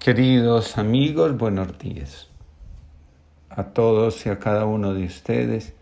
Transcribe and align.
Queridos 0.00 0.78
amigos, 0.78 1.36
buenos 1.36 1.78
días. 1.78 2.30
A 3.50 3.64
todos 3.64 4.24
y 4.24 4.30
a 4.30 4.38
cada 4.38 4.64
uno 4.64 4.94
de 4.94 5.04
ustedes, 5.04 5.74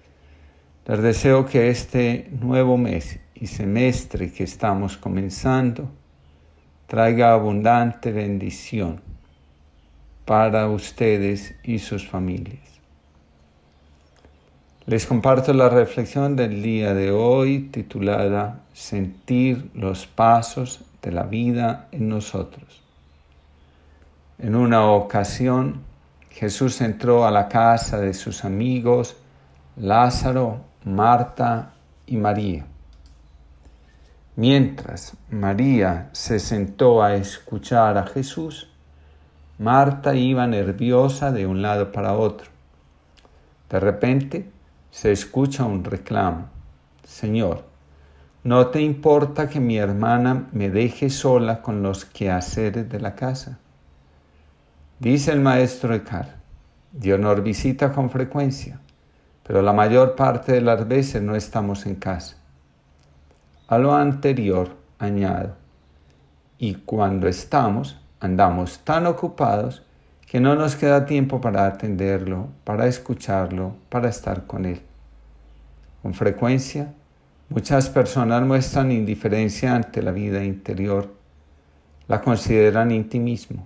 les 0.88 1.02
deseo 1.02 1.46
que 1.46 1.71
este 1.71 2.28
nuevo 2.32 2.76
mes 2.76 3.20
y 3.36 3.46
semestre 3.46 4.32
que 4.32 4.42
estamos 4.42 4.96
comenzando 4.96 5.88
traiga 6.88 7.32
abundante 7.32 8.10
bendición 8.10 9.01
para 10.24 10.69
ustedes 10.69 11.54
y 11.62 11.78
sus 11.78 12.04
familias. 12.04 12.80
Les 14.87 15.06
comparto 15.06 15.53
la 15.53 15.69
reflexión 15.69 16.34
del 16.34 16.60
día 16.60 16.92
de 16.92 17.12
hoy 17.12 17.69
titulada 17.70 18.62
Sentir 18.73 19.70
los 19.74 20.09
pasos 20.09 20.80
de 21.02 21.12
la 21.12 21.23
vida 21.23 21.87
en 21.92 22.09
nosotros. 22.09 22.88
En 24.41 24.55
una 24.55 24.92
ocasión, 24.92 25.83
Jesús 26.30 26.80
entró 26.80 27.27
a 27.27 27.33
la 27.33 27.48
casa 27.48 27.98
de 27.98 28.15
sus 28.15 28.45
amigos 28.45 29.16
Lázaro, 29.74 30.60
Marta 30.84 31.73
y 32.06 32.19
María. 32.19 32.65
Mientras 34.37 35.16
María 35.29 36.09
se 36.12 36.38
sentó 36.38 37.02
a 37.02 37.16
escuchar 37.16 37.98
a 37.98 38.06
Jesús, 38.06 38.70
Marta 39.59 40.15
iba 40.15 40.46
nerviosa 40.46 41.32
de 41.32 41.45
un 41.45 41.60
lado 41.60 41.91
para 41.91 42.15
otro. 42.15 42.48
De 43.68 43.80
repente 43.80 44.48
se 44.93 45.10
escucha 45.10 45.65
un 45.65 45.82
reclamo. 45.82 46.48
Señor, 47.02 47.65
¿no 48.45 48.68
te 48.68 48.82
importa 48.82 49.48
que 49.48 49.59
mi 49.59 49.79
hermana 49.79 50.46
me 50.52 50.70
deje 50.70 51.10
sola 51.10 51.60
con 51.60 51.82
los 51.82 52.05
quehaceres 52.05 52.88
de 52.88 53.01
la 53.01 53.16
casa? 53.16 53.59
Dice 55.01 55.30
el 55.30 55.38
maestro 55.38 55.95
Eckhart, 55.95 56.30
Dios 56.91 57.21
nos 57.21 57.41
visita 57.41 57.93
con 57.93 58.10
frecuencia, 58.10 58.80
pero 59.46 59.63
la 59.63 59.73
mayor 59.73 60.16
parte 60.16 60.51
de 60.51 60.60
las 60.60 60.88
veces 60.88 61.23
no 61.23 61.37
estamos 61.37 61.87
en 61.87 61.95
casa. 61.95 62.37
A 63.69 63.79
lo 63.79 63.95
anterior 63.95 64.70
añado, 64.98 65.54
y 66.58 66.74
cuando 66.74 67.28
estamos, 67.28 67.96
andamos 68.19 68.80
tan 68.80 69.06
ocupados 69.06 69.86
que 70.26 70.41
no 70.41 70.56
nos 70.56 70.74
queda 70.74 71.06
tiempo 71.06 71.41
para 71.41 71.69
atenderlo, 71.69 72.48
para 72.64 72.88
escucharlo, 72.88 73.76
para 73.91 74.08
estar 74.08 74.48
con 74.48 74.64
él. 74.64 74.82
Con 76.02 76.12
frecuencia, 76.12 76.92
muchas 77.50 77.88
personas 77.88 78.42
muestran 78.42 78.91
indiferencia 78.91 79.76
ante 79.76 80.02
la 80.02 80.10
vida 80.10 80.42
interior, 80.42 81.14
la 82.08 82.20
consideran 82.20 82.91
intimismo 82.91 83.64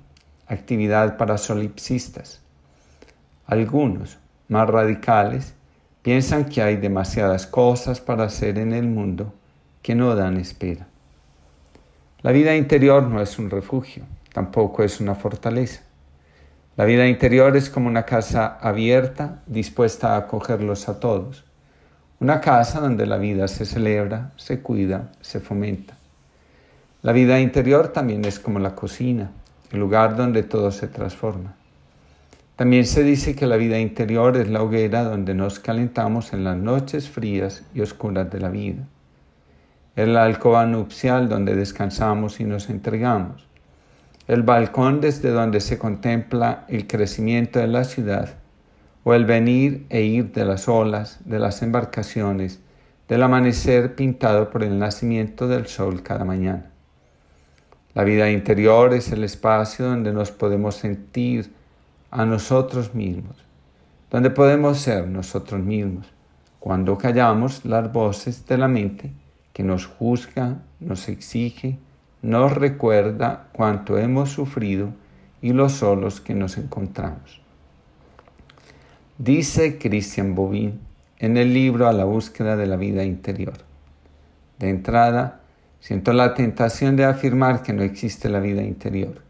actividad 0.53 1.17
para 1.17 1.39
solipsistas. 1.39 2.41
Algunos, 3.47 4.19
más 4.49 4.69
radicales, 4.69 5.55
piensan 6.03 6.45
que 6.45 6.63
hay 6.63 6.77
demasiadas 6.77 7.47
cosas 7.47 8.01
para 8.01 8.25
hacer 8.25 8.59
en 8.59 8.73
el 8.73 8.87
mundo 8.87 9.33
que 9.83 9.95
no 9.95 10.15
dan 10.15 10.37
espera. 10.37 10.87
La 12.23 12.33
vida 12.33 12.55
interior 12.55 13.03
no 13.05 13.21
es 13.21 13.39
un 13.39 13.51
refugio, 13.51 14.05
tampoco 14.33 14.83
es 14.83 15.01
una 15.01 15.15
fortaleza. 15.15 15.83
La 16.77 16.85
vida 16.85 17.07
interior 17.07 17.57
es 17.57 17.69
como 17.69 17.89
una 17.89 18.05
casa 18.05 18.59
abierta, 18.61 19.43
dispuesta 19.47 20.15
a 20.15 20.19
acogerlos 20.19 20.89
a 20.89 21.01
todos. 21.01 21.45
Una 22.21 22.41
casa 22.41 22.81
donde 22.81 23.07
la 23.07 23.19
vida 23.19 23.49
se 23.49 23.67
celebra, 23.67 24.31
se 24.37 24.61
cuida, 24.61 25.11
se 25.21 25.41
fomenta. 25.41 25.97
La 27.03 27.13
vida 27.13 27.41
interior 27.41 27.89
también 27.89 28.25
es 28.25 28.39
como 28.39 28.61
la 28.61 28.77
cocina, 28.77 29.33
el 29.73 29.81
lugar 29.81 30.17
donde 30.17 30.43
todo 30.43 30.71
se 30.71 30.87
transforma. 30.87 31.55
También 32.57 32.87
se 32.87 33.03
dice 33.03 33.35
que 33.35 33.47
la 33.47 33.57
vida 33.57 33.79
interior 33.79 34.37
es 34.37 34.49
la 34.49 34.63
hoguera 34.63 35.03
donde 35.03 35.35
nos 35.35 35.59
calentamos 35.59 36.33
en 36.35 36.45
las 36.45 36.57
noches 36.57 37.09
frías 37.09 37.65
y 37.75 37.81
oscuras 37.81 38.31
de 38.31 38.39
la 38.39 38.51
vida. 38.51 38.85
Es 39.97 40.07
la 40.07 40.25
alcoba 40.25 40.67
nupcial 40.67 41.29
donde 41.29 41.57
descansamos 41.57 42.39
y 42.41 42.45
nos 42.45 42.69
entregamos. 42.69 43.47
El 44.29 44.43
balcón 44.43 45.01
desde 45.01 45.31
donde 45.31 45.61
se 45.61 45.79
contempla 45.79 46.65
el 46.69 46.87
crecimiento 46.87 47.59
de 47.59 47.67
la 47.67 47.85
ciudad 47.85 48.35
o 49.05 49.15
el 49.15 49.25
venir 49.25 49.87
e 49.89 50.03
ir 50.03 50.33
de 50.33 50.45
las 50.45 50.69
olas, 50.69 51.19
de 51.25 51.39
las 51.39 51.63
embarcaciones, 51.63 52.61
del 53.09 53.23
amanecer 53.23 53.95
pintado 53.95 54.51
por 54.51 54.63
el 54.63 54.79
nacimiento 54.79 55.49
del 55.49 55.67
sol 55.67 56.03
cada 56.03 56.25
mañana. 56.25 56.72
La 57.95 58.05
vida 58.05 58.31
interior 58.31 58.95
es 58.95 59.13
el 59.13 59.23
espacio 59.23 59.85
donde 59.85 60.13
nos 60.13 60.31
podemos 60.31 60.77
sentir 60.77 61.53
a 62.11 62.25
nosotros 62.25 62.95
mismos, 62.95 63.37
donde 64.11 64.31
podemos 64.31 64.79
ser 64.79 65.07
nosotros 65.09 65.61
mismos, 65.61 66.07
cuando 66.59 66.97
callamos 66.97 67.65
las 67.65 67.93
voces 67.93 68.47
de 68.47 68.57
la 68.57 68.69
mente 68.69 69.11
que 69.53 69.63
nos 69.63 69.87
juzga, 69.87 70.63
nos 70.81 71.09
exige, 71.09 71.79
nos 72.23 72.53
recuerda 72.53 73.49
cuánto 73.53 73.99
hemos 73.99 74.31
sufrido 74.31 74.89
y 75.43 75.53
los 75.53 75.73
solos 75.73 76.21
que 76.21 76.35
nos 76.35 76.57
encontramos. 76.57 77.43
Dice 79.19 79.79
Christian 79.79 80.35
Bobin 80.35 80.81
en 81.19 81.37
el 81.37 81.53
libro 81.53 81.89
A 81.89 81.93
la 81.93 82.05
búsqueda 82.05 82.57
de 82.57 82.67
la 82.67 82.77
vida 82.77 83.05
interior. 83.05 83.55
De 84.59 84.71
entrada, 84.71 85.42
Siento 85.83 86.13
la 86.13 86.35
tentación 86.35 86.95
de 86.95 87.05
afirmar 87.05 87.65
que 87.65 87.73
no 87.73 87.83
existe 87.83 88.29
la 88.29 88.39
vida 88.39 88.63
interior. 88.63 89.21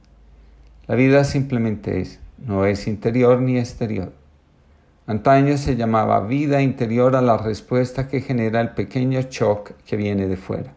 La 0.86 0.96
vida 0.96 1.24
simplemente 1.24 2.02
es, 2.02 2.20
no 2.36 2.66
es 2.66 2.86
interior 2.86 3.40
ni 3.40 3.58
exterior. 3.58 4.12
Antaño 5.06 5.56
se 5.56 5.76
llamaba 5.76 6.20
vida 6.20 6.60
interior 6.60 7.16
a 7.16 7.22
la 7.22 7.38
respuesta 7.38 8.06
que 8.06 8.20
genera 8.20 8.60
el 8.60 8.72
pequeño 8.72 9.22
shock 9.22 9.72
que 9.86 9.96
viene 9.96 10.28
de 10.28 10.36
fuera. 10.36 10.74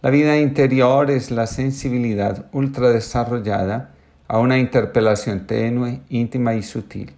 La 0.00 0.08
vida 0.08 0.38
interior 0.38 1.10
es 1.10 1.30
la 1.30 1.46
sensibilidad 1.46 2.46
ultra 2.52 2.88
desarrollada 2.88 3.90
a 4.26 4.38
una 4.38 4.56
interpelación 4.56 5.46
tenue, 5.46 6.00
íntima 6.08 6.54
y 6.54 6.62
sutil. 6.62 7.12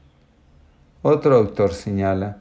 Otro 1.02 1.36
autor 1.36 1.72
señala, 1.72 2.38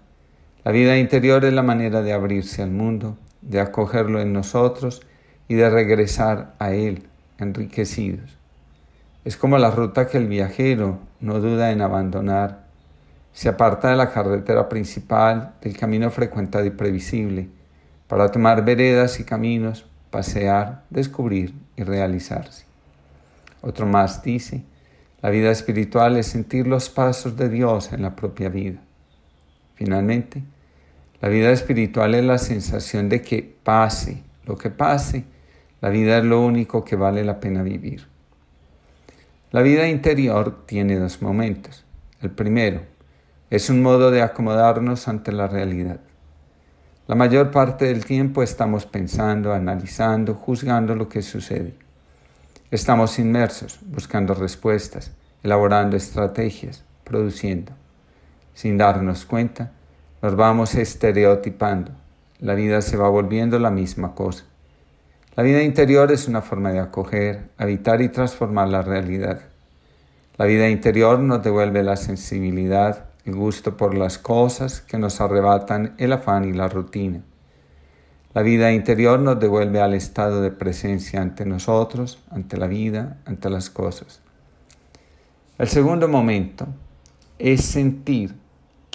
la 0.66 0.72
vida 0.72 0.98
interior 0.98 1.46
es 1.46 1.54
la 1.54 1.62
manera 1.62 2.02
de 2.02 2.14
abrirse 2.14 2.64
al 2.64 2.72
mundo, 2.72 3.16
de 3.48 3.60
acogerlo 3.60 4.20
en 4.22 4.34
nosotros 4.34 5.02
y 5.48 5.56
de 5.56 5.70
regresar 5.70 6.54
a 6.60 6.72
Él 6.72 7.08
enriquecidos. 7.38 8.38
Es 9.24 9.38
como 9.38 9.58
la 9.58 9.72
ruta 9.72 10.08
que 10.08 10.18
el 10.18 10.28
viajero 10.28 11.00
no 11.20 11.40
duda 11.40 11.72
en 11.72 11.82
abandonar. 11.82 12.66
Se 13.34 13.50
aparta 13.50 13.90
de 13.90 13.96
la 13.96 14.12
carretera 14.12 14.68
principal, 14.68 15.54
del 15.62 15.78
camino 15.78 16.10
frecuentado 16.12 16.66
y 16.66 16.72
previsible, 16.72 17.50
para 18.08 18.30
tomar 18.32 18.64
veredas 18.64 19.20
y 19.20 19.24
caminos, 19.24 19.86
pasear, 20.10 20.84
descubrir 20.90 21.54
y 21.76 21.84
realizarse. 21.84 22.66
Otro 23.62 23.86
más 23.86 24.24
dice, 24.24 24.64
la 25.22 25.30
vida 25.30 25.52
espiritual 25.52 26.18
es 26.18 26.28
sentir 26.28 26.68
los 26.68 26.90
pasos 26.90 27.36
de 27.36 27.50
Dios 27.50 27.92
en 27.92 28.02
la 28.02 28.16
propia 28.16 28.50
vida. 28.50 28.80
Finalmente, 29.76 30.44
la 31.22 31.30
vida 31.30 31.52
espiritual 31.52 32.16
es 32.16 32.24
la 32.24 32.38
sensación 32.38 33.10
de 33.10 33.22
que 33.22 33.58
pase 33.64 34.24
lo 34.48 34.58
que 34.58 34.70
pase, 34.70 35.26
la 35.82 35.90
vida 35.90 36.18
es 36.18 36.24
lo 36.24 36.42
único 36.42 36.84
que 36.84 36.96
vale 36.96 37.24
la 37.24 37.40
pena 37.40 37.62
vivir. 37.62 38.08
La 39.52 39.62
vida 39.62 39.88
interior 39.88 40.66
tiene 40.66 40.98
dos 40.98 41.22
momentos. 41.22 41.86
El 42.22 42.32
primero 42.32 42.82
es 43.50 43.70
un 43.70 43.82
modo 43.82 44.10
de 44.10 44.22
acomodarnos 44.22 45.08
ante 45.08 45.32
la 45.32 45.48
realidad. 45.48 46.00
La 47.08 47.16
mayor 47.16 47.52
parte 47.52 47.86
del 47.86 48.06
tiempo 48.06 48.42
estamos 48.42 48.86
pensando, 48.86 49.54
analizando, 49.54 50.34
juzgando 50.34 50.96
lo 50.96 51.08
que 51.08 51.22
sucede. 51.22 51.76
Estamos 52.72 53.20
inmersos, 53.20 53.80
buscando 53.86 54.34
respuestas, 54.34 55.12
elaborando 55.44 55.96
estrategias, 55.96 56.84
produciendo. 57.04 57.72
Sin 58.54 58.78
darnos 58.78 59.26
cuenta, 59.26 59.72
nos 60.22 60.36
vamos 60.36 60.76
estereotipando. 60.76 61.92
La 62.40 62.56
vida 62.56 62.82
se 62.82 62.98
va 62.98 63.10
volviendo 63.10 63.60
la 63.60 63.70
misma 63.70 64.16
cosa. 64.16 64.46
La 65.36 65.44
vida 65.44 65.62
interior 65.62 66.12
es 66.12 66.28
una 66.28 66.42
forma 66.42 66.72
de 66.72 66.80
acoger, 66.80 67.50
habitar 67.58 68.02
y 68.02 68.10
transformar 68.10 68.70
la 68.70 68.82
realidad. 68.82 69.42
La 70.38 70.46
vida 70.46 70.70
interior 70.70 71.20
nos 71.20 71.44
devuelve 71.44 71.84
la 71.84 71.96
sensibilidad, 71.96 73.06
el 73.26 73.36
gusto 73.36 73.78
por 73.78 73.96
las 73.96 74.18
cosas 74.18 74.82
que 74.82 74.98
nos 74.98 75.22
arrebatan 75.22 75.94
el 75.98 76.14
afán 76.14 76.46
y 76.46 76.54
la 76.54 76.68
rutina. 76.68 77.22
La 78.34 78.42
vida 78.42 78.72
interior 78.72 79.20
nos 79.20 79.40
devuelve 79.40 79.82
al 79.82 79.94
estado 79.94 80.42
de 80.42 80.52
presencia 80.52 81.22
ante 81.22 81.46
nosotros, 81.46 82.20
ante 82.30 82.58
la 82.58 82.68
vida, 82.68 83.18
ante 83.26 83.50
las 83.50 83.70
cosas. 83.70 84.22
El 85.58 85.68
segundo 85.68 86.08
momento 86.08 86.68
es 87.40 87.66
sentir 87.66 88.36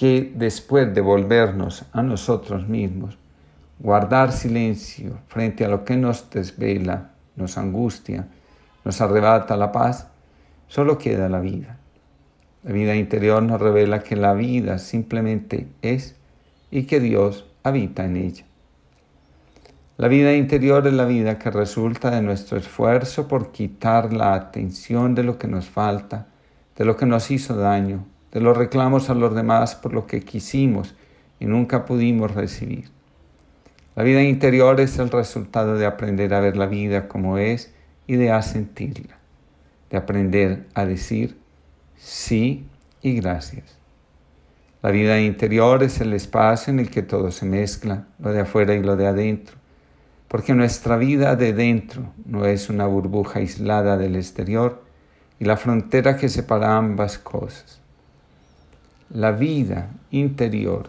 que 0.03 0.33
después 0.35 0.93
de 0.93 1.01
volvernos 1.01 1.85
a 1.93 2.03
nosotros 2.03 2.67
mismos, 2.67 3.17
guardar 3.79 4.33
silencio 4.33 5.21
frente 5.29 5.65
a 5.65 5.69
lo 5.69 5.85
que 5.85 5.97
nos 5.97 6.29
desvela, 6.29 7.13
nos 7.37 7.57
angustia, 7.57 8.27
nos 8.85 9.01
arrebata 9.01 9.57
la 9.57 9.71
paz, 9.71 10.09
solo 10.67 10.99
queda 10.99 11.29
la 11.29 11.39
vida. 11.39 11.79
La 12.65 12.73
vida 12.73 12.97
interior 12.97 13.45
nos 13.45 13.61
revela 13.61 14.03
que 14.03 14.17
la 14.17 14.35
vida 14.35 14.79
simplemente 14.79 15.69
es 15.83 16.17
y 16.73 16.83
que 16.83 16.99
Dios 16.99 17.47
habita 17.63 18.05
en 18.05 18.17
ella. 18.17 18.45
La 19.99 20.09
vida 20.09 20.35
interior 20.35 20.85
es 20.85 20.95
la 20.95 21.05
vida 21.05 21.39
que 21.39 21.53
resulta 21.53 22.11
de 22.11 22.23
nuestro 22.23 22.59
esfuerzo 22.59 23.29
por 23.29 23.53
quitar 23.53 24.13
la 24.13 24.35
atención 24.35 25.15
de 25.15 25.23
lo 25.23 25.39
que 25.39 25.47
nos 25.47 25.67
falta, 25.67 26.27
de 26.77 26.85
lo 26.85 26.97
que 26.97 27.07
nos 27.07 27.31
hizo 27.31 27.55
daño, 27.55 28.05
de 28.33 28.41
los 28.41 28.57
reclamos 28.57 29.11
a 29.11 29.15
los 29.15 29.35
demás 29.35 29.75
por 29.75 29.93
lo 29.93 30.07
que 30.07 30.23
quisimos 30.23 30.95
y 31.39 31.47
nunca 31.47 31.85
pudimos 31.85 32.35
recibir. 32.35 32.91
La 33.95 34.03
vida 34.03 34.23
interior 34.23 34.81
es 34.81 34.99
el 34.99 35.11
resultado 35.11 35.77
de 35.77 35.85
aprender 35.85 36.33
a 36.33 36.41
ver 36.41 36.57
la 36.57 36.67
vida 36.67 37.09
como 37.09 37.37
es 37.37 37.75
y 38.07 38.17
de 38.17 38.33
a 38.33 38.41
sentirla, 38.41 39.19
de 39.91 39.99
aprender 39.99 40.67
a 40.75 40.87
decir 40.87 41.37
sí 41.97 42.67
y 43.03 43.15
gracias. 43.17 43.79
La 44.83 44.91
vida 44.91 45.21
interior 45.21 45.83
es 45.83 46.01
el 46.01 46.15
espacio 46.15 46.73
en 46.73 46.81
el 46.81 46.91
que 46.91 47.03
todo 47.03 47.31
se 47.31 47.45
mezcla, 47.45 48.07
lo 48.19 48.33
de 48.33 48.41
afuera 48.41 48.75
y 48.75 48.83
lo 48.83 48.97
de 48.97 49.07
adentro, 49.07 49.57
porque 50.27 50.55
nuestra 50.55 50.97
vida 50.97 51.37
de 51.37 51.53
dentro 51.53 52.15
no 52.25 52.47
es 52.47 52.71
una 52.71 52.87
burbuja 52.87 53.41
aislada 53.41 53.99
del 53.99 54.17
exterior 54.17 54.83
y 55.39 55.45
la 55.45 55.59
frontera 55.59 56.17
que 56.17 56.31
separa 56.31 56.77
ambas 56.79 57.19
cosas. 57.19 57.82
La 59.15 59.33
vida 59.33 59.91
interior 60.11 60.89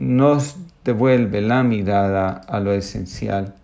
nos 0.00 0.56
devuelve 0.84 1.40
la 1.40 1.62
mirada 1.62 2.30
a 2.30 2.58
lo 2.58 2.72
esencial, 2.72 3.54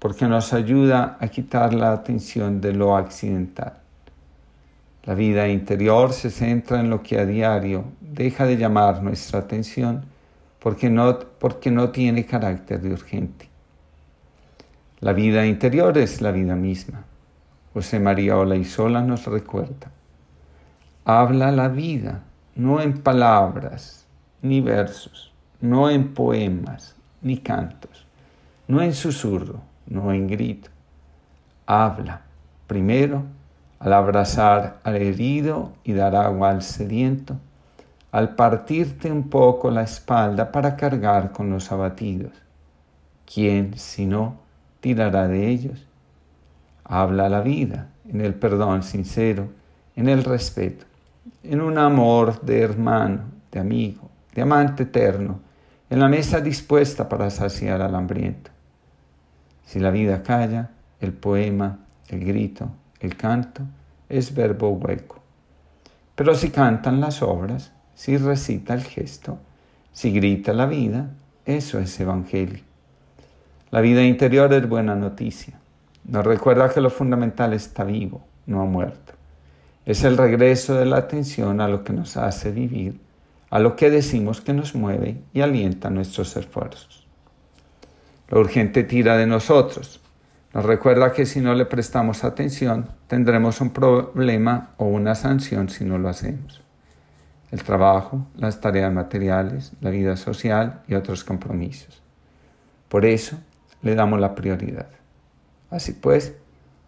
porque 0.00 0.26
nos 0.26 0.52
ayuda 0.52 1.16
a 1.20 1.28
quitar 1.28 1.74
la 1.74 1.92
atención 1.92 2.60
de 2.60 2.72
lo 2.72 2.96
accidental. 2.96 3.74
La 5.04 5.14
vida 5.14 5.46
interior 5.46 6.12
se 6.12 6.30
centra 6.30 6.80
en 6.80 6.90
lo 6.90 7.04
que 7.04 7.20
a 7.20 7.24
diario 7.24 7.84
deja 8.00 8.46
de 8.46 8.56
llamar 8.56 9.00
nuestra 9.00 9.38
atención 9.38 10.04
porque 10.60 10.90
no, 10.90 11.20
porque 11.38 11.70
no 11.70 11.90
tiene 11.90 12.26
carácter 12.26 12.80
de 12.80 12.92
urgente. 12.92 13.48
La 14.98 15.12
vida 15.12 15.46
interior 15.46 15.96
es 15.98 16.20
la 16.20 16.32
vida 16.32 16.56
misma. 16.56 17.04
José 17.74 18.00
María 18.00 18.34
Sola 18.64 19.02
nos 19.02 19.26
recuerda. 19.26 19.90
Habla 21.04 21.50
la 21.50 21.68
vida, 21.68 22.22
no 22.54 22.80
en 22.80 23.02
palabras 23.02 24.06
ni 24.42 24.60
versos 24.60 25.32
no 25.62 25.88
en 25.88 26.12
poemas 26.12 26.96
ni 27.22 27.38
cantos, 27.38 28.04
no 28.66 28.82
en 28.82 28.92
susurro, 28.92 29.60
no 29.86 30.12
en 30.12 30.26
grito. 30.26 30.68
Habla 31.66 32.22
primero 32.66 33.22
al 33.78 33.92
abrazar 33.92 34.80
al 34.82 34.96
herido 34.96 35.72
y 35.84 35.92
dar 35.92 36.16
agua 36.16 36.50
al 36.50 36.62
sediento, 36.62 37.36
al 38.10 38.34
partirte 38.34 39.10
un 39.10 39.30
poco 39.30 39.70
la 39.70 39.82
espalda 39.82 40.50
para 40.50 40.76
cargar 40.76 41.30
con 41.30 41.48
los 41.48 41.70
abatidos. 41.70 42.32
¿Quién, 43.32 43.78
si 43.78 44.04
no, 44.04 44.38
tirará 44.80 45.28
de 45.28 45.48
ellos? 45.48 45.86
Habla 46.82 47.28
la 47.28 47.40
vida 47.40 47.88
en 48.08 48.20
el 48.20 48.34
perdón 48.34 48.82
sincero, 48.82 49.48
en 49.94 50.08
el 50.08 50.24
respeto, 50.24 50.86
en 51.42 51.60
un 51.60 51.78
amor 51.78 52.40
de 52.42 52.60
hermano, 52.60 53.22
de 53.50 53.60
amigo, 53.60 54.10
de 54.34 54.42
amante 54.42 54.84
eterno, 54.84 55.40
en 55.90 56.00
la 56.00 56.08
mesa 56.08 56.40
dispuesta 56.40 57.08
para 57.08 57.30
saciar 57.30 57.82
al 57.82 57.94
hambriento. 57.94 58.50
Si 59.66 59.78
la 59.78 59.90
vida 59.90 60.22
calla, 60.22 60.70
el 61.00 61.12
poema, 61.12 61.78
el 62.08 62.24
grito, 62.24 62.70
el 63.00 63.16
canto 63.16 63.62
es 64.08 64.34
verbo 64.34 64.70
hueco. 64.70 65.20
Pero 66.14 66.34
si 66.34 66.50
cantan 66.50 67.00
las 67.00 67.22
obras, 67.22 67.72
si 67.94 68.16
recita 68.16 68.74
el 68.74 68.82
gesto, 68.82 69.38
si 69.92 70.12
grita 70.12 70.52
la 70.52 70.66
vida, 70.66 71.10
eso 71.44 71.78
es 71.78 71.98
evangelio. 72.00 72.62
La 73.70 73.80
vida 73.80 74.02
interior 74.02 74.52
es 74.52 74.68
buena 74.68 74.94
noticia. 74.94 75.58
Nos 76.04 76.24
recuerda 76.24 76.68
que 76.68 76.80
lo 76.80 76.90
fundamental 76.90 77.52
está 77.52 77.84
vivo, 77.84 78.22
no 78.46 78.60
ha 78.60 78.64
muerto. 78.64 79.14
Es 79.84 80.04
el 80.04 80.16
regreso 80.16 80.74
de 80.74 80.86
la 80.86 80.98
atención 80.98 81.60
a 81.60 81.68
lo 81.68 81.84
que 81.84 81.92
nos 81.92 82.16
hace 82.16 82.50
vivir 82.50 83.00
a 83.52 83.58
lo 83.58 83.76
que 83.76 83.90
decimos 83.90 84.40
que 84.40 84.54
nos 84.54 84.74
mueve 84.74 85.20
y 85.34 85.42
alienta 85.42 85.90
nuestros 85.90 86.34
esfuerzos. 86.38 87.06
Lo 88.28 88.40
urgente 88.40 88.82
tira 88.82 89.18
de 89.18 89.26
nosotros. 89.26 90.00
Nos 90.54 90.64
recuerda 90.64 91.12
que 91.12 91.26
si 91.26 91.40
no 91.40 91.54
le 91.54 91.66
prestamos 91.66 92.24
atención, 92.24 92.88
tendremos 93.08 93.60
un 93.60 93.68
problema 93.68 94.70
o 94.78 94.86
una 94.86 95.14
sanción 95.14 95.68
si 95.68 95.84
no 95.84 95.98
lo 95.98 96.08
hacemos. 96.08 96.62
El 97.50 97.62
trabajo, 97.62 98.26
las 98.38 98.58
tareas 98.62 98.90
materiales, 98.90 99.72
la 99.82 99.90
vida 99.90 100.16
social 100.16 100.80
y 100.88 100.94
otros 100.94 101.22
compromisos. 101.22 102.00
Por 102.88 103.04
eso 103.04 103.36
le 103.82 103.94
damos 103.94 104.18
la 104.18 104.34
prioridad. 104.34 104.88
Así 105.68 105.92
pues, 105.92 106.34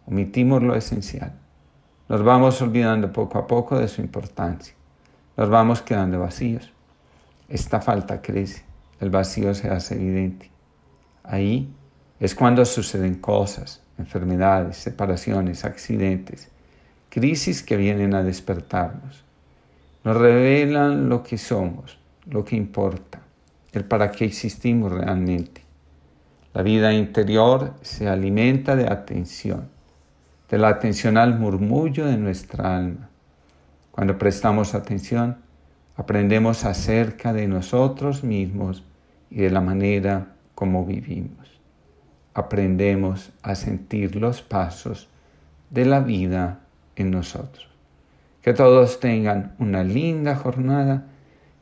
omitimos 0.06 0.62
lo 0.62 0.74
esencial. 0.74 1.34
Nos 2.08 2.22
vamos 2.22 2.60
olvidando 2.62 3.12
poco 3.12 3.38
a 3.38 3.46
poco 3.46 3.78
de 3.78 3.88
su 3.88 4.00
importancia 4.00 4.74
nos 5.36 5.48
vamos 5.50 5.82
quedando 5.82 6.20
vacíos. 6.20 6.72
Esta 7.48 7.80
falta 7.80 8.22
crece, 8.22 8.62
el 9.00 9.10
vacío 9.10 9.54
se 9.54 9.68
hace 9.68 9.94
evidente. 9.96 10.50
Ahí 11.24 11.72
es 12.20 12.34
cuando 12.34 12.64
suceden 12.64 13.16
cosas, 13.16 13.82
enfermedades, 13.98 14.76
separaciones, 14.76 15.64
accidentes, 15.64 16.50
crisis 17.08 17.62
que 17.62 17.76
vienen 17.76 18.14
a 18.14 18.22
despertarnos. 18.22 19.24
Nos 20.04 20.16
revelan 20.16 21.08
lo 21.08 21.22
que 21.22 21.38
somos, 21.38 21.98
lo 22.26 22.44
que 22.44 22.56
importa, 22.56 23.20
el 23.72 23.84
para 23.84 24.12
qué 24.12 24.26
existimos 24.26 24.92
realmente. 24.92 25.62
La 26.52 26.62
vida 26.62 26.92
interior 26.92 27.74
se 27.82 28.08
alimenta 28.08 28.76
de 28.76 28.86
atención, 28.86 29.68
de 30.48 30.58
la 30.58 30.68
atención 30.68 31.16
al 31.16 31.38
murmullo 31.38 32.06
de 32.06 32.16
nuestra 32.16 32.76
alma 32.76 33.08
cuando 33.94 34.18
prestamos 34.18 34.74
atención, 34.74 35.36
aprendemos 35.94 36.64
acerca 36.64 37.32
de 37.32 37.46
nosotros 37.46 38.24
mismos 38.24 38.82
y 39.30 39.36
de 39.36 39.50
la 39.50 39.60
manera 39.60 40.34
como 40.56 40.84
vivimos. 40.84 41.60
Aprendemos 42.34 43.30
a 43.40 43.54
sentir 43.54 44.16
los 44.16 44.42
pasos 44.42 45.08
de 45.70 45.84
la 45.84 46.00
vida 46.00 46.58
en 46.96 47.12
nosotros. 47.12 47.68
Que 48.42 48.52
todos 48.52 48.98
tengan 48.98 49.54
una 49.60 49.84
linda 49.84 50.34
jornada 50.34 51.06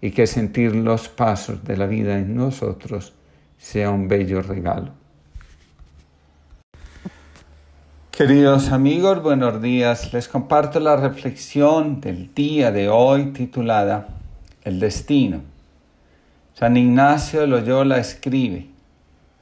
y 0.01 0.12
que 0.12 0.27
sentir 0.27 0.75
los 0.75 1.11
pasos 1.11 1.62
de 1.65 1.77
la 1.77 1.87
vida 1.87 2.19
en 2.19 2.35
nosotros 2.35 3.12
sea 3.59 3.91
un 3.91 4.09
bello 4.09 4.41
regalo. 4.41 4.95
Queridos 8.25 8.71
amigos, 8.71 9.21
buenos 9.21 9.61
días. 9.61 10.12
Les 10.12 10.29
comparto 10.29 10.79
la 10.79 10.95
reflexión 10.95 12.00
del 12.00 12.33
día 12.33 12.71
de 12.71 12.88
hoy 12.88 13.33
titulada 13.33 14.07
El 14.62 14.79
destino. 14.79 15.41
San 16.55 16.76
Ignacio 16.76 17.41
de 17.41 17.49
Loyola 17.49 17.99
escribe, 17.99 18.69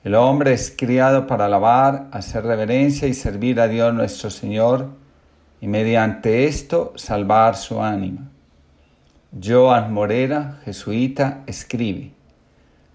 el 0.02 0.14
hombre 0.14 0.54
es 0.54 0.75
criado 0.75 1.26
para 1.26 1.44
alabar, 1.44 2.08
hacer 2.10 2.44
reverencia 2.44 3.06
y 3.06 3.12
servir 3.12 3.60
a 3.60 3.68
Dios 3.68 3.92
nuestro 3.92 4.30
Señor 4.30 4.88
y 5.60 5.68
mediante 5.68 6.46
esto 6.46 6.94
salvar 6.96 7.56
su 7.56 7.82
ánima. 7.82 8.30
Joan 9.44 9.92
Morera, 9.92 10.58
jesuita, 10.64 11.42
escribe, 11.46 12.12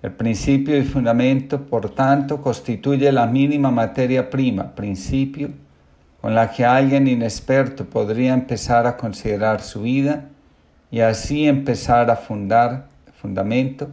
el 0.02 0.14
principio 0.14 0.76
y 0.80 0.84
fundamento, 0.84 1.62
por 1.62 1.92
tanto, 1.92 2.42
constituye 2.42 3.12
la 3.12 3.28
mínima 3.28 3.70
materia 3.70 4.32
prima, 4.32 4.74
principio, 4.74 5.52
con 6.26 6.34
la 6.34 6.50
que 6.50 6.66
alguien 6.66 7.08
inexperto 7.08 7.86
podría 7.86 8.34
empezar 8.34 8.88
a 8.88 8.98
considerar 8.98 9.62
su 9.62 9.84
vida 9.84 10.26
y 10.90 11.02
así 11.02 11.48
empezar 11.48 12.10
a 12.10 12.16
fundar 12.16 12.88
fundamento, 13.22 13.92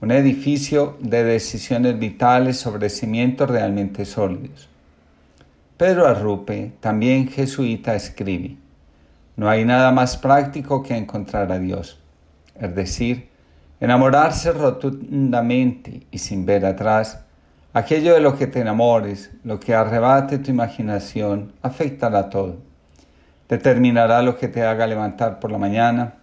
un 0.00 0.12
edificio 0.12 0.96
de 1.00 1.24
decisiones 1.24 1.98
vitales 1.98 2.56
sobre 2.56 2.88
cimientos 2.88 3.50
realmente 3.50 4.04
sólidos. 4.04 4.68
Pedro 5.76 6.06
Arrupe, 6.06 6.70
también 6.78 7.26
jesuita, 7.26 7.96
escribe, 7.96 8.54
no 9.34 9.50
hay 9.50 9.64
nada 9.64 9.90
más 9.90 10.16
práctico 10.16 10.84
que 10.84 10.96
encontrar 10.96 11.50
a 11.50 11.58
Dios, 11.58 11.98
es 12.60 12.72
decir, 12.76 13.28
enamorarse 13.80 14.52
rotundamente 14.52 16.06
y 16.12 16.18
sin 16.18 16.46
ver 16.46 16.64
atrás 16.64 17.24
Aquello 17.74 18.12
de 18.12 18.20
lo 18.20 18.36
que 18.36 18.46
te 18.46 18.60
enamores, 18.60 19.30
lo 19.44 19.58
que 19.58 19.74
arrebate 19.74 20.36
tu 20.36 20.50
imaginación, 20.50 21.54
afectará 21.62 22.28
todo. 22.28 22.58
Determinará 23.48 24.20
lo 24.20 24.36
que 24.36 24.48
te 24.48 24.62
haga 24.62 24.86
levantar 24.86 25.40
por 25.40 25.50
la 25.50 25.56
mañana, 25.56 26.16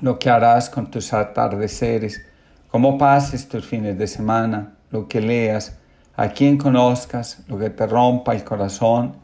lo 0.00 0.18
que 0.18 0.28
harás 0.28 0.68
con 0.68 0.90
tus 0.90 1.12
atardeceres, 1.12 2.26
cómo 2.68 2.98
pases 2.98 3.48
tus 3.48 3.64
fines 3.64 3.96
de 3.96 4.08
semana, 4.08 4.72
lo 4.90 5.06
que 5.06 5.20
leas, 5.20 5.78
a 6.16 6.30
quien 6.30 6.58
conozcas, 6.58 7.44
lo 7.46 7.60
que 7.60 7.70
te 7.70 7.86
rompa 7.86 8.34
el 8.34 8.42
corazón 8.42 9.14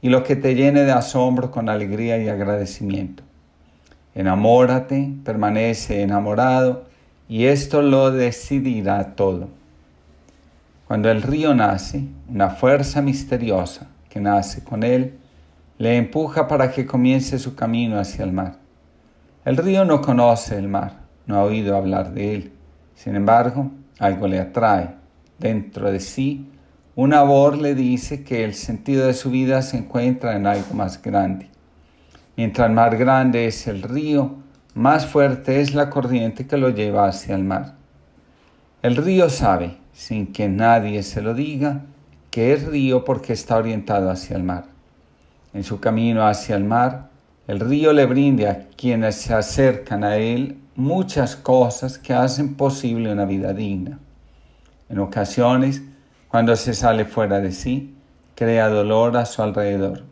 y 0.00 0.10
lo 0.10 0.22
que 0.22 0.36
te 0.36 0.54
llene 0.54 0.84
de 0.84 0.92
asombro 0.92 1.50
con 1.50 1.68
alegría 1.68 2.18
y 2.18 2.28
agradecimiento. 2.28 3.24
Enamórate, 4.14 5.14
permanece 5.24 6.00
enamorado 6.00 6.84
y 7.28 7.46
esto 7.46 7.82
lo 7.82 8.12
decidirá 8.12 9.16
todo. 9.16 9.57
Cuando 10.88 11.10
el 11.10 11.20
río 11.20 11.54
nace, 11.54 12.02
una 12.30 12.48
fuerza 12.48 13.02
misteriosa 13.02 13.88
que 14.08 14.20
nace 14.20 14.64
con 14.64 14.82
él 14.82 15.18
le 15.76 15.98
empuja 15.98 16.48
para 16.48 16.72
que 16.72 16.86
comience 16.86 17.38
su 17.38 17.54
camino 17.54 18.00
hacia 18.00 18.24
el 18.24 18.32
mar. 18.32 18.56
El 19.44 19.58
río 19.58 19.84
no 19.84 20.00
conoce 20.00 20.56
el 20.56 20.66
mar, 20.66 20.94
no 21.26 21.36
ha 21.36 21.42
oído 21.42 21.76
hablar 21.76 22.14
de 22.14 22.34
él. 22.34 22.52
Sin 22.94 23.16
embargo, 23.16 23.70
algo 23.98 24.28
le 24.28 24.40
atrae. 24.40 24.94
Dentro 25.38 25.92
de 25.92 26.00
sí, 26.00 26.48
una 26.96 27.22
voz 27.22 27.60
le 27.60 27.74
dice 27.74 28.24
que 28.24 28.42
el 28.42 28.54
sentido 28.54 29.08
de 29.08 29.12
su 29.12 29.30
vida 29.30 29.60
se 29.60 29.76
encuentra 29.76 30.36
en 30.36 30.46
algo 30.46 30.72
más 30.72 31.02
grande. 31.02 31.50
Mientras 32.34 32.70
más 32.70 32.98
grande 32.98 33.46
es 33.46 33.66
el 33.66 33.82
río, 33.82 34.36
más 34.72 35.04
fuerte 35.04 35.60
es 35.60 35.74
la 35.74 35.90
corriente 35.90 36.46
que 36.46 36.56
lo 36.56 36.70
lleva 36.70 37.08
hacia 37.08 37.34
el 37.34 37.44
mar. 37.44 37.74
El 38.80 38.96
río 38.96 39.28
sabe, 39.28 39.76
sin 39.98 40.32
que 40.32 40.48
nadie 40.48 41.02
se 41.02 41.20
lo 41.20 41.34
diga, 41.34 41.82
que 42.30 42.52
es 42.52 42.64
río 42.64 43.04
porque 43.04 43.32
está 43.32 43.56
orientado 43.56 44.10
hacia 44.10 44.36
el 44.36 44.44
mar. 44.44 44.66
En 45.52 45.64
su 45.64 45.80
camino 45.80 46.24
hacia 46.26 46.54
el 46.54 46.62
mar, 46.62 47.10
el 47.48 47.58
río 47.58 47.92
le 47.92 48.06
brinda 48.06 48.50
a 48.50 48.58
quienes 48.76 49.16
se 49.16 49.34
acercan 49.34 50.04
a 50.04 50.16
él 50.16 50.58
muchas 50.76 51.34
cosas 51.34 51.98
que 51.98 52.14
hacen 52.14 52.54
posible 52.54 53.10
una 53.10 53.24
vida 53.24 53.52
digna. 53.52 53.98
En 54.88 55.00
ocasiones, 55.00 55.82
cuando 56.28 56.54
se 56.54 56.74
sale 56.74 57.04
fuera 57.04 57.40
de 57.40 57.50
sí, 57.50 57.96
crea 58.36 58.68
dolor 58.68 59.16
a 59.16 59.26
su 59.26 59.42
alrededor 59.42 60.04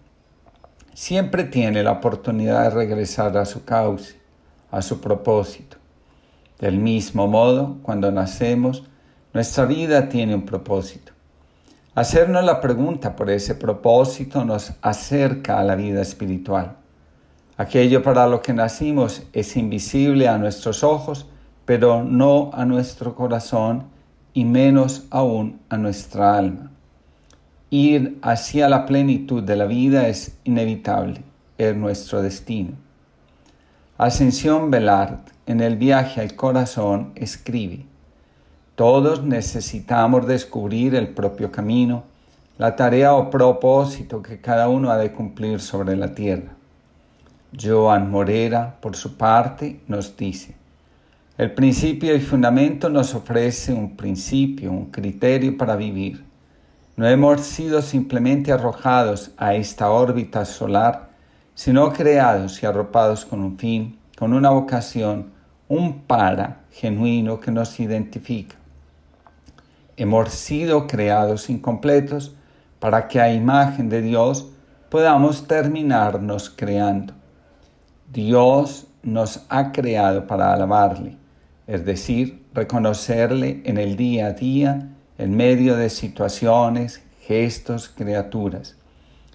siempre 0.97 1.45
tiene 1.45 1.83
la 1.83 1.93
oportunidad 1.93 2.63
de 2.63 2.71
regresar 2.71 3.37
a 3.37 3.45
su 3.45 3.67
cauce, 3.67 4.19
a 4.71 4.81
su 4.81 4.99
propósito. 4.99 5.77
Del 6.59 6.79
mismo 6.79 7.29
modo, 7.29 7.77
cuando 7.83 8.11
nacemos, 8.11 8.85
nuestra 9.37 9.67
vida 9.67 10.09
tiene 10.09 10.35
un 10.35 10.47
propósito. 10.47 11.13
Hacernos 11.95 12.43
la 12.43 12.59
pregunta 12.59 13.15
por 13.15 13.29
ese 13.29 13.55
propósito 13.55 14.47
nos 14.47 14.73
acerca 14.81 15.61
a 15.61 15.63
la 15.63 15.77
vida 15.77 16.01
espiritual. 16.01 16.77
Aquello 17.59 18.03
para 18.03 18.27
lo 18.29 18.41
que 18.41 18.55
nacimos 18.55 19.25
es 19.35 19.55
invisible 19.59 20.27
a 20.27 20.39
nuestros 20.39 20.83
ojos, 20.83 21.27
pero 21.67 22.03
no 22.03 22.51
a 22.55 22.65
nuestro 22.65 23.15
corazón 23.15 23.85
y 24.33 24.47
menos 24.47 25.05
aún 25.11 25.61
a 25.69 25.77
nuestra 25.77 26.39
alma. 26.39 26.71
Ir 27.69 28.17
hacia 28.23 28.71
la 28.71 28.87
plenitud 28.87 29.43
de 29.43 29.57
la 29.57 29.67
vida 29.67 30.09
es 30.09 30.39
inevitable, 30.45 31.21
es 31.59 31.77
nuestro 31.77 32.23
destino. 32.23 32.71
Ascensión 33.99 34.71
Velard, 34.71 35.19
en 35.45 35.61
el 35.61 35.77
viaje 35.77 36.23
al 36.23 36.37
corazón, 36.37 37.13
escribe, 37.17 37.85
Todos 38.77 39.25
necesitamos 39.25 40.29
descubrir 40.29 40.95
el 40.95 41.09
propio 41.09 41.51
camino, 41.51 42.05
la 42.59 42.77
tarea 42.77 43.15
o 43.15 43.29
propósito 43.29 44.23
que 44.23 44.41
cada 44.41 44.69
uno 44.69 44.91
ha 44.91 44.97
de 44.97 45.11
cumplir 45.11 45.61
sobre 45.61 45.97
la 45.97 46.15
tierra. 46.15 46.53
Joan 47.61 48.11
Morera, 48.11 48.77
por 48.81 48.95
su 48.95 49.17
parte, 49.17 49.81
nos 49.89 50.17
dice, 50.17 50.55
el 51.37 51.53
principio 51.53 52.15
y 52.15 52.21
fundamento 52.21 52.89
nos 52.89 53.15
ofrece 53.15 53.73
un 53.73 53.97
principio, 53.97 54.71
un 54.71 54.87
criterio 54.93 55.59
para 55.59 55.75
vivir 55.75 56.25
no 56.97 57.07
hemos 57.07 57.43
sido 57.43 57.83
simplemente 57.83 58.53
arrojados 58.53 59.31
a 59.37 59.55
esta 59.55 59.91
órbita 59.91 60.47
solar, 60.47 61.11
sino 61.55 61.93
creados 61.93 62.63
y 62.63 62.67
arropados 62.67 63.27
con 63.27 63.41
un 63.41 63.59
fin, 63.59 63.99
con 64.17 64.33
una 64.33 64.49
vocación, 64.49 65.31
un 65.69 66.01
para 66.05 66.63
genuino 66.71 67.39
que 67.39 67.51
nos 67.51 67.79
identifica. 67.81 68.57
Hemos 69.97 70.31
sido 70.31 70.87
creados 70.87 71.49
incompletos 71.49 72.35
para 72.79 73.09
que 73.09 73.19
a 73.19 73.33
imagen 73.33 73.89
de 73.89 74.03
Dios 74.03 74.47
podamos 74.91 75.47
terminarnos 75.49 76.51
creando. 76.51 77.15
Dios 78.13 78.87
nos 79.03 79.47
ha 79.49 79.73
creado 79.73 80.27
para 80.27 80.53
alabarle, 80.53 81.17
es 81.67 81.85
decir, 81.85 82.45
reconocerle 82.53 83.63
en 83.65 83.79
el 83.79 83.97
día 83.97 84.27
a 84.27 84.33
día 84.33 84.89
en 85.19 85.35
medio 85.35 85.77
de 85.77 85.89
situaciones, 85.89 87.03
gestos, 87.23 87.89
criaturas. 87.89 88.77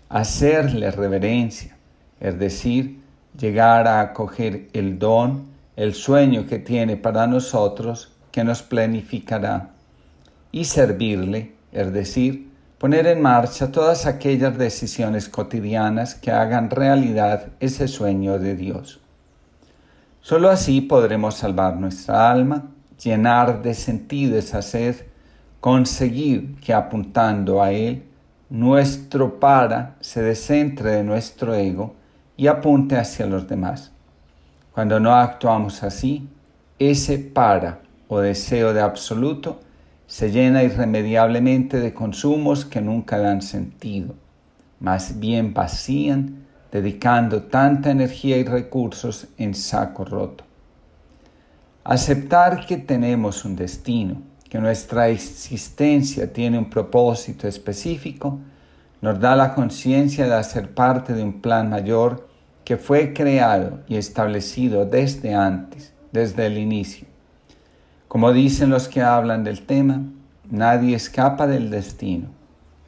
Hacerle 0.10 0.92
reverencia, 0.92 1.76
es 2.20 2.38
decir, 2.38 3.02
llegar 3.38 3.88
a 3.88 4.02
acoger 4.02 4.68
el 4.74 5.00
don, 5.00 5.48
el 5.76 5.96
sueño 5.96 6.46
que 6.46 6.60
tiene 6.60 6.98
para 6.98 7.26
nosotros, 7.26 8.14
que 8.32 8.44
nos 8.44 8.62
planificará. 8.62 9.72
Y 10.52 10.66
servirle, 10.66 11.54
es 11.72 11.94
decir, 11.94 12.52
poner 12.78 13.08
en 13.08 13.22
marcha 13.22 13.72
todas 13.72 14.06
aquellas 14.06 14.58
decisiones 14.58 15.30
cotidianas 15.30 16.16
que 16.16 16.32
hagan 16.32 16.70
realidad 16.70 17.48
ese 17.60 17.88
sueño 17.88 18.40
de 18.40 18.56
Dios. 18.56 19.00
Solo 20.22 20.50
así 20.50 20.82
podremos 20.82 21.36
salvar 21.36 21.78
nuestra 21.78 22.32
alma, 22.32 22.72
llenar 23.02 23.62
de 23.62 23.74
sentido 23.74 24.38
esa 24.38 24.62
sed 24.62 24.96
conseguir 25.62 26.56
que 26.56 26.74
apuntando 26.74 27.62
a 27.62 27.72
Él, 27.72 28.04
nuestro 28.50 29.40
para 29.40 29.96
se 30.02 30.22
descentre 30.22 30.92
de 30.92 31.04
nuestro 31.04 31.54
ego 31.54 31.96
y 32.36 32.48
apunte 32.48 32.98
hacia 32.98 33.28
los 33.28 33.48
demás. 33.48 33.92
Cuando 34.74 35.00
no 35.00 35.14
actuamos 35.16 35.84
así, 35.84 36.28
ese 36.80 37.20
para 37.20 37.80
o 38.08 38.20
deseo 38.20 38.74
de 38.74 38.82
absoluto 38.82 39.60
se 40.12 40.30
llena 40.30 40.62
irremediablemente 40.62 41.80
de 41.80 41.94
consumos 41.94 42.66
que 42.66 42.82
nunca 42.82 43.18
dan 43.18 43.42
sentido, 43.42 44.14
más 44.82 45.22
bien 45.22 45.54
vacían, 45.54 46.48
dedicando 46.70 47.44
tanta 47.44 47.92
energía 47.92 48.36
y 48.36 48.44
recursos 48.44 49.30
en 49.38 49.56
saco 49.56 50.04
roto. 50.04 50.44
Aceptar 51.86 52.66
que 52.66 52.76
tenemos 52.76 53.46
un 53.46 53.56
destino, 53.56 54.22
que 54.50 54.60
nuestra 54.60 55.08
existencia 55.08 56.34
tiene 56.34 56.58
un 56.58 56.70
propósito 56.70 57.48
específico, 57.48 58.38
nos 59.00 59.18
da 59.18 59.34
la 59.38 59.56
conciencia 59.56 60.26
de 60.26 60.36
hacer 60.36 60.74
parte 60.74 61.14
de 61.14 61.24
un 61.24 61.40
plan 61.40 61.70
mayor 61.70 62.28
que 62.66 62.76
fue 62.76 63.14
creado 63.14 63.80
y 63.88 63.96
establecido 63.96 64.86
desde 64.86 65.34
antes, 65.34 65.94
desde 66.12 66.48
el 66.48 66.58
inicio. 66.58 67.11
Como 68.12 68.34
dicen 68.34 68.70
los 68.70 68.90
que 68.90 69.02
hablan 69.02 69.46
del 69.46 69.66
tema, 69.66 70.02
nadie 70.50 70.98
escapa 70.98 71.48
del 71.48 71.70
destino. 71.70 72.28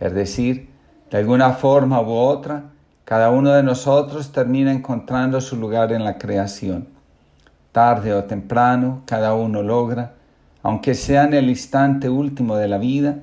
Es 0.02 0.14
decir, 0.14 0.68
de 1.10 1.18
alguna 1.18 1.54
forma 1.54 2.02
u 2.02 2.12
otra, 2.12 2.66
cada 3.06 3.30
uno 3.30 3.52
de 3.52 3.64
nosotros 3.64 4.34
termina 4.34 4.74
encontrando 4.74 5.40
su 5.40 5.56
lugar 5.56 5.94
en 5.94 6.04
la 6.04 6.18
creación. 6.18 6.90
Tarde 7.72 8.14
o 8.14 8.26
temprano, 8.26 9.04
cada 9.06 9.34
uno 9.34 9.64
logra 9.64 10.16
aunque 10.62 10.94
sea 10.94 11.24
en 11.24 11.34
el 11.36 11.50
instante 11.50 12.10
último 12.10 12.58
de 12.58 12.68
la 12.68 12.78
vida, 12.78 13.20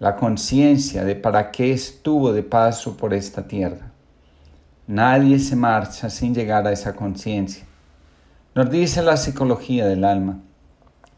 la 0.00 0.16
conciencia 0.16 1.04
de 1.04 1.14
para 1.14 1.52
qué 1.52 1.70
estuvo 1.70 2.32
de 2.32 2.42
paso 2.42 2.96
por 2.96 3.14
esta 3.14 3.46
tierra. 3.46 3.92
Nadie 4.88 5.38
se 5.38 5.54
marcha 5.54 6.10
sin 6.10 6.34
llegar 6.34 6.66
a 6.66 6.72
esa 6.72 6.96
conciencia. 6.96 7.64
Nos 8.56 8.68
dice 8.68 9.00
la 9.00 9.16
psicología 9.16 9.86
del 9.86 10.02
alma. 10.02 10.40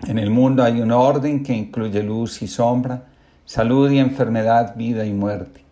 En 0.06 0.18
el 0.18 0.30
mundo 0.30 0.62
hay 0.62 0.80
un 0.80 0.92
orden 0.92 1.42
que 1.42 1.52
incluye 1.52 2.02
luz 2.02 2.40
y 2.42 2.46
sombra, 2.46 3.04
salud 3.44 3.90
y 3.90 3.98
enfermedad, 3.98 4.76
vida 4.76 5.04
y 5.04 5.12
muerte. 5.12 5.64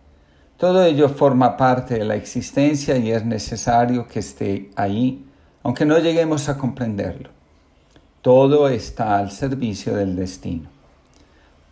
Todo 0.57 0.83
ello 0.83 1.07
forma 1.07 1.55
parte 1.55 1.99
de 1.99 2.05
la 2.05 2.15
existencia 2.15 2.97
y 2.97 3.11
es 3.11 3.23
necesario 3.23 4.07
que 4.07 4.19
esté 4.19 4.71
ahí, 4.75 5.25
aunque 5.63 5.85
no 5.85 5.99
lleguemos 5.99 6.49
a 6.49 6.57
comprenderlo. 6.57 7.29
Todo 8.21 8.67
está 8.67 9.17
al 9.17 9.31
servicio 9.31 9.95
del 9.95 10.15
destino. 10.15 10.67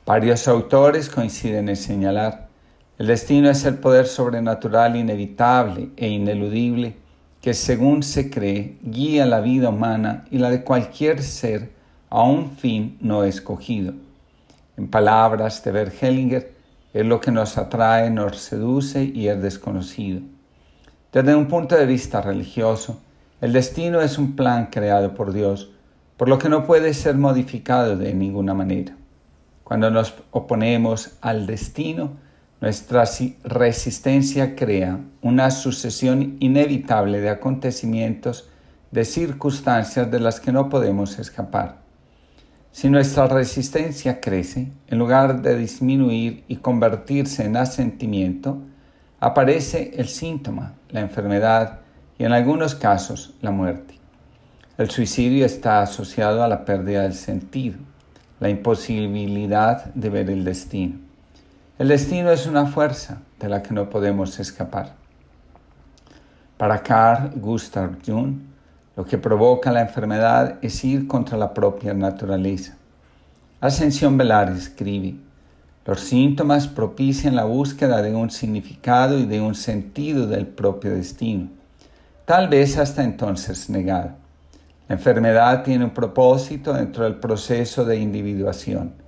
Varios 0.06 0.48
autores 0.48 1.10
coinciden 1.10 1.68
en 1.68 1.76
señalar, 1.76 2.48
el 2.98 3.08
destino 3.08 3.50
es 3.50 3.66
el 3.66 3.80
poder 3.80 4.08
sobrenatural 4.08 4.96
inevitable 4.96 5.90
e 5.98 6.08
ineludible 6.08 6.96
que 7.42 7.54
según 7.54 8.04
se 8.04 8.30
cree 8.30 8.78
guía 8.82 9.26
la 9.26 9.42
vida 9.42 9.70
humana 9.70 10.26
y 10.32 10.38
la 10.38 10.50
de 10.50 10.64
cualquier 10.64 11.22
ser 11.22 11.75
a 12.16 12.24
un 12.24 12.52
fin 12.52 12.98
no 13.02 13.26
escogido. 13.26 13.94
En 14.78 14.88
palabras 14.88 15.62
de 15.66 15.72
Bert 15.74 16.02
Hellinger, 16.02 16.56
es 16.94 17.06
lo 17.06 17.20
que 17.20 17.30
nos 17.30 17.58
atrae, 17.58 18.10
nos 18.10 18.38
seduce 18.38 19.04
y 19.04 19.28
es 19.28 19.42
desconocido. 19.42 20.22
Desde 21.12 21.36
un 21.36 21.48
punto 21.48 21.76
de 21.76 21.86
vista 21.86 22.22
religioso, 22.22 23.02
el 23.42 23.52
destino 23.52 24.00
es 24.00 24.18
un 24.18 24.38
plan 24.38 24.68
creado 24.72 25.14
por 25.14 25.34
Dios 25.34 25.72
por 26.16 26.30
lo 26.30 26.40
que 26.40 26.48
no 26.48 26.66
puede 26.66 26.94
ser 26.94 27.16
modificado 27.18 27.98
de 27.98 28.14
ninguna 28.14 28.54
manera. 28.54 28.96
Cuando 29.66 29.92
nos 29.92 30.14
oponemos 30.32 31.18
al 31.20 31.46
destino, 31.46 32.12
Nuestra 32.62 33.04
resistencia 33.44 34.56
crea 34.56 35.02
una 35.22 35.52
sucesión 35.52 36.38
inevitable 36.40 37.20
de 37.20 37.30
acontecimientos, 37.30 38.50
de 38.92 39.04
circunstancias 39.04 40.10
de 40.10 40.22
las 40.22 40.40
que 40.40 40.54
no 40.54 40.70
podemos 40.70 41.20
escapar. 41.20 41.85
Si 42.76 42.90
nuestra 42.90 43.26
resistencia 43.28 44.20
crece, 44.20 44.70
en 44.88 45.00
lugar 45.00 45.42
de 45.42 45.58
disminuir 45.58 46.44
y 46.50 46.58
convertirse 46.58 47.46
en 47.46 47.56
asentimiento, 47.56 48.58
aparece 49.22 49.94
el 49.96 50.10
síntoma, 50.10 50.74
la 50.90 51.00
enfermedad 51.00 51.80
y 52.18 52.26
en 52.26 52.34
algunos 52.34 52.76
casos 52.76 53.34
la 53.40 53.52
muerte. 53.52 53.98
El 54.78 54.90
suicidio 54.90 55.46
está 55.46 55.84
asociado 55.84 56.44
a 56.44 56.50
la 56.50 56.66
pérdida 56.66 57.04
del 57.04 57.14
sentido, 57.14 57.78
la 58.42 58.50
imposibilidad 58.50 59.86
de 59.94 60.10
ver 60.10 60.30
el 60.30 60.44
destino. 60.44 61.00
El 61.80 61.88
destino 61.88 62.30
es 62.30 62.46
una 62.46 62.66
fuerza 62.66 63.22
de 63.40 63.48
la 63.48 63.64
que 63.64 63.74
no 63.74 63.90
podemos 63.90 64.38
escapar. 64.38 64.96
Para 66.58 66.84
Carl 66.84 67.40
Gustav 67.40 68.00
Jung, 68.06 68.36
lo 68.96 69.06
que 69.06 69.18
provoca 69.18 69.72
la 69.72 69.82
enfermedad 69.82 70.58
es 70.62 70.84
ir 70.84 71.08
contra 71.08 71.38
la 71.38 71.54
propia 71.54 71.94
naturaleza. 71.94 72.78
Ascensión 73.60 74.18
Velar 74.18 74.52
escribe, 74.52 75.16
los 75.86 76.00
síntomas 76.00 76.68
propician 76.68 77.36
la 77.36 77.46
búsqueda 77.46 78.02
de 78.02 78.16
un 78.16 78.32
significado 78.32 79.20
y 79.20 79.26
de 79.26 79.42
un 79.42 79.56
sentido 79.56 80.28
del 80.28 80.48
propio 80.48 80.96
destino, 80.96 81.50
tal 82.26 82.48
vez 82.48 82.78
hasta 82.78 83.04
entonces 83.04 83.70
negado. 83.70 84.12
La 84.88 84.96
enfermedad 84.96 85.64
tiene 85.64 85.86
un 85.86 85.92
propósito 85.92 86.74
dentro 86.74 87.04
del 87.04 87.16
proceso 87.16 87.86
de 87.86 87.98
individuación 87.98 89.06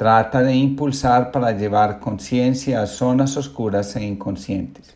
Trata 0.00 0.42
de 0.42 0.54
impulsar 0.54 1.30
para 1.30 1.52
llevar 1.52 2.00
conciencia 2.00 2.80
a 2.80 2.86
zonas 2.86 3.36
oscuras 3.36 3.94
e 3.96 4.02
inconscientes. 4.02 4.94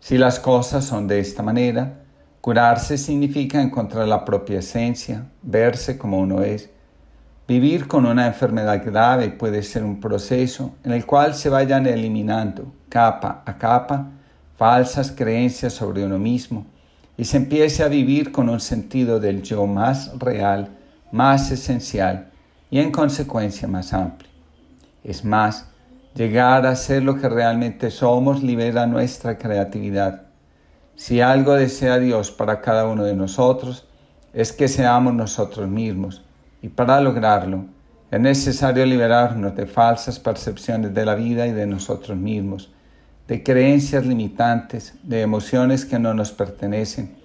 Si 0.00 0.16
las 0.16 0.40
cosas 0.40 0.86
son 0.86 1.06
de 1.06 1.20
esta 1.20 1.42
manera, 1.42 2.04
curarse 2.40 2.96
significa 2.96 3.60
encontrar 3.60 4.06
la 4.08 4.24
propia 4.24 4.60
esencia, 4.60 5.26
verse 5.42 5.98
como 5.98 6.18
uno 6.18 6.42
es. 6.42 6.70
Vivir 7.46 7.88
con 7.88 8.04
una 8.04 8.26
enfermedad 8.26 8.84
grave 8.84 9.30
puede 9.30 9.62
ser 9.62 9.82
un 9.82 10.00
proceso 10.00 10.74
en 10.84 10.92
el 10.92 11.06
cual 11.06 11.34
se 11.34 11.48
vayan 11.48 11.86
eliminando 11.86 12.72
capa 12.88 13.42
a 13.46 13.56
capa 13.56 14.10
falsas 14.56 15.12
creencias 15.12 15.72
sobre 15.72 16.04
uno 16.04 16.18
mismo 16.18 16.66
y 17.16 17.24
se 17.24 17.36
empiece 17.36 17.82
a 17.82 17.88
vivir 17.88 18.32
con 18.32 18.48
un 18.48 18.60
sentido 18.60 19.18
del 19.18 19.42
yo 19.42 19.66
más 19.66 20.18
real, 20.18 20.68
más 21.10 21.50
esencial 21.50 22.30
y 22.70 22.80
en 22.80 22.90
consecuencia 22.92 23.66
más 23.66 23.92
amplio. 23.92 24.30
Es 25.02 25.24
más, 25.24 25.68
llegar 26.14 26.66
a 26.66 26.76
ser 26.76 27.02
lo 27.02 27.18
que 27.18 27.28
realmente 27.28 27.90
somos 27.90 28.42
libera 28.42 28.86
nuestra 28.86 29.38
creatividad. 29.38 30.27
Si 30.98 31.20
algo 31.20 31.54
desea 31.54 32.00
Dios 32.00 32.32
para 32.32 32.60
cada 32.60 32.88
uno 32.88 33.04
de 33.04 33.14
nosotros, 33.14 33.86
es 34.32 34.52
que 34.52 34.66
seamos 34.66 35.14
nosotros 35.14 35.68
mismos, 35.68 36.24
y 36.60 36.70
para 36.70 37.00
lograrlo 37.00 37.66
es 38.10 38.18
necesario 38.18 38.84
liberarnos 38.84 39.54
de 39.54 39.66
falsas 39.66 40.18
percepciones 40.18 40.92
de 40.92 41.06
la 41.06 41.14
vida 41.14 41.46
y 41.46 41.52
de 41.52 41.66
nosotros 41.68 42.18
mismos, 42.18 42.72
de 43.28 43.44
creencias 43.44 44.04
limitantes, 44.04 44.94
de 45.04 45.20
emociones 45.20 45.84
que 45.84 46.00
no 46.00 46.14
nos 46.14 46.32
pertenecen, 46.32 47.16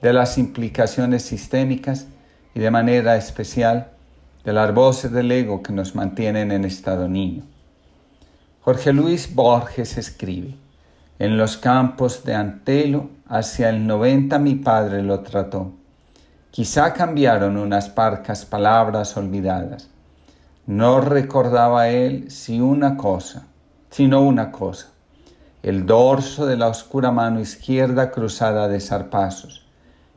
de 0.00 0.14
las 0.14 0.38
implicaciones 0.38 1.22
sistémicas 1.22 2.06
y 2.54 2.60
de 2.60 2.70
manera 2.70 3.14
especial 3.18 3.90
de 4.42 4.54
las 4.54 4.72
voces 4.72 5.12
del 5.12 5.30
ego 5.30 5.62
que 5.62 5.74
nos 5.74 5.94
mantienen 5.94 6.50
en 6.50 6.64
estado 6.64 7.06
niño. 7.06 7.42
Jorge 8.62 8.94
Luis 8.94 9.34
Borges 9.34 9.98
escribe, 9.98 10.54
en 11.18 11.36
los 11.36 11.56
campos 11.56 12.24
de 12.24 12.34
Antelo 12.34 13.10
hacia 13.28 13.68
el 13.70 13.86
90 13.86 14.38
mi 14.38 14.54
padre 14.54 15.02
lo 15.02 15.20
trató. 15.20 15.72
Quizá 16.50 16.92
cambiaron 16.92 17.56
unas 17.56 17.88
parcas 17.88 18.44
palabras 18.44 19.16
olvidadas. 19.16 19.90
No 20.66 21.00
recordaba 21.00 21.88
él 21.88 22.30
si 22.30 22.60
una 22.60 22.96
cosa, 22.96 23.46
sino 23.90 24.20
una 24.22 24.50
cosa, 24.50 24.88
el 25.62 25.86
dorso 25.86 26.46
de 26.46 26.56
la 26.56 26.68
oscura 26.68 27.10
mano 27.10 27.40
izquierda 27.40 28.10
cruzada 28.10 28.68
de 28.68 28.80
zarpazos. 28.80 29.66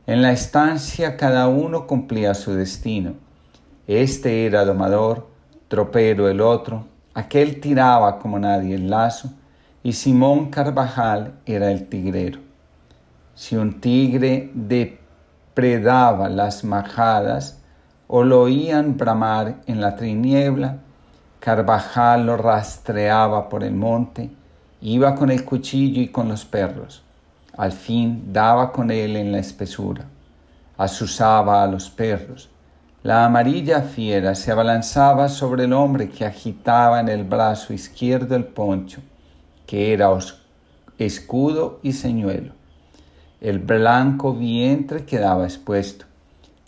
En 0.06 0.20
la 0.22 0.32
estancia 0.32 1.16
cada 1.16 1.48
uno 1.48 1.86
cumplía 1.86 2.34
su 2.34 2.54
destino 2.54 3.14
este 3.86 4.46
era 4.46 4.64
domador, 4.64 5.26
tropero 5.66 6.28
el 6.28 6.40
otro, 6.40 6.84
aquel 7.14 7.60
tiraba 7.60 8.20
como 8.20 8.38
nadie 8.38 8.76
el 8.76 8.88
lazo, 8.88 9.32
y 9.82 9.94
Simón 9.94 10.50
Carvajal 10.50 11.34
era 11.46 11.72
el 11.72 11.88
tigrero. 11.88 12.38
Si 13.34 13.56
un 13.56 13.80
tigre 13.80 14.50
depredaba 14.54 16.28
las 16.28 16.64
majadas 16.64 17.58
o 18.08 18.24
lo 18.24 18.42
oían 18.42 18.96
bramar 18.96 19.56
en 19.66 19.80
la 19.80 19.96
triniebla, 19.96 20.78
Carvajal 21.40 22.26
lo 22.26 22.36
rastreaba 22.36 23.48
por 23.48 23.64
el 23.64 23.74
monte, 23.74 24.30
iba 24.80 25.14
con 25.14 25.30
el 25.30 25.44
cuchillo 25.44 26.00
y 26.00 26.08
con 26.08 26.28
los 26.28 26.44
perros. 26.44 27.02
Al 27.56 27.72
fin 27.72 28.32
daba 28.32 28.72
con 28.72 28.90
él 28.90 29.16
en 29.16 29.32
la 29.32 29.38
espesura. 29.38 30.04
Asusaba 30.76 31.62
a 31.62 31.66
los 31.66 31.90
perros 31.90 32.48
la 33.02 33.24
amarilla 33.24 33.82
fiera 33.82 34.36
se 34.36 34.52
abalanzaba 34.52 35.28
sobre 35.28 35.64
el 35.64 35.72
hombre 35.72 36.08
que 36.08 36.24
agitaba 36.24 37.00
en 37.00 37.08
el 37.08 37.24
brazo 37.24 37.72
izquierdo 37.72 38.36
el 38.36 38.44
poncho, 38.44 39.00
que 39.66 39.92
era 39.92 40.16
escudo 40.98 41.80
y 41.82 41.94
señuelo. 41.94 42.52
El 43.42 43.58
blanco 43.58 44.32
vientre 44.32 45.04
quedaba 45.04 45.44
expuesto. 45.44 46.06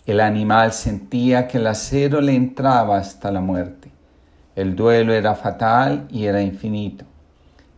El 0.04 0.20
animal 0.20 0.72
sentía 0.72 1.48
que 1.48 1.56
el 1.56 1.66
acero 1.66 2.20
le 2.20 2.34
entraba 2.34 2.98
hasta 2.98 3.32
la 3.32 3.40
muerte. 3.40 3.90
El 4.54 4.76
duelo 4.76 5.14
era 5.14 5.34
fatal 5.34 6.06
y 6.10 6.26
era 6.26 6.42
infinito. 6.42 7.06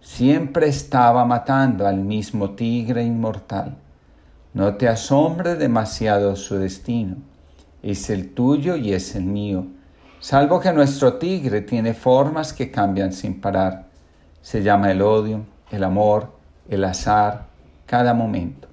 Siempre 0.00 0.66
estaba 0.66 1.24
matando 1.24 1.86
al 1.86 1.98
mismo 1.98 2.56
tigre 2.56 3.04
inmortal. 3.04 3.76
No 4.52 4.74
te 4.74 4.88
asombre 4.88 5.54
demasiado 5.54 6.34
su 6.34 6.56
destino 6.56 7.16
es 7.86 8.10
el 8.10 8.34
tuyo 8.34 8.74
y 8.74 8.92
es 8.92 9.14
el 9.14 9.22
mío, 9.22 9.64
salvo 10.18 10.58
que 10.58 10.72
nuestro 10.72 11.14
tigre 11.14 11.60
tiene 11.60 11.94
formas 11.94 12.52
que 12.52 12.72
cambian 12.72 13.12
sin 13.12 13.40
parar. 13.40 13.86
Se 14.42 14.64
llama 14.64 14.90
el 14.90 15.02
odio, 15.02 15.46
el 15.70 15.84
amor, 15.84 16.32
el 16.68 16.82
azar, 16.82 17.46
cada 17.86 18.12
momento. 18.12 18.66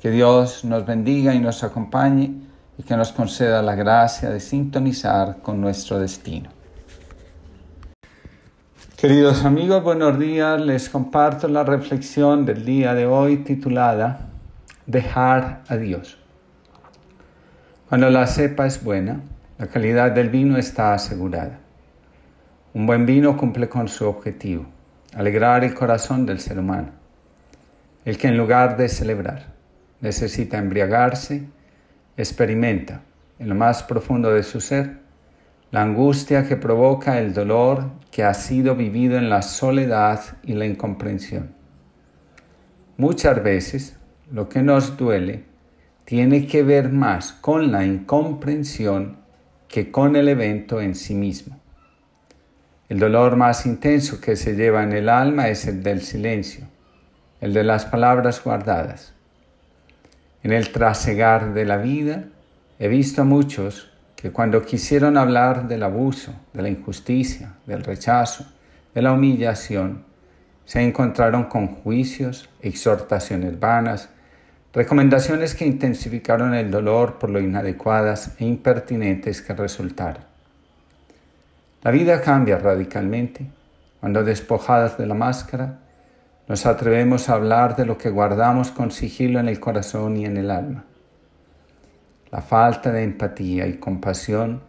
Que 0.00 0.10
Dios 0.10 0.64
nos 0.64 0.86
bendiga 0.86 1.34
y 1.34 1.40
nos 1.40 1.62
acompañe 1.62 2.32
y 2.78 2.82
que 2.82 2.96
nos 2.96 3.12
conceda 3.12 3.60
la 3.60 3.74
gracia 3.74 4.30
de 4.30 4.40
sintonizar 4.40 5.42
con 5.42 5.60
nuestro 5.60 5.98
destino. 5.98 6.48
Queridos 8.96 9.44
amigos, 9.44 9.82
buenos 9.82 10.18
días. 10.18 10.58
Les 10.58 10.88
comparto 10.88 11.48
la 11.48 11.64
reflexión 11.64 12.46
del 12.46 12.64
día 12.64 12.94
de 12.94 13.04
hoy 13.04 13.44
titulada 13.44 14.30
Dejar 14.86 15.64
a 15.68 15.76
Dios. 15.76 16.16
Cuando 17.86 18.08
la 18.08 18.26
cepa 18.26 18.64
es 18.64 18.82
buena, 18.82 19.20
la 19.58 19.66
calidad 19.66 20.12
del 20.12 20.30
vino 20.30 20.56
está 20.56 20.94
asegurada. 20.94 21.58
Un 22.72 22.86
buen 22.86 23.04
vino 23.04 23.36
cumple 23.36 23.68
con 23.68 23.86
su 23.86 24.06
objetivo, 24.06 24.64
alegrar 25.14 25.62
el 25.62 25.74
corazón 25.74 26.24
del 26.24 26.40
ser 26.40 26.58
humano. 26.58 26.88
El 28.06 28.16
que 28.16 28.28
en 28.28 28.38
lugar 28.38 28.78
de 28.78 28.88
celebrar 28.88 29.59
necesita 30.00 30.58
embriagarse, 30.58 31.44
experimenta 32.16 33.02
en 33.38 33.48
lo 33.48 33.54
más 33.54 33.82
profundo 33.82 34.32
de 34.32 34.42
su 34.42 34.60
ser 34.60 35.00
la 35.70 35.82
angustia 35.82 36.48
que 36.48 36.56
provoca 36.56 37.18
el 37.20 37.32
dolor 37.32 37.90
que 38.10 38.24
ha 38.24 38.34
sido 38.34 38.74
vivido 38.74 39.16
en 39.16 39.30
la 39.30 39.42
soledad 39.42 40.20
y 40.42 40.54
la 40.54 40.66
incomprensión. 40.66 41.54
Muchas 42.96 43.42
veces 43.42 43.96
lo 44.32 44.48
que 44.48 44.62
nos 44.62 44.96
duele 44.96 45.44
tiene 46.04 46.46
que 46.46 46.64
ver 46.64 46.90
más 46.90 47.32
con 47.32 47.70
la 47.70 47.84
incomprensión 47.84 49.18
que 49.68 49.92
con 49.92 50.16
el 50.16 50.28
evento 50.28 50.80
en 50.80 50.96
sí 50.96 51.14
mismo. 51.14 51.60
El 52.88 52.98
dolor 52.98 53.36
más 53.36 53.64
intenso 53.64 54.20
que 54.20 54.34
se 54.34 54.56
lleva 54.56 54.82
en 54.82 54.92
el 54.92 55.08
alma 55.08 55.48
es 55.48 55.68
el 55.68 55.84
del 55.84 56.02
silencio, 56.02 56.66
el 57.40 57.54
de 57.54 57.62
las 57.62 57.86
palabras 57.86 58.42
guardadas. 58.42 59.14
En 60.42 60.52
el 60.52 60.70
trasegar 60.70 61.54
de 61.54 61.64
la 61.64 61.76
vida 61.76 62.24
he 62.78 62.88
visto 62.88 63.22
a 63.22 63.24
muchos 63.24 63.90
que 64.16 64.30
cuando 64.30 64.62
quisieron 64.62 65.16
hablar 65.16 65.68
del 65.68 65.82
abuso, 65.82 66.34
de 66.52 66.62
la 66.62 66.68
injusticia, 66.68 67.54
del 67.66 67.84
rechazo, 67.84 68.46
de 68.94 69.02
la 69.02 69.12
humillación, 69.12 70.04
se 70.64 70.82
encontraron 70.82 71.44
con 71.44 71.66
juicios, 71.66 72.48
exhortaciones 72.62 73.58
vanas, 73.58 74.10
Recomendaciones 74.72 75.56
que 75.56 75.66
intensificaron 75.66 76.54
el 76.54 76.70
dolor 76.70 77.18
por 77.18 77.28
lo 77.28 77.40
inadecuadas 77.40 78.36
e 78.38 78.44
impertinentes 78.44 79.42
que 79.42 79.52
resultaron. 79.52 80.22
La 81.82 81.90
vida 81.90 82.20
cambia 82.20 82.56
radicalmente 82.56 83.50
cuando 83.98 84.22
despojadas 84.22 84.96
de 84.96 85.06
la 85.06 85.14
máscara, 85.14 85.80
nos 86.50 86.66
atrevemos 86.66 87.28
a 87.28 87.34
hablar 87.34 87.76
de 87.76 87.86
lo 87.86 87.96
que 87.96 88.10
guardamos 88.10 88.72
con 88.72 88.90
sigilo 88.90 89.38
en 89.38 89.48
el 89.48 89.60
corazón 89.60 90.16
y 90.16 90.24
en 90.24 90.36
el 90.36 90.50
alma. 90.50 90.84
La 92.32 92.42
falta 92.42 92.90
de 92.90 93.04
empatía 93.04 93.68
y 93.68 93.78
compasión 93.78 94.60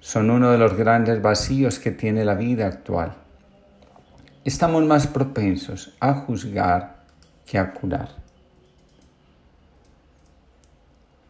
son 0.00 0.30
uno 0.30 0.50
de 0.50 0.58
los 0.58 0.74
grandes 0.74 1.22
vacíos 1.22 1.78
que 1.78 1.92
tiene 1.92 2.24
la 2.24 2.34
vida 2.34 2.66
actual. 2.66 3.14
Estamos 4.44 4.84
más 4.84 5.06
propensos 5.06 5.94
a 6.00 6.12
juzgar 6.12 7.04
que 7.46 7.56
a 7.56 7.72
curar. 7.72 8.08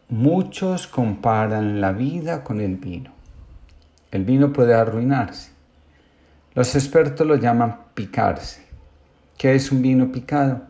Muchos 0.09 0.87
comparan 0.87 1.81
la 1.81 1.91
vida 1.91 2.43
con 2.43 2.61
el 2.61 2.77
vino. 2.77 3.11
El 4.09 4.25
vino 4.25 4.51
puede 4.51 4.73
arruinarse. 4.73 5.51
Los 6.55 6.73
expertos 6.73 7.27
lo 7.27 7.35
llaman 7.35 7.77
picarse. 7.93 8.62
¿Qué 9.43 9.55
es 9.55 9.73
un 9.73 9.81
vino 9.81 10.09
picado? 10.09 10.61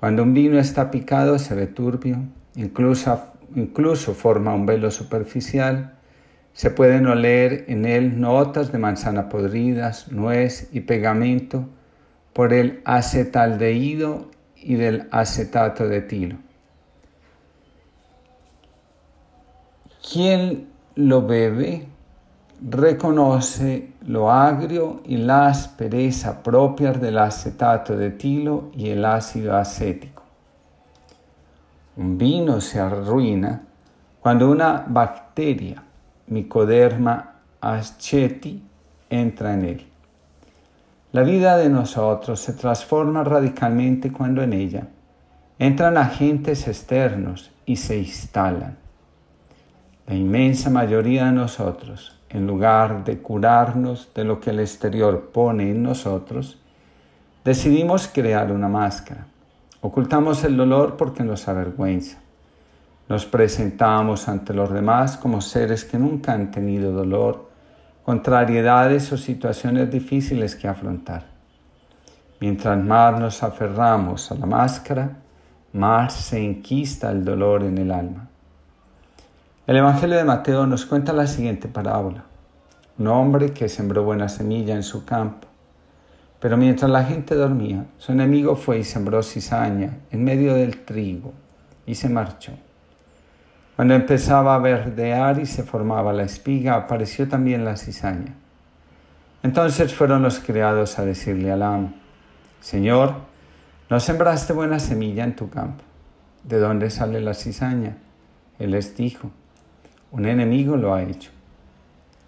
Cuando 0.00 0.22
un 0.22 0.34
vino 0.34 0.58
está 0.58 0.90
picado 0.90 1.38
se 1.38 1.54
ve 1.54 1.66
turbio, 1.66 2.18
incluso, 2.54 3.32
incluso 3.56 4.12
forma 4.12 4.52
un 4.52 4.66
velo 4.66 4.90
superficial 4.90 5.94
se 6.52 6.70
pueden 6.70 7.06
oler 7.06 7.64
en 7.68 7.86
él 7.86 8.20
notas 8.20 8.70
de 8.70 8.76
manzana 8.76 9.30
podridas, 9.30 10.12
nuez 10.12 10.68
y 10.74 10.80
pegamento 10.80 11.70
por 12.34 12.52
el 12.52 12.82
acetaldehído 12.84 14.30
y 14.56 14.74
del 14.74 15.08
acetato 15.10 15.88
de 15.88 16.02
tilo. 16.02 16.36
Quien 20.12 20.68
lo 20.96 21.26
bebe 21.26 21.86
reconoce 22.60 23.89
lo 24.06 24.30
agrio 24.30 25.02
y 25.04 25.16
la 25.16 25.48
aspereza 25.48 26.42
propias 26.42 27.00
del 27.00 27.18
acetato 27.18 27.96
de 27.96 28.10
tilo 28.10 28.70
y 28.74 28.88
el 28.88 29.04
ácido 29.04 29.56
acético. 29.56 30.22
Un 31.96 32.16
vino 32.16 32.60
se 32.60 32.80
arruina 32.80 33.62
cuando 34.20 34.50
una 34.50 34.84
bacteria 34.86 35.82
Micoderma 36.28 37.34
ascheti 37.60 38.62
entra 39.10 39.52
en 39.54 39.64
él. 39.64 39.86
La 41.12 41.22
vida 41.22 41.56
de 41.56 41.68
nosotros 41.68 42.38
se 42.40 42.52
transforma 42.52 43.24
radicalmente 43.24 44.12
cuando 44.12 44.42
en 44.42 44.52
ella 44.52 44.86
entran 45.58 45.96
agentes 45.96 46.68
externos 46.68 47.50
y 47.66 47.76
se 47.76 47.98
instalan. 47.98 48.78
La 50.06 50.14
inmensa 50.14 50.70
mayoría 50.70 51.26
de 51.26 51.32
nosotros, 51.32 52.19
en 52.30 52.46
lugar 52.46 53.04
de 53.04 53.18
curarnos 53.18 54.12
de 54.14 54.24
lo 54.24 54.40
que 54.40 54.50
el 54.50 54.60
exterior 54.60 55.30
pone 55.32 55.70
en 55.70 55.82
nosotros, 55.82 56.58
decidimos 57.44 58.08
crear 58.08 58.52
una 58.52 58.68
máscara. 58.68 59.26
Ocultamos 59.80 60.44
el 60.44 60.56
dolor 60.56 60.96
porque 60.96 61.24
nos 61.24 61.48
avergüenza. 61.48 62.18
Nos 63.08 63.26
presentamos 63.26 64.28
ante 64.28 64.54
los 64.54 64.72
demás 64.72 65.16
como 65.16 65.40
seres 65.40 65.84
que 65.84 65.98
nunca 65.98 66.32
han 66.32 66.52
tenido 66.52 66.92
dolor, 66.92 67.50
contrariedades 68.04 69.12
o 69.12 69.16
situaciones 69.16 69.90
difíciles 69.90 70.54
que 70.54 70.68
afrontar. 70.68 71.26
Mientras 72.38 72.78
más 72.78 73.18
nos 73.18 73.42
aferramos 73.42 74.30
a 74.30 74.36
la 74.36 74.46
máscara, 74.46 75.16
más 75.72 76.14
se 76.14 76.38
enquista 76.38 77.10
el 77.10 77.24
dolor 77.24 77.64
en 77.64 77.78
el 77.78 77.90
alma. 77.90 78.29
El 79.70 79.76
Evangelio 79.76 80.16
de 80.16 80.24
Mateo 80.24 80.66
nos 80.66 80.84
cuenta 80.84 81.12
la 81.12 81.28
siguiente 81.28 81.68
parábola. 81.68 82.24
Un 82.98 83.06
hombre 83.06 83.52
que 83.52 83.68
sembró 83.68 84.02
buena 84.02 84.28
semilla 84.28 84.74
en 84.74 84.82
su 84.82 85.04
campo, 85.04 85.46
pero 86.40 86.56
mientras 86.56 86.90
la 86.90 87.04
gente 87.04 87.36
dormía, 87.36 87.86
su 87.96 88.10
enemigo 88.10 88.56
fue 88.56 88.80
y 88.80 88.82
sembró 88.82 89.22
cizaña 89.22 89.98
en 90.10 90.24
medio 90.24 90.54
del 90.54 90.78
trigo 90.78 91.32
y 91.86 91.94
se 91.94 92.08
marchó. 92.08 92.50
Cuando 93.76 93.94
empezaba 93.94 94.56
a 94.56 94.58
verdear 94.58 95.38
y 95.38 95.46
se 95.46 95.62
formaba 95.62 96.12
la 96.12 96.24
espiga, 96.24 96.74
apareció 96.74 97.28
también 97.28 97.64
la 97.64 97.76
cizaña. 97.76 98.34
Entonces 99.44 99.94
fueron 99.94 100.22
los 100.22 100.40
criados 100.40 100.98
a 100.98 101.04
decirle 101.04 101.52
al 101.52 101.62
amo, 101.62 101.92
Señor, 102.58 103.14
no 103.88 104.00
sembraste 104.00 104.52
buena 104.52 104.80
semilla 104.80 105.22
en 105.22 105.36
tu 105.36 105.48
campo. 105.48 105.84
¿De 106.42 106.58
dónde 106.58 106.90
sale 106.90 107.20
la 107.20 107.34
cizaña? 107.34 107.98
Él 108.58 108.72
les 108.72 108.96
dijo, 108.96 109.30
un 110.12 110.26
enemigo 110.26 110.76
lo 110.76 110.94
ha 110.94 111.02
hecho. 111.02 111.30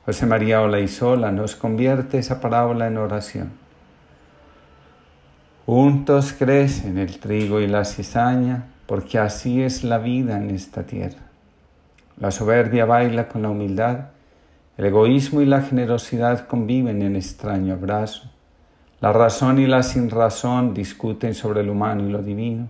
José 0.05 0.27
María 0.27 0.61
Olaizola 0.61 1.31
nos 1.31 1.57
convierte 1.57 2.19
esa 2.19 2.41
parábola 2.41 2.87
en 2.87 2.97
oración. 2.97 3.51
Juntos 5.67 6.33
crecen 6.33 6.99
el 6.99 7.19
trigo 7.19 7.61
y 7.61 7.69
la 7.69 7.85
cizaña, 7.85 8.67
porque 8.87 9.19
así 9.19 9.63
es 9.63 9.85
la 9.85 9.99
vida 9.99 10.37
en 10.37 10.51
esta 10.51 10.83
tierra. 10.83 11.21
La 12.19 12.31
soberbia 12.31 12.85
baila 12.85 13.29
con 13.29 13.43
la 13.43 13.51
humildad, 13.51 14.09
el 14.77 14.87
egoísmo 14.87 15.41
y 15.41 15.47
la 15.47 15.63
generosidad 15.63 16.47
conviven 16.47 17.03
en 17.03 17.17
extraño 17.17 17.75
abrazo. 17.75 18.31
La 19.01 19.13
razón 19.13 19.59
y 19.59 19.67
la 19.67 19.83
sinrazón 19.83 20.75
discuten 20.75 21.35
sobre 21.35 21.63
lo 21.63 21.73
humano 21.73 22.09
y 22.09 22.11
lo 22.11 22.23
divino. 22.23 22.69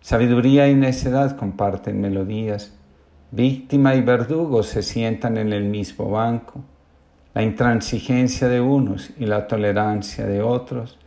Sabiduría 0.00 0.68
y 0.68 0.74
necedad 0.74 1.36
comparten 1.36 2.00
melodías. 2.00 2.74
Víctima 3.36 3.96
y 3.96 4.00
verdugo 4.00 4.62
se 4.62 4.80
sientan 4.80 5.38
en 5.38 5.52
el 5.52 5.64
mismo 5.64 6.08
banco. 6.08 6.60
La 7.34 7.42
intransigencia 7.42 8.46
de 8.46 8.60
unos 8.60 9.10
y 9.18 9.26
la 9.26 9.48
tolerancia 9.48 10.24
de 10.24 10.40
otros 10.40 11.00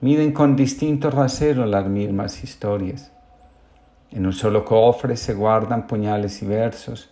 miden 0.00 0.30
con 0.30 0.54
distinto 0.54 1.10
rasero 1.10 1.66
las 1.66 1.84
mismas 1.88 2.44
historias. 2.44 3.10
En 4.12 4.26
un 4.26 4.32
solo 4.32 4.64
cofre 4.64 5.16
se 5.16 5.34
guardan 5.34 5.88
puñales 5.88 6.40
y 6.44 6.46
versos, 6.46 7.10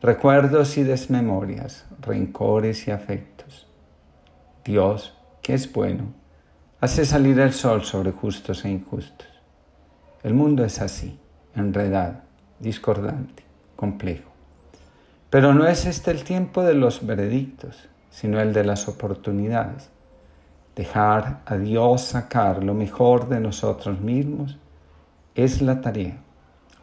recuerdos 0.00 0.78
y 0.78 0.84
desmemorias, 0.84 1.84
rencores 2.00 2.86
y 2.86 2.92
afectos. 2.92 3.66
Dios, 4.64 5.18
que 5.42 5.54
es 5.54 5.72
bueno, 5.72 6.04
hace 6.80 7.04
salir 7.06 7.40
el 7.40 7.52
sol 7.52 7.82
sobre 7.82 8.12
justos 8.12 8.64
e 8.64 8.70
injustos. 8.70 9.26
El 10.22 10.34
mundo 10.34 10.64
es 10.64 10.80
así, 10.80 11.18
enredado, 11.56 12.18
discordante, 12.60 13.42
complejo. 13.82 14.30
Pero 15.28 15.54
no 15.54 15.66
es 15.66 15.86
este 15.86 16.12
el 16.12 16.22
tiempo 16.22 16.62
de 16.62 16.74
los 16.74 17.04
veredictos, 17.04 17.88
sino 18.10 18.40
el 18.40 18.52
de 18.52 18.62
las 18.62 18.86
oportunidades. 18.86 19.90
Dejar 20.76 21.40
a 21.44 21.56
Dios 21.56 22.02
sacar 22.02 22.62
lo 22.62 22.74
mejor 22.74 23.28
de 23.28 23.40
nosotros 23.40 24.00
mismos 24.00 24.56
es 25.34 25.60
la 25.62 25.80
tarea. 25.80 26.16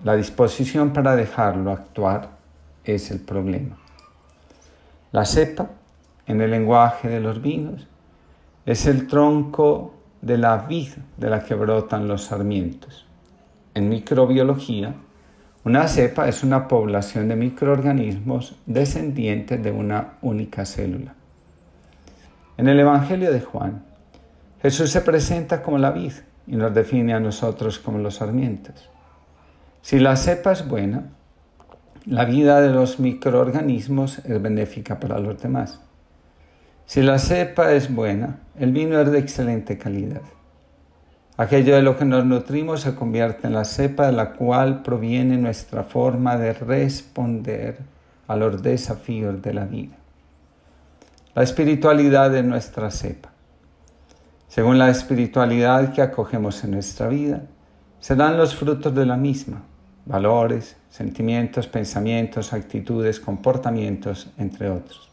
La 0.03 0.17
disposición 0.17 0.91
para 0.91 1.15
dejarlo 1.15 1.71
actuar 1.71 2.31
es 2.83 3.11
el 3.11 3.21
problema. 3.21 3.77
La 5.13 5.23
cepa, 5.23 5.69
en 6.25 6.41
el 6.41 6.51
lenguaje 6.51 7.07
de 7.07 7.21
los 7.21 7.41
vinos, 7.41 7.87
es 8.65 8.85
el 8.87 9.07
tronco 9.07 9.93
de 10.21 10.37
la 10.37 10.57
vid 10.57 10.89
de 11.15 11.29
la 11.29 11.45
que 11.45 11.55
brotan 11.55 12.09
los 12.09 12.23
sarmientos. 12.23 13.05
En 13.73 13.87
microbiología, 13.87 14.95
una 15.65 15.87
cepa 15.87 16.29
es 16.29 16.43
una 16.43 16.67
población 16.67 17.27
de 17.27 17.35
microorganismos 17.35 18.55
descendientes 18.65 19.61
de 19.61 19.71
una 19.71 20.13
única 20.21 20.65
célula. 20.65 21.15
En 22.57 22.69
el 22.69 22.79
Evangelio 22.79 23.31
de 23.31 23.41
Juan, 23.41 23.83
Jesús 24.61 24.89
se 24.89 25.01
presenta 25.01 25.61
como 25.61 25.77
la 25.77 25.91
vid 25.91 26.13
y 26.47 26.55
nos 26.55 26.73
define 26.73 27.13
a 27.13 27.19
nosotros 27.19 27.77
como 27.77 27.99
los 27.99 28.15
sarmientos. 28.15 28.89
Si 29.81 29.99
la 29.99 30.15
cepa 30.15 30.53
es 30.53 30.67
buena, 30.67 31.09
la 32.05 32.25
vida 32.25 32.61
de 32.61 32.69
los 32.69 32.99
microorganismos 32.99 34.19
es 34.19 34.41
benéfica 34.41 34.99
para 34.99 35.19
los 35.19 35.41
demás. 35.41 35.81
Si 36.85 37.01
la 37.01 37.19
cepa 37.19 37.73
es 37.73 37.93
buena, 37.93 38.39
el 38.57 38.71
vino 38.71 38.99
es 38.99 39.11
de 39.11 39.19
excelente 39.19 39.77
calidad. 39.77 40.21
Aquello 41.39 41.73
de 41.73 41.81
lo 41.81 41.97
que 41.97 42.03
nos 42.03 42.25
nutrimos 42.25 42.81
se 42.81 42.95
convierte 42.95 43.47
en 43.47 43.53
la 43.53 43.63
cepa 43.63 44.07
de 44.07 44.11
la 44.11 44.33
cual 44.33 44.81
proviene 44.81 45.37
nuestra 45.37 45.85
forma 45.85 46.35
de 46.35 46.51
responder 46.51 47.77
a 48.27 48.35
los 48.35 48.61
desafíos 48.61 49.41
de 49.41 49.53
la 49.53 49.63
vida. 49.63 49.95
La 51.33 51.43
espiritualidad 51.43 52.29
de 52.29 52.43
nuestra 52.43 52.91
cepa. 52.91 53.29
Según 54.49 54.77
la 54.77 54.89
espiritualidad 54.89 55.93
que 55.93 56.01
acogemos 56.01 56.61
en 56.65 56.71
nuestra 56.71 57.07
vida, 57.07 57.43
serán 58.01 58.35
los 58.35 58.53
frutos 58.53 58.93
de 58.93 59.05
la 59.05 59.15
misma 59.15 59.61
valores, 60.05 60.75
sentimientos, 60.89 61.67
pensamientos, 61.67 62.51
actitudes, 62.51 63.21
comportamientos, 63.21 64.29
entre 64.37 64.69
otros. 64.69 65.09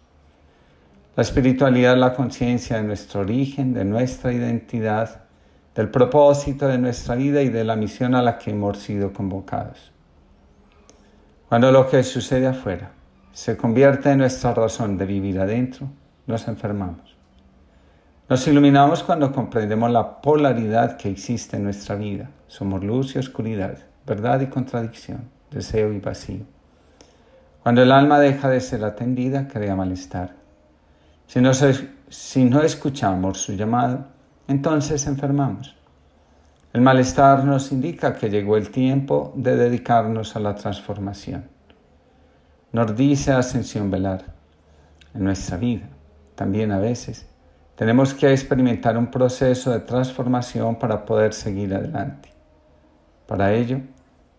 La 1.15 1.23
espiritualidad 1.23 1.93
es 1.93 2.01
la 2.01 2.15
conciencia 2.15 2.79
de 2.79 2.83
nuestro 2.83 3.21
origen, 3.21 3.75
de 3.75 3.85
nuestra 3.85 4.33
identidad, 4.33 5.26
del 5.77 5.91
propósito 5.91 6.67
de 6.67 6.79
nuestra 6.79 7.15
vida 7.15 7.43
y 7.43 7.51
de 7.51 7.63
la 7.63 7.77
misión 7.77 8.15
a 8.15 8.23
la 8.23 8.39
que 8.39 8.51
hemos 8.51 8.79
sido 8.79 9.13
convocados. 9.13 9.93
Cuando 11.51 11.71
lo 11.71 11.89
que 11.89 12.03
sucede 12.03 12.47
afuera 12.47 12.93
se 13.33 13.59
convierte 13.59 14.11
en 14.11 14.19
nuestra 14.19 14.55
razón 14.55 14.97
de 14.97 15.05
vivir 15.05 15.39
adentro, 15.39 15.87
nos 16.27 16.49
enfermamos. 16.49 17.15
Nos 18.29 18.49
iluminamos 18.49 19.03
cuando 19.03 19.31
comprendemos 19.31 19.91
la 19.91 20.23
polaridad 20.23 20.97
que 20.97 21.11
existe 21.11 21.59
en 21.59 21.65
nuestra 21.65 21.95
vida. 21.95 22.31
Somos 22.49 22.83
luz 22.83 23.15
y 23.15 23.19
oscuridad, 23.19 23.79
verdad 24.07 24.41
y 24.41 24.47
contradicción, 24.47 25.29
deseo 25.51 25.93
y 25.93 26.01
vacío. 26.01 26.45
Cuando 27.63 27.83
el 27.83 27.93
alma 27.93 28.19
deja 28.19 28.49
de 28.49 28.61
ser 28.61 28.83
atendida, 28.83 29.47
crea 29.47 29.77
malestar. 29.77 30.33
Si 31.27 31.41
no, 31.41 31.53
si 31.53 32.45
no 32.45 32.63
escuchamos 32.63 33.39
su 33.39 33.53
llamado, 33.53 34.16
entonces 34.49 35.07
enfermamos. 35.07 35.77
El 36.73 36.83
malestar 36.83 37.45
nos 37.45 37.73
indica 37.73 38.15
que 38.15 38.29
llegó 38.29 38.57
el 38.57 38.71
tiempo 38.71 39.33
de 39.35 39.57
dedicarnos 39.57 40.37
a 40.37 40.41
la 40.41 40.55
transformación. 40.55 41.49
Nos 42.73 42.95
dice 42.95 43.33
Ascensión 43.33 43.91
Velar, 43.91 44.25
en 45.15 45.25
nuestra 45.25 45.57
vida, 45.57 45.89
también 46.35 46.73
a 46.73 46.79
veces, 46.79 47.27
tenemos 47.77 48.13
que 48.13 48.31
experimentar 48.31 48.99
un 48.99 49.07
proceso 49.07 49.71
de 49.71 49.81
transformación 49.81 50.77
para 50.77 51.05
poder 51.05 51.33
seguir 51.33 51.75
adelante. 51.75 52.31
Para 53.27 53.53
ello, 53.53 53.81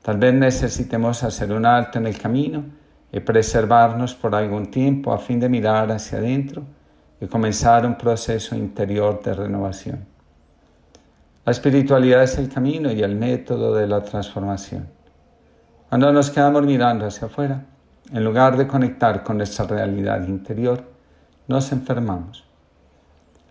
tal 0.01 0.17
vez 0.17 0.33
necesitemos 0.33 1.23
hacer 1.23 1.51
un 1.51 1.65
alto 1.65 1.97
en 1.97 2.07
el 2.07 2.17
camino 2.17 2.63
y 3.11 3.19
preservarnos 3.19 4.13
por 4.13 4.35
algún 4.35 4.69
tiempo 4.69 5.11
a 5.11 5.17
fin 5.17 5.39
de 5.39 5.49
mirar 5.49 5.91
hacia 5.91 6.19
adentro 6.19 6.63
y 7.19 7.27
comenzar 7.27 7.85
un 7.85 7.97
proceso 7.97 8.55
interior 8.55 9.21
de 9.23 9.33
renovación. 9.33 10.05
La 11.45 11.51
espiritualidad 11.51 12.23
es 12.23 12.37
el 12.37 12.49
camino 12.49 12.91
y 12.91 13.01
el 13.01 13.15
método 13.15 13.73
de 13.73 13.87
la 13.87 14.03
transformación. 14.03 14.87
Cuando 15.89 16.11
nos 16.11 16.29
quedamos 16.29 16.63
mirando 16.63 17.05
hacia 17.05 17.27
afuera, 17.27 17.63
en 18.11 18.23
lugar 18.23 18.57
de 18.57 18.67
conectar 18.67 19.23
con 19.23 19.37
nuestra 19.37 19.65
realidad 19.65 20.27
interior, 20.27 20.83
nos 21.47 21.71
enfermamos. 21.71 22.43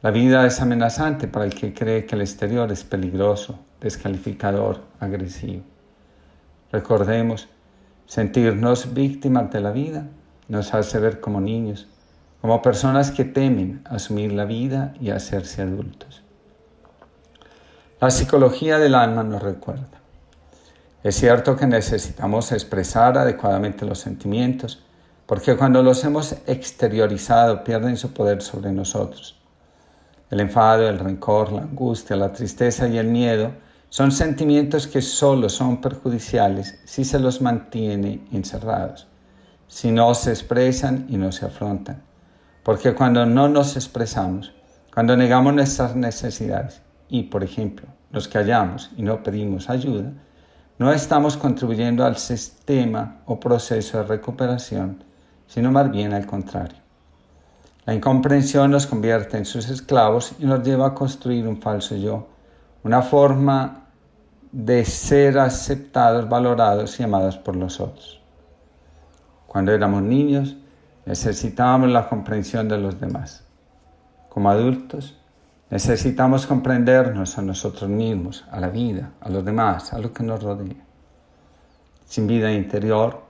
La 0.03 0.11
vida 0.11 0.47
es 0.47 0.61
amenazante 0.61 1.27
para 1.27 1.47
el 1.47 1.55
que 1.55 1.73
cree 1.73 2.05
que 2.05 2.15
el 2.15 2.21
exterior 2.21 2.71
es 2.71 2.85
peligroso, 2.85 3.59
descalificador, 3.81 4.83
agresivo. 5.01 5.63
Recordemos, 6.71 7.49
sentirnos 8.05 8.93
víctimas 8.93 9.51
de 9.51 9.61
la 9.61 9.73
vida 9.73 10.07
nos 10.49 10.75
hace 10.75 10.99
ver 10.99 11.21
como 11.21 11.41
niños, 11.41 11.89
como 12.47 12.63
personas 12.63 13.11
que 13.11 13.25
temen 13.25 13.83
asumir 13.87 14.33
la 14.33 14.45
vida 14.45 14.95
y 15.01 15.11
hacerse 15.11 15.63
adultos. 15.63 16.23
La 18.01 18.09
psicología 18.09 18.79
del 18.79 18.95
alma 18.95 19.25
nos 19.25 19.43
recuerda. 19.43 19.99
Es 21.03 21.17
cierto 21.17 21.57
que 21.57 21.67
necesitamos 21.67 22.53
expresar 22.53 23.19
adecuadamente 23.19 23.85
los 23.85 23.99
sentimientos, 23.99 24.81
porque 25.27 25.57
cuando 25.57 25.83
los 25.83 26.05
hemos 26.05 26.37
exteriorizado 26.47 27.65
pierden 27.65 27.97
su 27.97 28.13
poder 28.15 28.41
sobre 28.41 28.71
nosotros. 28.71 29.37
El 30.31 30.39
enfado, 30.39 30.89
el 30.89 31.01
rencor, 31.01 31.51
la 31.51 31.63
angustia, 31.63 32.15
la 32.15 32.33
tristeza 32.33 32.87
y 32.87 32.97
el 32.97 33.09
miedo 33.09 33.55
son 33.89 34.13
sentimientos 34.13 34.87
que 34.87 35.03
solo 35.03 35.49
son 35.49 35.81
perjudiciales 35.81 36.79
si 36.85 37.05
se 37.05 37.19
los 37.19 37.43
mantiene 37.43 38.25
encerrados, 38.31 39.09
si 39.67 39.91
no 39.91 40.15
se 40.15 40.31
expresan 40.31 41.07
y 41.09 41.17
no 41.17 41.33
se 41.33 41.45
afrontan. 41.45 42.06
Porque 42.67 42.97
cuando 42.97 43.25
no 43.25 43.49
nos 43.49 43.77
expresamos, 43.77 44.53
cuando 44.93 45.17
negamos 45.17 45.55
nuestras 45.55 45.95
necesidades 45.95 46.83
y, 47.09 47.23
por 47.23 47.45
ejemplo, 47.45 47.87
nos 48.11 48.27
callamos 48.27 48.91
y 48.97 49.03
no 49.03 49.23
pedimos 49.23 49.71
ayuda, 49.71 50.11
no 50.77 50.93
estamos 50.93 51.37
contribuyendo 51.37 52.05
al 52.05 52.17
sistema 52.17 53.19
o 53.27 53.39
proceso 53.39 53.99
de 53.99 54.03
recuperación, 54.03 55.05
sino 55.47 55.71
más 55.71 55.93
bien 55.93 56.13
al 56.13 56.27
contrario. 56.27 56.79
La 57.85 57.95
incomprensión 57.95 58.73
nos 58.73 58.89
convierte 58.89 59.37
en 59.37 59.45
sus 59.45 59.71
esclavos 59.71 60.33
y 60.41 60.45
nos 60.45 60.65
lleva 60.65 60.89
a 60.89 60.95
construir 60.95 61.47
un 61.47 61.63
falso 61.63 61.95
yo, 61.95 62.27
una 62.83 63.01
forma 63.01 63.85
de 64.51 64.85
ser 64.85 65.39
aceptados, 65.39 66.29
valorados 66.29 66.99
y 66.99 67.05
amados 67.05 67.39
por 67.39 67.55
los 67.55 67.79
otros. 67.79 68.21
Cuando 69.47 69.71
éramos 69.71 70.03
niños, 70.03 70.57
necesitábamos 71.07 71.89
la 71.89 72.09
comprensión 72.09 72.69
de 72.69 72.79
los 72.79 73.01
demás. 73.01 73.45
Como 74.29 74.51
adultos, 74.51 75.17
necesitamos 75.71 76.47
comprendernos 76.47 77.39
a 77.39 77.43
nosotros 77.43 77.89
mismos, 77.89 78.45
a 78.51 78.61
la 78.61 78.69
vida, 78.69 79.13
a 79.21 79.31
los 79.31 79.45
demás, 79.45 79.95
a 79.95 79.99
lo 79.99 80.13
que 80.13 80.23
nos 80.23 80.43
rodea. 80.43 80.85
Sin 82.05 82.27
vida 82.27 82.53
interior, 82.53 83.23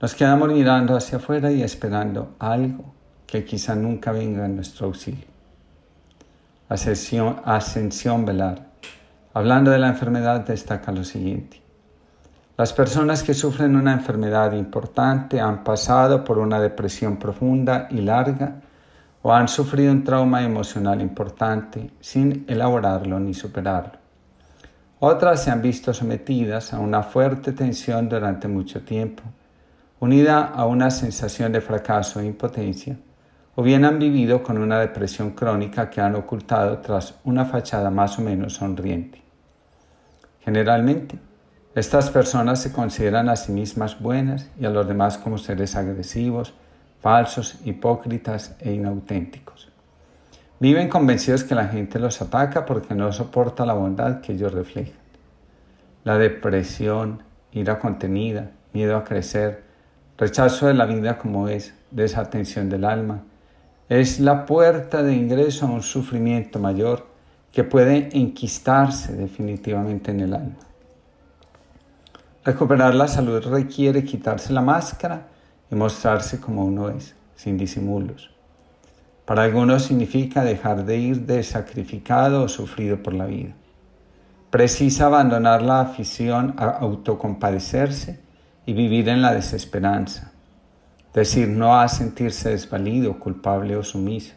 nos 0.00 0.14
quedamos 0.14 0.52
mirando 0.52 0.94
hacia 0.96 1.18
afuera 1.18 1.50
y 1.50 1.62
esperando 1.62 2.34
algo 2.38 2.94
que 3.26 3.44
quizá 3.44 3.74
nunca 3.74 4.12
venga 4.12 4.44
en 4.44 4.56
nuestro 4.56 4.86
auxilio. 4.86 5.26
Ascensión, 6.68 7.40
ascensión 7.44 8.24
velar. 8.24 8.66
Hablando 9.34 9.70
de 9.70 9.78
la 9.78 9.88
enfermedad 9.88 10.40
destaca 10.40 10.92
lo 10.92 11.04
siguiente. 11.04 11.62
Las 12.62 12.72
personas 12.72 13.24
que 13.24 13.34
sufren 13.34 13.74
una 13.74 13.92
enfermedad 13.92 14.52
importante 14.52 15.40
han 15.40 15.64
pasado 15.64 16.22
por 16.22 16.38
una 16.38 16.60
depresión 16.60 17.16
profunda 17.16 17.88
y 17.90 18.02
larga 18.02 18.60
o 19.20 19.32
han 19.32 19.48
sufrido 19.48 19.90
un 19.90 20.04
trauma 20.04 20.44
emocional 20.44 21.00
importante 21.00 21.90
sin 21.98 22.44
elaborarlo 22.46 23.18
ni 23.18 23.34
superarlo. 23.34 23.98
Otras 25.00 25.42
se 25.42 25.50
han 25.50 25.60
visto 25.60 25.92
sometidas 25.92 26.72
a 26.72 26.78
una 26.78 27.02
fuerte 27.02 27.50
tensión 27.50 28.08
durante 28.08 28.46
mucho 28.46 28.82
tiempo, 28.82 29.24
unida 29.98 30.44
a 30.44 30.64
una 30.64 30.92
sensación 30.92 31.50
de 31.50 31.62
fracaso 31.62 32.20
e 32.20 32.26
impotencia 32.26 32.96
o 33.56 33.62
bien 33.64 33.84
han 33.84 33.98
vivido 33.98 34.40
con 34.40 34.56
una 34.56 34.78
depresión 34.78 35.32
crónica 35.32 35.90
que 35.90 36.00
han 36.00 36.14
ocultado 36.14 36.78
tras 36.78 37.16
una 37.24 37.44
fachada 37.44 37.90
más 37.90 38.20
o 38.20 38.22
menos 38.22 38.52
sonriente. 38.54 39.20
Generalmente, 40.44 41.31
estas 41.74 42.10
personas 42.10 42.60
se 42.60 42.70
consideran 42.70 43.30
a 43.30 43.36
sí 43.36 43.50
mismas 43.50 43.98
buenas 43.98 44.50
y 44.60 44.66
a 44.66 44.70
los 44.70 44.86
demás 44.86 45.16
como 45.16 45.38
seres 45.38 45.74
agresivos, 45.74 46.52
falsos, 47.00 47.58
hipócritas 47.64 48.54
e 48.60 48.72
inauténticos. 48.72 49.70
Viven 50.60 50.90
convencidos 50.90 51.44
que 51.44 51.54
la 51.54 51.68
gente 51.68 51.98
los 51.98 52.20
ataca 52.20 52.66
porque 52.66 52.94
no 52.94 53.10
soporta 53.10 53.64
la 53.64 53.72
bondad 53.72 54.20
que 54.20 54.34
ellos 54.34 54.52
reflejan. 54.52 55.00
La 56.04 56.18
depresión, 56.18 57.22
ira 57.52 57.78
contenida, 57.78 58.50
miedo 58.74 58.96
a 58.96 59.04
crecer, 59.04 59.64
rechazo 60.18 60.66
de 60.66 60.74
la 60.74 60.84
vida 60.84 61.18
como 61.18 61.48
es, 61.48 61.74
desatención 61.90 62.68
del 62.68 62.84
alma, 62.84 63.22
es 63.88 64.20
la 64.20 64.44
puerta 64.44 65.02
de 65.02 65.14
ingreso 65.14 65.66
a 65.66 65.70
un 65.70 65.82
sufrimiento 65.82 66.58
mayor 66.58 67.06
que 67.50 67.64
puede 67.64 68.10
enquistarse 68.12 69.14
definitivamente 69.14 70.10
en 70.10 70.20
el 70.20 70.34
alma. 70.34 70.71
Recuperar 72.44 72.96
la 72.96 73.06
salud 73.06 73.40
requiere 73.46 74.02
quitarse 74.02 74.52
la 74.52 74.62
máscara 74.62 75.28
y 75.70 75.76
mostrarse 75.76 76.40
como 76.40 76.64
uno 76.64 76.88
es, 76.88 77.14
sin 77.36 77.56
disimulos. 77.56 78.30
Para 79.24 79.44
algunos 79.44 79.84
significa 79.84 80.42
dejar 80.42 80.84
de 80.84 80.96
ir 80.96 81.20
de 81.20 81.44
sacrificado 81.44 82.42
o 82.42 82.48
sufrido 82.48 83.00
por 83.00 83.14
la 83.14 83.26
vida. 83.26 83.52
Precisa 84.50 85.06
abandonar 85.06 85.62
la 85.62 85.82
afición 85.82 86.56
a 86.58 86.68
autocompadecerse 86.70 88.18
y 88.66 88.72
vivir 88.72 89.08
en 89.08 89.22
la 89.22 89.32
desesperanza, 89.32 90.32
decir 91.14 91.46
no 91.48 91.78
a 91.78 91.86
sentirse 91.86 92.50
desvalido, 92.50 93.20
culpable 93.20 93.76
o 93.76 93.84
sumiso, 93.84 94.34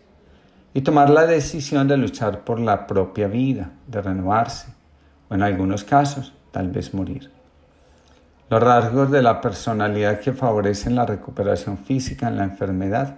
y 0.75 0.81
tomar 0.81 1.09
la 1.09 1.25
decisión 1.25 1.87
de 1.87 1.97
luchar 1.97 2.41
por 2.41 2.59
la 2.59 2.85
propia 2.85 3.27
vida, 3.27 3.71
de 3.87 3.99
renovarse, 3.99 4.67
o 5.27 5.33
en 5.33 5.41
algunos 5.41 5.83
casos, 5.83 6.33
tal 6.51 6.69
vez 6.69 6.93
morir. 6.93 7.34
Los 8.49 8.61
rasgos 8.61 9.11
de 9.11 9.21
la 9.21 9.41
personalidad 9.41 10.19
que 10.19 10.33
favorecen 10.33 10.95
la 10.95 11.05
recuperación 11.05 11.77
física 11.77 12.27
en 12.27 12.37
la 12.37 12.43
enfermedad 12.43 13.17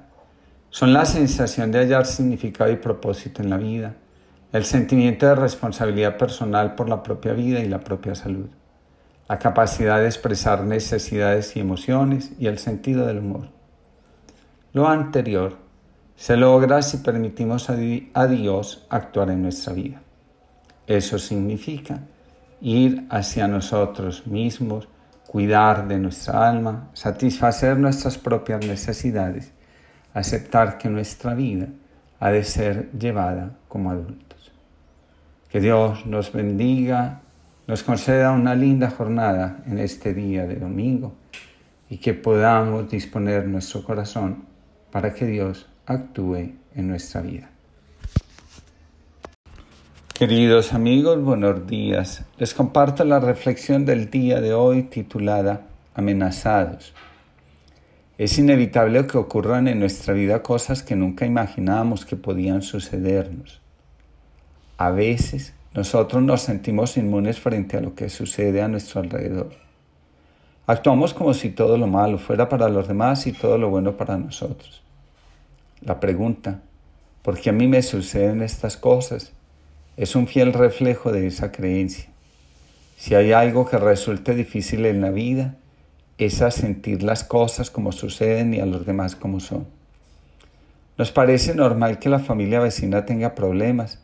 son 0.69 0.93
la 0.93 1.05
sensación 1.05 1.71
de 1.71 1.79
hallar 1.79 2.05
significado 2.05 2.71
y 2.71 2.77
propósito 2.77 3.41
en 3.41 3.49
la 3.49 3.57
vida, 3.57 3.95
el 4.53 4.65
sentimiento 4.65 5.25
de 5.25 5.35
responsabilidad 5.35 6.17
personal 6.17 6.75
por 6.75 6.87
la 6.87 7.03
propia 7.03 7.33
vida 7.33 7.59
y 7.59 7.67
la 7.67 7.79
propia 7.79 8.15
salud 8.15 8.47
la 9.27 9.39
capacidad 9.39 9.99
de 9.99 10.05
expresar 10.05 10.63
necesidades 10.63 11.55
y 11.55 11.59
emociones 11.59 12.31
y 12.39 12.47
el 12.47 12.59
sentido 12.59 13.05
del 13.05 13.19
humor. 13.19 13.49
Lo 14.73 14.87
anterior 14.87 15.57
se 16.15 16.37
logra 16.37 16.81
si 16.81 16.97
permitimos 16.97 17.69
a 17.69 18.27
Dios 18.27 18.85
actuar 18.89 19.29
en 19.29 19.41
nuestra 19.41 19.73
vida. 19.73 20.01
Eso 20.87 21.19
significa 21.19 21.99
ir 22.61 23.05
hacia 23.09 23.47
nosotros 23.47 24.25
mismos, 24.25 24.87
cuidar 25.27 25.87
de 25.87 25.99
nuestra 25.99 26.49
alma, 26.49 26.89
satisfacer 26.93 27.77
nuestras 27.77 28.17
propias 28.17 28.65
necesidades, 28.65 29.51
aceptar 30.13 30.77
que 30.77 30.89
nuestra 30.89 31.33
vida 31.33 31.67
ha 32.19 32.31
de 32.31 32.43
ser 32.43 32.91
llevada 32.91 33.57
como 33.67 33.91
adultos. 33.91 34.51
Que 35.49 35.59
Dios 35.59 36.05
nos 36.05 36.31
bendiga 36.31 37.21
nos 37.67 37.83
conceda 37.83 38.31
una 38.31 38.55
linda 38.55 38.89
jornada 38.89 39.57
en 39.67 39.77
este 39.77 40.13
día 40.13 40.47
de 40.47 40.55
domingo 40.55 41.15
y 41.89 41.97
que 41.97 42.13
podamos 42.13 42.89
disponer 42.89 43.45
nuestro 43.45 43.83
corazón 43.83 44.45
para 44.89 45.13
que 45.13 45.25
Dios 45.25 45.67
actúe 45.85 46.53
en 46.73 46.87
nuestra 46.87 47.19
vida. 47.19 47.49
Queridos 50.17 50.73
amigos, 50.73 51.23
buenos 51.23 51.67
días. 51.67 52.25
Les 52.39 52.55
comparto 52.55 53.03
la 53.03 53.19
reflexión 53.19 53.85
del 53.85 54.09
día 54.09 54.41
de 54.41 54.51
hoy 54.51 54.81
titulada 54.81 55.67
Amenazados. 55.93 56.95
Es 58.17 58.39
inevitable 58.39 59.05
que 59.05 59.19
ocurran 59.19 59.67
en 59.67 59.79
nuestra 59.79 60.15
vida 60.15 60.41
cosas 60.41 60.81
que 60.81 60.95
nunca 60.95 61.27
imaginábamos 61.27 62.03
que 62.03 62.15
podían 62.15 62.63
sucedernos. 62.63 63.61
A 64.79 64.89
veces 64.89 65.53
nosotros 65.75 66.23
nos 66.23 66.41
sentimos 66.41 66.97
inmunes 66.97 67.39
frente 67.39 67.77
a 67.77 67.81
lo 67.81 67.93
que 67.93 68.09
sucede 68.09 68.63
a 68.63 68.67
nuestro 68.67 69.01
alrededor. 69.01 69.51
Actuamos 70.65 71.13
como 71.13 71.35
si 71.35 71.51
todo 71.51 71.77
lo 71.77 71.85
malo 71.85 72.17
fuera 72.17 72.49
para 72.49 72.69
los 72.69 72.87
demás 72.87 73.27
y 73.27 73.33
todo 73.33 73.59
lo 73.59 73.69
bueno 73.69 73.95
para 73.95 74.17
nosotros. 74.17 74.81
La 75.81 75.99
pregunta, 75.99 76.61
¿por 77.21 77.39
qué 77.39 77.51
a 77.51 77.53
mí 77.53 77.67
me 77.67 77.83
suceden 77.83 78.41
estas 78.41 78.77
cosas? 78.77 79.36
Es 79.97 80.15
un 80.15 80.27
fiel 80.27 80.53
reflejo 80.53 81.11
de 81.11 81.25
esa 81.25 81.51
creencia. 81.51 82.05
Si 82.97 83.15
hay 83.15 83.31
algo 83.31 83.65
que 83.65 83.77
resulte 83.77 84.35
difícil 84.35 84.85
en 84.85 85.01
la 85.01 85.09
vida, 85.09 85.55
es 86.19 86.41
a 86.43 86.51
sentir 86.51 87.01
las 87.01 87.23
cosas 87.23 87.71
como 87.71 87.91
suceden 87.91 88.53
y 88.53 88.59
a 88.59 88.67
los 88.67 88.85
demás 88.85 89.15
como 89.15 89.39
son. 89.39 89.67
Nos 90.99 91.11
parece 91.11 91.55
normal 91.55 91.97
que 91.97 92.09
la 92.09 92.19
familia 92.19 92.59
vecina 92.59 93.05
tenga 93.05 93.33
problemas, 93.33 93.99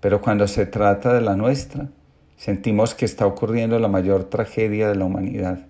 pero 0.00 0.20
cuando 0.20 0.46
se 0.46 0.64
trata 0.64 1.12
de 1.12 1.20
la 1.20 1.36
nuestra, 1.36 1.88
sentimos 2.36 2.94
que 2.94 3.04
está 3.04 3.26
ocurriendo 3.26 3.78
la 3.80 3.88
mayor 3.88 4.24
tragedia 4.24 4.88
de 4.88 4.96
la 4.96 5.04
humanidad. 5.04 5.66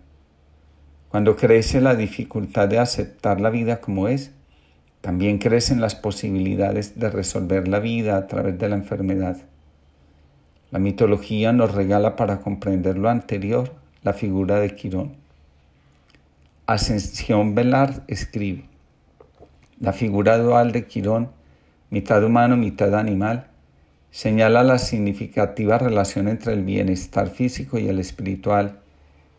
Cuando 1.09 1.37
crece 1.37 1.81
la 1.81 1.95
dificultad 1.95 2.69
de 2.69 2.79
aceptar 2.79 3.41
la 3.41 3.51
vida 3.51 3.81
como 3.81 4.09
es, 4.09 4.33
también 5.03 5.39
crecen 5.39 5.81
las 5.81 5.95
posibilidades 5.95 6.99
de 6.99 7.11
resolver 7.11 7.69
la 7.69 7.81
vida 7.81 8.17
a 8.17 8.27
través 8.27 8.59
de 8.59 8.69
la 8.69 8.77
enfermedad. 8.77 9.37
La 10.73 10.79
mitología 10.79 11.53
nos 11.53 11.75
regala 11.75 12.17
para 12.17 12.41
comprender 12.41 12.97
lo 12.97 13.11
anterior 13.11 13.75
la 14.03 14.15
figura 14.15 14.59
de 14.59 14.75
Quirón. 14.75 15.13
Ascensión 16.65 17.55
Velar 17.55 18.05
escribe, 18.09 18.65
la 19.81 19.93
figura 19.93 20.39
dual 20.39 20.73
de 20.73 20.87
Quirón, 20.87 21.29
mitad 21.91 22.25
humano, 22.25 22.57
mitad 22.57 22.99
animal, 22.99 23.49
señala 24.11 24.63
la 24.63 24.79
significativa 24.79 25.77
relación 25.77 26.27
entre 26.27 26.55
el 26.55 26.63
bienestar 26.63 27.29
físico 27.29 27.79
y 27.79 27.89
el 27.89 27.99
espiritual 27.99 28.79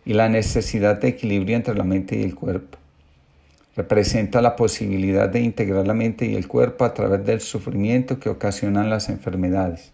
y 0.06 0.14
la 0.14 0.30
necesidad 0.30 1.02
de 1.02 1.08
equilibrio 1.08 1.56
entre 1.56 1.74
la 1.74 1.84
mente 1.84 2.16
y 2.16 2.22
el 2.22 2.36
cuerpo. 2.36 2.78
Representa 3.76 4.40
la 4.40 4.56
posibilidad 4.56 5.30
de 5.30 5.40
integrar 5.40 5.88
la 5.88 5.96
mente 5.96 6.28
y 6.28 6.36
el 6.36 6.48
cuerpo 6.48 6.86
a 6.86 6.94
través 6.94 7.26
del 7.26 7.42
sufrimiento 7.42 8.20
que 8.20 8.30
ocasionan 8.30 8.92
las 8.92 9.10
enfermedades. 9.10 9.93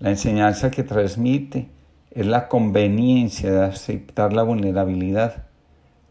La 0.00 0.10
enseñanza 0.10 0.70
que 0.70 0.82
transmite 0.82 1.68
es 2.10 2.26
la 2.26 2.48
conveniencia 2.48 3.52
de 3.52 3.64
aceptar 3.64 4.32
la 4.32 4.42
vulnerabilidad, 4.42 5.44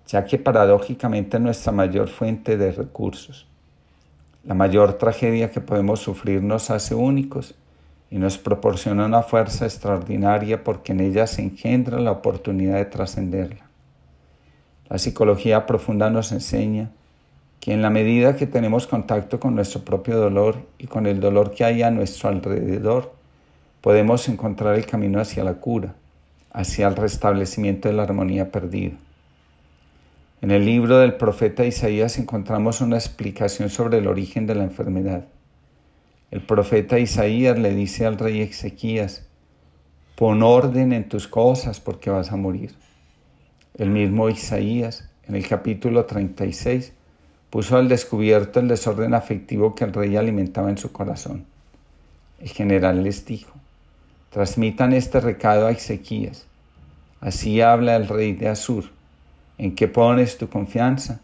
ya 0.08 0.26
que 0.26 0.38
paradójicamente 0.38 1.38
es 1.38 1.44
nuestra 1.44 1.72
mayor 1.72 2.08
fuente 2.08 2.58
de 2.58 2.72
recursos. 2.72 3.48
La 4.44 4.54
mayor 4.54 4.94
tragedia 4.94 5.52
que 5.52 5.62
podemos 5.62 6.00
sufrir 6.00 6.42
nos 6.42 6.70
hace 6.70 6.96
únicos 6.96 7.56
y 8.10 8.18
nos 8.18 8.38
proporciona 8.38 9.06
una 9.06 9.22
fuerza 9.22 9.66
extraordinaria 9.66 10.64
porque 10.64 10.92
en 10.92 11.00
ella 11.00 11.28
se 11.28 11.42
engendra 11.42 12.00
la 12.00 12.12
oportunidad 12.12 12.76
de 12.76 12.86
trascenderla. 12.86 13.66
La 14.90 14.98
psicología 14.98 15.66
profunda 15.66 16.10
nos 16.10 16.32
enseña 16.32 16.92
que 17.60 17.74
en 17.74 17.82
la 17.82 17.90
medida 17.90 18.36
que 18.36 18.46
tenemos 18.46 18.88
contacto 18.88 19.40
con 19.40 19.56
nuestro 19.56 19.82
propio 19.84 20.18
dolor 20.18 20.58
y 20.78 20.88
con 20.88 21.06
el 21.06 21.20
dolor 21.20 21.52
que 21.52 21.64
hay 21.64 21.82
a 21.82 21.92
nuestro 21.92 22.30
alrededor, 22.30 23.14
podemos 23.84 24.30
encontrar 24.30 24.76
el 24.76 24.86
camino 24.86 25.20
hacia 25.20 25.44
la 25.44 25.56
cura, 25.56 25.94
hacia 26.54 26.88
el 26.88 26.96
restablecimiento 26.96 27.90
de 27.90 27.94
la 27.94 28.04
armonía 28.04 28.50
perdida. 28.50 28.94
En 30.42 30.52
el 30.52 30.66
libro 30.66 31.00
del 31.00 31.16
profeta 31.16 31.66
Isaías 31.66 32.18
encontramos 32.18 32.80
una 32.80 32.96
explicación 32.96 33.70
sobre 33.70 33.98
el 33.98 34.08
origen 34.08 34.48
de 34.48 34.56
la 34.56 34.64
enfermedad. 34.64 35.26
El 36.32 36.46
profeta 36.46 36.98
Isaías 36.98 37.60
le 37.60 37.76
dice 37.76 38.06
al 38.06 38.18
rey 38.18 38.40
Ezequías, 38.40 39.28
pon 40.16 40.44
orden 40.44 40.94
en 40.94 41.10
tus 41.10 41.28
cosas 41.28 41.82
porque 41.82 42.10
vas 42.10 42.32
a 42.32 42.38
morir. 42.38 42.72
El 43.78 43.90
mismo 43.90 44.30
Isaías, 44.30 45.10
en 45.28 45.36
el 45.36 45.46
capítulo 45.46 46.06
36, 46.06 46.94
puso 47.50 47.76
al 47.76 47.90
descubierto 47.90 48.62
el 48.62 48.70
desorden 48.70 49.14
afectivo 49.14 49.76
que 49.76 49.84
el 49.84 49.92
rey 49.92 50.16
alimentaba 50.16 50.70
en 50.70 50.78
su 50.78 50.94
corazón. 50.94 51.44
El 52.40 52.48
general 52.48 53.04
les 53.04 53.26
dijo, 53.26 53.54
Transmitan 54.34 54.94
este 54.94 55.20
recado 55.20 55.68
a 55.68 55.72
Ezequías. 55.72 56.48
Así 57.22 57.62
habla 57.62 57.96
el 57.96 58.08
rey 58.08 58.34
de 58.34 58.50
Asur. 58.50 58.86
¿En 59.60 59.76
qué 59.76 59.88
pones 59.88 60.40
tu 60.40 60.50
confianza? 60.50 61.22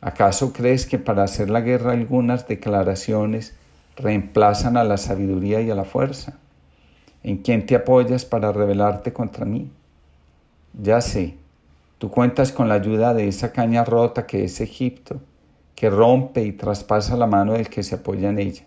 ¿Acaso 0.00 0.52
crees 0.52 0.84
que 0.84 0.98
para 0.98 1.22
hacer 1.22 1.50
la 1.50 1.60
guerra 1.60 1.92
algunas 1.92 2.48
declaraciones 2.48 3.54
reemplazan 3.94 4.76
a 4.76 4.82
la 4.82 4.96
sabiduría 4.96 5.60
y 5.60 5.70
a 5.70 5.76
la 5.76 5.84
fuerza? 5.84 6.36
¿En 7.22 7.36
quién 7.36 7.64
te 7.64 7.76
apoyas 7.76 8.24
para 8.24 8.50
rebelarte 8.50 9.12
contra 9.12 9.44
mí? 9.44 9.70
Ya 10.72 11.00
sé, 11.00 11.36
tú 11.98 12.10
cuentas 12.10 12.50
con 12.50 12.68
la 12.68 12.74
ayuda 12.74 13.14
de 13.14 13.28
esa 13.28 13.52
caña 13.52 13.84
rota 13.84 14.26
que 14.26 14.42
es 14.42 14.60
Egipto, 14.60 15.20
que 15.76 15.90
rompe 15.90 16.42
y 16.42 16.50
traspasa 16.50 17.16
la 17.16 17.28
mano 17.28 17.52
del 17.52 17.68
que 17.68 17.84
se 17.84 17.94
apoya 17.94 18.30
en 18.30 18.40
ella. 18.40 18.64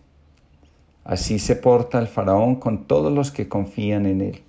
Así 1.05 1.37
se 1.37 1.55
porta 1.55 1.99
el 1.99 2.07
faraón 2.07 2.55
con 2.55 2.85
todos 2.85 3.13
los 3.13 3.31
que 3.31 3.47
confían 3.47 4.07
en 4.07 4.21
él. 4.21 4.41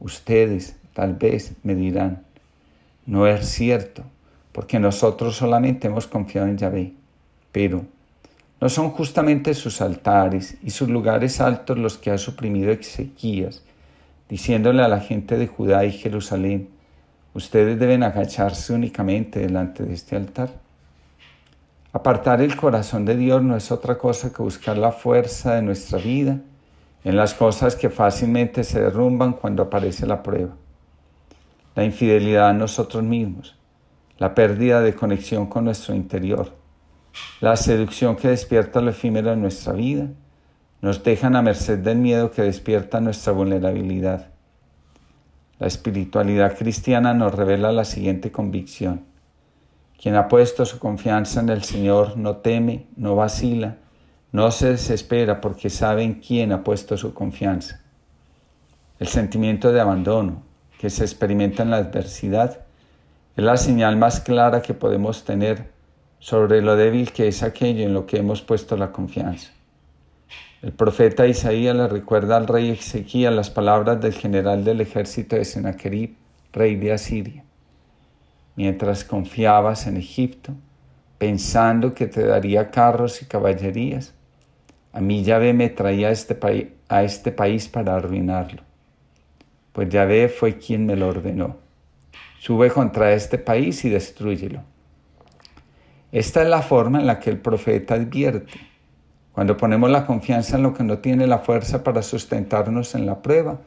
Ustedes 0.00 0.76
tal 0.92 1.14
vez 1.14 1.54
me 1.62 1.74
dirán, 1.74 2.24
no 3.06 3.26
es 3.26 3.48
cierto, 3.48 4.02
porque 4.52 4.78
nosotros 4.78 5.36
solamente 5.36 5.88
hemos 5.88 6.06
confiado 6.06 6.46
en 6.46 6.58
Yahvé. 6.58 6.92
Pero, 7.52 7.86
¿no 8.60 8.68
son 8.68 8.90
justamente 8.90 9.54
sus 9.54 9.80
altares 9.80 10.58
y 10.62 10.70
sus 10.70 10.90
lugares 10.90 11.40
altos 11.40 11.78
los 11.78 11.96
que 11.96 12.10
ha 12.10 12.18
suprimido 12.18 12.70
Ezequías, 12.70 13.62
diciéndole 14.28 14.82
a 14.82 14.88
la 14.88 15.00
gente 15.00 15.38
de 15.38 15.46
Judá 15.46 15.86
y 15.86 15.92
Jerusalén, 15.92 16.68
ustedes 17.32 17.78
deben 17.78 18.02
agacharse 18.02 18.74
únicamente 18.74 19.40
delante 19.40 19.84
de 19.84 19.94
este 19.94 20.16
altar? 20.16 20.50
Apartar 21.92 22.42
el 22.42 22.54
corazón 22.54 23.06
de 23.06 23.16
Dios 23.16 23.42
no 23.42 23.56
es 23.56 23.72
otra 23.72 23.96
cosa 23.96 24.30
que 24.30 24.42
buscar 24.42 24.76
la 24.76 24.92
fuerza 24.92 25.54
de 25.54 25.62
nuestra 25.62 25.98
vida 25.98 26.38
en 27.02 27.16
las 27.16 27.32
cosas 27.32 27.76
que 27.76 27.88
fácilmente 27.88 28.62
se 28.62 28.80
derrumban 28.80 29.32
cuando 29.32 29.62
aparece 29.62 30.06
la 30.06 30.22
prueba. 30.22 30.54
La 31.74 31.84
infidelidad 31.84 32.48
a 32.48 32.52
nosotros 32.52 33.02
mismos, 33.02 33.56
la 34.18 34.34
pérdida 34.34 34.82
de 34.82 34.94
conexión 34.94 35.46
con 35.46 35.64
nuestro 35.64 35.94
interior, 35.94 36.52
la 37.40 37.56
seducción 37.56 38.16
que 38.16 38.28
despierta 38.28 38.82
lo 38.82 38.90
efímero 38.90 39.32
en 39.32 39.40
nuestra 39.40 39.72
vida, 39.72 40.08
nos 40.82 41.02
dejan 41.02 41.36
a 41.36 41.42
merced 41.42 41.78
del 41.78 41.98
miedo 41.98 42.30
que 42.30 42.42
despierta 42.42 43.00
nuestra 43.00 43.32
vulnerabilidad. 43.32 44.28
La 45.58 45.66
espiritualidad 45.66 46.56
cristiana 46.56 47.14
nos 47.14 47.34
revela 47.34 47.72
la 47.72 47.84
siguiente 47.84 48.30
convicción. 48.30 49.04
Quien 50.00 50.14
ha 50.14 50.28
puesto 50.28 50.64
su 50.64 50.78
confianza 50.78 51.40
en 51.40 51.48
el 51.48 51.64
Señor 51.64 52.16
no 52.16 52.36
teme, 52.36 52.86
no 52.96 53.16
vacila, 53.16 53.78
no 54.30 54.52
se 54.52 54.70
desespera 54.70 55.40
porque 55.40 55.70
sabe 55.70 56.04
en 56.04 56.20
quién 56.20 56.52
ha 56.52 56.62
puesto 56.62 56.96
su 56.96 57.12
confianza. 57.12 57.80
El 59.00 59.08
sentimiento 59.08 59.72
de 59.72 59.80
abandono 59.80 60.42
que 60.78 60.88
se 60.88 61.02
experimenta 61.02 61.64
en 61.64 61.70
la 61.70 61.78
adversidad 61.78 62.60
es 63.36 63.44
la 63.44 63.56
señal 63.56 63.96
más 63.96 64.20
clara 64.20 64.62
que 64.62 64.72
podemos 64.72 65.24
tener 65.24 65.72
sobre 66.20 66.62
lo 66.62 66.76
débil 66.76 67.12
que 67.12 67.26
es 67.26 67.42
aquello 67.42 67.84
en 67.84 67.92
lo 67.92 68.06
que 68.06 68.18
hemos 68.18 68.40
puesto 68.40 68.76
la 68.76 68.92
confianza. 68.92 69.50
El 70.62 70.72
profeta 70.72 71.26
Isaías 71.26 71.74
le 71.74 71.88
recuerda 71.88 72.36
al 72.36 72.46
rey 72.46 72.70
Ezequiel 72.70 73.34
las 73.34 73.50
palabras 73.50 74.00
del 74.00 74.14
general 74.14 74.64
del 74.64 74.80
ejército 74.80 75.34
de 75.34 75.44
Sennacherib, 75.44 76.14
rey 76.52 76.76
de 76.76 76.92
Asiria 76.92 77.47
mientras 78.58 79.04
confiabas 79.04 79.86
en 79.86 79.96
Egipto, 79.96 80.52
pensando 81.16 81.94
que 81.94 82.08
te 82.08 82.26
daría 82.26 82.72
carros 82.72 83.22
y 83.22 83.26
caballerías. 83.26 84.14
A 84.92 85.00
mí 85.00 85.22
Yahvé 85.22 85.52
me 85.52 85.68
traía 85.68 86.08
a 86.08 86.10
este, 86.10 86.36
a 86.88 87.04
este 87.04 87.30
país 87.30 87.68
para 87.68 87.94
arruinarlo, 87.94 88.62
pues 89.72 89.88
Yahvé 89.90 90.28
fue 90.28 90.58
quien 90.58 90.86
me 90.86 90.96
lo 90.96 91.06
ordenó. 91.06 91.56
Sube 92.40 92.68
contra 92.72 93.12
este 93.12 93.38
país 93.38 93.84
y 93.84 93.90
destruyelo. 93.90 94.64
Esta 96.10 96.42
es 96.42 96.48
la 96.48 96.62
forma 96.62 96.98
en 96.98 97.06
la 97.06 97.20
que 97.20 97.30
el 97.30 97.38
profeta 97.38 97.94
advierte. 97.94 98.58
Cuando 99.30 99.56
ponemos 99.56 99.88
la 99.88 100.04
confianza 100.04 100.56
en 100.56 100.64
lo 100.64 100.74
que 100.74 100.82
no 100.82 100.98
tiene 100.98 101.28
la 101.28 101.38
fuerza 101.38 101.84
para 101.84 102.02
sustentarnos 102.02 102.96
en 102.96 103.06
la 103.06 103.22
prueba, 103.22 103.60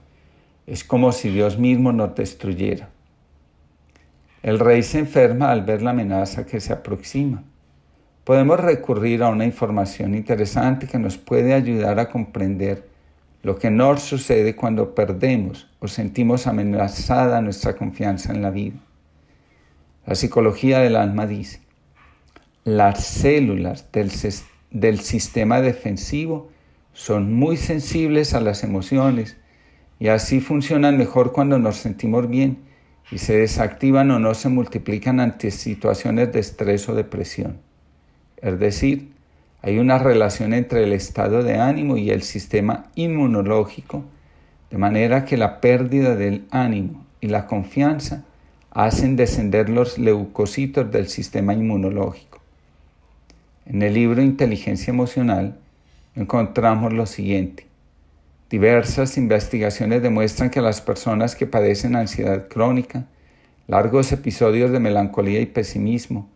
es 0.67 0.83
como 0.83 1.13
si 1.13 1.29
Dios 1.29 1.57
mismo 1.57 1.93
nos 1.93 2.13
destruyera. 2.13 2.89
El 4.43 4.57
rey 4.57 4.81
se 4.81 4.99
enferma 4.99 5.51
al 5.51 5.63
ver 5.63 5.83
la 5.83 5.91
amenaza 5.91 6.45
que 6.45 6.59
se 6.59 6.73
aproxima. 6.73 7.43
Podemos 8.23 8.59
recurrir 8.59 9.21
a 9.21 9.29
una 9.29 9.45
información 9.45 10.15
interesante 10.15 10.87
que 10.87 10.97
nos 10.97 11.17
puede 11.17 11.53
ayudar 11.53 11.99
a 11.99 12.09
comprender 12.09 12.87
lo 13.43 13.57
que 13.57 13.69
no 13.69 13.97
sucede 13.97 14.55
cuando 14.55 14.95
perdemos 14.95 15.69
o 15.79 15.87
sentimos 15.87 16.47
amenazada 16.47 17.41
nuestra 17.41 17.75
confianza 17.75 18.31
en 18.33 18.41
la 18.41 18.51
vida. 18.51 18.77
La 20.05 20.15
psicología 20.15 20.79
del 20.79 20.95
alma 20.95 21.27
dice, 21.27 21.61
las 22.63 23.03
células 23.03 23.91
del, 23.91 24.11
del 24.71 24.99
sistema 24.99 25.61
defensivo 25.61 26.49
son 26.93 27.33
muy 27.33 27.57
sensibles 27.57 28.33
a 28.33 28.41
las 28.41 28.63
emociones 28.63 29.37
y 29.99 30.07
así 30.07 30.39
funcionan 30.39 30.97
mejor 30.97 31.31
cuando 31.31 31.59
nos 31.59 31.77
sentimos 31.77 32.27
bien 32.27 32.70
y 33.09 33.17
se 33.17 33.37
desactivan 33.37 34.11
o 34.11 34.19
no 34.19 34.33
se 34.33 34.49
multiplican 34.49 35.19
ante 35.19 35.51
situaciones 35.51 36.31
de 36.31 36.39
estrés 36.39 36.87
o 36.89 36.95
depresión. 36.95 37.57
Es 38.37 38.59
decir, 38.59 39.11
hay 39.61 39.77
una 39.79 39.99
relación 39.99 40.53
entre 40.53 40.83
el 40.83 40.93
estado 40.93 41.43
de 41.43 41.59
ánimo 41.59 41.97
y 41.97 42.09
el 42.09 42.23
sistema 42.23 42.87
inmunológico, 42.95 44.03
de 44.69 44.77
manera 44.77 45.25
que 45.25 45.37
la 45.37 45.61
pérdida 45.61 46.15
del 46.15 46.45
ánimo 46.49 47.05
y 47.19 47.27
la 47.27 47.45
confianza 47.45 48.23
hacen 48.71 49.15
descender 49.15 49.69
los 49.69 49.97
leucocitos 49.97 50.91
del 50.91 51.09
sistema 51.09 51.53
inmunológico. 51.53 52.39
En 53.65 53.81
el 53.81 53.93
libro 53.93 54.21
Inteligencia 54.21 54.91
Emocional 54.91 55.57
encontramos 56.15 56.93
lo 56.93 57.05
siguiente. 57.05 57.70
Diversas 58.51 59.17
investigaciones 59.17 60.03
demuestran 60.03 60.49
que 60.49 60.59
las 60.59 60.81
personas 60.81 61.37
que 61.37 61.47
padecen 61.47 61.95
ansiedad 61.95 62.49
crónica, 62.49 63.05
largos 63.65 64.11
episodios 64.11 64.71
de 64.71 64.81
melancolía 64.81 65.39
y 65.39 65.45
pesimismo, 65.45 66.29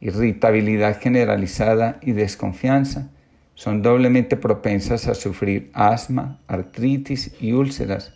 irritabilidad 0.00 1.00
generalizada 1.00 2.00
y 2.02 2.12
desconfianza 2.12 3.10
son 3.54 3.80
doblemente 3.80 4.36
propensas 4.36 5.06
a 5.06 5.14
sufrir 5.14 5.70
asma, 5.72 6.40
artritis 6.48 7.32
y 7.40 7.52
úlceras 7.52 8.12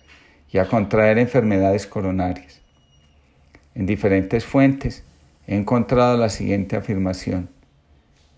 y 0.51 0.59
a 0.59 0.67
contraer 0.67 1.17
enfermedades 1.17 1.87
coronarias. 1.87 2.61
En 3.77 3.87
diferentes 3.87 4.45
fuentes 4.45 5.05
he 5.47 5.55
encontrado 5.55 6.17
la 6.17 6.31
siguiente 6.31 6.75
afirmación. 6.75 7.49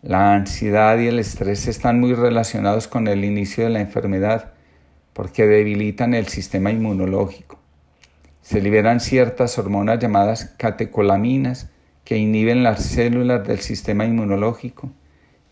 La 0.02 0.34
ansiedad 0.34 0.98
y 0.98 1.06
el 1.06 1.18
estrés 1.18 1.66
están 1.66 1.98
muy 1.98 2.12
relacionados 2.12 2.88
con 2.88 3.08
el 3.08 3.24
inicio 3.24 3.64
de 3.64 3.70
la 3.70 3.80
enfermedad 3.80 4.52
porque 5.18 5.48
debilitan 5.48 6.14
el 6.14 6.28
sistema 6.28 6.70
inmunológico. 6.70 7.58
Se 8.40 8.60
liberan 8.60 9.00
ciertas 9.00 9.58
hormonas 9.58 9.98
llamadas 9.98 10.54
catecolaminas 10.56 11.70
que 12.04 12.18
inhiben 12.18 12.62
las 12.62 12.84
células 12.84 13.44
del 13.44 13.58
sistema 13.58 14.04
inmunológico 14.04 14.92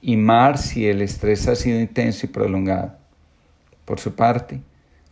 y 0.00 0.18
más 0.18 0.60
si 0.60 0.86
el 0.86 1.02
estrés 1.02 1.48
ha 1.48 1.56
sido 1.56 1.80
intenso 1.80 2.26
y 2.26 2.28
prolongado. 2.28 2.94
Por 3.84 3.98
su 3.98 4.14
parte, 4.14 4.60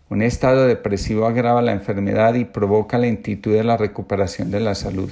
un 0.08 0.22
estado 0.22 0.68
depresivo 0.68 1.26
agrava 1.26 1.60
la 1.60 1.72
enfermedad 1.72 2.34
y 2.34 2.44
provoca 2.44 2.96
lentitud 2.96 3.54
de 3.54 3.64
la 3.64 3.76
recuperación 3.76 4.52
de 4.52 4.60
la 4.60 4.76
salud. 4.76 5.10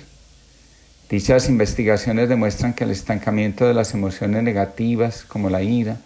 Dichas 1.11 1.49
investigaciones 1.49 2.29
demuestran 2.29 2.75
que 2.75 2.85
el 2.85 2.93
estancamiento 2.93 3.67
de 3.67 3.75
las 3.75 3.93
emociones 3.93 4.45
negativas 4.45 5.25
como 5.25 5.51
la 5.51 5.63
ira, 5.63 5.97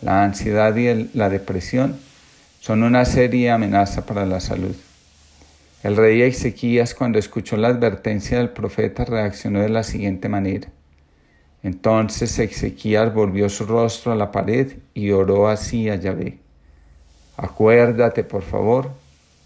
la 0.00 0.24
ansiedad 0.24 0.74
y 0.74 1.10
la 1.12 1.28
depresión 1.28 2.07
son 2.68 2.82
una 2.82 3.06
seria 3.06 3.54
amenaza 3.54 4.04
para 4.04 4.26
la 4.26 4.40
salud. 4.40 4.76
El 5.82 5.96
rey 5.96 6.20
Ezequías, 6.20 6.94
cuando 6.94 7.18
escuchó 7.18 7.56
la 7.56 7.68
advertencia 7.68 8.36
del 8.36 8.50
profeta, 8.50 9.06
reaccionó 9.06 9.62
de 9.62 9.70
la 9.70 9.82
siguiente 9.82 10.28
manera. 10.28 10.68
Entonces 11.62 12.38
Ezequías 12.38 13.14
volvió 13.14 13.48
su 13.48 13.64
rostro 13.64 14.12
a 14.12 14.16
la 14.16 14.30
pared 14.30 14.76
y 14.92 15.12
oró 15.12 15.48
así 15.48 15.88
a 15.88 15.94
Yahvé. 15.94 16.40
Acuérdate, 17.38 18.22
por 18.22 18.42
favor, 18.42 18.90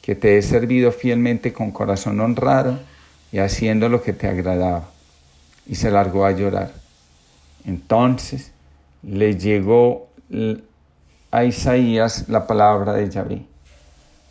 que 0.03 0.17
te 0.17 0.37
he 0.37 0.43
servido 0.43 0.91
fielmente 0.91 1.53
con 1.53 1.71
corazón 1.71 2.19
honrado 2.19 2.81
y 3.31 3.39
haciendo 3.39 3.89
lo 3.89 4.03
que 4.03 4.15
te 4.15 4.27
agradaba. 4.27 4.91
Y 5.65 5.77
se 5.77 5.93
largó 5.93 6.25
a 6.25 6.33
llorar. 6.33 6.73
Entonces 7.65 8.51
le 9.05 9.37
llegó 9.37 10.09
a 11.33 11.45
Isaías 11.45 12.29
la 12.29 12.47
palabra 12.47 12.93
de 12.93 13.09
Yahvé. 13.09 13.43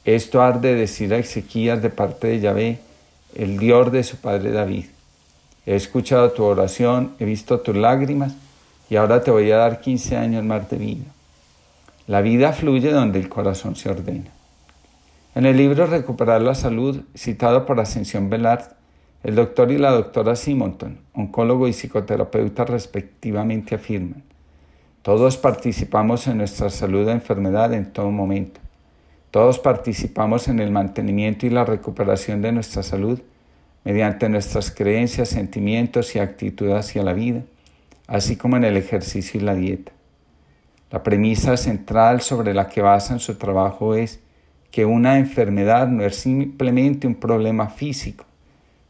Esto 0.05 0.43
ha 0.43 0.51
de 0.51 0.75
decir 0.75 1.11
a 1.13 1.17
Ezequías 1.17 1.81
de 1.81 1.89
parte 1.89 2.27
de 2.27 2.39
Yahvé, 2.39 2.79
el 3.35 3.57
Dios 3.57 3.91
de 3.91 4.03
su 4.03 4.17
padre 4.17 4.51
David. 4.51 4.85
He 5.65 5.75
escuchado 5.75 6.31
tu 6.31 6.43
oración, 6.43 7.13
he 7.19 7.25
visto 7.25 7.59
tus 7.59 7.75
lágrimas 7.75 8.35
y 8.87 8.97
ahora 8.97 9.23
te 9.23 9.31
voy 9.31 9.51
a 9.51 9.57
dar 9.57 9.81
15 9.81 10.15
años 10.15 10.43
más 10.43 10.69
de 10.69 10.77
vida. 10.77 11.05
La 12.05 12.21
vida 12.21 12.53
fluye 12.53 12.91
donde 12.91 13.19
el 13.19 13.29
corazón 13.29 13.75
se 13.75 13.89
ordena. 13.89 14.29
En 15.33 15.47
el 15.47 15.57
libro 15.57 15.87
Recuperar 15.87 16.41
la 16.41 16.53
Salud, 16.53 17.01
citado 17.15 17.65
por 17.65 17.79
Ascensión 17.79 18.29
Velard, 18.29 18.65
el 19.23 19.33
doctor 19.33 19.71
y 19.71 19.79
la 19.79 19.91
doctora 19.91 20.35
Simonton, 20.35 20.99
oncólogo 21.13 21.67
y 21.67 21.73
psicoterapeuta 21.73 22.65
respectivamente, 22.65 23.75
afirman, 23.75 24.23
todos 25.01 25.37
participamos 25.37 26.27
en 26.27 26.37
nuestra 26.37 26.69
salud 26.69 27.07
o 27.07 27.11
enfermedad 27.11 27.73
en 27.73 27.91
todo 27.91 28.11
momento. 28.11 28.59
Todos 29.31 29.57
participamos 29.57 30.47
en 30.47 30.59
el 30.59 30.71
mantenimiento 30.71 31.47
y 31.47 31.49
la 31.49 31.65
recuperación 31.65 32.41
de 32.41 32.51
nuestra 32.51 32.83
salud 32.83 33.19
mediante 33.83 34.29
nuestras 34.29 34.69
creencias, 34.69 35.29
sentimientos 35.29 36.15
y 36.15 36.19
actitud 36.19 36.69
hacia 36.71 37.01
la 37.01 37.13
vida, 37.13 37.41
así 38.05 38.35
como 38.35 38.57
en 38.57 38.63
el 38.63 38.77
ejercicio 38.77 39.39
y 39.39 39.43
la 39.43 39.55
dieta. 39.55 39.91
La 40.91 41.01
premisa 41.01 41.57
central 41.57 42.21
sobre 42.21 42.53
la 42.53 42.67
que 42.67 42.81
basan 42.81 43.19
su 43.19 43.35
trabajo 43.35 43.95
es 43.95 44.19
que 44.69 44.85
una 44.85 45.17
enfermedad 45.17 45.87
no 45.87 46.03
es 46.03 46.17
simplemente 46.17 47.07
un 47.07 47.15
problema 47.15 47.69
físico, 47.69 48.25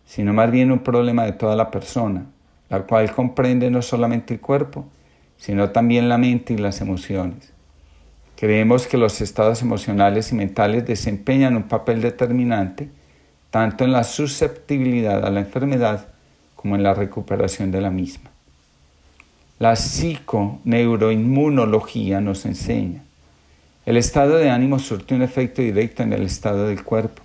sino 0.05 0.34
más 0.34 0.51
bien 0.51 0.72
un 0.72 0.80
problema 0.80 1.24
de 1.24 1.32
toda 1.32 1.55
la 1.55 1.72
persona, 1.72 2.26
la 2.70 2.82
cual 2.82 3.14
comprende 3.14 3.72
no 3.72 3.82
solamente 3.82 4.34
el 4.34 4.41
cuerpo, 4.41 4.88
sino 5.42 5.72
también 5.72 6.08
la 6.08 6.18
mente 6.20 6.54
y 6.54 6.58
las 6.58 6.82
emociones. 6.82 7.52
Creemos 8.36 8.86
que 8.86 8.98
los 8.98 9.22
estados 9.22 9.64
emocionales 9.64 10.32
y 10.32 10.36
mentales 10.36 10.86
desempeñan 10.86 11.56
un 11.56 11.64
papel 11.64 12.00
determinante 12.00 12.89
tanto 13.50 13.84
en 13.84 13.92
la 13.92 14.04
susceptibilidad 14.04 15.26
a 15.26 15.32
la 15.32 15.39
enfermedad 15.39 16.10
como 16.56 16.76
en 16.76 16.84
la 16.84 16.94
recuperación 16.94 17.72
de 17.72 17.82
la 17.82 17.89
misma. 17.89 18.30
La 19.58 19.76
psiconeuroinmunología 19.76 22.22
nos 22.22 22.46
enseña. 22.46 23.02
El 23.88 23.98
estado 23.98 24.38
de 24.38 24.52
ánimo 24.52 24.78
surte 24.78 25.16
un 25.16 25.24
efecto 25.24 25.64
directo 25.64 26.04
en 26.04 26.14
el 26.14 26.22
estado 26.22 26.68
del 26.68 26.84
cuerpo, 26.84 27.24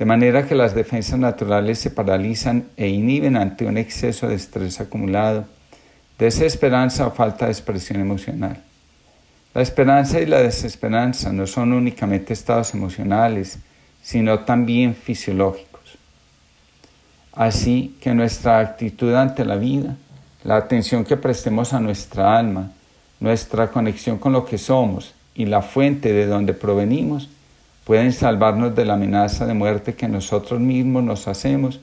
de 0.00 0.04
manera 0.04 0.48
que 0.48 0.56
las 0.56 0.74
defensas 0.74 1.20
naturales 1.20 1.78
se 1.78 1.92
paralizan 1.92 2.64
e 2.76 2.88
inhiben 2.88 3.36
ante 3.36 3.66
un 3.66 3.78
exceso 3.78 4.26
de 4.26 4.34
estrés 4.34 4.80
acumulado, 4.80 5.46
desesperanza 6.18 7.06
o 7.06 7.10
falta 7.10 7.46
de 7.46 7.52
expresión 7.52 8.00
emocional. 8.00 8.62
La 9.54 9.62
esperanza 9.62 10.20
y 10.20 10.26
la 10.26 10.42
desesperanza 10.42 11.32
no 11.32 11.46
son 11.46 11.72
únicamente 11.72 12.32
estados 12.32 12.74
emocionales, 12.74 13.58
sino 14.02 14.40
también 14.40 14.94
fisiológicos. 14.94 15.98
Así 17.32 17.96
que 18.00 18.14
nuestra 18.14 18.60
actitud 18.60 19.14
ante 19.14 19.44
la 19.44 19.56
vida, 19.56 19.96
la 20.44 20.56
atención 20.56 21.04
que 21.04 21.16
prestemos 21.16 21.72
a 21.72 21.80
nuestra 21.80 22.38
alma, 22.38 22.70
nuestra 23.20 23.70
conexión 23.70 24.18
con 24.18 24.32
lo 24.32 24.44
que 24.44 24.58
somos 24.58 25.14
y 25.34 25.46
la 25.46 25.62
fuente 25.62 26.12
de 26.12 26.26
donde 26.26 26.54
provenimos 26.54 27.28
pueden 27.84 28.12
salvarnos 28.12 28.74
de 28.74 28.84
la 28.84 28.94
amenaza 28.94 29.46
de 29.46 29.54
muerte 29.54 29.94
que 29.94 30.08
nosotros 30.08 30.60
mismos 30.60 31.04
nos 31.04 31.28
hacemos 31.28 31.80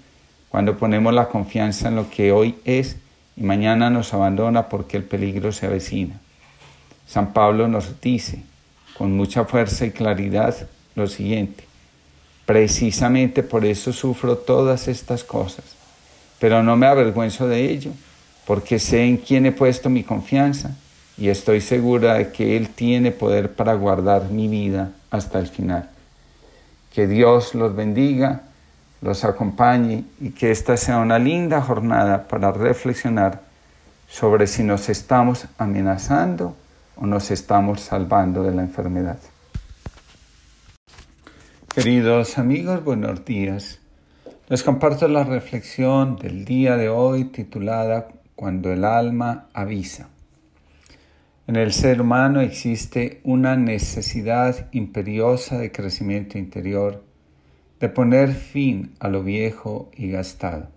cuando 0.50 0.78
ponemos 0.78 1.14
la 1.14 1.30
confianza 1.30 1.88
en 1.88 1.96
lo 1.96 2.10
que 2.10 2.32
hoy 2.32 2.56
es 2.66 2.98
y 3.36 3.44
mañana 3.44 3.90
nos 3.90 4.14
abandona 4.14 4.70
porque 4.70 4.98
el 4.98 5.04
peligro 5.04 5.52
se 5.52 5.66
avecina. 5.66 6.20
San 7.08 7.34
Pablo 7.34 7.68
nos 7.68 8.00
dice 8.02 8.44
con 8.98 9.16
mucha 9.16 9.46
fuerza 9.46 9.86
y 9.86 9.92
claridad 9.92 10.56
lo 10.96 11.08
siguiente, 11.08 11.64
precisamente 12.46 13.42
por 13.42 13.66
eso 13.66 13.92
sufro 13.92 14.38
todas 14.38 14.88
estas 14.88 15.24
cosas, 15.24 15.66
pero 16.40 16.62
no 16.62 16.76
me 16.76 16.86
avergüenzo 16.86 17.48
de 17.48 17.72
ello, 17.72 17.92
porque 18.46 18.78
sé 18.78 19.04
en 19.04 19.18
quién 19.18 19.46
he 19.46 19.52
puesto 19.52 19.90
mi 19.90 20.04
confianza 20.04 20.76
y 21.18 21.30
estoy 21.30 21.62
segura 21.62 22.16
de 22.16 22.32
que 22.32 22.58
Él 22.58 22.70
tiene 22.70 23.12
poder 23.12 23.54
para 23.54 23.74
guardar 23.74 24.30
mi 24.30 24.48
vida 24.48 24.92
hasta 25.10 25.40
el 25.40 25.48
final. 25.48 25.90
Que 26.94 27.08
Dios 27.08 27.56
los 27.56 27.76
bendiga, 27.76 28.44
los 29.04 29.26
acompañe 29.26 30.06
y 30.22 30.30
que 30.30 30.50
esta 30.50 30.78
sea 30.78 31.00
una 31.00 31.20
linda 31.20 31.62
jornada 31.62 32.26
para 32.28 32.54
reflexionar 32.54 33.42
sobre 34.08 34.48
si 34.48 34.64
nos 34.64 34.88
estamos 34.88 35.46
amenazando 35.58 36.56
o 36.96 37.06
nos 37.06 37.30
estamos 37.30 37.82
salvando 37.82 38.44
de 38.44 38.56
la 38.56 38.62
enfermedad. 38.62 39.20
Queridos 41.76 42.38
amigos, 42.38 42.82
buenos 42.84 43.26
días. 43.26 43.80
Les 44.48 44.64
comparto 44.64 45.08
la 45.10 45.26
reflexión 45.26 46.16
del 46.16 46.46
día 46.46 46.78
de 46.78 46.88
hoy 46.88 47.26
titulada 47.26 48.08
Cuando 48.36 48.72
el 48.72 48.86
alma 48.86 49.48
avisa. 49.54 50.08
En 51.46 51.58
el 51.58 51.74
ser 51.74 52.00
humano 52.00 52.40
existe 52.40 53.20
una 53.26 53.58
necesidad 53.58 54.68
imperiosa 54.72 55.58
de 55.58 55.74
crecimiento 55.74 56.38
interior, 56.38 57.04
de 57.84 57.90
poner 57.90 58.32
fin 58.32 58.94
a 59.02 59.10
lo 59.10 59.24
viejo 59.24 59.92
y 59.94 60.10
gastado. 60.10 60.70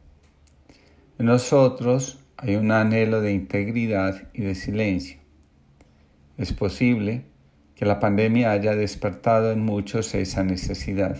En 1.20 1.26
nosotros 1.26 2.18
hay 2.36 2.56
un 2.56 2.72
anhelo 2.72 3.20
de 3.20 3.32
integridad 3.32 4.24
y 4.34 4.42
de 4.42 4.56
silencio. 4.56 5.16
Es 6.36 6.52
posible 6.52 7.22
que 7.76 7.86
la 7.86 8.00
pandemia 8.00 8.50
haya 8.50 8.74
despertado 8.74 9.52
en 9.52 9.64
muchos 9.64 10.16
esa 10.16 10.42
necesidad. 10.42 11.16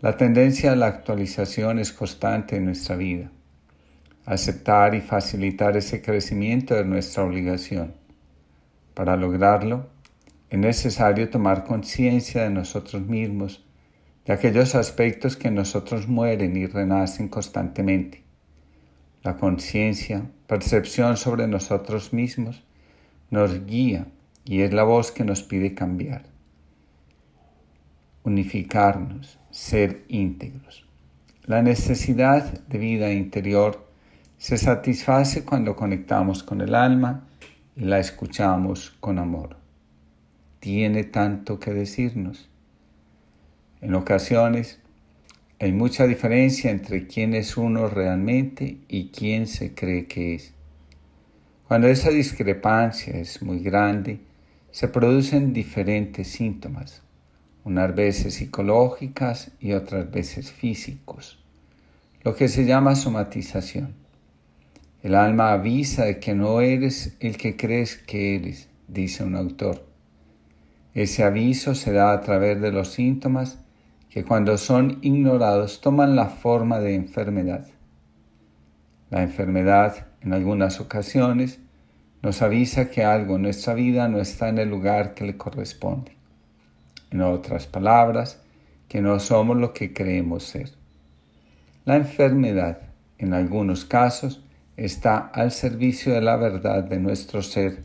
La 0.00 0.18
tendencia 0.18 0.72
a 0.72 0.76
la 0.76 0.88
actualización 0.88 1.78
es 1.78 1.90
constante 1.90 2.56
en 2.56 2.66
nuestra 2.66 2.94
vida. 2.96 3.32
Aceptar 4.26 4.94
y 4.94 5.00
facilitar 5.00 5.78
ese 5.78 6.02
crecimiento 6.02 6.78
es 6.78 6.84
nuestra 6.84 7.24
obligación. 7.24 7.94
Para 8.92 9.16
lograrlo, 9.16 9.88
es 10.50 10.58
necesario 10.58 11.30
tomar 11.30 11.64
conciencia 11.64 12.42
de 12.42 12.50
nosotros 12.50 13.00
mismos, 13.00 13.64
de 14.28 14.34
aquellos 14.34 14.74
aspectos 14.74 15.38
que 15.38 15.48
en 15.48 15.54
nosotros 15.54 16.06
mueren 16.06 16.54
y 16.54 16.66
renacen 16.66 17.28
constantemente. 17.28 18.22
La 19.22 19.38
conciencia, 19.38 20.22
percepción 20.46 21.16
sobre 21.16 21.48
nosotros 21.48 22.12
mismos, 22.12 22.62
nos 23.30 23.64
guía 23.64 24.06
y 24.44 24.60
es 24.60 24.74
la 24.74 24.82
voz 24.82 25.12
que 25.12 25.24
nos 25.24 25.42
pide 25.42 25.74
cambiar, 25.74 26.24
unificarnos, 28.22 29.38
ser 29.50 30.04
íntegros. 30.08 30.84
La 31.46 31.62
necesidad 31.62 32.60
de 32.66 32.78
vida 32.78 33.10
interior 33.10 33.88
se 34.36 34.58
satisface 34.58 35.46
cuando 35.46 35.74
conectamos 35.74 36.42
con 36.42 36.60
el 36.60 36.74
alma 36.74 37.26
y 37.76 37.84
la 37.84 37.98
escuchamos 37.98 38.90
con 39.00 39.18
amor. 39.18 39.56
Tiene 40.60 41.04
tanto 41.04 41.58
que 41.58 41.72
decirnos. 41.72 42.47
En 43.80 43.94
ocasiones 43.94 44.80
hay 45.60 45.72
mucha 45.72 46.06
diferencia 46.06 46.70
entre 46.70 47.06
quién 47.06 47.34
es 47.34 47.56
uno 47.56 47.88
realmente 47.88 48.78
y 48.88 49.08
quién 49.08 49.46
se 49.46 49.74
cree 49.74 50.06
que 50.06 50.34
es. 50.34 50.52
Cuando 51.66 51.88
esa 51.88 52.10
discrepancia 52.10 53.14
es 53.14 53.42
muy 53.42 53.60
grande, 53.60 54.20
se 54.70 54.88
producen 54.88 55.52
diferentes 55.52 56.28
síntomas 56.28 57.02
unas 57.68 57.94
veces 57.94 58.34
psicológicas 58.34 59.50
y 59.60 59.72
otras 59.72 60.10
veces 60.10 60.50
físicos, 60.50 61.38
lo 62.22 62.34
que 62.34 62.48
se 62.48 62.64
llama 62.64 62.94
somatización. 62.94 63.94
El 65.02 65.14
alma 65.14 65.52
avisa 65.52 66.06
de 66.06 66.18
que 66.18 66.34
no 66.34 66.62
eres 66.62 67.16
el 67.20 67.36
que 67.36 67.56
crees 67.56 67.96
que 67.96 68.36
eres, 68.36 68.68
dice 68.88 69.22
un 69.22 69.36
autor. 69.36 69.86
Ese 70.94 71.22
aviso 71.22 71.74
se 71.74 71.92
da 71.92 72.12
a 72.12 72.20
través 72.22 72.60
de 72.60 72.72
los 72.72 72.92
síntomas 72.92 73.58
que 74.18 74.24
cuando 74.24 74.58
son 74.58 74.98
ignorados 75.02 75.80
toman 75.80 76.16
la 76.16 76.26
forma 76.26 76.80
de 76.80 76.96
enfermedad. 76.96 77.68
La 79.10 79.22
enfermedad, 79.22 80.08
en 80.22 80.32
algunas 80.32 80.80
ocasiones, 80.80 81.60
nos 82.20 82.42
avisa 82.42 82.90
que 82.90 83.04
algo 83.04 83.36
en 83.36 83.42
nuestra 83.42 83.74
vida 83.74 84.08
no 84.08 84.18
está 84.18 84.48
en 84.48 84.58
el 84.58 84.70
lugar 84.70 85.14
que 85.14 85.24
le 85.24 85.36
corresponde. 85.36 86.16
En 87.12 87.22
otras 87.22 87.68
palabras, 87.68 88.42
que 88.88 89.00
no 89.00 89.20
somos 89.20 89.56
lo 89.56 89.72
que 89.72 89.92
creemos 89.92 90.42
ser. 90.42 90.72
La 91.84 91.94
enfermedad, 91.94 92.88
en 93.18 93.34
algunos 93.34 93.84
casos, 93.84 94.42
está 94.76 95.16
al 95.18 95.52
servicio 95.52 96.12
de 96.12 96.22
la 96.22 96.34
verdad 96.34 96.82
de 96.82 96.98
nuestro 96.98 97.40
ser 97.40 97.84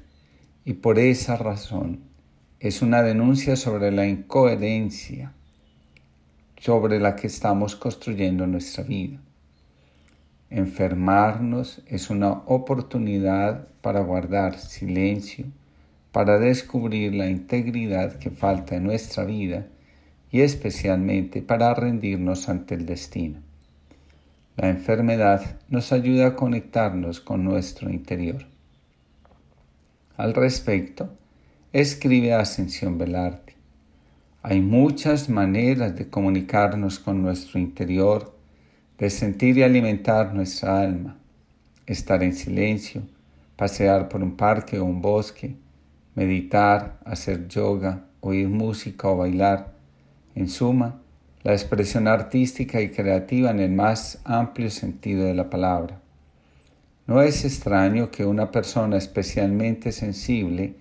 y 0.66 0.74
por 0.74 0.98
esa 0.98 1.36
razón 1.36 2.00
es 2.60 2.82
una 2.82 3.04
denuncia 3.04 3.56
sobre 3.56 3.92
la 3.92 4.08
incoherencia 4.08 5.32
sobre 6.64 6.98
la 6.98 7.18
que 7.18 7.28
estamos 7.28 7.76
construyendo 7.76 8.48
nuestra 8.48 8.86
vida. 8.86 9.20
Enfermarnos 10.50 11.82
es 11.88 12.10
una 12.10 12.32
oportunidad 12.32 13.68
para 13.82 14.00
guardar 14.00 14.58
silencio, 14.58 15.44
para 16.14 16.40
descubrir 16.40 17.16
la 17.16 17.30
integridad 17.30 18.18
que 18.18 18.30
falta 18.30 18.78
en 18.78 18.86
nuestra 18.86 19.26
vida 19.26 19.68
y 20.32 20.40
especialmente 20.40 21.42
para 21.42 21.74
rendirnos 21.74 22.48
ante 22.48 22.76
el 22.76 22.86
destino. 22.86 23.40
La 24.56 24.70
enfermedad 24.70 25.60
nos 25.68 25.92
ayuda 25.92 26.28
a 26.28 26.36
conectarnos 26.38 27.20
con 27.20 27.44
nuestro 27.44 27.90
interior. 27.90 28.46
Al 30.16 30.34
respecto, 30.34 31.10
escribe 31.74 32.34
Ascensión 32.34 32.98
Velarte. 32.98 33.43
Hay 34.46 34.60
muchas 34.60 35.30
maneras 35.30 35.96
de 35.96 36.10
comunicarnos 36.10 37.00
con 37.00 37.22
nuestro 37.22 37.62
interior, 37.62 38.36
de 38.98 39.10
sentir 39.10 39.58
y 39.58 39.64
alimentar 39.64 40.34
nuestra 40.34 40.82
alma, 40.82 41.16
estar 41.86 42.22
en 42.24 42.34
silencio, 42.34 43.04
pasear 43.56 44.10
por 44.10 44.22
un 44.22 44.36
parque 44.36 44.80
o 44.80 44.84
un 44.84 45.02
bosque, 45.02 45.56
meditar, 46.14 47.00
hacer 47.06 47.48
yoga, 47.48 48.04
oír 48.20 48.50
música 48.50 49.08
o 49.08 49.16
bailar. 49.16 49.72
En 50.36 50.50
suma, 50.50 51.00
la 51.44 51.54
expresión 51.54 52.10
artística 52.10 52.82
y 52.82 52.90
creativa 52.90 53.50
en 53.50 53.62
el 53.62 53.72
más 53.72 54.20
amplio 54.26 54.70
sentido 54.72 55.24
de 55.24 55.36
la 55.36 55.50
palabra. 55.50 56.02
No 57.08 57.22
es 57.22 57.46
extraño 57.46 58.12
que 58.12 58.26
una 58.26 58.52
persona 58.52 58.98
especialmente 58.98 59.94
sensible 59.94 60.76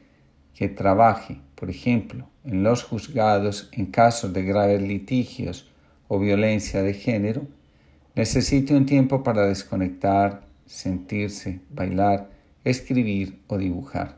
que 0.53 0.69
trabaje, 0.69 1.39
por 1.63 1.71
ejemplo, 1.71 2.29
en 2.43 2.65
los 2.65 2.83
juzgados 2.83 3.69
en 3.71 3.87
casos 3.87 4.33
de 4.33 4.43
graves 4.43 4.83
litigios 4.83 5.71
o 6.09 6.19
violencia 6.19 6.83
de 6.83 6.93
género, 6.93 7.47
necesite 8.17 8.75
un 8.75 8.85
tiempo 8.85 9.23
para 9.23 9.47
desconectar, 9.47 10.43
sentirse, 10.67 11.61
bailar, 11.71 12.29
escribir 12.65 13.39
o 13.47 13.59
dibujar. 13.59 14.17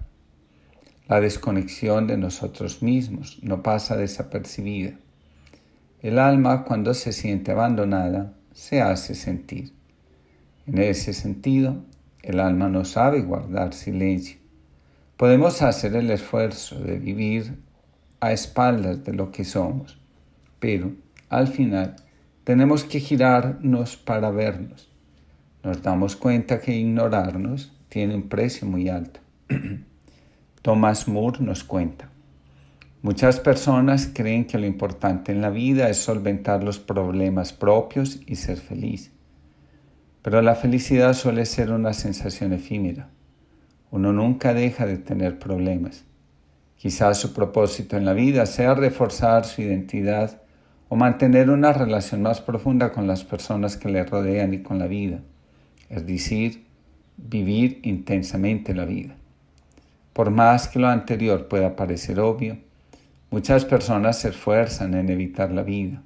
La 1.06 1.20
desconexión 1.20 2.06
de 2.06 2.16
nosotros 2.16 2.82
mismos 2.82 3.38
no 3.42 3.62
pasa 3.62 3.94
desapercibida. 3.98 4.94
El 6.00 6.18
alma 6.18 6.64
cuando 6.64 6.94
se 6.94 7.12
siente 7.12 7.52
abandonada 7.52 8.32
se 8.54 8.80
hace 8.80 9.14
sentir. 9.14 9.70
En 10.66 10.78
ese 10.78 11.12
sentido, 11.12 11.84
el 12.22 12.40
alma 12.40 12.70
no 12.70 12.86
sabe 12.86 13.20
guardar 13.20 13.74
silencio. 13.74 14.43
Podemos 15.16 15.62
hacer 15.62 15.94
el 15.94 16.10
esfuerzo 16.10 16.80
de 16.80 16.98
vivir 16.98 17.56
a 18.18 18.32
espaldas 18.32 19.04
de 19.04 19.12
lo 19.12 19.30
que 19.30 19.44
somos, 19.44 19.96
pero 20.58 20.90
al 21.28 21.46
final 21.46 21.94
tenemos 22.42 22.82
que 22.82 22.98
girarnos 22.98 23.96
para 23.96 24.30
vernos. 24.32 24.90
Nos 25.62 25.82
damos 25.82 26.16
cuenta 26.16 26.60
que 26.60 26.74
ignorarnos 26.74 27.72
tiene 27.88 28.16
un 28.16 28.28
precio 28.28 28.66
muy 28.66 28.88
alto. 28.88 29.20
Thomas 30.62 31.06
Moore 31.06 31.38
nos 31.40 31.62
cuenta. 31.62 32.08
Muchas 33.00 33.38
personas 33.38 34.10
creen 34.12 34.46
que 34.46 34.58
lo 34.58 34.66
importante 34.66 35.30
en 35.30 35.42
la 35.42 35.50
vida 35.50 35.90
es 35.90 35.98
solventar 35.98 36.64
los 36.64 36.80
problemas 36.80 37.52
propios 37.52 38.20
y 38.26 38.34
ser 38.34 38.56
feliz. 38.56 39.12
Pero 40.22 40.42
la 40.42 40.56
felicidad 40.56 41.12
suele 41.12 41.46
ser 41.46 41.70
una 41.70 41.92
sensación 41.92 42.52
efímera. 42.52 43.10
Uno 43.90 44.12
nunca 44.12 44.54
deja 44.54 44.86
de 44.86 44.98
tener 44.98 45.38
problemas. 45.38 46.04
Quizás 46.76 47.18
su 47.18 47.32
propósito 47.32 47.96
en 47.96 48.04
la 48.04 48.12
vida 48.12 48.46
sea 48.46 48.74
reforzar 48.74 49.44
su 49.44 49.62
identidad 49.62 50.42
o 50.88 50.96
mantener 50.96 51.50
una 51.50 51.72
relación 51.72 52.22
más 52.22 52.40
profunda 52.40 52.92
con 52.92 53.06
las 53.06 53.24
personas 53.24 53.76
que 53.76 53.88
le 53.88 54.04
rodean 54.04 54.52
y 54.54 54.62
con 54.62 54.78
la 54.78 54.86
vida, 54.86 55.20
es 55.88 56.06
decir, 56.06 56.64
vivir 57.16 57.80
intensamente 57.82 58.74
la 58.74 58.84
vida. 58.84 59.14
Por 60.12 60.30
más 60.30 60.68
que 60.68 60.78
lo 60.78 60.88
anterior 60.88 61.48
pueda 61.48 61.74
parecer 61.74 62.20
obvio, 62.20 62.58
muchas 63.30 63.64
personas 63.64 64.18
se 64.18 64.28
esfuerzan 64.28 64.94
en 64.94 65.08
evitar 65.08 65.50
la 65.50 65.62
vida, 65.62 66.02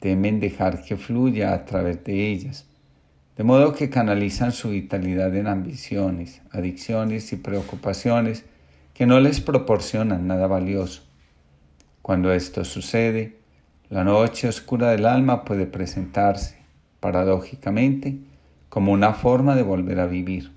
temen 0.00 0.40
dejar 0.40 0.82
que 0.82 0.96
fluya 0.96 1.52
a 1.52 1.64
través 1.64 2.02
de 2.02 2.28
ellas, 2.28 2.66
de 3.42 3.48
modo 3.48 3.72
que 3.72 3.90
canalizan 3.90 4.52
su 4.52 4.70
vitalidad 4.70 5.34
en 5.34 5.48
ambiciones, 5.48 6.42
adicciones 6.52 7.32
y 7.32 7.36
preocupaciones 7.36 8.44
que 8.94 9.04
no 9.04 9.18
les 9.18 9.40
proporcionan 9.40 10.28
nada 10.28 10.46
valioso. 10.46 11.02
Cuando 12.02 12.32
esto 12.32 12.64
sucede, 12.64 13.38
la 13.90 14.04
noche 14.04 14.46
oscura 14.46 14.92
del 14.92 15.06
alma 15.06 15.44
puede 15.44 15.66
presentarse, 15.66 16.54
paradójicamente, 17.00 18.16
como 18.68 18.92
una 18.92 19.12
forma 19.12 19.56
de 19.56 19.64
volver 19.64 19.98
a 19.98 20.06
vivir 20.06 20.52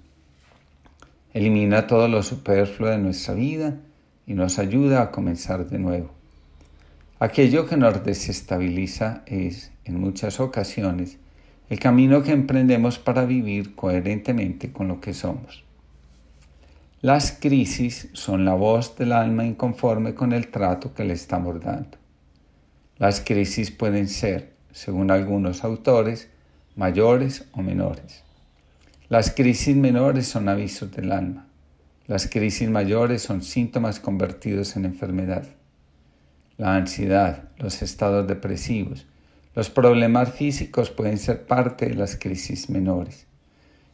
elimina 1.34 1.88
todo 1.88 2.08
lo 2.08 2.22
superfluo 2.22 2.92
de 2.92 3.00
nuestra 3.00 3.34
vida 3.34 3.80
y 4.28 4.36
nos 4.36 4.60
ayuda 4.60 5.02
a 5.02 5.10
comenzar 5.10 5.68
de 5.68 5.80
nuevo. 5.80 6.12
Aquello 7.18 7.66
que 7.66 7.78
nos 7.78 8.06
desestabiliza 8.06 9.24
es, 9.26 9.72
en 9.86 10.00
muchas 10.00 10.40
ocasiones, 10.40 11.18
el 11.70 11.80
camino 11.80 12.22
que 12.22 12.32
emprendemos 12.32 13.00
para 13.00 13.26
vivir 13.26 13.76
coherentemente 13.76 14.72
con 14.72 14.88
lo 14.88 15.02
que 15.02 15.14
somos. 15.14 15.64
Las 17.02 17.32
crisis 17.32 18.10
son 18.14 18.46
la 18.46 18.54
voz 18.54 18.96
del 18.98 19.12
alma 19.12 19.46
inconforme 19.46 20.14
con 20.16 20.34
el 20.34 20.48
trato 20.48 20.94
que 20.94 21.04
le 21.04 21.14
estamos 21.14 21.60
dando. 21.62 21.98
Las 22.98 23.22
crisis 23.22 23.72
pueden 23.72 24.08
ser, 24.08 24.54
según 24.72 25.12
algunos 25.12 25.64
autores, 25.64 26.30
mayores 26.76 27.46
o 27.52 27.62
menores. 27.62 28.24
Las 29.10 29.32
crisis 29.32 29.76
menores 29.76 30.28
son 30.28 30.50
avisos 30.50 30.92
del 30.92 31.12
alma. 31.12 31.48
Las 32.08 32.28
crisis 32.28 32.70
mayores 32.70 33.22
son 33.22 33.42
síntomas 33.42 34.00
convertidos 34.00 34.76
en 34.76 34.86
enfermedad. 34.86 35.46
La 36.58 36.76
ansiedad, 36.76 37.50
los 37.58 37.82
estados 37.82 38.28
depresivos, 38.28 39.06
los 39.56 39.70
problemas 39.70 40.34
físicos 40.34 40.90
pueden 40.90 41.18
ser 41.18 41.46
parte 41.46 41.86
de 41.86 41.96
las 41.96 42.18
crisis 42.18 42.70
menores. 42.70 43.26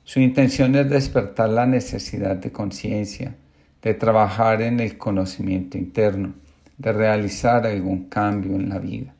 Su 0.04 0.20
intención 0.20 0.76
es 0.76 0.90
despertar 0.90 1.50
la 1.50 1.68
necesidad 1.68 2.36
de 2.36 2.52
conciencia, 2.52 3.36
de 3.84 3.94
trabajar 3.94 4.64
en 4.64 4.80
el 4.80 4.98
conocimiento 4.98 5.78
interno, 5.78 6.34
de 6.80 6.92
realizar 6.92 7.68
algún 7.68 8.06
cambio 8.06 8.56
en 8.56 8.70
la 8.70 8.80
vida. 8.80 9.14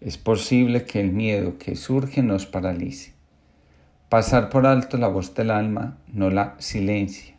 Es 0.00 0.16
posible 0.16 0.84
que 0.84 0.98
el 0.98 1.12
miedo 1.12 1.58
que 1.58 1.76
surge 1.76 2.22
nos 2.22 2.46
paralice. 2.46 3.12
Pasar 4.08 4.48
por 4.48 4.66
alto 4.66 4.96
la 4.96 5.08
voz 5.08 5.34
del 5.34 5.50
alma 5.50 5.98
no 6.08 6.30
la 6.30 6.56
silencia. 6.58 7.36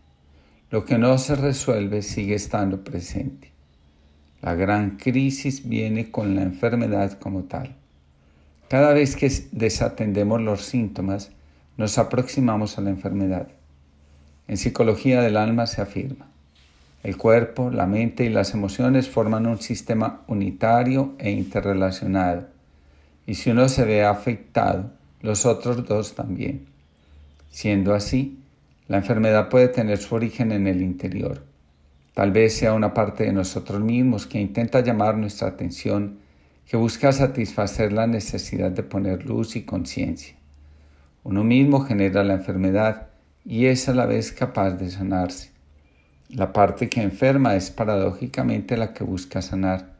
Lo 0.69 0.85
que 0.85 0.99
no 0.99 1.17
se 1.17 1.35
resuelve 1.35 2.03
sigue 2.03 2.35
estando 2.35 2.83
presente. 2.83 3.51
La 4.41 4.53
gran 4.53 4.97
crisis 4.97 5.67
viene 5.67 6.11
con 6.11 6.35
la 6.35 6.43
enfermedad 6.43 7.17
como 7.19 7.45
tal. 7.45 7.80
Cada 8.71 8.93
vez 8.93 9.17
que 9.17 9.29
desatendemos 9.51 10.39
los 10.39 10.61
síntomas, 10.61 11.31
nos 11.75 11.97
aproximamos 11.97 12.77
a 12.77 12.81
la 12.81 12.89
enfermedad. 12.89 13.49
En 14.47 14.55
psicología 14.55 15.19
del 15.21 15.35
alma 15.35 15.67
se 15.67 15.81
afirma, 15.81 16.29
el 17.03 17.17
cuerpo, 17.17 17.69
la 17.69 17.85
mente 17.85 18.23
y 18.23 18.29
las 18.29 18.53
emociones 18.53 19.09
forman 19.09 19.45
un 19.45 19.59
sistema 19.59 20.21
unitario 20.27 21.15
e 21.17 21.31
interrelacionado, 21.31 22.47
y 23.27 23.35
si 23.35 23.49
uno 23.49 23.67
se 23.67 23.83
ve 23.83 24.05
afectado, 24.05 24.89
los 25.19 25.45
otros 25.45 25.85
dos 25.85 26.15
también. 26.15 26.65
Siendo 27.49 27.93
así, 27.93 28.39
la 28.87 28.99
enfermedad 28.99 29.49
puede 29.49 29.67
tener 29.67 29.97
su 29.97 30.15
origen 30.15 30.53
en 30.53 30.67
el 30.67 30.81
interior. 30.81 31.43
Tal 32.13 32.31
vez 32.31 32.55
sea 32.55 32.71
una 32.71 32.93
parte 32.93 33.25
de 33.25 33.33
nosotros 33.33 33.81
mismos 33.81 34.27
que 34.27 34.39
intenta 34.39 34.79
llamar 34.79 35.17
nuestra 35.17 35.49
atención, 35.49 36.20
que 36.67 36.77
busca 36.77 37.11
satisfacer 37.11 37.91
la 37.91 38.07
necesidad 38.07 38.71
de 38.71 38.83
poner 38.83 39.25
luz 39.25 39.55
y 39.55 39.63
conciencia. 39.63 40.35
Uno 41.23 41.43
mismo 41.43 41.81
genera 41.81 42.23
la 42.23 42.33
enfermedad 42.33 43.07
y 43.45 43.65
es 43.65 43.89
a 43.89 43.93
la 43.93 44.05
vez 44.05 44.31
capaz 44.31 44.71
de 44.71 44.89
sanarse. 44.89 45.51
La 46.29 46.53
parte 46.53 46.89
que 46.89 47.01
enferma 47.01 47.55
es 47.55 47.71
paradójicamente 47.71 48.77
la 48.77 48.93
que 48.93 49.03
busca 49.03 49.41
sanar, 49.41 49.93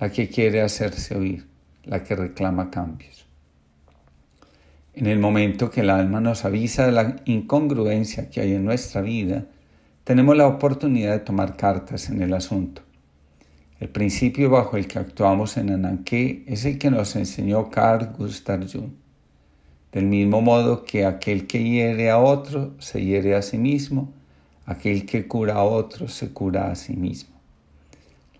la 0.00 0.10
que 0.10 0.28
quiere 0.28 0.60
hacerse 0.60 1.16
oír, 1.16 1.46
la 1.84 2.02
que 2.02 2.16
reclama 2.16 2.70
cambios. 2.70 3.26
En 4.94 5.06
el 5.06 5.20
momento 5.20 5.70
que 5.70 5.82
el 5.82 5.90
alma 5.90 6.20
nos 6.20 6.44
avisa 6.44 6.84
de 6.84 6.92
la 6.92 7.16
incongruencia 7.24 8.28
que 8.28 8.40
hay 8.40 8.54
en 8.54 8.64
nuestra 8.64 9.00
vida, 9.00 9.44
tenemos 10.02 10.36
la 10.36 10.48
oportunidad 10.48 11.12
de 11.12 11.20
tomar 11.20 11.56
cartas 11.56 12.10
en 12.10 12.20
el 12.22 12.34
asunto. 12.34 12.82
El 13.80 13.90
principio 13.90 14.50
bajo 14.50 14.76
el 14.76 14.88
que 14.88 14.98
actuamos 14.98 15.56
en 15.56 15.70
Ananké 15.70 16.42
es 16.48 16.64
el 16.64 16.78
que 16.78 16.90
nos 16.90 17.14
enseñó 17.14 17.70
Carl 17.70 18.12
Gustav 18.18 18.66
Jung. 18.68 18.90
Del 19.92 20.06
mismo 20.06 20.40
modo 20.40 20.82
que 20.82 21.06
aquel 21.06 21.46
que 21.46 21.62
hiere 21.62 22.10
a 22.10 22.18
otro 22.18 22.74
se 22.80 23.04
hiere 23.04 23.36
a 23.36 23.42
sí 23.42 23.56
mismo, 23.56 24.12
aquel 24.66 25.06
que 25.06 25.28
cura 25.28 25.54
a 25.54 25.62
otro 25.62 26.08
se 26.08 26.32
cura 26.32 26.72
a 26.72 26.74
sí 26.74 26.96
mismo. 26.96 27.36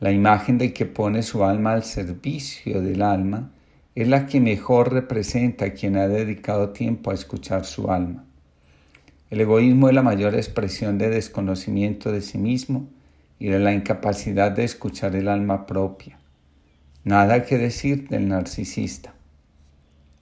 La 0.00 0.10
imagen 0.10 0.58
de 0.58 0.72
que 0.72 0.86
pone 0.86 1.22
su 1.22 1.44
alma 1.44 1.72
al 1.72 1.84
servicio 1.84 2.82
del 2.82 3.00
alma 3.00 3.52
es 3.94 4.08
la 4.08 4.26
que 4.26 4.40
mejor 4.40 4.92
representa 4.92 5.66
a 5.66 5.72
quien 5.72 5.96
ha 5.98 6.08
dedicado 6.08 6.70
tiempo 6.70 7.12
a 7.12 7.14
escuchar 7.14 7.64
su 7.64 7.92
alma. 7.92 8.24
El 9.30 9.40
egoísmo 9.40 9.88
es 9.88 9.94
la 9.94 10.02
mayor 10.02 10.34
expresión 10.34 10.98
de 10.98 11.10
desconocimiento 11.10 12.10
de 12.10 12.22
sí 12.22 12.38
mismo 12.38 12.88
y 13.38 13.48
de 13.48 13.58
la 13.58 13.72
incapacidad 13.72 14.50
de 14.52 14.64
escuchar 14.64 15.14
el 15.16 15.28
alma 15.28 15.66
propia. 15.66 16.18
Nada 17.04 17.44
que 17.44 17.58
decir 17.58 18.08
del 18.08 18.28
narcisista. 18.28 19.14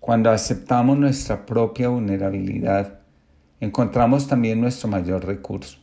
Cuando 0.00 0.30
aceptamos 0.30 0.98
nuestra 0.98 1.46
propia 1.46 1.88
vulnerabilidad, 1.88 3.00
encontramos 3.60 4.28
también 4.28 4.60
nuestro 4.60 4.88
mayor 4.88 5.24
recurso. 5.24 5.78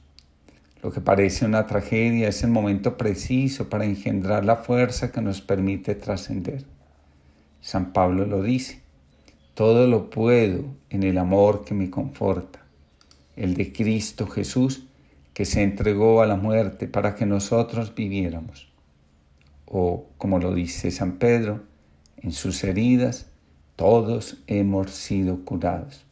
Lo 0.81 0.91
que 0.91 1.01
parece 1.01 1.45
una 1.45 1.65
tragedia 1.65 2.27
es 2.27 2.43
el 2.43 2.51
momento 2.51 2.97
preciso 2.97 3.69
para 3.69 3.85
engendrar 3.85 4.45
la 4.45 4.57
fuerza 4.57 5.11
que 5.11 5.21
nos 5.21 5.41
permite 5.41 5.95
trascender. 5.95 6.65
San 7.61 7.93
Pablo 7.93 8.25
lo 8.25 8.41
dice, 8.41 8.81
todo 9.53 9.87
lo 9.87 10.09
puedo 10.09 10.65
en 10.89 11.03
el 11.03 11.17
amor 11.17 11.63
que 11.63 11.73
me 11.73 11.89
conforta, 11.89 12.59
el 13.35 13.53
de 13.53 13.71
Cristo 13.71 14.27
Jesús, 14.27 14.87
que 15.33 15.45
se 15.45 15.63
entregó 15.63 16.21
a 16.21 16.25
la 16.25 16.35
muerte 16.35 16.87
para 16.87 17.15
que 17.15 17.25
nosotros 17.25 17.93
viviéramos. 17.95 18.71
O, 19.65 20.07
como 20.17 20.39
lo 20.39 20.53
dice 20.53 20.91
San 20.91 21.13
Pedro, 21.13 21.63
en 22.17 22.31
sus 22.31 22.63
heridas, 22.63 23.27
todos 23.75 24.37
hemos 24.47 24.91
sido 24.91 25.43
curados. 25.43 26.05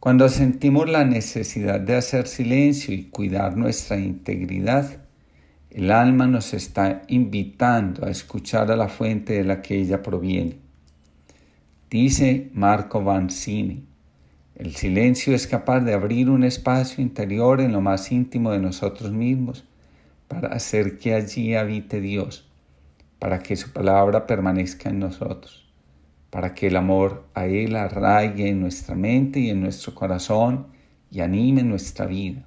Cuando 0.00 0.28
sentimos 0.28 0.90
la 0.90 1.04
necesidad 1.04 1.78
de 1.78 1.94
hacer 1.94 2.26
silencio 2.26 2.92
y 2.92 3.04
cuidar 3.04 3.56
nuestra 3.56 3.98
integridad, 3.98 4.98
el 5.70 5.92
alma 5.92 6.26
nos 6.26 6.52
está 6.52 7.02
invitando 7.06 8.04
a 8.04 8.10
escuchar 8.10 8.70
a 8.72 8.76
la 8.76 8.88
fuente 8.88 9.34
de 9.34 9.44
la 9.44 9.62
que 9.62 9.78
ella 9.78 10.02
proviene. 10.02 10.58
Dice 11.88 12.50
Marco 12.52 13.04
Vanzini, 13.04 13.84
el 14.62 14.74
silencio 14.76 15.34
es 15.34 15.46
capaz 15.46 15.80
de 15.80 15.94
abrir 15.94 16.30
un 16.30 16.44
espacio 16.44 17.02
interior 17.02 17.60
en 17.60 17.72
lo 17.72 17.80
más 17.80 18.12
íntimo 18.12 18.50
de 18.52 18.58
nosotros 18.60 19.12
mismos 19.12 19.64
para 20.28 20.48
hacer 20.48 20.98
que 20.98 21.14
allí 21.14 21.54
habite 21.54 22.00
Dios, 22.00 22.48
para 23.18 23.40
que 23.40 23.56
su 23.56 23.72
palabra 23.72 24.26
permanezca 24.26 24.88
en 24.88 25.00
nosotros 25.00 25.62
para 26.32 26.54
que 26.54 26.68
el 26.68 26.76
amor 26.76 27.26
a 27.34 27.44
Él 27.44 27.76
arraigue 27.76 28.48
en 28.48 28.62
nuestra 28.62 28.94
mente 28.94 29.38
y 29.38 29.50
en 29.50 29.60
nuestro 29.60 29.94
corazón 29.94 30.68
y 31.10 31.20
anime 31.20 31.62
nuestra 31.62 32.06
vida. 32.06 32.46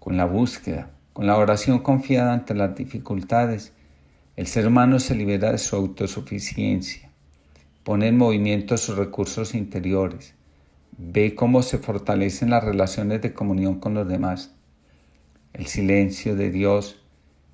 Con 0.00 0.16
la 0.16 0.24
búsqueda, 0.24 0.90
con 1.12 1.28
la 1.28 1.36
oración 1.36 1.78
confiada 1.78 2.32
ante 2.32 2.52
las 2.52 2.74
dificultades, 2.74 3.72
el 4.34 4.48
ser 4.48 4.66
humano 4.66 4.98
se 4.98 5.14
libera 5.14 5.52
de 5.52 5.58
su 5.58 5.76
autosuficiencia, 5.76 7.12
pone 7.84 8.08
en 8.08 8.18
movimiento 8.18 8.76
sus 8.76 8.96
recursos 8.96 9.54
interiores, 9.54 10.34
ve 11.02 11.34
cómo 11.34 11.62
se 11.62 11.78
fortalecen 11.78 12.50
las 12.50 12.64
relaciones 12.64 13.22
de 13.22 13.32
comunión 13.32 13.80
con 13.80 13.94
los 13.94 14.08
demás. 14.08 14.54
El 15.52 15.66
silencio 15.66 16.36
de 16.36 16.50
Dios 16.50 17.00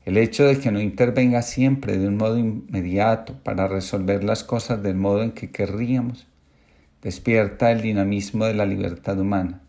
el 0.07 0.19
hecho 0.19 0.45
de 0.45 0.61
que 0.61 0.71
no 0.71 0.81
intervenga 0.81 1.43
siempre 1.43 1.99
de 1.99 2.07
un 2.07 2.17
modo 2.17 2.39
inmediato 2.39 3.35
para 3.43 3.67
resolver 3.67 4.23
las 4.23 4.45
cosas 4.45 4.81
del 4.81 4.95
modo 4.95 5.25
en 5.25 5.33
que 5.33 5.51
querríamos, 5.51 6.29
despierta 7.03 7.73
el 7.73 7.83
dinamismo 7.83 8.45
de 8.45 8.55
la 8.55 8.67
libertad 8.67 9.19
humana. 9.19 9.63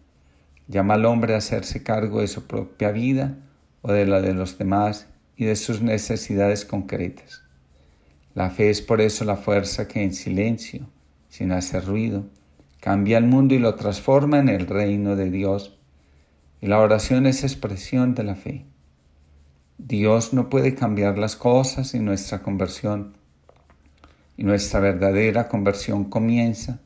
Llama 0.67 0.93
al 0.93 1.05
hombre 1.05 1.33
a 1.33 1.37
hacerse 1.37 1.81
cargo 1.81 2.21
de 2.21 2.27
su 2.27 2.45
propia 2.45 2.91
vida 2.91 3.35
o 3.81 3.91
de 3.91 4.05
la 4.05 4.21
de 4.21 4.35
los 4.35 4.59
demás 4.59 5.07
y 5.35 5.45
de 5.45 5.55
sus 5.55 5.81
necesidades 5.81 6.65
concretas. 6.65 7.41
La 8.35 8.51
fe 8.51 8.69
es 8.69 8.83
por 8.83 9.01
eso 9.01 9.25
la 9.25 9.37
fuerza 9.37 9.87
que 9.87 10.03
en 10.03 10.13
silencio, 10.13 10.87
sin 11.29 11.51
hacer 11.51 11.83
ruido, 11.85 12.25
cambia 12.87 13.17
el 13.17 13.25
mundo 13.25 13.53
y 13.53 13.59
lo 13.59 13.75
transforma 13.75 14.39
en 14.39 14.47
el 14.47 14.65
reino 14.65 15.17
de 15.17 15.29
Dios. 15.29 15.77
Y 16.61 16.67
la 16.67 16.79
oración 16.79 17.25
es 17.25 17.43
expresión 17.43 18.15
de 18.15 18.23
la 18.23 18.35
fe. 18.35 18.65
Dios 19.77 20.31
no 20.31 20.47
puede 20.47 20.73
cambiar 20.73 21.17
las 21.17 21.35
cosas 21.35 21.89
sin 21.89 22.05
nuestra 22.05 22.41
conversión. 22.41 23.17
Y 24.37 24.45
nuestra 24.45 24.79
verdadera 24.79 25.49
conversión 25.49 26.05
comienza 26.05 26.79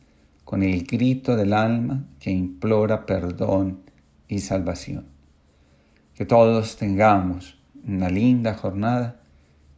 con 0.43 0.63
el 0.63 0.87
grito 0.87 1.35
del 1.35 1.53
alma 1.53 2.03
que 2.19 2.31
implora 2.31 3.05
perdón 3.05 3.81
y 4.27 4.39
salvación. 4.39 5.05
Que 6.15 6.25
todos 6.25 6.77
tengamos 6.77 7.59
una 7.85 8.09
linda 8.09 8.55
jornada 8.55 9.21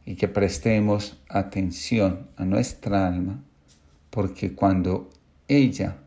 y 0.05 0.15
que 0.15 0.29
prestemos 0.29 1.21
atención 1.27 2.29
a 2.37 2.45
nuestra 2.45 3.07
alma, 3.09 3.43
porque 4.09 4.55
cuando 4.55 5.09
ella 5.49 5.97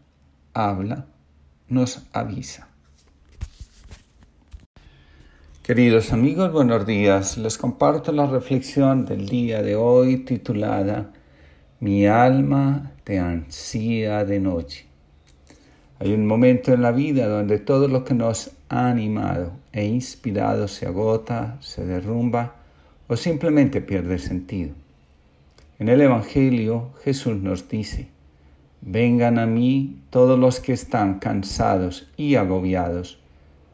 habla, 0.56 1.04
nos 1.68 2.06
avisa. 2.14 2.68
Queridos 5.62 6.12
amigos, 6.12 6.50
buenos 6.50 6.86
días. 6.86 7.36
Les 7.36 7.58
comparto 7.58 8.10
la 8.10 8.26
reflexión 8.26 9.04
del 9.04 9.28
día 9.28 9.62
de 9.62 9.76
hoy 9.76 10.18
titulada 10.18 11.12
Mi 11.78 12.06
alma 12.06 12.92
te 13.04 13.18
ansía 13.18 14.24
de 14.24 14.40
noche. 14.40 14.86
Hay 15.98 16.14
un 16.14 16.26
momento 16.26 16.72
en 16.72 16.80
la 16.80 16.92
vida 16.92 17.28
donde 17.28 17.58
todo 17.58 17.86
lo 17.86 18.04
que 18.04 18.14
nos 18.14 18.52
ha 18.70 18.88
animado 18.88 19.52
e 19.72 19.84
inspirado 19.84 20.68
se 20.68 20.86
agota, 20.86 21.58
se 21.60 21.84
derrumba 21.84 22.54
o 23.08 23.16
simplemente 23.16 23.82
pierde 23.82 24.18
sentido. 24.18 24.72
En 25.78 25.90
el 25.90 26.00
Evangelio 26.00 26.92
Jesús 27.04 27.36
nos 27.36 27.68
dice, 27.68 28.15
Vengan 28.88 29.40
a 29.40 29.46
mí 29.46 30.00
todos 30.10 30.38
los 30.38 30.60
que 30.60 30.72
están 30.72 31.18
cansados 31.18 32.08
y 32.16 32.36
agobiados, 32.36 33.18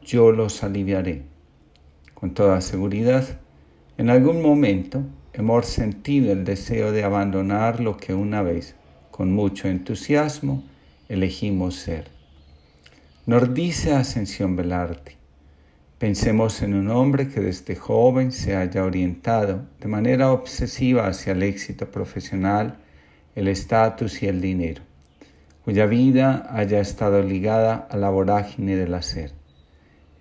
yo 0.01 0.31
los 0.31 0.63
aliviaré. 0.63 1.21
Con 2.15 2.33
toda 2.33 2.61
seguridad, 2.61 3.23
en 3.99 4.09
algún 4.09 4.41
momento 4.41 5.03
hemos 5.31 5.67
sentido 5.67 6.31
el 6.31 6.43
deseo 6.43 6.91
de 6.91 7.03
abandonar 7.03 7.79
lo 7.79 7.95
que 7.95 8.15
una 8.15 8.41
vez, 8.41 8.73
con 9.11 9.31
mucho 9.31 9.67
entusiasmo, 9.67 10.63
elegimos 11.07 11.75
ser. 11.75 12.07
Nos 13.27 13.53
dice 13.53 13.93
Ascensión 13.93 14.55
Velarte, 14.55 15.15
pensemos 15.99 16.63
en 16.63 16.73
un 16.73 16.89
hombre 16.89 17.29
que 17.29 17.39
desde 17.39 17.75
joven 17.75 18.31
se 18.31 18.55
haya 18.55 18.83
orientado 18.83 19.61
de 19.79 19.87
manera 19.87 20.31
obsesiva 20.31 21.05
hacia 21.05 21.33
el 21.33 21.43
éxito 21.43 21.91
profesional, 21.91 22.79
el 23.35 23.47
estatus 23.47 24.23
y 24.23 24.25
el 24.25 24.41
dinero 24.41 24.81
cuya 25.63 25.85
vida 25.85 26.47
haya 26.51 26.79
estado 26.79 27.21
ligada 27.21 27.87
a 27.89 27.97
la 27.97 28.09
vorágine 28.09 28.75
del 28.75 28.93
hacer. 28.93 29.31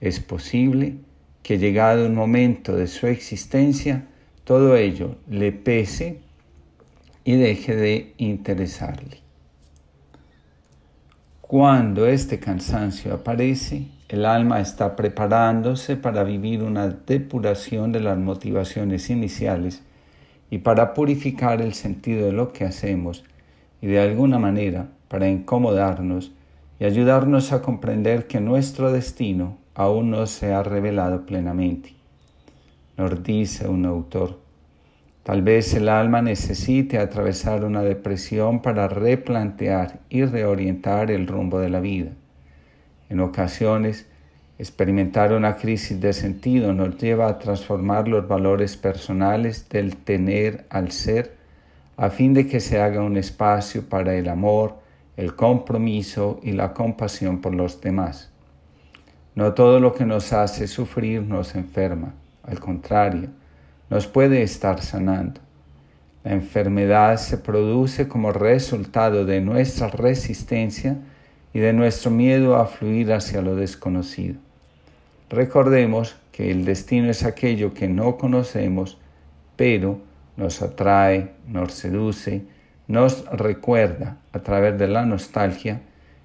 Es 0.00 0.20
posible 0.20 0.96
que 1.42 1.58
llegado 1.58 2.06
un 2.06 2.14
momento 2.14 2.76
de 2.76 2.86
su 2.86 3.06
existencia, 3.06 4.06
todo 4.44 4.76
ello 4.76 5.16
le 5.28 5.52
pese 5.52 6.20
y 7.24 7.36
deje 7.36 7.74
de 7.74 8.14
interesarle. 8.18 9.18
Cuando 11.40 12.06
este 12.06 12.38
cansancio 12.38 13.12
aparece, 13.12 13.86
el 14.08 14.24
alma 14.24 14.60
está 14.60 14.94
preparándose 14.94 15.96
para 15.96 16.22
vivir 16.22 16.62
una 16.62 16.88
depuración 16.88 17.92
de 17.92 18.00
las 18.00 18.16
motivaciones 18.16 19.10
iniciales 19.10 19.82
y 20.50 20.58
para 20.58 20.94
purificar 20.94 21.60
el 21.60 21.74
sentido 21.74 22.26
de 22.26 22.32
lo 22.32 22.52
que 22.52 22.64
hacemos 22.64 23.24
y 23.80 23.86
de 23.86 24.00
alguna 24.00 24.38
manera 24.38 24.88
para 25.12 25.28
incomodarnos 25.28 26.32
y 26.80 26.86
ayudarnos 26.86 27.52
a 27.52 27.60
comprender 27.60 28.26
que 28.26 28.40
nuestro 28.40 28.90
destino 28.90 29.58
aún 29.74 30.10
no 30.10 30.26
se 30.26 30.54
ha 30.54 30.62
revelado 30.62 31.26
plenamente. 31.26 31.94
Nos 32.96 33.22
dice 33.22 33.68
un 33.68 33.84
autor, 33.84 34.38
tal 35.22 35.42
vez 35.42 35.74
el 35.74 35.90
alma 35.90 36.22
necesite 36.22 36.98
atravesar 36.98 37.62
una 37.62 37.82
depresión 37.82 38.62
para 38.62 38.88
replantear 38.88 40.00
y 40.08 40.24
reorientar 40.24 41.10
el 41.10 41.26
rumbo 41.26 41.60
de 41.60 41.68
la 41.68 41.80
vida. 41.80 42.12
En 43.10 43.20
ocasiones, 43.20 44.06
experimentar 44.58 45.34
una 45.34 45.56
crisis 45.56 46.00
de 46.00 46.14
sentido 46.14 46.72
nos 46.72 46.96
lleva 46.96 47.28
a 47.28 47.38
transformar 47.38 48.08
los 48.08 48.26
valores 48.26 48.78
personales 48.78 49.68
del 49.68 49.94
tener 49.94 50.64
al 50.70 50.90
ser 50.90 51.36
a 51.98 52.08
fin 52.08 52.32
de 52.32 52.46
que 52.46 52.60
se 52.60 52.80
haga 52.80 53.02
un 53.02 53.18
espacio 53.18 53.86
para 53.86 54.14
el 54.14 54.30
amor, 54.30 54.80
el 55.16 55.34
compromiso 55.34 56.40
y 56.42 56.52
la 56.52 56.72
compasión 56.72 57.40
por 57.40 57.54
los 57.54 57.80
demás. 57.80 58.30
No 59.34 59.54
todo 59.54 59.80
lo 59.80 59.94
que 59.94 60.04
nos 60.04 60.32
hace 60.32 60.66
sufrir 60.66 61.22
nos 61.22 61.54
enferma, 61.54 62.14
al 62.42 62.60
contrario, 62.60 63.30
nos 63.88 64.06
puede 64.06 64.42
estar 64.42 64.82
sanando. 64.82 65.40
La 66.24 66.32
enfermedad 66.32 67.16
se 67.16 67.38
produce 67.38 68.08
como 68.08 68.32
resultado 68.32 69.24
de 69.24 69.40
nuestra 69.40 69.88
resistencia 69.88 70.96
y 71.52 71.58
de 71.58 71.72
nuestro 71.72 72.10
miedo 72.10 72.56
a 72.56 72.66
fluir 72.66 73.12
hacia 73.12 73.42
lo 73.42 73.56
desconocido. 73.56 74.36
Recordemos 75.28 76.16
que 76.30 76.50
el 76.50 76.64
destino 76.64 77.10
es 77.10 77.24
aquello 77.24 77.74
que 77.74 77.88
no 77.88 78.16
conocemos, 78.16 78.98
pero 79.56 79.98
nos 80.36 80.62
atrae, 80.62 81.32
nos 81.46 81.72
seduce, 81.72 82.42
nos 82.88 83.24
recuerda 83.30 84.18
a 84.32 84.40
través 84.40 84.78
de 84.78 84.88
la 84.88 85.06
nostalgia 85.06 85.82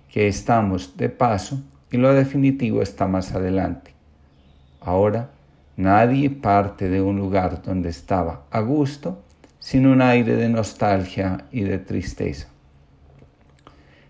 que 0.09 0.27
estamos 0.27 0.97
de 0.97 1.09
paso 1.09 1.61
y 1.91 1.97
lo 1.97 2.13
definitivo 2.13 2.81
está 2.81 3.07
más 3.07 3.33
adelante. 3.33 3.93
Ahora 4.81 5.29
nadie 5.75 6.29
parte 6.29 6.89
de 6.89 7.01
un 7.01 7.17
lugar 7.17 7.61
donde 7.61 7.89
estaba 7.89 8.45
a 8.51 8.61
gusto 8.61 9.23
sin 9.59 9.85
un 9.85 10.01
aire 10.01 10.35
de 10.35 10.49
nostalgia 10.49 11.45
y 11.51 11.61
de 11.61 11.77
tristeza. 11.77 12.47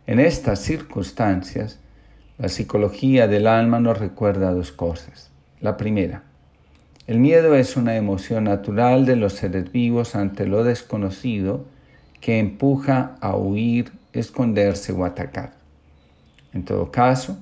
En 0.05 0.19
estas 0.19 0.59
circunstancias, 0.59 1.79
la 2.37 2.49
psicología 2.49 3.27
del 3.27 3.47
alma 3.47 3.79
nos 3.79 3.97
recuerda 3.97 4.51
dos 4.51 4.71
cosas. 4.71 5.31
La 5.59 5.75
primera, 5.75 6.23
el 7.07 7.19
miedo 7.19 7.55
es 7.55 7.75
una 7.75 7.95
emoción 7.95 8.45
natural 8.45 9.05
de 9.05 9.15
los 9.15 9.33
seres 9.33 9.71
vivos 9.71 10.15
ante 10.15 10.45
lo 10.45 10.63
desconocido 10.63 11.65
que 12.19 12.39
empuja 12.39 13.15
a 13.21 13.35
huir, 13.35 13.91
esconderse 14.13 14.91
o 14.91 15.05
atacar. 15.05 15.53
En 16.53 16.63
todo 16.63 16.91
caso, 16.91 17.37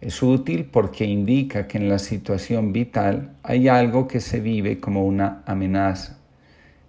es 0.00 0.22
útil 0.22 0.66
porque 0.66 1.04
indica 1.04 1.66
que 1.66 1.78
en 1.78 1.88
la 1.88 1.98
situación 1.98 2.72
vital 2.72 3.32
hay 3.42 3.68
algo 3.68 4.06
que 4.06 4.20
se 4.20 4.40
vive 4.40 4.78
como 4.78 5.04
una 5.04 5.42
amenaza. 5.46 6.18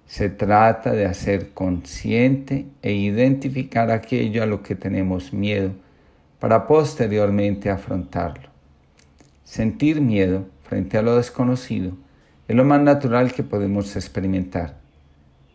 Se 0.05 0.29
trata 0.29 0.91
de 0.91 1.05
hacer 1.05 1.53
consciente 1.53 2.65
e 2.81 2.93
identificar 2.93 3.91
aquello 3.91 4.43
a 4.43 4.45
lo 4.45 4.61
que 4.61 4.75
tenemos 4.75 5.33
miedo 5.33 5.71
para 6.39 6.67
posteriormente 6.67 7.69
afrontarlo. 7.69 8.49
Sentir 9.43 10.01
miedo 10.01 10.47
frente 10.63 10.97
a 10.97 11.01
lo 11.01 11.15
desconocido 11.15 11.93
es 12.47 12.55
lo 12.55 12.63
más 12.65 12.81
natural 12.81 13.33
que 13.33 13.43
podemos 13.43 13.95
experimentar 13.95 14.78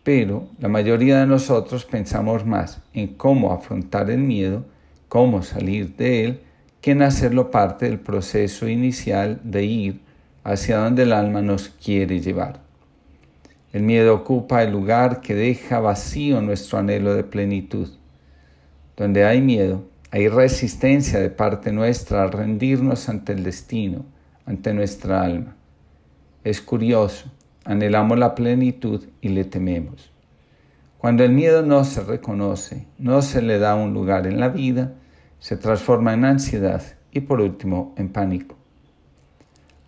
pero 0.05 0.47
la 0.61 0.69
mayoría 0.69 1.19
de 1.19 1.27
nosotros 1.27 1.87
pensamos 1.87 2.45
más 2.45 2.81
en 2.93 3.09
cómo 3.09 3.53
afrontar 3.53 4.11
el 4.11 4.21
miedo, 4.21 4.65
cómo 5.09 5.43
salir 5.43 5.97
de 5.97 6.25
él, 6.25 6.41
que 6.83 6.91
en 6.91 7.01
hacerlo 7.01 7.51
parte 7.51 7.87
del 7.87 7.99
proceso 7.99 8.69
inicial 8.69 9.41
de 9.43 9.65
ir 9.65 10.01
hacia 10.45 10.77
donde 10.77 11.05
el 11.05 11.15
alma 11.15 11.41
nos 11.41 11.71
quiere 11.71 12.21
llevar. 12.21 12.61
El 13.73 13.83
miedo 13.83 14.15
ocupa 14.15 14.63
el 14.63 14.71
lugar 14.71 15.23
que 15.23 15.35
deja 15.35 15.81
vacío 15.81 16.43
nuestro 16.43 16.79
anhelo 16.79 17.15
de 17.15 17.25
plenitud. 17.25 17.89
Donde 18.97 19.25
hay 19.25 19.41
miedo, 19.41 19.85
hay 20.11 20.29
resistencia 20.29 21.19
de 21.19 21.31
parte 21.31 21.73
nuestra 21.73 22.23
a 22.23 22.27
rendirnos 22.27 23.09
ante 23.09 23.33
el 23.33 23.43
destino, 23.43 24.05
ante 24.45 24.75
nuestra 24.75 25.23
alma. 25.23 25.57
Es 26.45 26.61
curioso, 26.61 27.33
anhelamos 27.65 28.19
la 28.19 28.35
plenitud 28.35 29.05
y 29.21 29.31
le 29.31 29.45
tememos. 29.45 30.11
Cuando 30.99 31.25
el 31.25 31.33
miedo 31.33 31.63
no 31.63 31.85
se 31.85 32.03
reconoce, 32.03 32.87
no 32.99 33.21
se 33.23 33.43
le 33.43 33.59
da 33.59 33.75
un 33.75 33.93
lugar 33.93 34.27
en 34.27 34.41
la 34.41 34.49
vida, 34.49 34.95
se 35.39 35.57
transforma 35.57 36.15
en 36.15 36.25
ansiedad 36.25 36.83
y 37.13 37.21
por 37.21 37.41
último 37.41 37.95
en 37.99 38.09
pánico. 38.09 38.57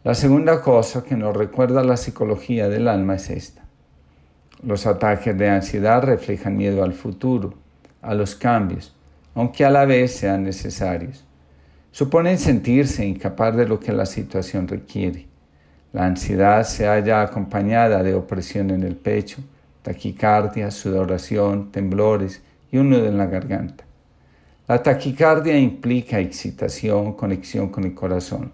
La 0.05 0.14
segunda 0.14 0.61
cosa 0.61 1.03
que 1.03 1.16
nos 1.16 1.37
recuerda 1.37 1.83
la 1.83 1.97
psicología 1.97 2.68
del 2.68 2.87
alma 2.87 3.16
es 3.16 3.31
esta. 3.31 3.64
Los 4.62 4.87
ataques 4.87 5.37
de 5.37 5.49
ansiedad 5.49 6.03
reflejan 6.03 6.57
miedo 6.57 6.85
al 6.85 6.93
futuro, 6.93 7.55
a 8.03 8.14
los 8.14 8.35
cambios, 8.35 8.95
aunque 9.35 9.64
a 9.64 9.70
la 9.70 9.85
vez 9.85 10.14
sean 10.14 10.45
necesarios. 10.45 11.24
Suponen 11.91 12.39
sentirse 12.39 13.07
incapaz 13.07 13.57
de 13.57 13.66
lo 13.66 13.81
que 13.81 13.93
la 13.93 14.07
situación 14.07 14.68
requiere. 14.68 15.27
La 15.97 16.05
ansiedad 16.05 16.63
se 16.65 16.87
halla 16.87 17.23
acompañada 17.23 18.03
de 18.03 18.13
opresión 18.13 18.71
en 18.71 18.83
el 18.83 18.97
pecho, 18.97 19.39
taquicardia, 19.81 20.71
sudoración, 20.71 21.73
temblores 21.73 22.43
y 22.71 22.77
un 22.77 22.91
nudo 22.91 23.07
en 23.07 23.17
la 23.17 23.25
garganta. 23.25 23.85
La 24.69 24.83
taquicardia 24.83 25.59
implica 25.59 26.21
excitación, 26.21 27.15
conexión 27.15 27.71
con 27.71 27.85
el 27.85 27.95
corazón. 27.95 28.53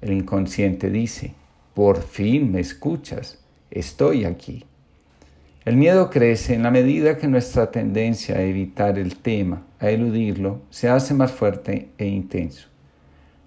El 0.00 0.12
inconsciente 0.12 0.90
dice, 0.90 1.34
por 1.74 2.00
fin 2.00 2.52
me 2.52 2.60
escuchas, 2.60 3.40
estoy 3.68 4.24
aquí. 4.24 4.64
El 5.64 5.76
miedo 5.76 6.08
crece 6.08 6.54
en 6.54 6.62
la 6.62 6.70
medida 6.70 7.18
que 7.18 7.26
nuestra 7.26 7.72
tendencia 7.72 8.36
a 8.36 8.42
evitar 8.42 8.96
el 8.96 9.16
tema, 9.16 9.64
a 9.80 9.90
eludirlo, 9.90 10.60
se 10.70 10.88
hace 10.88 11.14
más 11.14 11.32
fuerte 11.32 11.88
e 11.98 12.06
intenso. 12.06 12.69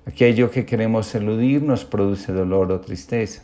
Aquello 0.05 0.51
que 0.51 0.65
queremos 0.65 1.15
eludir 1.15 1.61
nos 1.61 1.85
produce 1.85 2.33
dolor 2.33 2.71
o 2.71 2.81
tristeza. 2.81 3.43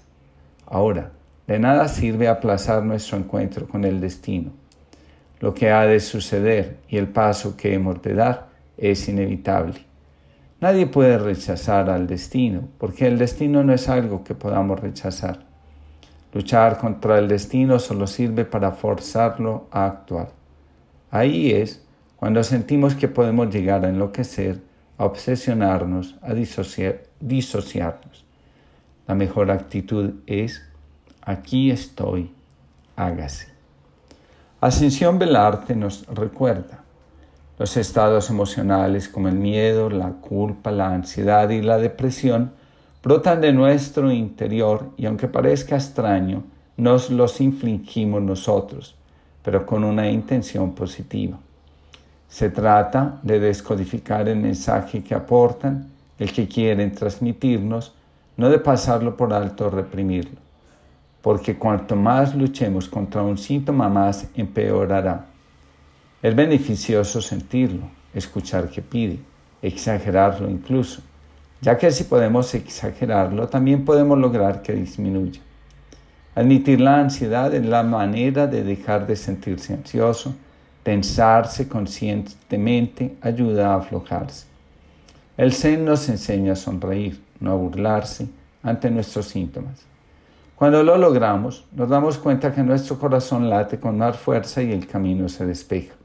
Ahora, 0.65 1.11
de 1.47 1.57
nada 1.57 1.87
sirve 1.87 2.27
aplazar 2.27 2.83
nuestro 2.83 3.17
encuentro 3.17 3.67
con 3.67 3.85
el 3.85 4.01
destino. 4.01 4.51
Lo 5.39 5.53
que 5.53 5.71
ha 5.71 5.85
de 5.85 6.01
suceder 6.01 6.77
y 6.89 6.97
el 6.97 7.07
paso 7.07 7.55
que 7.55 7.73
hemos 7.73 8.01
de 8.01 8.13
dar 8.13 8.49
es 8.77 9.07
inevitable. 9.07 9.85
Nadie 10.59 10.87
puede 10.87 11.17
rechazar 11.17 11.89
al 11.89 12.05
destino, 12.05 12.67
porque 12.77 13.07
el 13.07 13.17
destino 13.17 13.63
no 13.63 13.73
es 13.73 13.87
algo 13.87 14.25
que 14.25 14.35
podamos 14.35 14.79
rechazar. 14.79 15.45
Luchar 16.33 16.77
contra 16.77 17.17
el 17.17 17.29
destino 17.29 17.79
solo 17.79 18.05
sirve 18.05 18.43
para 18.43 18.73
forzarlo 18.73 19.67
a 19.71 19.85
actuar. 19.85 20.31
Ahí 21.09 21.51
es 21.51 21.81
cuando 22.17 22.43
sentimos 22.43 22.93
que 22.95 23.07
podemos 23.07 23.49
llegar 23.49 23.85
a 23.85 23.89
enloquecer 23.89 24.59
a 24.99 25.05
obsesionarnos, 25.05 26.17
a 26.21 26.33
disociarnos. 26.33 28.25
La 29.07 29.15
mejor 29.15 29.49
actitud 29.49 30.15
es, 30.27 30.61
aquí 31.21 31.71
estoy, 31.71 32.31
hágase. 32.97 33.47
Ascensión 34.59 35.17
Belarte 35.17 35.73
nos 35.73 36.05
recuerda, 36.07 36.83
los 37.57 37.77
estados 37.77 38.29
emocionales 38.29 39.07
como 39.07 39.29
el 39.29 39.35
miedo, 39.35 39.89
la 39.89 40.09
culpa, 40.09 40.69
la 40.69 40.93
ansiedad 40.93 41.49
y 41.49 41.61
la 41.61 41.77
depresión 41.77 42.51
brotan 43.01 43.39
de 43.39 43.53
nuestro 43.53 44.11
interior 44.11 44.91
y 44.97 45.05
aunque 45.05 45.29
parezca 45.29 45.77
extraño, 45.77 46.43
nos 46.75 47.09
los 47.09 47.39
infligimos 47.39 48.21
nosotros, 48.21 48.95
pero 49.43 49.65
con 49.65 49.85
una 49.85 50.09
intención 50.09 50.75
positiva. 50.75 51.39
Se 52.29 52.51
trata 52.51 53.19
de 53.23 53.39
descodificar 53.39 54.29
el 54.29 54.37
mensaje 54.37 55.03
que 55.03 55.15
aportan, 55.15 55.87
el 56.19 56.31
que 56.31 56.47
quieren 56.47 56.93
transmitirnos, 56.93 57.93
no 58.37 58.49
de 58.49 58.59
pasarlo 58.59 59.17
por 59.17 59.33
alto 59.33 59.65
o 59.65 59.69
reprimirlo, 59.69 60.37
porque 61.21 61.57
cuanto 61.57 61.95
más 61.95 62.35
luchemos 62.35 62.87
contra 62.87 63.23
un 63.23 63.37
síntoma 63.37 63.89
más 63.89 64.27
empeorará. 64.35 65.25
Es 66.21 66.35
beneficioso 66.35 67.19
sentirlo, 67.19 67.89
escuchar 68.13 68.69
que 68.69 68.81
pide, 68.81 69.19
exagerarlo 69.61 70.49
incluso, 70.49 71.01
ya 71.61 71.77
que 71.77 71.91
si 71.91 72.03
podemos 72.03 72.53
exagerarlo, 72.53 73.47
también 73.47 73.83
podemos 73.83 74.17
lograr 74.17 74.61
que 74.61 74.73
disminuya. 74.73 75.41
Admitir 76.35 76.79
la 76.79 76.99
ansiedad 76.99 77.53
es 77.53 77.65
la 77.65 77.83
manera 77.83 78.47
de 78.47 78.63
dejar 78.63 79.07
de 79.07 79.15
sentirse 79.15 79.73
ansioso, 79.73 80.35
tensarse 80.83 81.67
conscientemente 81.67 83.17
ayuda 83.21 83.73
a 83.73 83.77
aflojarse. 83.77 84.47
El 85.37 85.53
Zen 85.53 85.85
nos 85.85 86.09
enseña 86.09 86.53
a 86.53 86.55
sonreír, 86.55 87.21
no 87.39 87.51
a 87.51 87.55
burlarse 87.55 88.27
ante 88.63 88.89
nuestros 88.91 89.27
síntomas. 89.27 89.85
Cuando 90.55 90.83
lo 90.83 90.97
logramos, 90.97 91.65
nos 91.71 91.87
damos 91.87 92.17
cuenta 92.17 92.53
que 92.53 92.63
nuestro 92.63 92.99
corazón 92.99 93.49
late 93.49 93.79
con 93.79 93.97
más 93.97 94.17
fuerza 94.17 94.61
y 94.61 94.73
el 94.73 94.87
camino 94.87 95.29
se 95.29 95.45
despeja. 95.45 95.95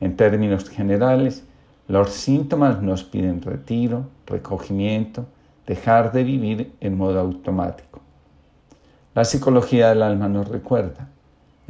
En 0.00 0.16
términos 0.16 0.68
generales, 0.68 1.44
los 1.86 2.10
síntomas 2.10 2.82
nos 2.82 3.04
piden 3.04 3.42
retiro, 3.42 4.06
recogimiento, 4.26 5.26
dejar 5.66 6.10
de 6.10 6.24
vivir 6.24 6.72
en 6.80 6.96
modo 6.96 7.20
automático. 7.20 8.00
La 9.14 9.24
psicología 9.24 9.90
del 9.90 10.02
alma 10.02 10.28
nos 10.28 10.48
recuerda, 10.48 11.08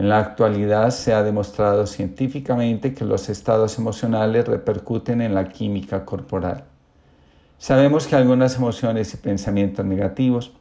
en 0.01 0.09
la 0.09 0.19
actualidad 0.19 0.89
se 0.93 1.13
ha 1.13 1.23
demostrado 1.23 1.87
científicamente 1.87 2.95
que 2.95 3.05
los 3.05 3.29
estados 3.29 3.77
emocionales 3.79 4.49
repercuten 4.49 5.21
en 5.21 5.35
la 5.35 5.51
química 5.51 6.07
corporal. 6.07 6.65
Sabemos 7.59 8.07
que 8.07 8.17
algunas 8.17 8.57
emociones 8.57 9.13
y 9.13 9.19
pensamientos 9.19 9.85
negativos 9.85 10.53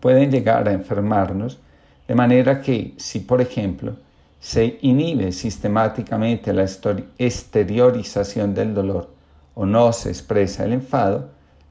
pueden 0.00 0.32
llegar 0.32 0.68
a 0.68 0.72
enfermarnos, 0.72 1.60
de 2.08 2.16
manera 2.16 2.60
que 2.60 2.94
si, 2.96 3.20
por 3.20 3.40
ejemplo, 3.40 3.94
se 4.40 4.80
inhibe 4.82 5.30
sistemáticamente 5.30 6.52
la 6.52 6.64
exteriorización 7.18 8.52
del 8.52 8.74
dolor 8.74 9.10
o 9.54 9.64
no 9.64 9.92
se 9.92 10.08
expresa 10.08 10.64
el 10.64 10.72
enfado, 10.72 11.28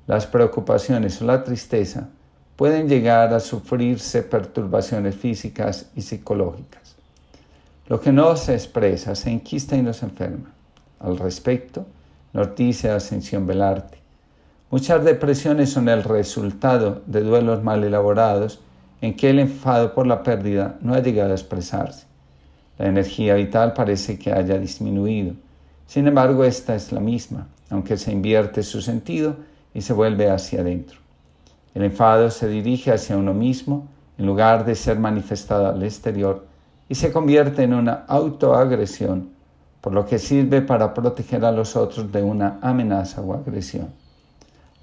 las 0.07 0.27
preocupaciones 0.27 1.21
o 1.21 1.25
la 1.25 1.43
tristeza 1.43 2.07
pueden 2.55 2.87
llegar 2.87 3.33
a 3.33 3.41
sufrirse 3.41 4.23
perturbaciones 4.23 5.13
físicas 5.17 5.91
y 5.93 6.01
psicológicas. 6.01 6.84
Lo 7.87 7.99
que 7.99 8.11
no 8.11 8.35
se 8.35 8.53
expresa 8.53 9.15
se 9.15 9.29
enquista 9.29 9.75
y 9.75 9.81
nos 9.81 10.01
enferma. 10.03 10.51
Al 10.99 11.17
respecto, 11.17 11.85
nos 12.33 12.55
dice 12.55 12.89
Ascensión 12.89 13.45
Belarte, 13.45 14.05
Muchas 14.71 15.05
depresiones 15.05 15.69
son 15.69 15.87
el 15.89 16.03
resultado 16.03 17.03
de 17.05 17.21
duelos 17.21 17.63
mal 17.63 17.83
elaborados 17.83 18.59
en 18.99 19.15
que 19.15 19.29
el 19.29 19.39
enfado 19.39 19.93
por 19.93 20.07
la 20.07 20.23
pérdida 20.23 20.77
no 20.81 20.95
ha 20.95 20.99
llegado 20.99 21.31
a 21.31 21.35
expresarse. 21.35 22.07
La 22.79 22.87
energía 22.87 23.35
vital 23.35 23.73
parece 23.73 24.17
que 24.17 24.33
haya 24.33 24.57
disminuido. 24.57 25.35
Sin 25.85 26.07
embargo, 26.07 26.43
esta 26.43 26.75
es 26.75 26.91
la 26.91 26.99
misma, 26.99 27.47
aunque 27.69 27.95
se 27.95 28.11
invierte 28.11 28.63
su 28.63 28.81
sentido 28.81 29.37
y 29.73 29.81
se 29.81 29.93
vuelve 29.93 30.29
hacia 30.31 30.61
adentro. 30.61 30.99
El 31.75 31.83
enfado 31.83 32.31
se 32.31 32.47
dirige 32.47 32.91
hacia 32.91 33.17
uno 33.17 33.33
mismo 33.33 33.87
en 34.17 34.25
lugar 34.25 34.65
de 34.65 34.75
ser 34.75 34.97
manifestado 34.97 35.67
al 35.67 35.83
exterior 35.83 36.47
y 36.87 36.95
se 36.95 37.11
convierte 37.11 37.63
en 37.63 37.73
una 37.73 38.05
autoagresión, 38.07 39.29
por 39.81 39.93
lo 39.93 40.05
que 40.05 40.19
sirve 40.19 40.61
para 40.61 40.93
proteger 40.93 41.43
a 41.45 41.51
los 41.51 41.75
otros 41.75 42.11
de 42.11 42.23
una 42.23 42.59
amenaza 42.61 43.21
o 43.21 43.33
agresión. 43.33 43.89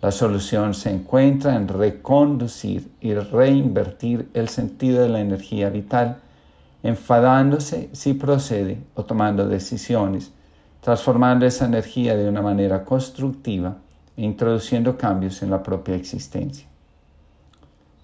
La 0.00 0.10
solución 0.10 0.74
se 0.74 0.90
encuentra 0.90 1.54
en 1.54 1.68
reconducir 1.68 2.90
y 3.00 3.14
reinvertir 3.14 4.28
el 4.34 4.48
sentido 4.48 5.02
de 5.02 5.08
la 5.08 5.20
energía 5.20 5.70
vital, 5.70 6.18
enfadándose 6.82 7.88
si 7.92 8.14
procede 8.14 8.78
o 8.96 9.04
tomando 9.04 9.46
decisiones, 9.46 10.32
transformando 10.80 11.46
esa 11.46 11.66
energía 11.66 12.16
de 12.16 12.28
una 12.28 12.42
manera 12.42 12.84
constructiva 12.84 13.76
e 14.16 14.24
introduciendo 14.24 14.98
cambios 14.98 15.40
en 15.42 15.50
la 15.50 15.62
propia 15.62 15.94
existencia. 15.94 16.66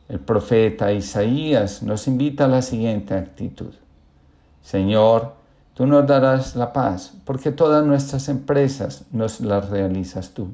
El 0.08 0.20
profeta 0.20 0.92
Isaías 0.92 1.82
nos 1.82 2.06
invita 2.06 2.44
a 2.44 2.48
la 2.48 2.62
siguiente 2.62 3.14
actitud. 3.14 3.74
Señor, 4.68 5.32
tú 5.72 5.86
nos 5.86 6.06
darás 6.06 6.54
la 6.54 6.74
paz, 6.74 7.14
porque 7.24 7.52
todas 7.52 7.86
nuestras 7.86 8.28
empresas 8.28 9.06
nos 9.12 9.40
las 9.40 9.70
realizas 9.70 10.34
tú. 10.34 10.48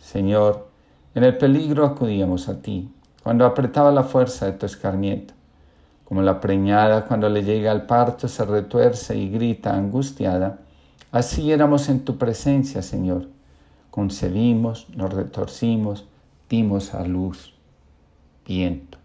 Señor, 0.00 0.66
en 1.14 1.22
el 1.22 1.38
peligro 1.38 1.86
acudíamos 1.86 2.48
a 2.48 2.60
ti, 2.60 2.90
cuando 3.22 3.46
apretaba 3.46 3.92
la 3.92 4.02
fuerza 4.02 4.46
de 4.46 4.54
tu 4.54 4.66
escarmiento. 4.66 5.32
Como 6.06 6.22
la 6.22 6.40
preñada 6.40 7.04
cuando 7.04 7.28
le 7.28 7.44
llega 7.44 7.70
al 7.70 7.86
parto 7.86 8.26
se 8.26 8.44
retuerce 8.44 9.16
y 9.16 9.30
grita 9.30 9.76
angustiada, 9.76 10.58
así 11.12 11.52
éramos 11.52 11.88
en 11.88 12.04
tu 12.04 12.18
presencia, 12.18 12.82
Señor. 12.82 13.28
Concebimos, 13.92 14.88
nos 14.90 15.14
retorcimos, 15.14 16.04
dimos 16.48 16.94
a 16.94 17.04
luz. 17.04 17.54
Viento. 18.44 18.98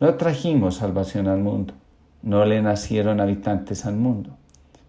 No 0.00 0.12
trajimos 0.14 0.74
salvación 0.74 1.28
al 1.28 1.38
mundo, 1.38 1.72
no 2.24 2.44
le 2.44 2.60
nacieron 2.60 3.20
habitantes 3.20 3.86
al 3.86 3.94
mundo. 3.94 4.30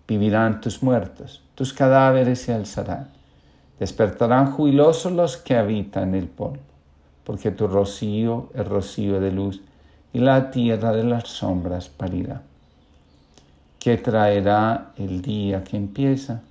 Vivirán 0.07 0.61
tus 0.61 0.81
muertos, 0.81 1.43
tus 1.53 1.73
cadáveres 1.73 2.41
se 2.41 2.53
alzarán 2.53 3.15
Despertarán 3.79 4.51
jubilosos 4.51 5.11
los 5.11 5.35
que 5.35 5.57
habitan 5.57 6.15
el 6.15 6.27
polvo, 6.27 6.63
porque 7.25 7.51
tu 7.51 7.67
rocío 7.67 8.49
es 8.53 8.65
rocío 8.65 9.19
de 9.19 9.31
luz 9.31 9.61
y 10.13 10.19
la 10.19 10.49
tierra 10.49 10.93
de 10.93 11.03
las 11.03 11.27
sombras 11.27 11.89
parirá. 11.89 12.41
¿Qué 13.79 13.97
traerá 13.97 14.93
el 14.95 15.21
día 15.21 15.63
que 15.63 15.75
empieza? 15.75 16.41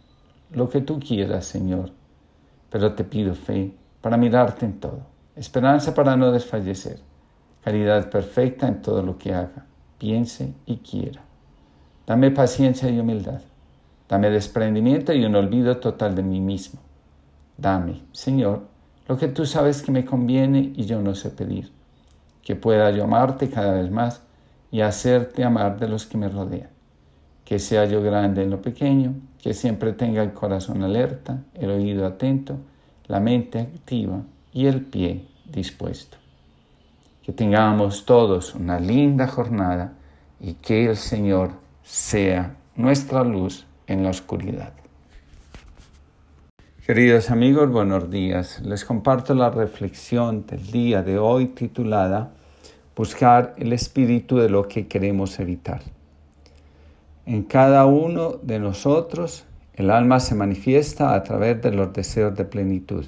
Lo 0.53 0.68
que 0.68 0.82
tú 0.82 1.01
quieras, 1.01 1.47
Señor, 1.47 1.91
pero 2.68 2.93
te 2.93 3.05
pido 3.05 3.35
fe 3.35 3.72
para 4.03 4.18
mirarte 4.18 4.66
en 4.66 4.78
todo, 4.78 5.01
esperanza 5.35 5.95
para 5.95 6.16
no 6.16 6.30
desfallecer, 6.30 6.99
caridad 7.64 8.11
perfecta 8.11 8.68
en 8.68 8.82
todo 8.82 9.03
lo 9.03 9.16
que 9.16 9.32
haga, 9.32 9.64
piense 9.99 10.55
y 10.66 10.76
quiera. 10.78 11.22
Dame 12.07 12.30
paciencia 12.30 12.90
y 12.90 12.99
humildad, 12.99 13.40
dame 14.09 14.30
desprendimiento 14.30 15.12
y 15.12 15.24
un 15.24 15.34
olvido 15.36 15.78
total 15.78 16.14
de 16.14 16.22
mí 16.22 16.40
mismo 16.40 16.80
Dame, 17.57 18.03
Señor, 18.11 18.62
lo 19.07 19.16
que 19.16 19.28
tú 19.28 19.47
sabes 19.47 19.80
que 19.82 19.92
me 19.92 20.05
conviene 20.05 20.72
y 20.74 20.86
yo 20.86 21.01
no 21.01 21.14
sé 21.14 21.30
pedir, 21.30 21.70
que 22.42 22.57
pueda 22.57 22.90
yo 22.90 23.05
amarte 23.05 23.49
cada 23.49 23.74
vez 23.74 23.90
más 23.92 24.22
y 24.72 24.80
hacerte 24.80 25.45
amar 25.45 25.78
de 25.78 25.88
los 25.88 26.05
que 26.05 26.18
me 26.18 26.28
rodean, 26.28 26.70
que 27.45 27.61
sea 27.61 27.84
yo 27.84 28.03
grande 28.03 28.42
en 28.42 28.51
lo 28.51 28.61
pequeño, 28.61 29.14
que 29.40 29.55
siempre 29.55 29.92
tenga 29.92 30.22
el 30.22 30.32
corazón 30.32 30.82
alerta, 30.82 31.45
el 31.55 31.70
oído 31.70 32.07
atento, 32.07 32.57
la 33.07 33.20
mente 33.20 33.61
activa 33.61 34.22
y 34.53 34.66
el 34.66 34.80
pie 34.80 35.24
dispuesto. 35.45 36.24
Que 37.25 37.33
tengamos 37.33 38.05
todos 38.05 38.55
una 38.55 38.79
linda 38.79 39.27
jornada 39.27 39.95
y 40.39 40.55
que 40.55 40.85
el 40.91 40.97
Señor 40.97 41.53
sea 41.83 42.55
nuestra 42.77 43.25
luz 43.25 43.66
en 43.87 44.03
la 44.03 44.11
oscuridad. 44.11 44.75
Queridos 46.85 47.31
amigos, 47.31 47.70
buenos 47.70 48.11
días. 48.11 48.61
Les 48.61 48.85
comparto 48.85 49.33
la 49.33 49.49
reflexión 49.49 50.45
del 50.45 50.70
día 50.70 51.03
de 51.03 51.18
hoy 51.18 51.47
titulada 51.47 52.35
Buscar 52.95 53.55
el 53.57 53.72
espíritu 53.72 54.37
de 54.37 54.51
lo 54.51 54.68
que 54.68 54.87
queremos 54.87 55.41
evitar. 55.41 55.81
En 57.25 57.45
cada 57.45 57.87
uno 57.87 58.33
de 58.43 58.59
nosotros 58.59 59.47
el 59.72 59.91
alma 59.91 60.20
se 60.20 60.35
manifiesta 60.35 61.14
a 61.14 61.22
través 61.22 61.62
de 61.62 61.72
los 61.72 61.91
deseos 61.95 62.37
de 62.37 62.45
plenitud. 62.45 63.07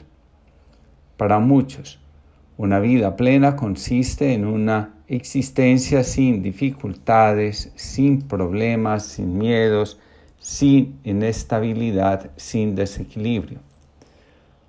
Para 1.18 1.38
muchos, 1.38 2.00
una 2.58 2.80
vida 2.80 3.16
plena 3.16 3.54
consiste 3.54 4.32
en 4.32 4.46
una 4.46 4.94
existencia 5.08 6.02
sin 6.02 6.42
dificultades, 6.42 7.70
sin 7.74 8.22
problemas, 8.22 9.04
sin 9.04 9.36
miedos, 9.36 9.98
sin 10.38 10.98
inestabilidad, 11.04 12.30
sin 12.36 12.74
desequilibrio. 12.74 13.58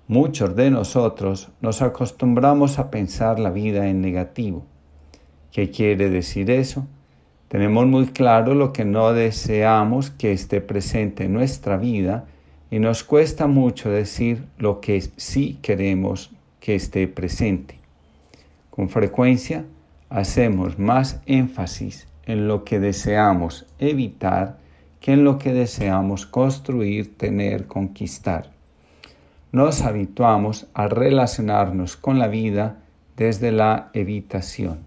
Muchos 0.06 0.54
de 0.54 0.70
nosotros 0.70 1.48
nos 1.62 1.80
acostumbramos 1.80 2.78
a 2.78 2.90
pensar 2.90 3.38
la 3.38 3.50
vida 3.50 3.88
en 3.88 4.02
negativo. 4.02 4.64
¿Qué 5.50 5.70
quiere 5.70 6.10
decir 6.10 6.50
eso? 6.50 6.86
Tenemos 7.48 7.86
muy 7.86 8.08
claro 8.08 8.54
lo 8.54 8.74
que 8.74 8.84
no 8.84 9.14
deseamos 9.14 10.10
que 10.10 10.32
esté 10.32 10.60
presente 10.60 11.24
en 11.24 11.32
nuestra 11.32 11.78
vida 11.78 12.26
y 12.70 12.80
nos 12.80 13.02
cuesta 13.02 13.46
mucho 13.46 13.88
decir 13.88 14.44
lo 14.58 14.80
que 14.80 15.00
sí 15.16 15.58
queremos 15.62 16.30
que 16.60 16.74
esté 16.74 17.08
presente. 17.08 17.77
Con 18.78 18.90
frecuencia 18.90 19.64
hacemos 20.08 20.78
más 20.78 21.20
énfasis 21.26 22.06
en 22.26 22.46
lo 22.46 22.62
que 22.62 22.78
deseamos 22.78 23.66
evitar 23.80 24.58
que 25.00 25.14
en 25.14 25.24
lo 25.24 25.36
que 25.36 25.52
deseamos 25.52 26.26
construir, 26.26 27.18
tener, 27.18 27.66
conquistar 27.66 28.52
nos 29.50 29.82
habituamos 29.82 30.68
a 30.74 30.86
relacionarnos 30.86 31.96
con 31.96 32.20
la 32.20 32.28
vida 32.28 32.76
desde 33.16 33.50
la 33.50 33.90
evitación. 33.94 34.78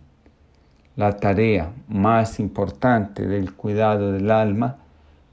La 0.95 1.17
tarea 1.17 1.73
más 1.89 2.39
importante 2.39 3.27
del 3.27 3.53
cuidado 3.55 4.13
del 4.13 4.31
alma 4.31 4.77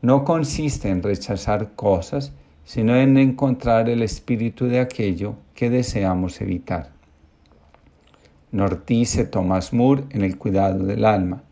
no 0.02 0.24
consiste 0.24 0.88
en 0.88 1.04
rechazar 1.04 1.76
cosas, 1.76 2.32
sino 2.64 2.96
en 2.96 3.18
encontrar 3.18 3.88
el 3.88 4.02
espíritu 4.02 4.66
de 4.66 4.80
aquello 4.80 5.36
que 5.54 5.70
deseamos 5.70 6.40
evitar. 6.40 6.97
Nos 8.50 8.86
dice 8.86 9.26
Thomas 9.26 9.74
Moore 9.74 10.04
en 10.08 10.22
el 10.22 10.38
cuidado 10.38 10.86
del 10.86 11.04
alma. 11.04 11.42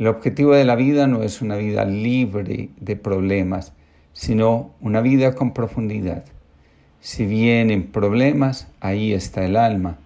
El 0.00 0.08
objetivo 0.08 0.52
de 0.52 0.64
la 0.64 0.74
vida 0.74 1.06
no 1.06 1.22
es 1.22 1.40
una 1.40 1.54
vida 1.54 1.84
libre 1.84 2.70
de 2.80 2.96
problemas, 2.96 3.72
sino 4.12 4.72
una 4.80 5.00
vida 5.00 5.36
con 5.36 5.54
profundidad. 5.54 6.24
Si 6.98 7.24
vienen 7.24 7.86
problemas, 7.86 8.66
ahí 8.80 9.12
está 9.12 9.44
el 9.44 9.54
alma. 9.54 9.98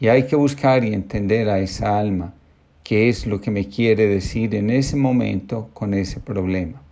Y 0.00 0.08
hay 0.08 0.24
que 0.26 0.34
buscar 0.34 0.84
y 0.84 0.92
entender 0.92 1.48
a 1.48 1.60
esa 1.60 2.00
alma, 2.00 2.34
qué 2.82 3.08
es 3.08 3.24
lo 3.24 3.40
que 3.40 3.52
me 3.52 3.68
quiere 3.68 4.08
decir 4.08 4.56
en 4.56 4.70
ese 4.70 4.96
momento 4.96 5.70
con 5.72 5.94
ese 5.94 6.18
problema. 6.18 6.82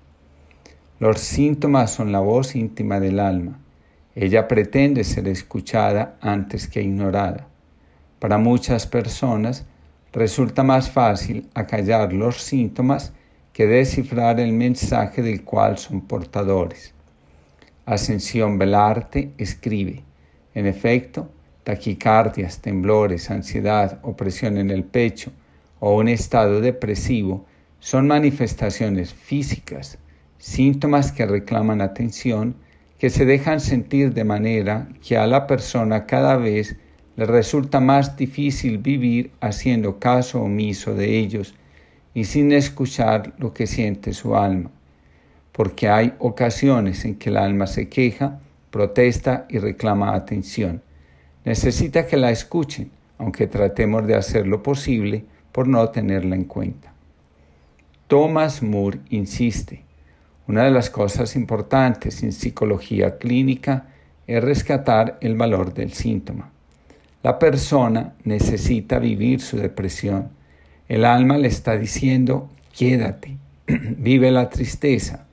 Los 1.01 1.18
síntomas 1.18 1.90
son 1.90 2.12
la 2.12 2.20
voz 2.20 2.55
íntima 2.55 3.01
del 3.01 3.18
alma. 3.18 3.59
Ella 4.14 4.47
pretende 4.47 5.03
ser 5.03 5.26
escuchada 5.26 6.16
antes 6.20 6.68
que 6.68 6.80
ignorada. 6.80 7.49
Para 8.25 8.39
muchas 8.39 8.87
personas 8.87 9.66
resulta 10.11 10.62
más 10.62 10.89
fácil 10.89 11.51
acallar 11.53 12.11
los 12.14 12.41
síntomas 12.41 13.12
que 13.53 13.66
descifrar 13.66 14.41
el 14.41 14.55
mensaje 14.55 15.20
del 15.20 15.45
cual 15.45 15.77
son 15.77 16.01
portadores. 16.01 16.95
Ascensión 17.85 18.57
Belarte 18.57 19.33
escribe, 19.37 20.05
en 20.55 20.64
efecto, 20.64 21.29
taquicardias, 21.64 22.62
temblores, 22.62 23.31
ansiedad, 23.31 23.99
opresión 24.01 24.57
en 24.57 24.70
el 24.70 24.85
pecho 24.85 25.31
o 25.79 25.95
un 25.95 26.09
estado 26.09 26.62
depresivo 26.62 27.45
son 27.79 28.07
manifestaciones 28.07 29.12
físicas, 29.12 29.99
síntomas 30.39 31.12
que 31.12 31.27
reclaman 31.27 31.83
atención, 31.83 32.57
que 32.99 33.11
se 33.11 33.27
dejan 33.27 33.61
sentir 33.61 34.14
de 34.14 34.25
manera 34.25 34.89
que 35.07 35.18
a 35.18 35.27
la 35.27 35.47
persona 35.47 36.07
cada 36.07 36.39
vez 36.39 36.79
le 37.16 37.26
resulta 37.26 37.80
más 37.80 38.16
difícil 38.16 38.78
vivir 38.78 39.30
haciendo 39.40 39.98
caso 39.98 40.42
omiso 40.42 40.94
de 40.94 41.18
ellos 41.18 41.54
y 42.14 42.24
sin 42.24 42.52
escuchar 42.52 43.34
lo 43.38 43.52
que 43.52 43.66
siente 43.66 44.12
su 44.12 44.36
alma 44.36 44.70
porque 45.54 45.88
hay 45.88 46.14
ocasiones 46.18 47.04
en 47.04 47.14
que 47.14 47.30
el 47.30 47.36
alma 47.36 47.68
se 47.68 47.88
queja, 47.88 48.40
protesta 48.72 49.46
y 49.48 49.58
reclama 49.58 50.16
atención. 50.16 50.82
Necesita 51.44 52.08
que 52.08 52.16
la 52.16 52.32
escuchen, 52.32 52.90
aunque 53.18 53.46
tratemos 53.46 54.04
de 54.04 54.16
hacer 54.16 54.48
lo 54.48 54.64
posible 54.64 55.24
por 55.52 55.68
no 55.68 55.88
tenerla 55.90 56.34
en 56.34 56.44
cuenta. 56.44 56.92
Thomas 58.08 58.64
Moore 58.64 58.98
insiste, 59.10 59.84
una 60.48 60.64
de 60.64 60.72
las 60.72 60.90
cosas 60.90 61.36
importantes 61.36 62.24
en 62.24 62.32
psicología 62.32 63.16
clínica 63.18 63.86
es 64.26 64.42
rescatar 64.42 65.18
el 65.20 65.36
valor 65.36 65.72
del 65.72 65.92
síntoma. 65.92 66.50
La 67.25 67.39
persona 67.39 68.12
necesita 68.25 68.99
vivir 68.99 69.41
su 69.41 69.57
depresión. 69.57 70.29
El 70.91 71.07
alma 71.07 71.39
le 71.39 71.49
está 71.49 71.79
diciendo, 71.79 72.51
quédate, 72.77 73.39
vive 73.66 74.31
la 74.31 74.51
tristeza, 74.51 75.25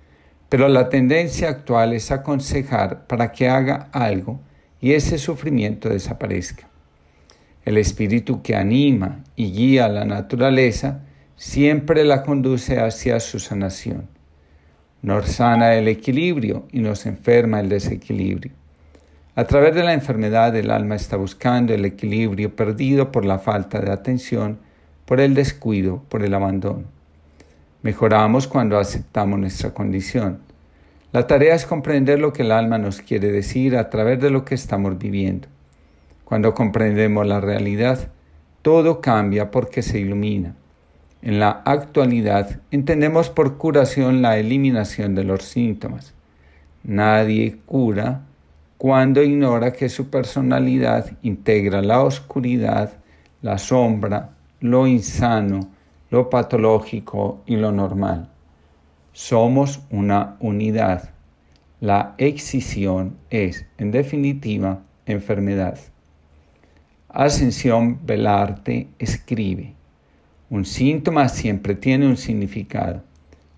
pero 0.47 0.69
la 0.69 0.87
tendencia 0.87 1.49
actual 1.49 1.91
es 1.91 2.09
aconsejar 2.09 3.07
para 3.07 3.33
que 3.33 3.49
haga 3.49 3.89
algo 3.91 4.39
y 4.79 4.93
ese 4.93 5.17
sufrimiento 5.17 5.89
desaparezca. 5.89 6.69
El 7.65 7.77
espíritu 7.77 8.41
que 8.41 8.55
anima 8.55 9.25
y 9.35 9.51
guía 9.51 9.87
a 9.87 9.89
la 9.89 10.05
naturaleza 10.05 11.01
siempre 11.35 12.05
la 12.05 12.23
conduce 12.23 12.79
hacia 12.79 13.19
su 13.19 13.37
sanación. 13.37 14.07
Nos 15.01 15.27
sana 15.29 15.75
el 15.75 15.89
equilibrio 15.89 16.69
y 16.71 16.79
nos 16.79 17.05
enferma 17.05 17.59
el 17.59 17.67
desequilibrio. 17.67 18.60
A 19.33 19.45
través 19.45 19.73
de 19.73 19.83
la 19.83 19.93
enfermedad 19.93 20.53
el 20.57 20.69
alma 20.71 20.95
está 20.95 21.15
buscando 21.15 21.73
el 21.73 21.85
equilibrio 21.85 22.53
perdido 22.53 23.13
por 23.13 23.23
la 23.23 23.39
falta 23.39 23.79
de 23.79 23.89
atención, 23.89 24.59
por 25.05 25.21
el 25.21 25.35
descuido, 25.35 26.03
por 26.09 26.21
el 26.23 26.33
abandono. 26.33 26.83
Mejoramos 27.81 28.49
cuando 28.49 28.77
aceptamos 28.77 29.39
nuestra 29.39 29.73
condición. 29.73 30.39
La 31.13 31.27
tarea 31.27 31.55
es 31.55 31.65
comprender 31.65 32.19
lo 32.19 32.33
que 32.33 32.41
el 32.41 32.51
alma 32.51 32.77
nos 32.77 32.99
quiere 33.01 33.31
decir 33.31 33.77
a 33.77 33.89
través 33.89 34.19
de 34.19 34.31
lo 34.31 34.43
que 34.43 34.53
estamos 34.53 34.97
viviendo. 34.99 35.47
Cuando 36.25 36.53
comprendemos 36.53 37.25
la 37.25 37.39
realidad, 37.39 38.09
todo 38.61 38.99
cambia 38.99 39.49
porque 39.49 39.81
se 39.81 39.99
ilumina. 39.99 40.55
En 41.21 41.39
la 41.39 41.61
actualidad 41.63 42.59
entendemos 42.69 43.29
por 43.29 43.57
curación 43.57 44.21
la 44.21 44.37
eliminación 44.37 45.15
de 45.15 45.23
los 45.23 45.43
síntomas. 45.43 46.13
Nadie 46.83 47.59
cura 47.65 48.23
cuando 48.81 49.21
ignora 49.21 49.73
que 49.73 49.89
su 49.89 50.09
personalidad 50.09 51.15
integra 51.21 51.83
la 51.83 52.01
oscuridad, 52.01 52.91
la 53.43 53.59
sombra, 53.59 54.31
lo 54.59 54.87
insano, 54.87 55.69
lo 56.09 56.31
patológico 56.31 57.43
y 57.45 57.57
lo 57.57 57.71
normal. 57.71 58.31
Somos 59.13 59.81
una 59.91 60.35
unidad. 60.39 61.11
La 61.79 62.15
excisión 62.17 63.17
es, 63.29 63.67
en 63.77 63.91
definitiva, 63.91 64.81
enfermedad. 65.05 65.77
Ascensión 67.09 68.03
Belarte 68.03 68.87
escribe, 68.97 69.75
un 70.49 70.65
síntoma 70.65 71.29
siempre 71.29 71.75
tiene 71.75 72.07
un 72.07 72.17
significado. 72.17 73.03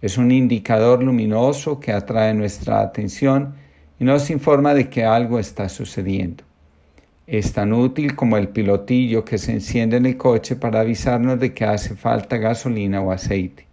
Es 0.02 0.18
un 0.18 0.32
indicador 0.32 1.02
luminoso 1.02 1.80
que 1.80 1.94
atrae 1.94 2.34
nuestra 2.34 2.82
atención 2.82 3.63
y 4.00 4.06
nos 4.06 4.30
informa 4.30 4.74
de 4.74 4.90
que 4.90 5.04
algo 5.04 5.40
está 5.40 5.70
sucediendo. 5.70 6.44
Es 7.26 7.54
tan 7.54 7.72
útil 7.72 8.16
como 8.16 8.38
el 8.38 8.50
pilotillo 8.50 9.24
que 9.24 9.38
se 9.38 9.54
enciende 9.54 9.98
en 9.98 10.06
el 10.06 10.18
coche 10.18 10.56
para 10.56 10.82
avisarnos 10.82 11.40
de 11.40 11.54
que 11.54 11.64
hace 11.64 11.96
falta 11.96 12.38
gasolina 12.38 13.02
o 13.02 13.12
aceite. 13.12 13.66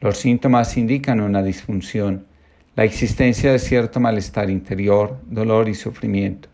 Los 0.00 0.18
síntomas 0.18 0.76
indican 0.76 1.20
una 1.20 1.42
disfunción, 1.42 2.26
la 2.76 2.84
existencia 2.84 3.50
de 3.50 3.58
cierto 3.58 4.00
malestar 4.00 4.50
interior, 4.50 5.18
dolor 5.26 5.68
y 5.68 5.74
sufrimiento. 5.74 6.48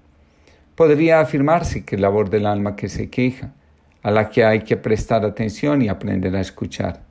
Podría 0.75 1.21
afirmarse 1.21 1.85
que 1.85 1.97
es 1.97 2.01
labor 2.01 2.31
del 2.31 2.47
alma 2.47 2.77
que 2.77 2.89
se 2.89 3.11
queja, 3.11 3.53
a 4.03 4.11
la 4.11 4.29
que 4.29 4.45
hay 4.45 4.61
que 4.61 4.77
prestar 4.77 5.25
atención 5.25 5.83
y 5.83 5.89
aprender 5.89 6.37
a 6.37 6.41
escuchar. 6.41 7.03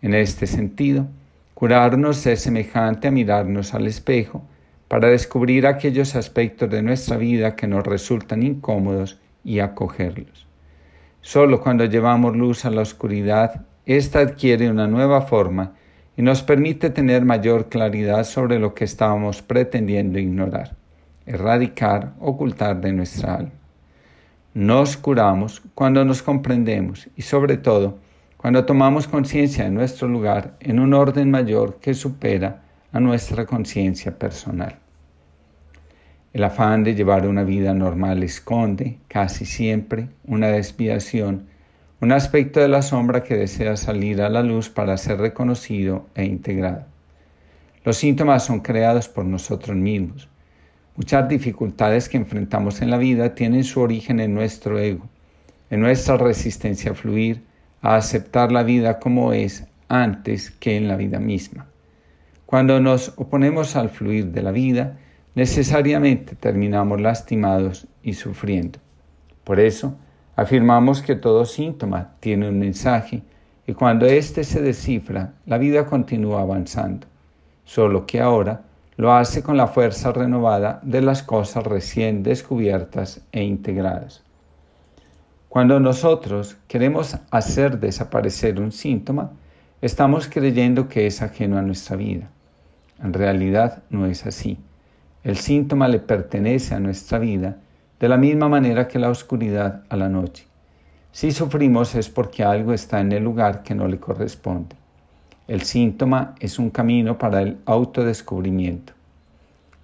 En 0.00 0.14
este 0.14 0.46
sentido, 0.46 1.06
curarnos 1.54 2.24
es 2.26 2.40
semejante 2.40 3.08
a 3.08 3.10
mirarnos 3.10 3.74
al 3.74 3.86
espejo 3.86 4.44
para 4.88 5.08
descubrir 5.08 5.66
aquellos 5.66 6.16
aspectos 6.16 6.70
de 6.70 6.82
nuestra 6.82 7.18
vida 7.18 7.54
que 7.54 7.66
nos 7.66 7.86
resultan 7.86 8.42
incómodos 8.42 9.20
y 9.44 9.60
acogerlos. 9.60 10.46
Solo 11.20 11.60
cuando 11.60 11.84
llevamos 11.84 12.36
luz 12.36 12.64
a 12.64 12.70
la 12.70 12.80
oscuridad, 12.80 13.66
ésta 13.84 14.20
adquiere 14.20 14.70
una 14.70 14.88
nueva 14.88 15.22
forma 15.22 15.74
y 16.16 16.22
nos 16.22 16.42
permite 16.42 16.90
tener 16.90 17.24
mayor 17.24 17.68
claridad 17.68 18.24
sobre 18.24 18.58
lo 18.58 18.74
que 18.74 18.84
estábamos 18.84 19.42
pretendiendo 19.42 20.18
ignorar, 20.18 20.74
erradicar, 21.26 22.14
ocultar 22.18 22.80
de 22.80 22.92
nuestra 22.92 23.34
alma. 23.34 23.52
Nos 24.54 24.96
curamos 24.96 25.62
cuando 25.74 26.04
nos 26.04 26.22
comprendemos 26.22 27.08
y 27.14 27.22
sobre 27.22 27.58
todo 27.58 27.98
cuando 28.38 28.64
tomamos 28.64 29.06
conciencia 29.06 29.64
de 29.64 29.70
nuestro 29.70 30.08
lugar 30.08 30.54
en 30.60 30.80
un 30.80 30.94
orden 30.94 31.30
mayor 31.30 31.78
que 31.80 31.92
supera 31.92 32.62
a 32.92 33.00
nuestra 33.00 33.44
conciencia 33.44 34.18
personal. 34.18 34.78
El 36.32 36.44
afán 36.44 36.84
de 36.84 36.94
llevar 36.94 37.26
una 37.26 37.42
vida 37.42 37.74
normal 37.74 38.22
esconde, 38.22 38.98
casi 39.08 39.44
siempre, 39.44 40.08
una 40.24 40.48
desviación, 40.48 41.46
un 42.00 42.12
aspecto 42.12 42.60
de 42.60 42.68
la 42.68 42.82
sombra 42.82 43.22
que 43.22 43.36
desea 43.36 43.76
salir 43.76 44.22
a 44.22 44.28
la 44.28 44.42
luz 44.42 44.68
para 44.68 44.96
ser 44.96 45.18
reconocido 45.18 46.06
e 46.14 46.24
integrado. 46.24 46.84
Los 47.84 47.96
síntomas 47.96 48.44
son 48.44 48.60
creados 48.60 49.08
por 49.08 49.24
nosotros 49.24 49.76
mismos. 49.76 50.28
Muchas 50.96 51.28
dificultades 51.28 52.08
que 52.08 52.16
enfrentamos 52.16 52.82
en 52.82 52.90
la 52.90 52.98
vida 52.98 53.34
tienen 53.34 53.64
su 53.64 53.80
origen 53.80 54.20
en 54.20 54.34
nuestro 54.34 54.78
ego, 54.78 55.08
en 55.70 55.80
nuestra 55.80 56.16
resistencia 56.16 56.92
a 56.92 56.94
fluir, 56.94 57.42
a 57.82 57.96
aceptar 57.96 58.52
la 58.52 58.62
vida 58.62 58.98
como 58.98 59.32
es 59.32 59.64
antes 59.88 60.50
que 60.50 60.76
en 60.76 60.88
la 60.88 60.96
vida 60.96 61.18
misma. 61.18 61.66
Cuando 62.48 62.80
nos 62.80 63.12
oponemos 63.16 63.76
al 63.76 63.90
fluir 63.90 64.28
de 64.28 64.40
la 64.40 64.52
vida, 64.52 64.96
necesariamente 65.34 66.34
terminamos 66.34 66.98
lastimados 66.98 67.86
y 68.02 68.14
sufriendo. 68.14 68.78
Por 69.44 69.60
eso, 69.60 69.96
afirmamos 70.34 71.02
que 71.02 71.14
todo 71.14 71.44
síntoma 71.44 72.14
tiene 72.20 72.48
un 72.48 72.58
mensaje 72.58 73.22
y 73.66 73.74
cuando 73.74 74.06
éste 74.06 74.44
se 74.44 74.62
descifra, 74.62 75.34
la 75.44 75.58
vida 75.58 75.84
continúa 75.84 76.40
avanzando, 76.40 77.06
solo 77.66 78.06
que 78.06 78.18
ahora 78.18 78.62
lo 78.96 79.12
hace 79.12 79.42
con 79.42 79.58
la 79.58 79.66
fuerza 79.66 80.10
renovada 80.12 80.80
de 80.82 81.02
las 81.02 81.22
cosas 81.22 81.64
recién 81.64 82.22
descubiertas 82.22 83.20
e 83.30 83.42
integradas. 83.42 84.24
Cuando 85.50 85.78
nosotros 85.80 86.56
queremos 86.66 87.14
hacer 87.30 87.78
desaparecer 87.78 88.58
un 88.58 88.72
síntoma, 88.72 89.32
estamos 89.82 90.26
creyendo 90.28 90.88
que 90.88 91.06
es 91.06 91.20
ajeno 91.20 91.58
a 91.58 91.62
nuestra 91.62 91.94
vida. 91.94 92.30
En 93.02 93.12
realidad 93.12 93.82
no 93.90 94.06
es 94.06 94.26
así. 94.26 94.58
El 95.24 95.36
síntoma 95.36 95.88
le 95.88 95.98
pertenece 95.98 96.74
a 96.74 96.80
nuestra 96.80 97.18
vida 97.18 97.58
de 98.00 98.08
la 98.08 98.16
misma 98.16 98.48
manera 98.48 98.88
que 98.88 98.98
la 98.98 99.10
oscuridad 99.10 99.82
a 99.88 99.96
la 99.96 100.08
noche. 100.08 100.46
Si 101.12 101.32
sufrimos 101.32 101.94
es 101.94 102.08
porque 102.08 102.44
algo 102.44 102.72
está 102.72 103.00
en 103.00 103.12
el 103.12 103.24
lugar 103.24 103.62
que 103.62 103.74
no 103.74 103.88
le 103.88 103.98
corresponde. 103.98 104.76
El 105.46 105.62
síntoma 105.62 106.34
es 106.40 106.58
un 106.58 106.70
camino 106.70 107.18
para 107.18 107.42
el 107.42 107.58
autodescubrimiento. 107.66 108.92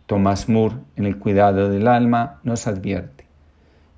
Thomas 0.07 0.49
Moore, 0.49 0.77
en 0.97 1.07
el 1.07 1.19
cuidado 1.19 1.71
del 1.71 1.89
alma, 1.89 2.41
nos 2.43 2.67
advierte. 2.67 3.25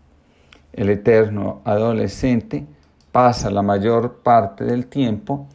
El 0.72 0.90
eterno 0.90 1.62
adolescente 1.66 2.66
pasa 3.16 3.50
la 3.50 3.62
mayor 3.62 4.18
parte 4.24 4.66
del 4.66 4.88
tiempo 4.88 5.48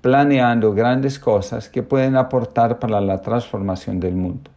planeando 0.00 0.72
grandes 0.72 1.18
cosas 1.18 1.68
que 1.68 1.82
pueden 1.82 2.16
aportar 2.16 2.78
para 2.78 2.98
la 3.02 3.20
transformación 3.20 4.00
del 4.00 4.14
mundo. 4.14 4.50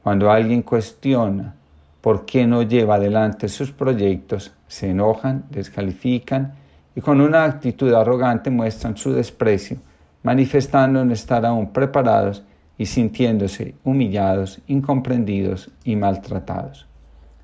Cuando 0.00 0.30
alguien 0.30 0.62
cuestiona 0.62 1.56
por 2.00 2.26
qué 2.26 2.46
no 2.46 2.62
lleva 2.62 2.94
adelante 2.94 3.48
sus 3.48 3.72
proyectos, 3.72 4.52
se 4.68 4.90
enojan, 4.90 5.46
descalifican 5.50 6.54
y 6.94 7.00
con 7.00 7.20
una 7.20 7.42
actitud 7.42 7.92
arrogante 7.92 8.50
muestran 8.50 8.96
su 8.96 9.12
desprecio, 9.12 9.78
manifestando 10.22 11.04
no 11.04 11.12
estar 11.12 11.44
aún 11.44 11.72
preparados 11.72 12.44
y 12.78 12.86
sintiéndose 12.86 13.74
humillados, 13.82 14.60
incomprendidos 14.68 15.72
y 15.82 15.96
maltratados. 15.96 16.86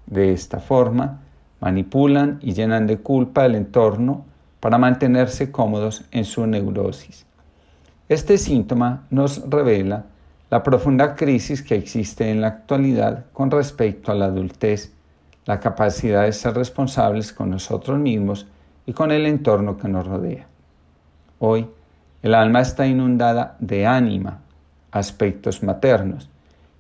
De 0.07 0.33
esta 0.33 0.61
forma, 0.61 1.20
manipulan 1.61 2.39
y 2.43 2.53
llenan 2.53 2.87
de 2.87 2.99
culpa 2.99 3.47
el 3.47 3.55
entorno 3.55 4.25
para 4.61 4.79
mantenerse 4.79 5.51
cómodos 5.51 6.05
en 6.11 6.25
su 6.25 6.47
neurosis. 6.47 7.27
Este 8.09 8.39
síntoma 8.39 9.07
nos 9.11 9.49
revela 9.49 10.05
la 10.51 10.63
profunda 10.63 11.15
crisis 11.15 11.63
que 11.63 11.77
existe 11.77 12.29
en 12.29 12.41
la 12.41 12.49
actualidad 12.49 13.27
con 13.33 13.51
respecto 13.51 14.11
a 14.11 14.17
la 14.17 14.27
adultez, 14.27 14.93
la 15.47 15.61
capacidad 15.61 16.25
de 16.25 16.33
ser 16.33 16.55
responsables 16.55 17.33
con 17.33 17.51
nosotros 17.51 17.99
mismos 17.99 18.47
y 18.85 18.93
con 18.93 19.13
el 19.13 19.27
entorno 19.27 19.77
que 19.77 19.89
nos 19.89 20.07
rodea. 20.07 20.47
Hoy, 21.39 21.69
el 22.23 22.35
alma 22.35 22.61
está 22.61 22.87
inundada 22.87 23.57
de 23.61 23.87
ánima, 23.87 24.41
aspectos 24.91 25.63
maternos, 25.63 26.29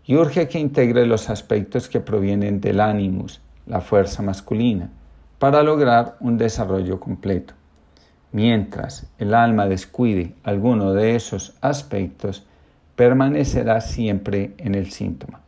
y 0.04 0.16
urge 0.16 0.48
que 0.48 0.58
integre 0.58 1.06
los 1.06 1.30
aspectos 1.30 1.88
que 1.88 2.00
provienen 2.00 2.60
del 2.60 2.80
ánimus, 2.80 3.40
la 3.70 3.80
fuerza 3.80 4.20
masculina, 4.22 4.90
para 5.38 5.62
lograr 5.62 6.16
un 6.20 6.36
desarrollo 6.36 6.98
completo. 6.98 7.54
Mientras 8.32 9.06
el 9.18 9.32
alma 9.32 9.66
descuide 9.66 10.34
alguno 10.42 10.92
de 10.92 11.14
esos 11.14 11.56
aspectos, 11.60 12.46
permanecerá 12.96 13.80
siempre 13.80 14.54
en 14.58 14.74
el 14.74 14.90
síntoma. 14.90 15.40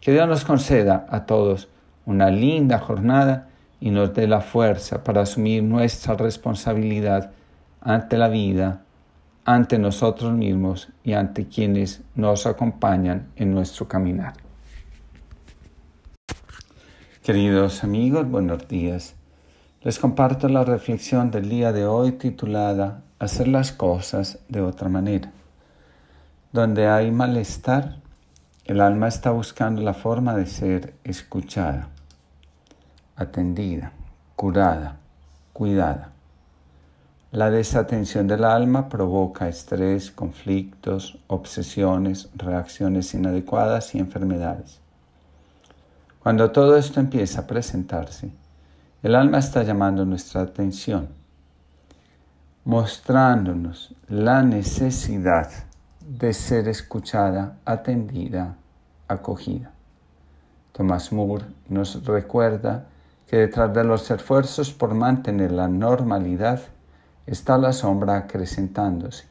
Que 0.00 0.12
Dios 0.12 0.28
nos 0.28 0.44
conceda 0.44 1.06
a 1.08 1.24
todos 1.24 1.68
una 2.04 2.30
linda 2.30 2.78
jornada 2.78 3.48
y 3.80 3.90
nos 3.90 4.12
dé 4.12 4.26
la 4.26 4.40
fuerza 4.40 5.02
para 5.04 5.22
asumir 5.22 5.62
nuestra 5.62 6.14
responsabilidad 6.14 7.30
ante 7.80 8.18
la 8.18 8.28
vida, 8.28 8.82
ante 9.44 9.78
nosotros 9.78 10.32
mismos 10.32 10.88
y 11.04 11.12
ante 11.12 11.46
quienes 11.46 12.02
nos 12.14 12.46
acompañan 12.46 13.28
en 13.36 13.54
nuestro 13.54 13.86
caminar. 13.88 14.41
Queridos 17.22 17.84
amigos, 17.84 18.28
buenos 18.28 18.66
días. 18.66 19.14
Les 19.82 20.00
comparto 20.00 20.48
la 20.48 20.64
reflexión 20.64 21.30
del 21.30 21.48
día 21.48 21.72
de 21.72 21.86
hoy 21.86 22.10
titulada 22.10 23.04
Hacer 23.20 23.46
las 23.46 23.70
cosas 23.70 24.40
de 24.48 24.60
otra 24.60 24.88
manera. 24.88 25.30
Donde 26.50 26.88
hay 26.88 27.12
malestar, 27.12 27.98
el 28.64 28.80
alma 28.80 29.06
está 29.06 29.30
buscando 29.30 29.82
la 29.82 29.94
forma 29.94 30.34
de 30.34 30.46
ser 30.46 30.94
escuchada, 31.04 31.90
atendida, 33.14 33.92
curada, 34.34 34.96
cuidada. 35.52 36.10
La 37.30 37.52
desatención 37.52 38.26
del 38.26 38.42
alma 38.42 38.88
provoca 38.88 39.48
estrés, 39.48 40.10
conflictos, 40.10 41.20
obsesiones, 41.28 42.30
reacciones 42.34 43.14
inadecuadas 43.14 43.94
y 43.94 44.00
enfermedades. 44.00 44.81
Cuando 46.22 46.52
todo 46.52 46.76
esto 46.76 47.00
empieza 47.00 47.40
a 47.40 47.46
presentarse, 47.48 48.30
el 49.02 49.16
alma 49.16 49.38
está 49.38 49.64
llamando 49.64 50.04
nuestra 50.04 50.42
atención, 50.42 51.08
mostrándonos 52.64 53.96
la 54.08 54.44
necesidad 54.44 55.50
de 55.98 56.32
ser 56.32 56.68
escuchada, 56.68 57.56
atendida, 57.64 58.54
acogida. 59.08 59.72
Thomas 60.70 61.10
Moore 61.12 61.46
nos 61.68 62.04
recuerda 62.04 62.86
que 63.26 63.38
detrás 63.38 63.74
de 63.74 63.82
los 63.82 64.08
esfuerzos 64.08 64.72
por 64.72 64.94
mantener 64.94 65.50
la 65.50 65.66
normalidad 65.66 66.60
está 67.26 67.58
la 67.58 67.72
sombra 67.72 68.16
acrecentándose. 68.16 69.24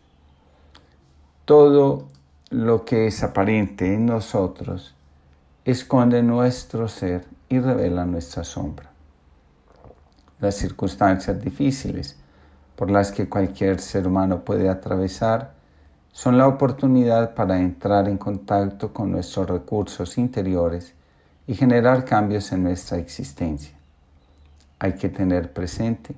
Todo 1.45 2.09
lo 2.49 2.83
que 2.83 3.07
es 3.07 3.23
aparente 3.23 3.93
en 3.93 4.07
nosotros 4.07 4.93
esconde 5.63 6.23
nuestro 6.23 6.87
ser 6.87 7.25
y 7.47 7.59
revela 7.59 8.05
nuestra 8.05 8.43
sombra. 8.43 8.89
Las 10.39 10.55
circunstancias 10.55 11.39
difíciles 11.39 12.17
por 12.75 12.89
las 12.89 13.11
que 13.11 13.29
cualquier 13.29 13.79
ser 13.79 14.07
humano 14.07 14.43
puede 14.43 14.69
atravesar 14.69 15.53
son 16.11 16.37
la 16.37 16.47
oportunidad 16.47 17.35
para 17.35 17.59
entrar 17.59 18.09
en 18.09 18.17
contacto 18.17 18.91
con 18.91 19.11
nuestros 19.11 19.49
recursos 19.49 20.17
interiores 20.17 20.95
y 21.45 21.53
generar 21.53 22.05
cambios 22.05 22.51
en 22.51 22.63
nuestra 22.63 22.97
existencia. 22.97 23.77
Hay 24.79 24.93
que 24.93 25.09
tener 25.09 25.53
presente, 25.53 26.15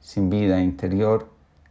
sin 0.00 0.30
vida 0.30 0.60
interior, 0.60 1.28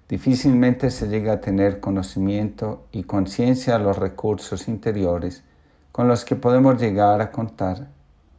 difícilmente 0.07 0.91
se 0.91 1.07
llega 1.07 1.33
a 1.33 1.41
tener 1.41 1.79
conocimiento 1.79 2.85
y 2.91 3.03
conciencia 3.03 3.79
de 3.79 3.83
los 3.83 3.97
recursos 3.97 4.67
interiores 4.67 5.43
con 5.97 6.07
los 6.07 6.25
que 6.25 6.35
podemos 6.35 6.79
llegar 6.79 7.21
a 7.21 7.31
contar 7.31 7.87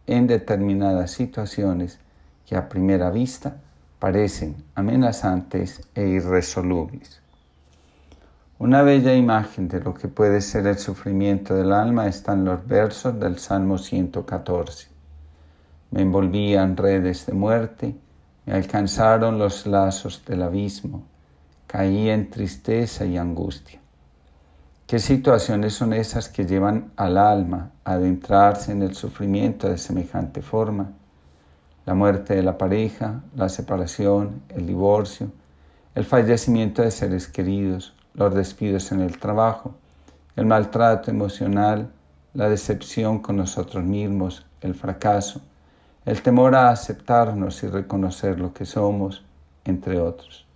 en 0.07 0.29
determinadas 0.29 1.11
situaciones 1.11 1.99
que 2.47 2.55
a 2.55 2.69
primera 2.69 3.11
vista 3.11 3.57
parecen 3.99 4.63
amenazantes 4.77 5.81
e 5.93 6.07
irresolubles. 6.07 7.21
Una 8.61 8.83
bella 8.83 9.13
imagen 9.13 9.67
de 9.67 9.81
lo 9.81 9.93
que 9.93 10.07
puede 10.07 10.41
ser 10.41 10.69
el 10.69 10.79
sufrimiento 10.79 11.57
del 11.57 11.73
alma 11.73 12.07
está 12.07 12.35
en 12.35 12.45
los 12.45 12.65
versos 12.65 13.19
del 13.19 13.41
Salmo 13.41 13.77
114. 13.77 14.87
Me 15.91 16.03
envolvían 16.03 16.77
redes 16.77 17.27
de 17.27 17.33
muerte, 17.33 17.97
me 18.47 18.53
alcanzaron 18.53 19.37
los 19.37 19.67
lazos 19.67 20.25
del 20.25 20.45
abismo, 20.45 21.03
caí 21.67 22.09
en 22.09 22.31
tristeza 22.31 23.05
y 23.05 23.19
angustia. 23.19 23.81
¿Qué 24.89 25.01
situaciones 25.01 25.75
son 25.75 25.93
esas 25.93 26.31
que 26.31 26.47
llevan 26.47 26.93
al 26.97 27.19
alma 27.19 27.73
a 27.85 27.93
adentrarse 27.93 28.73
en 28.73 28.81
el 28.81 28.95
sufrimiento 28.95 29.69
de 29.69 29.77
semejante 29.77 30.41
forma? 30.41 30.93
La 31.85 31.93
muerte 31.93 32.35
de 32.35 32.43
la 32.43 32.57
pareja, 32.57 33.21
la 33.37 33.51
separación, 33.51 34.41
el 34.49 34.67
divorcio, 34.67 35.31
el 35.95 36.07
fallecimiento 36.07 36.81
de 36.81 36.91
seres 36.91 37.29
queridos, 37.29 37.93
los 38.15 38.35
despidos 38.35 38.91
en 38.91 39.03
el 39.03 39.19
trabajo, 39.19 39.75
el 40.37 40.47
maltrato 40.47 41.11
emocional, 41.11 41.91
la 42.33 42.49
decepción 42.49 43.19
con 43.19 43.37
nosotros 43.37 43.85
mismos, 43.85 44.47
el 44.63 44.75
fracaso, 44.75 45.43
el 46.07 46.23
temor 46.23 46.55
a 46.55 46.71
aceptarnos 46.71 47.63
y 47.63 47.67
reconocer 47.67 48.41
lo 48.41 48.55
que 48.55 48.65
somos, 48.65 49.23
entre 49.67 50.01
otros. 50.01 50.48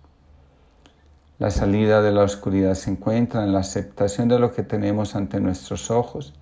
La 1.43 1.51
salida 1.51 2.01
de 2.01 2.13
la 2.13 2.23
oscuridad 2.23 2.73
se 2.73 2.89
encuentra 2.89 3.43
en 3.43 3.51
la 3.51 3.59
aceptación 3.59 4.29
de 4.29 4.39
lo 4.39 4.53
que 4.53 4.63
tenemos 4.63 5.13
ante 5.13 5.41
nuestros 5.41 5.91
ojos 5.91 6.33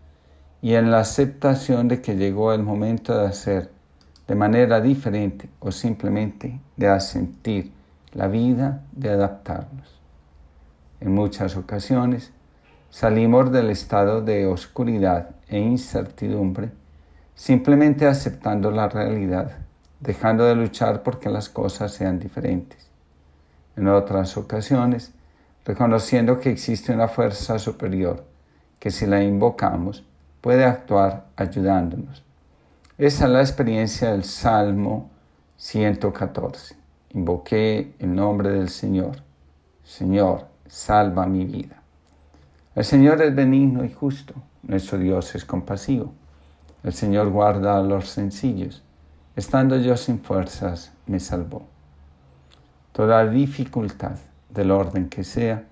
y 0.61 0.75
en 0.75 0.91
la 0.91 0.99
aceptación 0.99 1.87
de 1.87 2.03
que 2.03 2.17
llegó 2.17 2.53
el 2.53 2.61
momento 2.61 3.17
de 3.17 3.25
hacer 3.25 3.71
de 4.27 4.35
manera 4.35 4.79
diferente 4.79 5.49
o 5.59 5.71
simplemente 5.71 6.61
de 6.77 6.87
asentir 6.87 7.71
la 8.13 8.27
vida, 8.27 8.83
de 8.91 9.09
adaptarnos. 9.09 9.99
En 10.99 11.15
muchas 11.15 11.57
ocasiones 11.57 12.31
salimos 12.91 13.51
del 13.51 13.71
estado 13.71 14.21
de 14.21 14.45
oscuridad 14.45 15.31
e 15.47 15.57
incertidumbre 15.57 16.69
simplemente 17.33 18.05
aceptando 18.05 18.69
la 18.69 18.87
realidad, 18.87 19.61
dejando 19.99 20.45
de 20.45 20.53
luchar 20.53 21.01
porque 21.01 21.27
las 21.27 21.49
cosas 21.49 21.91
sean 21.91 22.19
diferentes 22.19 22.90
en 23.75 23.87
otras 23.87 24.37
ocasiones, 24.37 25.13
reconociendo 25.65 26.39
que 26.39 26.51
existe 26.51 26.93
una 26.93 27.07
fuerza 27.07 27.59
superior 27.59 28.25
que 28.79 28.89
si 28.89 29.05
la 29.05 29.23
invocamos 29.23 30.03
puede 30.41 30.65
actuar 30.65 31.27
ayudándonos. 31.35 32.23
Esa 32.97 33.25
es 33.25 33.31
la 33.31 33.41
experiencia 33.41 34.11
del 34.11 34.23
Salmo 34.23 35.11
114. 35.57 36.75
Invoqué 37.13 37.93
el 37.99 38.15
nombre 38.15 38.49
del 38.49 38.69
Señor. 38.69 39.17
Señor, 39.83 40.47
salva 40.67 41.27
mi 41.27 41.45
vida. 41.45 41.81
El 42.73 42.83
Señor 42.83 43.21
es 43.21 43.35
benigno 43.35 43.85
y 43.85 43.91
justo. 43.91 44.33
Nuestro 44.63 44.97
Dios 44.97 45.35
es 45.35 45.45
compasivo. 45.45 46.13
El 46.83 46.93
Señor 46.93 47.29
guarda 47.29 47.77
a 47.77 47.81
los 47.81 48.09
sencillos. 48.09 48.81
Estando 49.35 49.77
yo 49.77 49.95
sin 49.95 50.19
fuerzas, 50.19 50.91
me 51.05 51.19
salvó. 51.19 51.67
Toda 53.01 53.25
dificultad, 53.25 54.19
del 54.47 54.69
orden 54.69 55.09
que 55.09 55.23
sea, 55.23 55.63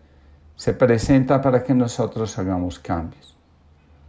se 0.56 0.74
presenta 0.74 1.40
para 1.40 1.64
que 1.64 1.76
nosotros 1.76 2.40
hagamos 2.40 2.80
cambios. 2.80 3.38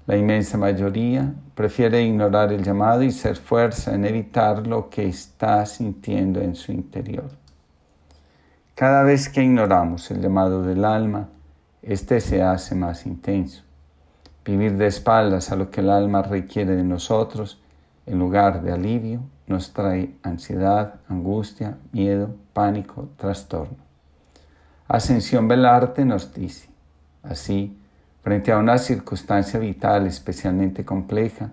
La 0.06 0.16
inmensa 0.16 0.56
mayoría 0.56 1.30
prefiere 1.54 2.02
ignorar 2.02 2.50
el 2.50 2.64
llamado 2.64 3.02
y 3.02 3.10
ser 3.10 3.36
fuerza 3.36 3.94
en 3.94 4.06
evitar 4.06 4.66
lo 4.66 4.88
que 4.88 5.06
está 5.06 5.66
sintiendo 5.66 6.40
en 6.40 6.54
su 6.54 6.72
interior. 6.72 7.28
Cada 8.74 9.02
vez 9.02 9.28
que 9.28 9.42
ignoramos 9.42 10.10
el 10.10 10.22
llamado 10.22 10.62
del 10.62 10.82
alma, 10.82 11.28
éste 11.82 12.22
se 12.22 12.42
hace 12.42 12.74
más 12.74 13.04
intenso. 13.04 13.64
Vivir 14.46 14.78
de 14.78 14.86
espaldas 14.86 15.52
a 15.52 15.56
lo 15.56 15.70
que 15.70 15.82
el 15.82 15.90
alma 15.90 16.22
requiere 16.22 16.74
de 16.74 16.84
nosotros, 16.84 17.60
en 18.06 18.18
lugar 18.18 18.62
de 18.62 18.72
alivio, 18.72 19.20
nos 19.50 19.72
trae 19.72 20.14
ansiedad, 20.22 20.94
angustia, 21.08 21.76
miedo, 21.92 22.34
pánico, 22.52 23.08
trastorno. 23.16 23.76
Ascensión 24.86 25.48
Belarte 25.48 26.04
nos 26.04 26.32
dice, 26.32 26.68
así, 27.24 27.76
frente 28.22 28.52
a 28.52 28.58
una 28.58 28.78
circunstancia 28.78 29.58
vital 29.58 30.06
especialmente 30.06 30.84
compleja, 30.84 31.50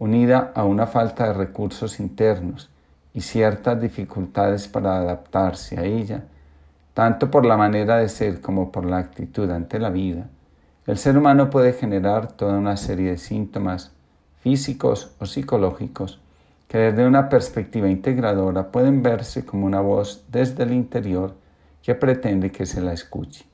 unida 0.00 0.52
a 0.54 0.64
una 0.64 0.86
falta 0.86 1.28
de 1.28 1.32
recursos 1.32 2.00
internos 2.00 2.70
y 3.14 3.20
ciertas 3.20 3.80
dificultades 3.80 4.66
para 4.66 4.96
adaptarse 4.96 5.78
a 5.78 5.84
ella, 5.84 6.24
tanto 6.92 7.30
por 7.30 7.46
la 7.46 7.56
manera 7.56 7.98
de 7.98 8.08
ser 8.08 8.40
como 8.40 8.72
por 8.72 8.84
la 8.84 8.98
actitud 8.98 9.48
ante 9.50 9.78
la 9.78 9.90
vida, 9.90 10.26
el 10.86 10.98
ser 10.98 11.16
humano 11.16 11.50
puede 11.50 11.72
generar 11.72 12.32
toda 12.32 12.58
una 12.58 12.76
serie 12.76 13.10
de 13.10 13.18
síntomas 13.18 13.92
físicos 14.40 15.12
o 15.20 15.26
psicológicos 15.26 16.20
que 16.68 16.78
desde 16.78 17.06
una 17.06 17.30
perspectiva 17.30 17.88
integradora 17.88 18.70
pueden 18.70 19.02
verse 19.02 19.44
como 19.44 19.66
una 19.66 19.80
voz 19.80 20.24
desde 20.30 20.64
el 20.64 20.74
interior 20.74 21.34
que 21.82 21.94
pretende 21.94 22.52
que 22.52 22.66
se 22.66 22.82
la 22.82 22.92
escuche. 22.92 23.46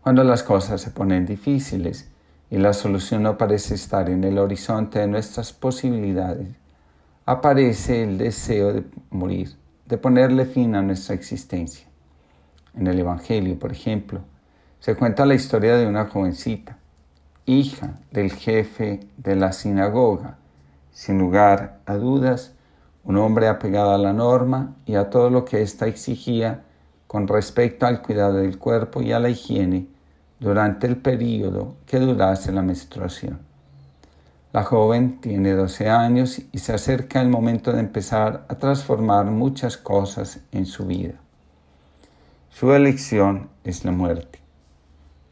Cuando 0.00 0.22
las 0.22 0.44
cosas 0.44 0.80
se 0.80 0.92
ponen 0.92 1.26
difíciles 1.26 2.10
y 2.48 2.58
la 2.58 2.72
solución 2.72 3.24
no 3.24 3.36
parece 3.36 3.74
estar 3.74 4.08
en 4.08 4.22
el 4.22 4.38
horizonte 4.38 5.00
de 5.00 5.08
nuestras 5.08 5.52
posibilidades, 5.52 6.48
aparece 7.26 8.04
el 8.04 8.16
deseo 8.16 8.72
de 8.72 8.84
morir, 9.10 9.50
de 9.86 9.98
ponerle 9.98 10.46
fin 10.46 10.76
a 10.76 10.82
nuestra 10.82 11.14
existencia. 11.14 11.88
En 12.74 12.86
el 12.86 13.00
Evangelio, 13.00 13.58
por 13.58 13.72
ejemplo, 13.72 14.20
se 14.78 14.94
cuenta 14.94 15.26
la 15.26 15.34
historia 15.34 15.76
de 15.76 15.86
una 15.88 16.06
jovencita, 16.06 16.78
hija 17.44 17.98
del 18.12 18.30
jefe 18.30 19.00
de 19.16 19.34
la 19.34 19.52
sinagoga, 19.52 20.38
sin 20.98 21.16
lugar 21.16 21.78
a 21.86 21.94
dudas, 21.94 22.54
un 23.04 23.18
hombre 23.18 23.46
apegado 23.46 23.92
a 23.92 23.98
la 23.98 24.12
norma 24.12 24.74
y 24.84 24.96
a 24.96 25.10
todo 25.10 25.30
lo 25.30 25.44
que 25.44 25.62
ésta 25.62 25.86
exigía 25.86 26.64
con 27.06 27.28
respecto 27.28 27.86
al 27.86 28.02
cuidado 28.02 28.38
del 28.38 28.58
cuerpo 28.58 29.00
y 29.00 29.12
a 29.12 29.20
la 29.20 29.28
higiene 29.28 29.86
durante 30.40 30.88
el 30.88 30.96
periodo 30.96 31.76
que 31.86 32.00
durase 32.00 32.50
la 32.50 32.62
menstruación. 32.62 33.38
La 34.52 34.64
joven 34.64 35.20
tiene 35.20 35.52
12 35.52 35.88
años 35.88 36.42
y 36.50 36.58
se 36.58 36.72
acerca 36.72 37.20
el 37.20 37.28
momento 37.28 37.72
de 37.72 37.78
empezar 37.78 38.44
a 38.48 38.56
transformar 38.56 39.26
muchas 39.26 39.76
cosas 39.76 40.40
en 40.50 40.66
su 40.66 40.84
vida. 40.84 41.14
Su 42.50 42.72
elección 42.72 43.50
es 43.62 43.84
la 43.84 43.92
muerte. 43.92 44.40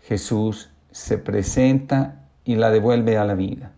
Jesús 0.05 0.71
se 0.93 1.19
presenta 1.19 2.23
y 2.45 2.55
la 2.55 2.71
devuelve 2.71 3.19
a 3.19 3.25
la 3.25 3.35
vida. 3.35 3.73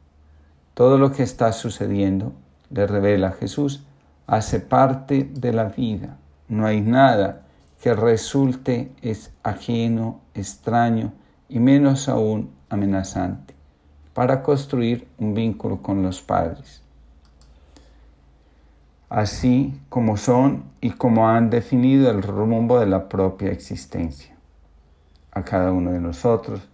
Todo 0.78 0.96
lo 0.96 1.10
que 1.10 1.24
está 1.24 1.50
sucediendo, 1.50 2.32
le 2.70 2.86
revela 2.86 3.32
Jesús, 3.32 3.82
hace 4.28 4.60
parte 4.60 5.24
de 5.24 5.52
la 5.52 5.64
vida. 5.64 6.18
No 6.46 6.66
hay 6.66 6.82
nada 6.82 7.42
que 7.82 7.94
resulte 7.94 8.92
es 9.02 9.32
ajeno, 9.42 10.20
extraño 10.34 11.12
y 11.48 11.58
menos 11.58 12.08
aún 12.08 12.52
amenazante 12.68 13.56
para 14.14 14.44
construir 14.44 15.08
un 15.18 15.34
vínculo 15.34 15.82
con 15.82 16.04
los 16.04 16.22
padres. 16.22 16.80
Así 19.08 19.80
como 19.88 20.16
son 20.16 20.62
y 20.80 20.90
como 20.90 21.28
han 21.28 21.50
definido 21.50 22.08
el 22.08 22.22
rumbo 22.22 22.78
de 22.78 22.86
la 22.86 23.08
propia 23.08 23.50
existencia. 23.50 24.36
A 25.32 25.42
cada 25.42 25.72
uno 25.72 25.90
de 25.90 25.98
nosotros 25.98 26.67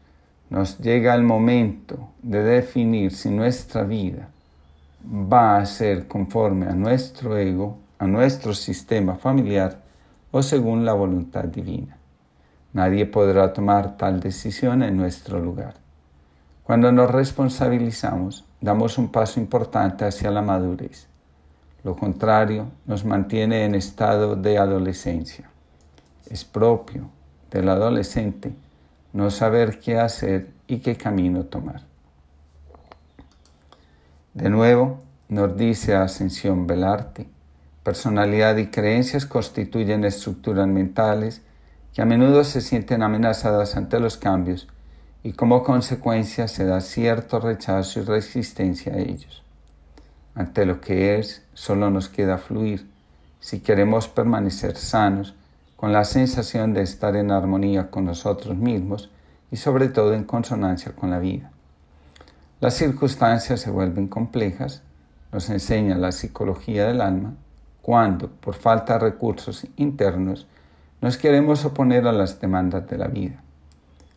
nos 0.55 0.79
llega 0.79 1.17
el 1.17 1.25
momento 1.25 2.11
de 2.23 2.41
definir 2.45 3.11
si 3.11 3.29
nuestra 3.29 3.83
vida 3.83 4.29
va 5.05 5.57
a 5.57 5.67
ser 5.67 6.07
conforme 6.07 6.67
a 6.67 6.75
nuestro 6.75 7.37
ego, 7.37 7.79
a 7.99 8.07
nuestro 8.07 8.55
sistema 8.55 9.17
familiar 9.17 9.81
o 10.31 10.45
según 10.45 10.85
la 10.85 10.93
voluntad 10.93 11.43
divina. 11.43 11.97
Nadie 12.73 13.05
podrá 13.05 13.53
tomar 13.53 13.97
tal 13.97 14.21
decisión 14.21 14.85
en 14.85 14.97
nuestro 14.97 15.41
lugar. 15.41 15.75
Cuando 16.63 16.93
nos 16.93 17.11
responsabilizamos, 17.11 18.45
damos 18.61 18.97
un 18.97 19.09
paso 19.09 19.41
importante 19.41 20.05
hacia 20.05 20.31
la 20.31 20.41
madurez. 20.41 21.09
Lo 21.83 21.97
contrario 21.97 22.69
nos 22.87 23.05
mantiene 23.05 23.65
en 23.65 23.75
estado 23.75 24.37
de 24.37 24.57
adolescencia. 24.57 25.51
Es 26.31 26.45
propio 26.45 27.11
del 27.51 27.69
adolescente 27.69 28.53
no 29.15 29.31
saber 29.31 29.81
qué 29.81 29.99
hacer 29.99 30.51
y 30.67 30.81
qué 30.81 30.97
camino 30.97 31.45
tomar. 31.45 31.83
De 34.35 34.51
nuevo, 34.51 35.01
nos 35.31 35.57
dice 35.57 35.95
Ascensión 35.95 36.67
Belarte, 36.67 37.27
personalidad 37.83 38.59
y 38.59 38.67
creencias 38.67 39.25
constituyen 39.25 40.05
estructuras 40.05 40.69
mentales 40.69 41.41
que 41.95 42.03
a 42.03 42.05
menudo 42.05 42.45
se 42.45 42.61
sienten 42.61 43.03
amenazadas 43.03 43.77
ante 43.77 43.99
los 44.01 44.19
cambios 44.19 44.69
y 45.23 45.33
como 45.33 45.63
consecuencia 45.63 46.47
se 46.49 46.67
da 46.67 46.83
cierto 46.83 47.41
rechazo 47.41 48.01
y 48.01 48.03
resistencia 48.03 48.93
a 48.93 48.99
ellos. 48.99 49.43
Ante 50.35 50.67
lo 50.67 50.83
que 50.83 51.19
es, 51.19 51.43
solo 51.55 51.89
nos 51.89 52.11
queda 52.11 52.37
fluir 52.37 52.93
si 53.45 53.61
queremos 53.61 54.09
permanecer 54.09 54.75
sanos, 54.75 55.35
con 55.85 55.93
la 55.93 56.07
sensación 56.07 56.73
de 56.73 56.81
estar 56.81 57.15
en 57.15 57.31
armonía 57.31 57.91
con 57.91 58.07
nosotros 58.07 58.57
mismos 58.57 59.11
y 59.51 59.57
sobre 59.57 59.89
todo 59.89 60.15
en 60.15 60.25
consonancia 60.25 60.93
con 60.93 61.11
la 61.11 61.19
vida. 61.19 61.51
Las 62.59 62.73
circunstancias 62.73 63.61
se 63.61 63.71
vuelven 63.71 64.09
complejas, 64.09 64.83
nos 65.31 65.51
enseña 65.51 65.99
la 65.99 66.11
psicología 66.13 66.87
del 66.87 67.03
alma, 67.03 67.35
cuando, 67.83 68.31
por 68.31 68.55
falta 68.55 68.95
de 68.95 69.01
recursos 69.01 69.67
internos, 69.77 70.47
nos 71.03 71.19
queremos 71.19 71.67
oponer 71.67 72.07
a 72.07 72.13
las 72.13 72.41
demandas 72.41 72.89
de 72.89 72.97
la 72.97 73.09
vida. 73.09 73.43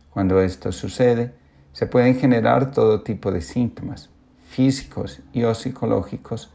Cuando 0.08 0.40
esto 0.40 0.72
sucede, 0.72 1.34
se 1.74 1.86
pueden 1.86 2.18
generar 2.18 2.70
todo 2.70 3.02
tipo 3.02 3.30
de 3.30 3.42
síntomas, 3.42 4.08
físicos 4.48 5.20
y 5.34 5.44
o 5.44 5.54
psicológicos, 5.54 6.50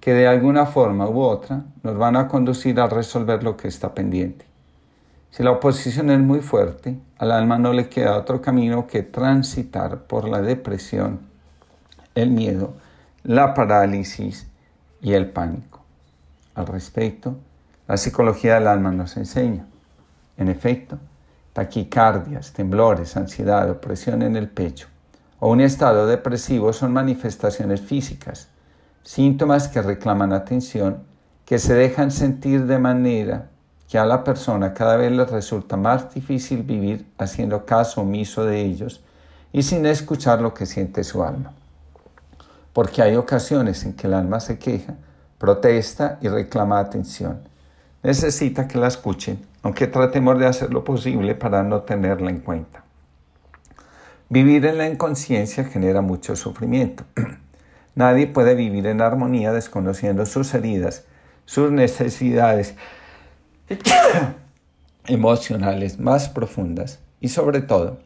que 0.00 0.12
de 0.12 0.26
alguna 0.26 0.66
forma 0.66 1.08
u 1.08 1.20
otra 1.20 1.66
nos 1.84 1.96
van 1.96 2.16
a 2.16 2.26
conducir 2.26 2.80
a 2.80 2.88
resolver 2.88 3.44
lo 3.44 3.56
que 3.56 3.68
está 3.68 3.94
pendiente. 3.94 4.45
Si 5.30 5.42
la 5.42 5.50
oposición 5.50 6.10
es 6.10 6.20
muy 6.20 6.40
fuerte, 6.40 6.98
al 7.18 7.32
alma 7.32 7.58
no 7.58 7.72
le 7.72 7.88
queda 7.88 8.16
otro 8.16 8.40
camino 8.40 8.86
que 8.86 9.02
transitar 9.02 10.02
por 10.04 10.28
la 10.28 10.40
depresión, 10.40 11.20
el 12.14 12.30
miedo, 12.30 12.74
la 13.22 13.54
parálisis 13.54 14.46
y 15.02 15.12
el 15.12 15.30
pánico. 15.30 15.82
Al 16.54 16.66
respecto, 16.66 17.36
la 17.86 17.96
psicología 17.96 18.54
del 18.54 18.66
alma 18.66 18.90
nos 18.92 19.16
enseña. 19.16 19.66
En 20.38 20.48
efecto, 20.48 20.98
taquicardias, 21.52 22.52
temblores, 22.52 23.16
ansiedad, 23.16 23.70
opresión 23.70 24.22
en 24.22 24.36
el 24.36 24.48
pecho 24.48 24.88
o 25.38 25.50
un 25.50 25.60
estado 25.60 26.06
depresivo 26.06 26.72
son 26.72 26.92
manifestaciones 26.92 27.80
físicas, 27.80 28.48
síntomas 29.02 29.68
que 29.68 29.82
reclaman 29.82 30.32
atención, 30.32 31.04
que 31.44 31.58
se 31.58 31.74
dejan 31.74 32.10
sentir 32.10 32.66
de 32.66 32.78
manera 32.78 33.50
que 33.88 33.98
a 33.98 34.04
la 34.04 34.24
persona 34.24 34.74
cada 34.74 34.96
vez 34.96 35.12
le 35.12 35.24
resulta 35.24 35.76
más 35.76 36.12
difícil 36.12 36.62
vivir 36.62 37.06
haciendo 37.18 37.64
caso 37.64 38.00
omiso 38.00 38.44
de 38.44 38.60
ellos 38.60 39.02
y 39.52 39.62
sin 39.62 39.86
escuchar 39.86 40.40
lo 40.40 40.54
que 40.54 40.66
siente 40.66 41.04
su 41.04 41.22
alma. 41.22 41.52
Porque 42.72 43.02
hay 43.02 43.16
ocasiones 43.16 43.84
en 43.84 43.94
que 43.94 44.06
el 44.06 44.14
alma 44.14 44.40
se 44.40 44.58
queja, 44.58 44.94
protesta 45.38 46.18
y 46.20 46.28
reclama 46.28 46.78
atención. 46.78 47.40
Necesita 48.02 48.68
que 48.68 48.78
la 48.78 48.88
escuchen 48.88 49.46
aunque 49.66 49.88
tratemos 49.88 50.38
de 50.38 50.46
hacer 50.46 50.72
lo 50.72 50.84
posible 50.84 51.34
para 51.34 51.64
no 51.64 51.80
tenerla 51.80 52.30
en 52.30 52.38
cuenta. 52.38 52.84
Vivir 54.28 54.64
en 54.64 54.78
la 54.78 54.86
inconsciencia 54.86 55.64
genera 55.64 56.02
mucho 56.02 56.36
sufrimiento. 56.36 57.02
Nadie 57.96 58.28
puede 58.28 58.54
vivir 58.54 58.86
en 58.86 59.00
armonía 59.00 59.52
desconociendo 59.52 60.24
sus 60.24 60.54
heridas, 60.54 61.04
sus 61.46 61.72
necesidades 61.72 62.76
emocionales 65.06 65.98
más 65.98 66.28
profundas 66.28 67.00
y 67.20 67.28
sobre 67.28 67.60
todo 67.60 67.98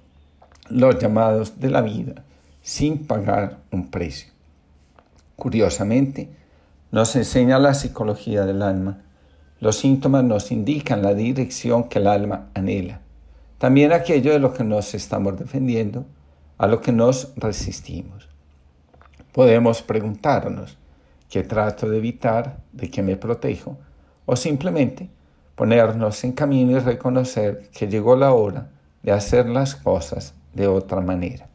los 0.68 0.98
llamados 0.98 1.58
de 1.60 1.70
la 1.70 1.80
vida 1.80 2.24
sin 2.62 3.06
pagar 3.06 3.58
un 3.70 3.90
precio. 3.90 4.32
Curiosamente, 5.36 6.28
nos 6.90 7.16
enseña 7.16 7.58
la 7.58 7.74
psicología 7.74 8.44
del 8.44 8.62
alma 8.62 8.98
los 9.60 9.76
síntomas 9.76 10.24
nos 10.24 10.50
indican 10.52 11.02
la 11.02 11.12
dirección 11.12 11.84
que 11.84 11.98
el 11.98 12.06
alma 12.06 12.48
anhela. 12.54 13.02
También 13.58 13.92
aquello 13.92 14.32
de 14.32 14.38
lo 14.38 14.54
que 14.54 14.64
nos 14.64 14.94
estamos 14.94 15.38
defendiendo, 15.38 16.06
a 16.56 16.66
lo 16.66 16.80
que 16.80 16.92
nos 16.92 17.34
resistimos. 17.36 18.26
Podemos 19.32 19.82
preguntarnos, 19.82 20.78
¿qué 21.28 21.42
trato 21.42 21.90
de 21.90 21.98
evitar? 21.98 22.56
¿De 22.72 22.90
qué 22.90 23.02
me 23.02 23.16
protejo? 23.16 23.76
O 24.24 24.34
simplemente 24.34 25.10
ponernos 25.60 26.24
en 26.24 26.32
camino 26.32 26.78
y 26.78 26.78
reconocer 26.78 27.68
que 27.70 27.86
llegó 27.86 28.16
la 28.16 28.32
hora 28.32 28.70
de 29.02 29.12
hacer 29.12 29.46
las 29.46 29.74
cosas 29.76 30.32
de 30.54 30.66
otra 30.66 31.02
manera. 31.02 31.50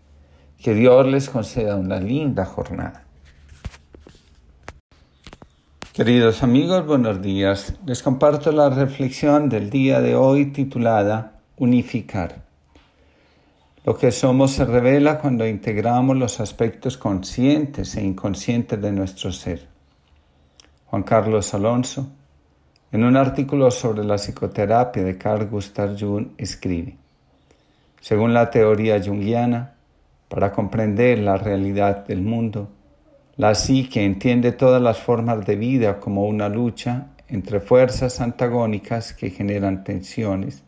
Que 0.62 0.76
Dios 0.76 1.08
les 1.08 1.28
conceda 1.28 1.76
una 1.76 2.00
linda 2.00 2.46
jornada. 2.46 3.04
Queridos 5.92 6.44
amigos, 6.44 6.86
buenos 6.86 7.20
días. 7.20 7.80
Les 7.84 8.04
comparto 8.04 8.52
la 8.52 8.70
reflexión 8.70 9.50
del 9.50 9.72
día 9.72 10.00
de 10.02 10.16
hoy 10.16 10.52
titulada 10.52 11.40
Unificar. 11.58 12.44
Lo 13.86 13.98
que 13.98 14.12
somos 14.12 14.52
se 14.52 14.66
revela 14.66 15.18
cuando 15.18 15.48
integramos 15.48 16.16
los 16.16 16.40
aspectos 16.40 16.96
conscientes 16.96 17.96
e 17.96 18.04
inconscientes 18.04 18.80
de 18.80 18.92
nuestro 18.92 19.32
ser. 19.32 19.68
Juan 20.86 21.02
Carlos 21.02 21.56
Alonso, 21.56 22.08
en 22.96 23.04
un 23.04 23.18
artículo 23.18 23.72
sobre 23.72 24.06
la 24.06 24.16
psicoterapia 24.16 25.04
de 25.04 25.18
Carl 25.18 25.50
Gustav 25.50 25.98
Jung, 26.00 26.28
escribe, 26.38 26.96
según 28.00 28.34
la 28.34 28.50
teoría 28.50 29.04
junguiana, 29.04 29.74
para 30.30 30.54
comprender 30.54 31.20
la 31.20 31.36
realidad 31.36 32.06
del 32.06 32.22
mundo, 32.22 32.70
la 33.36 33.54
psique 33.54 34.06
entiende 34.06 34.54
todas 34.54 34.82
las 34.82 34.98
formas 34.98 35.46
de 35.46 35.58
vida 35.58 36.00
como 36.00 36.24
una 36.24 36.48
lucha 36.48 37.08
entre 37.28 37.60
fuerzas 37.60 38.22
antagónicas 38.22 39.12
que 39.12 39.30
generan 39.30 39.84
tensiones, 39.84 40.64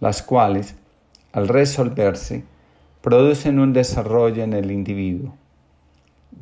las 0.00 0.24
cuales, 0.24 0.74
al 1.30 1.46
resolverse, 1.46 2.42
producen 3.00 3.60
un 3.60 3.72
desarrollo 3.72 4.42
en 4.42 4.54
el 4.54 4.72
individuo. 4.72 5.36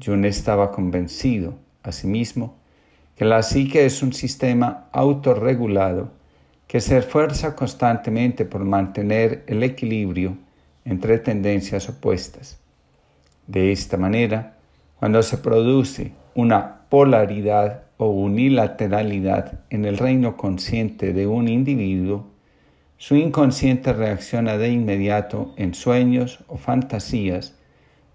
Jung 0.02 0.24
estaba 0.24 0.72
convencido, 0.72 1.52
asimismo, 1.82 2.61
que 3.22 3.28
la 3.28 3.44
psique 3.44 3.84
es 3.84 4.02
un 4.02 4.12
sistema 4.12 4.88
autorregulado 4.90 6.10
que 6.66 6.80
se 6.80 6.98
esfuerza 6.98 7.54
constantemente 7.54 8.44
por 8.44 8.64
mantener 8.64 9.44
el 9.46 9.62
equilibrio 9.62 10.36
entre 10.84 11.18
tendencias 11.18 11.88
opuestas. 11.88 12.58
De 13.46 13.70
esta 13.70 13.96
manera, 13.96 14.56
cuando 14.98 15.22
se 15.22 15.38
produce 15.38 16.10
una 16.34 16.80
polaridad 16.88 17.84
o 17.96 18.08
unilateralidad 18.08 19.60
en 19.70 19.84
el 19.84 19.98
reino 19.98 20.36
consciente 20.36 21.12
de 21.12 21.28
un 21.28 21.46
individuo, 21.46 22.26
su 22.96 23.14
inconsciente 23.14 23.92
reacciona 23.92 24.58
de 24.58 24.70
inmediato 24.70 25.54
en 25.56 25.74
sueños 25.74 26.40
o 26.48 26.56
fantasías, 26.56 27.54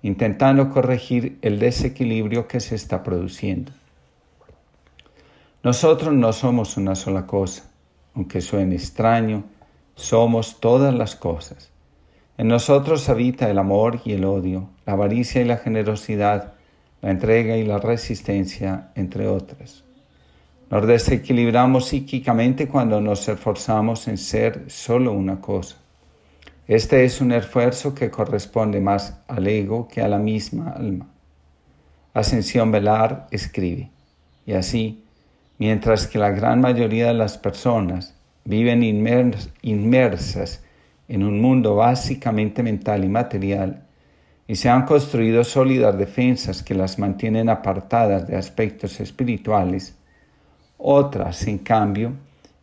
intentando 0.01 0.69
corregir 0.69 1.37
el 1.43 1.59
desequilibrio 1.59 2.49
que 2.49 2.59
se 2.59 2.75
está 2.75 3.03
produciendo. 3.03 3.71
Nosotros 5.67 6.13
no 6.13 6.31
somos 6.31 6.77
una 6.77 6.95
sola 6.95 7.27
cosa, 7.27 7.63
aunque 8.15 8.39
suene 8.39 8.75
extraño, 8.75 9.43
somos 9.95 10.61
todas 10.61 10.95
las 10.95 11.17
cosas. 11.17 11.73
En 12.37 12.47
nosotros 12.47 13.09
habita 13.09 13.49
el 13.49 13.57
amor 13.57 13.99
y 14.05 14.13
el 14.13 14.23
odio, 14.23 14.69
la 14.85 14.93
avaricia 14.93 15.41
y 15.41 15.43
la 15.43 15.57
generosidad, 15.57 16.53
la 17.01 17.11
entrega 17.11 17.57
y 17.57 17.65
la 17.65 17.79
resistencia, 17.79 18.91
entre 18.95 19.27
otras. 19.27 19.83
Nos 20.69 20.87
desequilibramos 20.87 21.87
psíquicamente 21.87 22.69
cuando 22.69 23.01
nos 23.01 23.27
esforzamos 23.27 24.07
en 24.07 24.17
ser 24.17 24.71
solo 24.71 25.11
una 25.11 25.41
cosa. 25.41 25.75
Este 26.65 27.03
es 27.03 27.19
un 27.19 27.33
esfuerzo 27.33 27.93
que 27.93 28.09
corresponde 28.09 28.79
más 28.79 29.19
al 29.27 29.45
ego 29.47 29.89
que 29.89 30.01
a 30.01 30.07
la 30.07 30.17
misma 30.17 30.69
alma. 30.69 31.09
Ascensión 32.13 32.71
Velar 32.71 33.27
escribe, 33.31 33.91
y 34.45 34.53
así, 34.53 35.03
mientras 35.57 36.07
que 36.07 36.19
la 36.19 36.31
gran 36.31 36.61
mayoría 36.61 37.07
de 37.07 37.13
las 37.13 37.37
personas 37.37 38.15
viven 38.45 38.83
inmersas 39.61 40.63
en 41.07 41.23
un 41.23 41.41
mundo 41.41 41.75
básicamente 41.75 42.63
mental 42.63 43.03
y 43.03 43.09
material, 43.09 43.83
y 44.47 44.55
se 44.55 44.69
han 44.69 44.85
construido 44.85 45.43
sólidas 45.43 45.97
defensas 45.97 46.63
que 46.63 46.73
las 46.73 46.99
mantienen 46.99 47.49
apartadas 47.49 48.27
de 48.27 48.37
aspectos 48.37 48.99
espirituales, 49.01 49.97
otras, 50.77 51.45
en 51.47 51.57
cambio, 51.57 52.13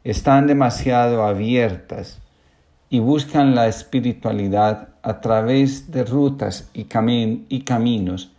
están 0.03 0.47
demasiado 0.47 1.25
abiertas 1.25 2.21
y 2.89 3.01
buscan 3.01 3.55
la 3.55 3.66
espiritualidad 3.66 4.91
a 5.03 5.21
través 5.21 5.91
de 5.91 6.05
rutas 6.05 6.71
y, 6.73 6.87
y 7.49 7.61
caminos 7.62 8.33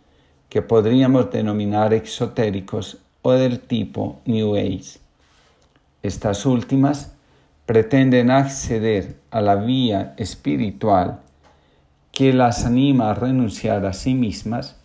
que 0.48 0.62
podríamos 0.62 1.30
denominar 1.30 1.92
exotéricos 1.92 3.05
o 3.26 3.32
del 3.32 3.58
tipo 3.58 4.20
New 4.24 4.54
Age. 4.54 5.00
Estas 6.00 6.46
últimas 6.46 7.12
pretenden 7.66 8.30
acceder 8.30 9.16
a 9.32 9.40
la 9.40 9.56
vía 9.56 10.14
espiritual 10.16 11.18
que 12.12 12.32
las 12.32 12.64
anima 12.64 13.10
a 13.10 13.14
renunciar 13.14 13.84
a 13.84 13.92
sí 13.94 14.14
mismas 14.14 14.76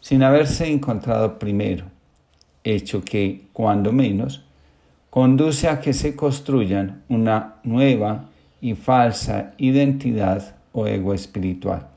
sin 0.00 0.22
haberse 0.22 0.70
encontrado 0.70 1.40
primero, 1.40 1.86
hecho 2.62 3.02
que, 3.02 3.48
cuando 3.52 3.90
menos, 3.90 4.44
conduce 5.10 5.66
a 5.66 5.80
que 5.80 5.92
se 5.92 6.14
construyan 6.14 7.02
una 7.08 7.56
nueva 7.64 8.26
y 8.60 8.74
falsa 8.74 9.54
identidad 9.58 10.54
o 10.70 10.86
ego 10.86 11.14
espiritual. 11.14 11.88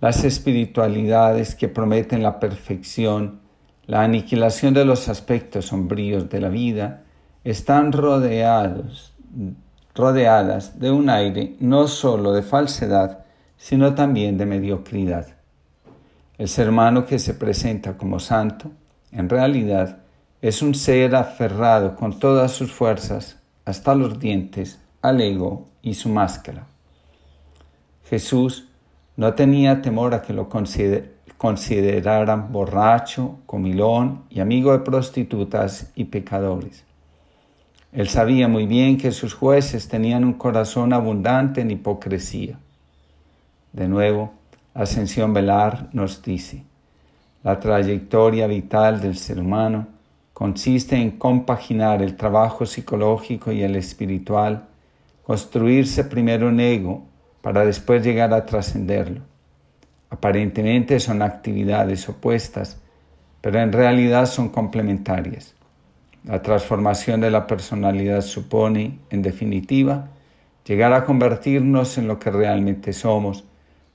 Las 0.00 0.24
espiritualidades 0.24 1.54
que 1.54 1.68
prometen 1.68 2.22
la 2.22 2.40
perfección, 2.40 3.43
la 3.86 4.02
aniquilación 4.02 4.74
de 4.74 4.84
los 4.84 5.08
aspectos 5.08 5.66
sombríos 5.66 6.30
de 6.30 6.40
la 6.40 6.48
vida, 6.48 7.02
están 7.44 7.92
rodeados, 7.92 9.12
rodeadas 9.94 10.78
de 10.80 10.90
un 10.90 11.10
aire 11.10 11.56
no 11.60 11.86
sólo 11.88 12.32
de 12.32 12.42
falsedad, 12.42 13.24
sino 13.56 13.94
también 13.94 14.38
de 14.38 14.46
mediocridad. 14.46 15.26
El 16.38 16.48
ser 16.48 16.68
humano 16.70 17.06
que 17.06 17.18
se 17.18 17.34
presenta 17.34 17.96
como 17.96 18.18
santo, 18.18 18.72
en 19.12 19.28
realidad, 19.28 19.98
es 20.42 20.62
un 20.62 20.74
ser 20.74 21.14
aferrado 21.14 21.94
con 21.96 22.18
todas 22.18 22.52
sus 22.52 22.72
fuerzas, 22.72 23.38
hasta 23.64 23.94
los 23.94 24.18
dientes, 24.18 24.80
al 25.00 25.20
ego 25.20 25.68
y 25.80 25.94
su 25.94 26.08
máscara. 26.08 26.66
Jesús 28.04 28.68
no 29.16 29.34
tenía 29.34 29.80
temor 29.80 30.14
a 30.14 30.22
que 30.22 30.32
lo 30.32 30.48
consideraran 31.44 32.52
borracho, 32.52 33.40
comilón 33.44 34.22
y 34.30 34.40
amigo 34.40 34.72
de 34.72 34.78
prostitutas 34.78 35.92
y 35.94 36.04
pecadores. 36.04 36.84
Él 37.92 38.08
sabía 38.08 38.48
muy 38.48 38.64
bien 38.64 38.96
que 38.96 39.12
sus 39.12 39.34
jueces 39.34 39.86
tenían 39.86 40.24
un 40.24 40.32
corazón 40.32 40.94
abundante 40.94 41.60
en 41.60 41.70
hipocresía. 41.70 42.58
De 43.74 43.86
nuevo, 43.88 44.32
Ascensión 44.72 45.34
Velar 45.34 45.90
nos 45.92 46.22
dice, 46.22 46.64
la 47.42 47.60
trayectoria 47.60 48.46
vital 48.46 49.02
del 49.02 49.18
ser 49.18 49.38
humano 49.38 49.86
consiste 50.32 50.96
en 50.96 51.18
compaginar 51.18 52.00
el 52.00 52.16
trabajo 52.16 52.64
psicológico 52.64 53.52
y 53.52 53.62
el 53.62 53.76
espiritual, 53.76 54.64
construirse 55.22 56.04
primero 56.04 56.48
un 56.48 56.58
ego 56.58 57.04
para 57.42 57.66
después 57.66 58.02
llegar 58.02 58.32
a 58.32 58.46
trascenderlo. 58.46 59.33
Aparentemente 60.14 61.00
son 61.00 61.22
actividades 61.22 62.08
opuestas, 62.08 62.78
pero 63.40 63.58
en 63.58 63.72
realidad 63.72 64.26
son 64.26 64.48
complementarias. 64.48 65.56
La 66.22 66.40
transformación 66.40 67.20
de 67.20 67.32
la 67.32 67.48
personalidad 67.48 68.20
supone, 68.20 69.00
en 69.10 69.22
definitiva, 69.22 70.10
llegar 70.64 70.92
a 70.92 71.04
convertirnos 71.04 71.98
en 71.98 72.06
lo 72.06 72.20
que 72.20 72.30
realmente 72.30 72.92
somos, 72.92 73.42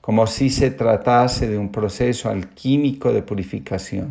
como 0.02 0.26
si 0.26 0.50
se 0.50 0.70
tratase 0.70 1.48
de 1.48 1.56
un 1.56 1.72
proceso 1.72 2.28
alquímico 2.28 3.14
de 3.14 3.22
purificación. 3.22 4.10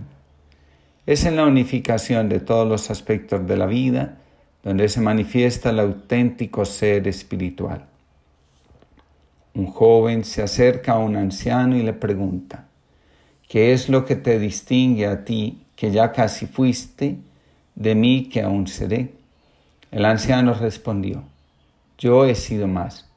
Es 1.06 1.26
en 1.26 1.36
la 1.36 1.46
unificación 1.46 2.28
de 2.28 2.40
todos 2.40 2.68
los 2.68 2.90
aspectos 2.90 3.46
de 3.46 3.56
la 3.56 3.68
vida 3.68 4.18
donde 4.64 4.90
se 4.90 5.00
manifiesta 5.00 5.70
el 5.70 5.80
auténtico 5.80 6.66
ser 6.66 7.08
espiritual. 7.08 7.86
Un 9.60 9.68
joven 9.68 10.24
se 10.24 10.42
acerca 10.42 10.94
a 10.94 11.00
un 11.00 11.18
anciano 11.18 11.76
y 11.76 11.84
le 11.84 11.92
pregunta, 11.92 12.70
¿qué 13.50 13.74
es 13.74 13.90
lo 13.90 14.06
que 14.06 14.16
te 14.16 14.40
distingue 14.40 15.06
a 15.06 15.26
ti 15.26 15.64
que 15.76 15.92
ya 15.92 16.14
casi 16.14 16.46
fuiste 16.46 17.18
de 17.76 17.94
mí 17.94 18.30
que 18.32 18.42
aún 18.42 18.68
seré? 18.68 19.12
El 19.92 20.06
anciano 20.06 20.54
respondió, 20.54 21.24
yo 21.98 22.24
he 22.24 22.36
sido 22.36 22.68
más. 22.68 23.10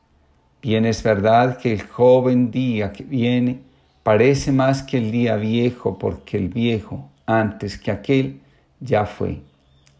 Bien 0.60 0.85
es 0.85 1.05
verdad 1.05 1.59
que 1.59 1.73
el 1.73 1.82
joven 1.82 2.51
día 2.51 2.93
que 2.93 3.05
viene 3.05 3.60
parece 4.02 4.51
más 4.51 4.82
que 4.82 4.98
el 4.98 5.12
día 5.12 5.36
viejo 5.36 5.97
porque 5.97 6.39
el 6.39 6.48
viejo 6.48 7.09
antes 7.24 7.78
que 7.78 7.93
aquel 7.93 8.40
ya 8.81 9.06
fue. 9.06 9.43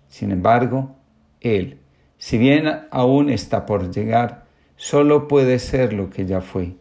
Sin 0.09 0.33
embargo, 0.33 0.97
él, 1.41 1.79
si 2.19 2.37
bien 2.37 2.69
aún 2.91 3.31
está 3.31 3.65
por 3.65 3.95
llegar, 3.95 4.42
solo 4.83 5.29
puede 5.29 5.61
ser 5.61 5.93
lo 5.93 6.11
que 6.11 6.27
ya 6.27 6.41
fue, 6.41 6.75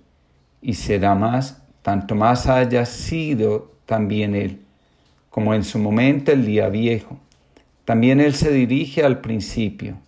y 0.59 0.73
será 0.73 1.13
más, 1.13 1.61
tanto 1.83 2.15
más 2.15 2.47
haya 2.47 2.83
sido 2.83 3.73
también 3.85 4.33
él, 4.33 4.59
como 5.29 5.53
en 5.53 5.63
su 5.63 5.77
momento 5.77 6.31
el 6.31 6.43
día 6.43 6.67
viejo. 6.69 7.19
También 7.85 8.19
él 8.19 8.33
se 8.33 8.51
dirige 8.51 9.03
al 9.03 9.21
principio, 9.21 9.99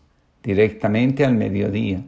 directamente 0.41 1.23
al 1.23 1.35
mediodía. 1.35 2.01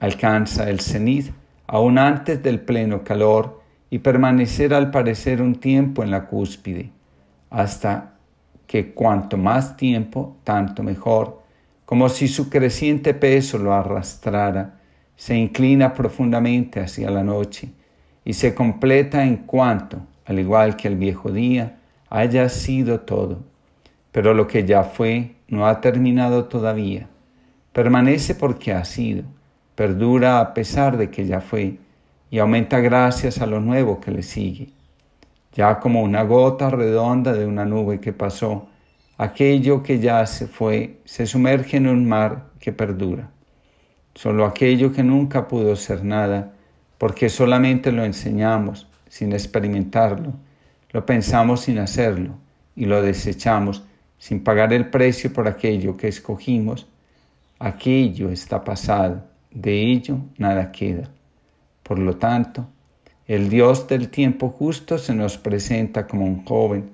Alcanza 0.00 0.70
el 0.70 0.80
cenit 0.80 1.32
aún 1.66 1.98
antes 1.98 2.42
del 2.42 2.60
pleno 2.60 3.04
calor 3.04 3.60
y 3.90 3.98
permanecer 3.98 4.72
al 4.72 4.90
parecer 4.90 5.42
un 5.42 5.56
tiempo 5.56 6.02
en 6.02 6.10
la 6.10 6.24
cúspide 6.24 6.90
hasta 7.50 8.14
que 8.66 8.94
cuanto 8.94 9.36
más 9.36 9.76
tiempo, 9.76 10.38
tanto 10.44 10.82
mejor, 10.82 11.42
como 11.84 12.08
si 12.08 12.26
su 12.26 12.48
creciente 12.48 13.12
peso 13.12 13.58
lo 13.58 13.74
arrastrara, 13.74 14.80
se 15.16 15.36
inclina 15.36 15.94
profundamente 15.94 16.80
hacia 16.80 17.10
la 17.10 17.22
noche 17.22 17.70
y 18.24 18.32
se 18.32 18.54
completa 18.54 19.24
en 19.24 19.38
cuanto, 19.38 20.06
al 20.24 20.38
igual 20.38 20.76
que 20.76 20.88
el 20.88 20.96
viejo 20.96 21.30
día, 21.30 21.78
haya 22.10 22.48
sido 22.48 23.00
todo. 23.00 23.42
Pero 24.12 24.34
lo 24.34 24.46
que 24.46 24.64
ya 24.64 24.84
fue 24.84 25.36
no 25.48 25.66
ha 25.66 25.80
terminado 25.80 26.44
todavía. 26.44 27.08
Permanece 27.72 28.34
porque 28.34 28.72
ha 28.72 28.84
sido, 28.84 29.24
perdura 29.74 30.40
a 30.40 30.54
pesar 30.54 30.96
de 30.96 31.10
que 31.10 31.26
ya 31.26 31.40
fue, 31.40 31.78
y 32.30 32.38
aumenta 32.38 32.80
gracias 32.80 33.40
a 33.40 33.46
lo 33.46 33.60
nuevo 33.60 34.00
que 34.00 34.10
le 34.10 34.22
sigue 34.22 34.72
ya 35.54 35.78
como 35.78 36.02
una 36.02 36.24
gota 36.24 36.68
redonda 36.68 37.32
de 37.32 37.46
una 37.46 37.64
nube 37.64 38.00
que 38.00 38.12
pasó, 38.12 38.68
aquello 39.16 39.82
que 39.82 40.00
ya 40.00 40.26
se 40.26 40.48
fue 40.48 41.00
se 41.04 41.26
sumerge 41.26 41.76
en 41.76 41.86
un 41.86 42.06
mar 42.08 42.50
que 42.58 42.72
perdura. 42.72 43.30
Solo 44.14 44.44
aquello 44.44 44.92
que 44.92 45.02
nunca 45.02 45.48
pudo 45.48 45.74
ser 45.76 46.04
nada, 46.04 46.52
porque 46.98 47.28
solamente 47.28 47.92
lo 47.92 48.04
enseñamos 48.04 48.86
sin 49.08 49.32
experimentarlo, 49.32 50.32
lo 50.90 51.04
pensamos 51.04 51.62
sin 51.62 51.78
hacerlo 51.78 52.36
y 52.76 52.86
lo 52.86 53.02
desechamos 53.02 53.84
sin 54.18 54.42
pagar 54.42 54.72
el 54.72 54.88
precio 54.88 55.32
por 55.32 55.48
aquello 55.48 55.96
que 55.96 56.08
escogimos, 56.08 56.86
aquello 57.58 58.30
está 58.30 58.62
pasado, 58.62 59.24
de 59.50 59.92
ello 59.92 60.18
nada 60.38 60.72
queda. 60.72 61.10
Por 61.82 61.98
lo 61.98 62.16
tanto, 62.16 62.66
el 63.26 63.48
Dios 63.50 63.88
del 63.88 64.08
tiempo 64.08 64.50
justo 64.50 64.98
se 64.98 65.14
nos 65.14 65.38
presenta 65.38 66.06
como 66.06 66.24
un 66.24 66.44
joven 66.44 66.90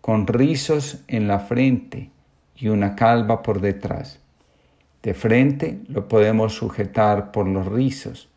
con 0.00 0.26
rizos 0.26 1.02
en 1.06 1.28
la 1.28 1.38
frente 1.38 2.10
y 2.56 2.68
una 2.68 2.96
calva 2.96 3.42
por 3.42 3.60
detrás. 3.60 4.21
De 5.02 5.14
frente 5.14 5.80
lo 5.88 6.08
podemos 6.08 6.54
sujetar 6.54 7.32
por 7.32 7.48
los 7.48 7.66
rizos, 7.66 8.28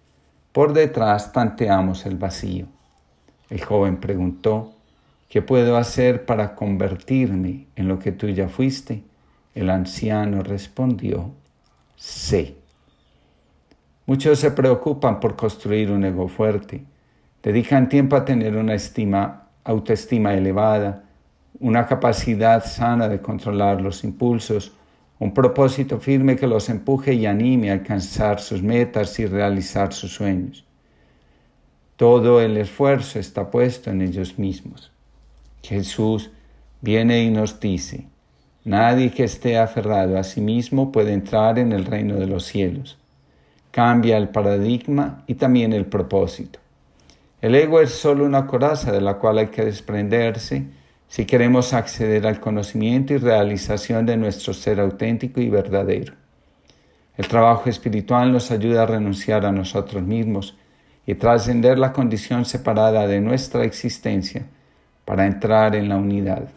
por 0.52 0.74
detrás 0.74 1.32
tanteamos 1.32 2.06
el 2.06 2.18
vacío. 2.18 2.68
El 3.50 3.64
joven 3.64 3.98
preguntó, 3.98 4.74
¿qué 5.30 5.42
puedo 5.42 5.78
hacer 5.78 6.26
para 6.26 6.56
convertirme 6.56 7.68
en 7.76 7.88
lo 7.88 8.00
que 8.00 8.12
tú 8.12 8.28
ya 8.30 8.50
fuiste? 8.50 9.04
El 9.54 9.70
anciano 9.70 10.42
respondió, 10.42 11.32
sé. 11.96 12.56
Muchos 14.06 14.40
se 14.40 14.52
preocupan 14.52 15.20
por 15.20 15.36
construir 15.36 15.92
un 15.92 16.04
ego 16.04 16.28
fuerte 16.28 16.84
dedican 17.46 17.88
tiempo 17.90 18.16
a 18.16 18.26
tener 18.26 18.58
una 18.58 18.74
estima, 18.74 19.50
autoestima 19.64 20.34
elevada, 20.34 21.04
una 21.60 21.86
capacidad 21.86 22.66
sana 22.66 23.08
de 23.08 23.22
controlar 23.22 23.82
los 23.82 24.04
impulsos, 24.04 24.74
un 25.20 25.34
propósito 25.34 26.00
firme 26.00 26.36
que 26.36 26.48
los 26.48 26.70
empuje 26.70 27.14
y 27.14 27.26
anime 27.26 27.70
a 27.70 27.74
alcanzar 27.74 28.42
sus 28.42 28.62
metas 28.62 29.18
y 29.20 29.26
realizar 29.26 29.94
sus 29.94 30.14
sueños. 30.14 30.66
Todo 31.96 32.42
el 32.42 32.58
esfuerzo 32.58 33.20
está 33.20 33.50
puesto 33.50 33.90
en 33.90 34.02
ellos 34.02 34.38
mismos. 34.38 34.92
Jesús 35.64 36.32
viene 36.82 37.24
y 37.24 37.30
nos 37.30 37.60
dice, 37.60 38.08
nadie 38.66 39.12
que 39.12 39.24
esté 39.24 39.58
aferrado 39.58 40.18
a 40.18 40.24
sí 40.24 40.42
mismo 40.42 40.92
puede 40.92 41.14
entrar 41.14 41.58
en 41.58 41.72
el 41.72 41.86
reino 41.86 42.16
de 42.16 42.28
los 42.28 42.44
cielos. 42.46 42.98
Cambia 43.72 44.18
el 44.18 44.30
paradigma 44.30 45.24
y 45.28 45.36
también 45.36 45.72
el 45.72 45.86
propósito. 45.86 46.60
El 47.42 47.56
ego 47.56 47.80
es 47.80 47.92
solo 47.92 48.26
una 48.26 48.48
coraza 48.48 48.92
de 48.92 49.02
la 49.02 49.16
cual 49.16 49.38
hay 49.38 49.48
que 49.48 49.64
desprenderse 49.64 50.66
si 51.16 51.24
queremos 51.24 51.74
acceder 51.74 52.28
al 52.28 52.42
conocimiento 52.42 53.14
y 53.14 53.18
realización 53.20 54.06
de 54.06 54.18
nuestro 54.18 54.54
ser 54.54 54.82
auténtico 54.82 55.40
y 55.40 55.48
verdadero. 55.48 56.14
El 57.16 57.30
trabajo 57.30 57.70
espiritual 57.70 58.34
nos 58.34 58.52
ayuda 58.52 58.84
a 58.84 58.86
renunciar 58.86 59.46
a 59.46 59.54
nosotros 59.54 60.04
mismos 60.04 60.58
y 61.08 61.16
trascender 61.16 61.80
la 61.80 61.94
condición 61.94 62.44
separada 62.44 63.08
de 63.08 63.22
nuestra 63.22 63.64
existencia 63.64 64.46
para 65.06 65.26
entrar 65.26 65.74
en 65.78 65.88
la 65.88 65.96
unidad, 65.96 66.50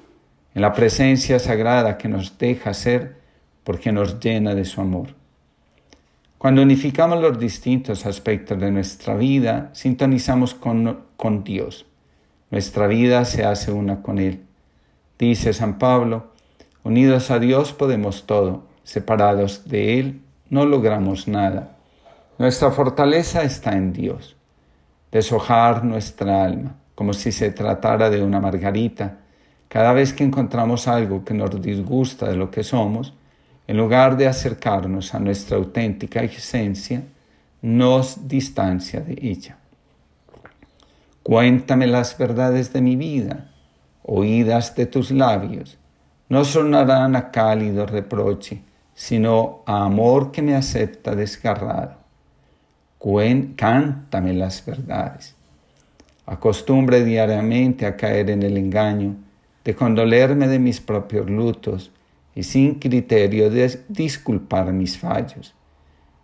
en 0.56 0.62
la 0.62 0.72
presencia 0.72 1.38
sagrada 1.38 1.96
que 1.96 2.08
nos 2.08 2.36
deja 2.36 2.74
ser 2.74 3.14
porque 3.62 3.92
nos 3.92 4.18
llena 4.18 4.56
de 4.56 4.64
su 4.64 4.80
amor. 4.80 5.14
Cuando 6.36 6.62
unificamos 6.62 7.22
los 7.22 7.38
distintos 7.38 8.06
aspectos 8.06 8.58
de 8.58 8.72
nuestra 8.72 9.14
vida, 9.14 9.70
sintonizamos 9.72 10.52
con, 10.52 11.04
con 11.16 11.44
Dios. 11.44 11.86
Nuestra 12.50 12.88
vida 12.88 13.24
se 13.24 13.44
hace 13.44 13.70
una 13.70 14.02
con 14.02 14.18
Él. 14.18 14.47
Dice 15.18 15.52
San 15.52 15.78
Pablo, 15.78 16.32
unidos 16.84 17.30
a 17.30 17.38
Dios 17.38 17.72
podemos 17.72 18.26
todo, 18.26 18.64
separados 18.84 19.68
de 19.68 19.98
Él 19.98 20.22
no 20.50 20.64
logramos 20.64 21.28
nada. 21.28 21.76
Nuestra 22.38 22.70
fortaleza 22.70 23.42
está 23.42 23.72
en 23.72 23.92
Dios 23.92 24.36
deshojar 25.10 25.84
nuestra 25.84 26.44
alma, 26.44 26.76
como 26.94 27.12
si 27.12 27.32
se 27.32 27.50
tratara 27.50 28.10
de 28.10 28.22
una 28.22 28.40
margarita. 28.40 29.18
Cada 29.68 29.92
vez 29.92 30.12
que 30.12 30.24
encontramos 30.24 30.88
algo 30.88 31.24
que 31.24 31.34
nos 31.34 31.60
disgusta 31.60 32.28
de 32.28 32.36
lo 32.36 32.50
que 32.50 32.62
somos, 32.62 33.14
en 33.66 33.76
lugar 33.76 34.16
de 34.16 34.26
acercarnos 34.26 35.14
a 35.14 35.18
nuestra 35.18 35.56
auténtica 35.56 36.22
esencia, 36.22 37.02
nos 37.60 38.28
distancia 38.28 39.00
de 39.00 39.18
ella. 39.20 39.58
Cuéntame 41.22 41.86
las 41.86 42.16
verdades 42.16 42.72
de 42.72 42.80
mi 42.80 42.96
vida, 42.96 43.50
oídas 44.08 44.74
de 44.74 44.86
tus 44.86 45.10
labios, 45.10 45.78
no 46.28 46.44
sonarán 46.44 47.14
a 47.14 47.30
cálido 47.30 47.86
reproche, 47.86 48.62
sino 48.94 49.62
a 49.66 49.84
amor 49.84 50.32
que 50.32 50.42
me 50.42 50.56
acepta 50.56 51.14
desgarrado 51.14 51.98
cántame 53.56 54.32
las 54.32 54.64
verdades. 54.64 55.34
Acostumbre 56.26 57.04
diariamente 57.04 57.86
a 57.86 57.96
caer 57.96 58.30
en 58.30 58.42
el 58.42 58.56
engaño 58.56 59.16
de 59.64 59.74
condolerme 59.74 60.48
de 60.48 60.58
mis 60.58 60.80
propios 60.80 61.30
lutos 61.30 61.90
y 62.34 62.42
sin 62.42 62.74
criterio 62.74 63.50
de 63.50 63.84
disculpar 63.88 64.72
mis 64.72 64.98
fallos. 64.98 65.54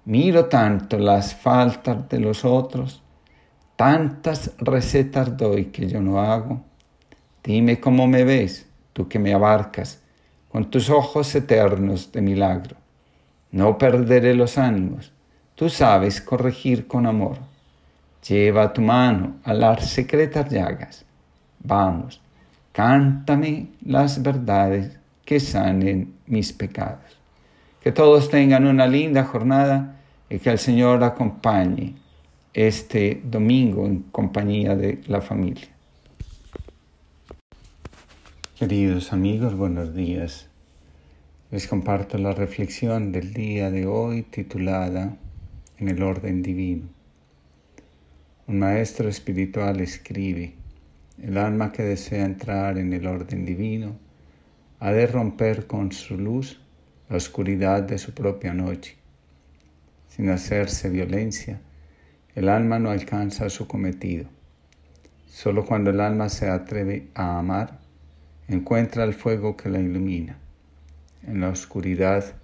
Miro 0.05 0.47
tanto 0.47 0.99
las 0.99 1.35
faltas 1.35 2.09
de 2.09 2.21
los 2.21 2.45
otros, 2.45 3.03
tantas 3.77 4.53
recetas 4.59 5.37
doy 5.37 5.67
que 5.67 5.89
yo 5.89 6.01
no 6.01 6.21
hago. 6.21 6.61
Dime 7.45 7.79
cómo 7.79 8.09
me 8.09 8.25
ves, 8.25 8.67
tú 8.93 9.07
que 9.07 9.21
me 9.21 9.35
abarcas, 9.35 10.03
con 10.51 10.71
tus 10.71 10.91
ojos 10.91 11.33
eternos 11.35 12.11
de 12.11 12.23
milagro. 12.23 12.77
No 13.53 13.79
perderé 13.79 14.35
los 14.35 14.59
ánimos 14.59 15.15
Tú 15.55 15.69
sabes 15.69 16.21
corregir 16.21 16.89
con 16.89 17.07
amor. 17.07 17.39
Lleva 18.29 18.73
tu 18.73 18.81
mano 18.81 19.37
a 19.45 19.55
las 19.55 19.89
secretas 19.89 20.51
llagas. 20.51 21.05
Vamos, 21.61 22.21
cántame 22.73 23.69
las 23.85 24.21
verdades 24.21 24.99
que 25.25 25.39
sanen 25.39 26.15
mis 26.27 26.53
pecados. 26.53 27.19
Que 27.81 27.93
todos 27.93 28.31
tengan 28.31 28.67
una 28.67 28.89
linda 28.89 29.25
jornada 29.25 30.01
y 30.29 30.39
que 30.39 30.51
el 30.51 30.59
Señor 30.59 31.05
acompañe 31.05 31.95
este 32.53 33.23
domingo 33.25 33.87
en 33.87 34.01
compañía 34.11 34.75
de 34.75 35.03
la 35.07 35.21
familia. 35.21 35.69
Queridos 38.57 39.13
amigos, 39.13 39.57
buenos 39.57 39.97
días. 39.97 40.49
Les 41.51 41.67
comparto 41.67 42.19
la 42.19 42.31
reflexión 42.31 43.11
del 43.11 43.35
día 43.35 43.69
de 43.73 43.85
hoy 43.85 44.23
titulada 44.23 45.17
en 45.77 45.89
el 45.89 46.01
orden 46.05 46.41
divino. 46.41 46.87
Un 48.47 48.61
maestro 48.61 49.09
espiritual 49.09 49.81
escribe, 49.81 50.55
el 51.21 51.37
alma 51.37 51.73
que 51.73 51.83
desea 51.83 52.25
entrar 52.25 52.79
en 52.79 52.93
el 52.93 53.09
orden 53.09 53.45
divino 53.45 53.97
ha 54.79 54.93
de 54.93 55.09
romper 55.09 55.67
con 55.67 55.91
su 55.91 56.17
luz 56.17 56.61
la 57.09 57.17
oscuridad 57.17 57.83
de 57.83 57.99
su 57.99 58.15
propia 58.15 58.55
noche. 58.55 58.95
Sin 60.07 60.31
hacerse 60.31 60.91
violencia, 60.91 61.61
el 62.37 62.49
alma 62.49 62.79
no 62.79 62.91
alcanza 62.91 63.51
su 63.51 63.67
cometido. 63.67 64.27
Solo 65.27 65.65
cuando 65.65 65.91
el 65.91 65.99
alma 66.01 66.29
se 66.29 66.49
atreve 66.49 67.09
a 67.17 67.41
amar, 67.41 67.83
encuentra 68.49 69.05
el 69.05 69.15
fuego 69.15 69.57
que 69.57 69.69
la 69.69 69.81
ilumina. 69.81 70.39
En 71.27 71.41
la 71.41 71.49
oscuridad, 71.49 72.35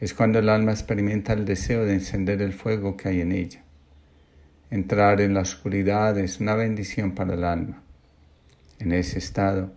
es 0.00 0.14
cuando 0.14 0.40
el 0.40 0.48
alma 0.48 0.72
experimenta 0.72 1.32
el 1.32 1.44
deseo 1.44 1.84
de 1.84 1.94
encender 1.94 2.42
el 2.42 2.52
fuego 2.52 2.96
que 2.96 3.08
hay 3.08 3.20
en 3.20 3.32
ella. 3.32 3.62
Entrar 4.70 5.20
en 5.20 5.34
la 5.34 5.40
oscuridad 5.40 6.18
es 6.18 6.40
una 6.40 6.54
bendición 6.54 7.12
para 7.12 7.34
el 7.34 7.44
alma. 7.44 7.82
En 8.78 8.92
ese 8.92 9.18
estado, 9.18 9.72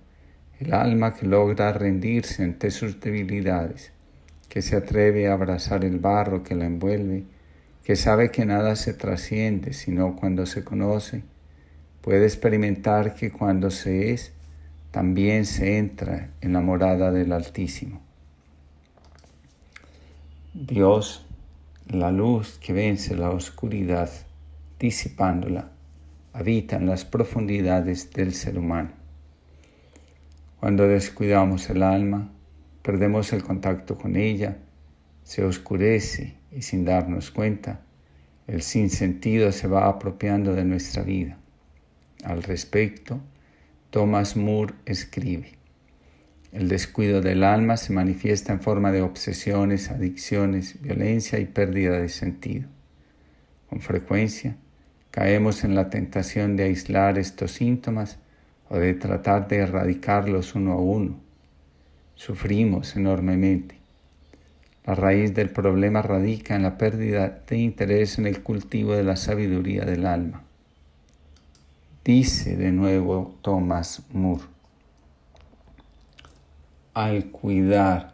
el 0.59 0.73
alma 0.73 1.13
que 1.13 1.27
logra 1.27 1.73
rendirse 1.73 2.43
ante 2.43 2.71
sus 2.71 2.99
debilidades, 2.99 3.91
que 4.49 4.61
se 4.61 4.75
atreve 4.75 5.27
a 5.27 5.33
abrazar 5.33 5.83
el 5.83 5.99
barro 5.99 6.43
que 6.43 6.55
la 6.55 6.65
envuelve, 6.65 7.25
que 7.83 7.95
sabe 7.95 8.31
que 8.31 8.45
nada 8.45 8.75
se 8.75 8.93
trasciende 8.93 9.73
sino 9.73 10.15
cuando 10.15 10.45
se 10.45 10.63
conoce, 10.63 11.23
puede 12.01 12.23
experimentar 12.25 13.15
que 13.15 13.31
cuando 13.31 13.69
se 13.69 14.11
es, 14.11 14.31
también 14.95 15.45
se 15.45 15.77
entra 15.77 16.29
en 16.39 16.53
la 16.53 16.61
morada 16.61 17.11
del 17.11 17.33
Altísimo. 17.33 18.01
Dios, 20.53 21.25
la 21.89 22.13
luz 22.13 22.57
que 22.59 22.71
vence 22.71 23.13
la 23.13 23.29
oscuridad, 23.29 24.09
disipándola, 24.79 25.69
habita 26.31 26.77
en 26.77 26.85
las 26.85 27.03
profundidades 27.03 28.13
del 28.13 28.33
ser 28.33 28.57
humano. 28.57 28.91
Cuando 30.61 30.87
descuidamos 30.87 31.69
el 31.69 31.83
alma, 31.83 32.31
perdemos 32.81 33.33
el 33.33 33.43
contacto 33.43 33.97
con 33.97 34.15
ella, 34.15 34.59
se 35.25 35.43
oscurece 35.43 36.35
y 36.53 36.61
sin 36.61 36.85
darnos 36.85 37.31
cuenta, 37.31 37.81
el 38.47 38.61
sinsentido 38.61 39.51
se 39.51 39.67
va 39.67 39.89
apropiando 39.89 40.53
de 40.53 40.63
nuestra 40.63 41.03
vida. 41.03 41.37
Al 42.23 42.43
respecto, 42.43 43.19
Thomas 43.95 44.35
Moore 44.35 44.73
escribe, 44.85 45.53
el 46.51 46.67
descuido 46.67 47.21
del 47.21 47.45
alma 47.45 47.77
se 47.77 47.93
manifiesta 47.93 48.51
en 48.51 48.59
forma 48.59 48.91
de 48.91 49.01
obsesiones, 49.01 49.89
adicciones, 49.89 50.81
violencia 50.81 51.39
y 51.39 51.45
pérdida 51.45 51.97
de 52.01 52.09
sentido. 52.09 52.67
Con 53.69 53.79
frecuencia 53.79 54.57
caemos 55.11 55.63
en 55.63 55.75
la 55.75 55.89
tentación 55.89 56.57
de 56.57 56.63
aislar 56.63 57.17
estos 57.17 57.53
síntomas 57.53 58.19
o 58.67 58.77
de 58.79 58.95
tratar 58.95 59.47
de 59.47 59.59
erradicarlos 59.59 60.55
uno 60.55 60.73
a 60.73 60.81
uno. 60.81 61.21
Sufrimos 62.15 62.97
enormemente. 62.97 63.77
La 64.85 64.93
raíz 64.93 65.33
del 65.33 65.51
problema 65.51 66.01
radica 66.01 66.57
en 66.57 66.63
la 66.63 66.77
pérdida 66.77 67.43
de 67.47 67.57
interés 67.59 68.19
en 68.19 68.27
el 68.27 68.43
cultivo 68.43 68.93
de 68.93 69.05
la 69.05 69.15
sabiduría 69.15 69.85
del 69.85 70.05
alma. 70.05 70.44
Dice 72.05 72.55
de 72.55 72.71
nuevo 72.71 73.35
Thomas 73.41 74.03
Moore 74.13 74.43
al 76.93 77.31
cuidar 77.31 78.13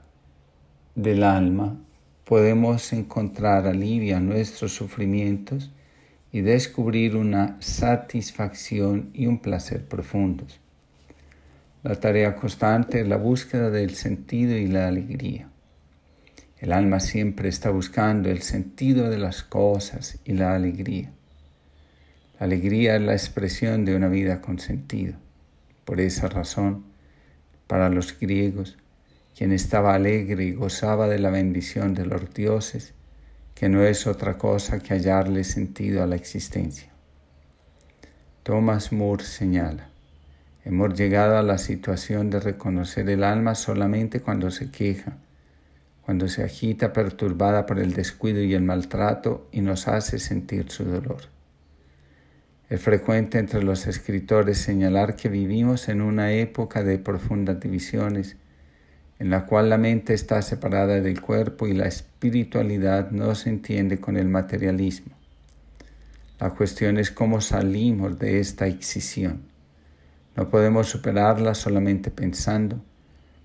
del 0.95 1.23
alma, 1.23 1.77
podemos 2.23 2.93
encontrar 2.93 3.67
alivio 3.67 4.15
a 4.15 4.21
nuestros 4.21 4.73
sufrimientos 4.73 5.71
y 6.31 6.39
descubrir 6.39 7.17
una 7.17 7.57
satisfacción 7.59 9.09
y 9.13 9.25
un 9.25 9.39
placer 9.39 9.85
profundos. 9.85 10.61
La 11.83 11.99
tarea 11.99 12.37
constante 12.37 13.01
es 13.01 13.07
la 13.09 13.17
búsqueda 13.17 13.69
del 13.69 13.95
sentido 13.95 14.55
y 14.55 14.67
la 14.67 14.87
alegría. 14.87 15.49
El 16.59 16.71
alma 16.71 17.01
siempre 17.01 17.49
está 17.49 17.71
buscando 17.71 18.29
el 18.29 18.41
sentido 18.41 19.09
de 19.09 19.17
las 19.17 19.43
cosas 19.43 20.17
y 20.23 20.31
la 20.31 20.55
alegría. 20.55 21.11
Alegría 22.41 22.95
es 22.95 23.03
la 23.03 23.13
expresión 23.13 23.85
de 23.85 23.95
una 23.95 24.07
vida 24.07 24.41
con 24.41 24.57
sentido. 24.57 25.13
Por 25.85 26.01
esa 26.01 26.27
razón, 26.27 26.85
para 27.67 27.87
los 27.89 28.19
griegos, 28.19 28.79
quien 29.37 29.51
estaba 29.51 29.93
alegre 29.93 30.45
y 30.45 30.53
gozaba 30.53 31.07
de 31.07 31.19
la 31.19 31.29
bendición 31.29 31.93
de 31.93 32.07
los 32.07 32.33
dioses, 32.33 32.95
que 33.53 33.69
no 33.69 33.83
es 33.83 34.07
otra 34.07 34.39
cosa 34.39 34.79
que 34.79 34.95
hallarle 34.95 35.43
sentido 35.43 36.01
a 36.01 36.07
la 36.07 36.15
existencia. 36.15 36.89
Thomas 38.41 38.91
Moore 38.91 39.23
señala, 39.23 39.89
hemos 40.65 40.97
llegado 40.97 41.37
a 41.37 41.43
la 41.43 41.59
situación 41.59 42.31
de 42.31 42.39
reconocer 42.39 43.07
el 43.11 43.23
alma 43.23 43.53
solamente 43.53 44.19
cuando 44.19 44.49
se 44.49 44.71
queja, 44.71 45.15
cuando 46.03 46.27
se 46.27 46.43
agita 46.43 46.91
perturbada 46.91 47.67
por 47.67 47.77
el 47.77 47.93
descuido 47.93 48.41
y 48.41 48.55
el 48.55 48.63
maltrato 48.63 49.47
y 49.51 49.61
nos 49.61 49.87
hace 49.87 50.17
sentir 50.17 50.71
su 50.71 50.85
dolor. 50.85 51.29
Es 52.71 52.79
frecuente 52.79 53.37
entre 53.37 53.61
los 53.63 53.85
escritores 53.85 54.57
señalar 54.57 55.17
que 55.17 55.27
vivimos 55.27 55.89
en 55.89 56.01
una 56.01 56.31
época 56.31 56.85
de 56.85 56.99
profundas 56.99 57.59
divisiones, 57.59 58.37
en 59.19 59.29
la 59.29 59.45
cual 59.45 59.69
la 59.69 59.77
mente 59.77 60.13
está 60.13 60.41
separada 60.41 61.01
del 61.01 61.19
cuerpo 61.19 61.67
y 61.67 61.73
la 61.73 61.87
espiritualidad 61.87 63.11
no 63.11 63.35
se 63.35 63.49
entiende 63.49 63.99
con 63.99 64.15
el 64.15 64.29
materialismo. 64.29 65.13
La 66.39 66.51
cuestión 66.51 66.97
es 66.97 67.11
cómo 67.11 67.41
salimos 67.41 68.17
de 68.17 68.39
esta 68.39 68.67
excisión. 68.67 69.41
No 70.37 70.49
podemos 70.49 70.87
superarla 70.87 71.55
solamente 71.55 72.09
pensando, 72.09 72.81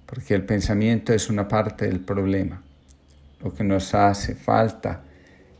porque 0.06 0.34
el 0.34 0.44
pensamiento 0.44 1.12
es 1.12 1.28
una 1.28 1.48
parte 1.48 1.88
del 1.88 1.98
problema. 1.98 2.62
Lo 3.42 3.52
que 3.52 3.64
nos 3.64 3.92
hace 3.92 4.36
falta 4.36 5.02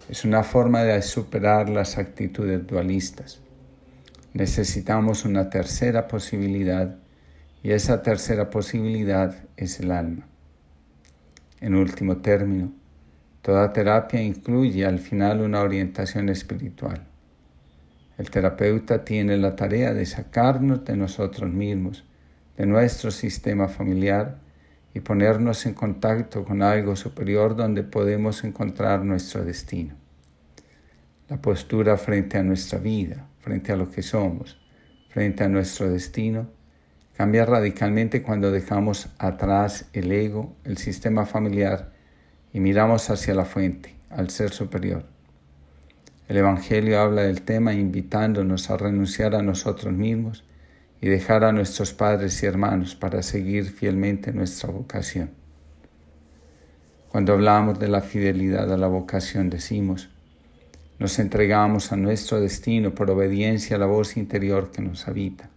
es 0.09 0.25
una 0.25 0.45
forma 0.45 0.85
de 0.85 1.03
superar 1.03 1.69
las 1.69 1.99
actitudes 1.99 2.65
dualistas. 2.65 3.41
Necesitamos 4.37 5.25
una 5.25 5.49
tercera 5.49 6.09
posibilidad 6.09 6.99
y 7.63 7.71
esa 7.71 8.03
tercera 8.03 8.51
posibilidad 8.51 9.35
es 9.57 9.81
el 9.81 9.91
alma. 9.91 10.29
En 11.63 11.75
último 11.75 12.19
término, 12.19 12.71
toda 13.41 13.73
terapia 13.73 14.21
incluye 14.21 14.85
al 14.85 14.99
final 14.99 15.41
una 15.41 15.63
orientación 15.63 16.29
espiritual. 16.29 17.07
El 18.19 18.29
terapeuta 18.29 19.07
tiene 19.07 19.39
la 19.39 19.57
tarea 19.57 19.95
de 19.95 20.05
sacarnos 20.05 20.85
de 20.85 20.99
nosotros 20.99 21.51
mismos, 21.51 22.05
de 22.59 22.67
nuestro 22.67 23.11
sistema 23.11 23.69
familiar 23.69 24.37
y 24.93 25.01
ponernos 25.01 25.65
en 25.65 25.73
contacto 25.73 26.45
con 26.45 26.61
algo 26.61 26.95
superior 26.95 27.57
donde 27.57 27.85
podemos 27.85 28.45
encontrar 28.45 29.03
nuestro 29.03 29.47
destino. 29.47 29.95
La 31.31 31.41
postura 31.41 31.97
frente 31.97 32.37
a 32.37 32.43
nuestra 32.43 32.79
vida, 32.79 33.27
frente 33.47 33.71
a 33.71 33.77
lo 33.77 33.89
que 33.89 34.03
somos, 34.03 34.59
frente 35.09 35.45
a 35.45 35.49
nuestro 35.49 35.89
destino, 35.89 36.51
Cambia 37.17 37.47
radicalmente 37.47 38.23
cuando 38.23 38.53
dejamos 38.53 39.09
atrás 39.17 39.87
el 39.95 40.13
ego, 40.13 40.55
el 40.65 40.77
sistema 40.77 41.25
familiar 41.25 41.95
y 42.53 42.61
miramos 42.61 43.09
hacia 43.09 43.35
la 43.35 43.47
fuente, 43.47 43.95
al 44.11 44.29
ser 44.29 44.51
superior. 44.51 45.07
El 46.29 46.37
Evangelio 46.37 47.01
habla 47.01 47.23
del 47.23 47.41
tema 47.41 47.73
invitándonos 47.73 48.69
a 48.69 48.77
renunciar 48.77 49.35
a 49.35 49.41
nosotros 49.41 49.95
mismos 49.95 50.45
y 51.01 51.09
dejar 51.09 51.45
a 51.45 51.53
nuestros 51.53 51.95
padres 51.95 52.43
y 52.43 52.47
hermanos 52.47 52.95
para 52.95 53.23
seguir 53.23 53.65
fielmente 53.65 54.35
nuestra 54.35 54.71
vocación. 54.71 55.31
Cuando 57.09 57.33
hablamos 57.33 57.79
de 57.79 57.89
la 57.89 58.03
fidelidad 58.03 58.71
a 58.71 58.77
la 58.77 58.89
vocación 58.89 59.49
decimos, 59.49 60.11
nos 60.99 61.19
entregamos 61.19 61.93
a 61.93 61.97
nuestro 61.97 62.41
destino 62.41 62.95
por 62.95 63.11
obediencia 63.11 63.77
a 63.77 63.79
la 63.79 63.87
voz 63.87 64.17
interior 64.17 64.71
que 64.71 64.83
nos 64.83 65.09
habita. 65.09 65.51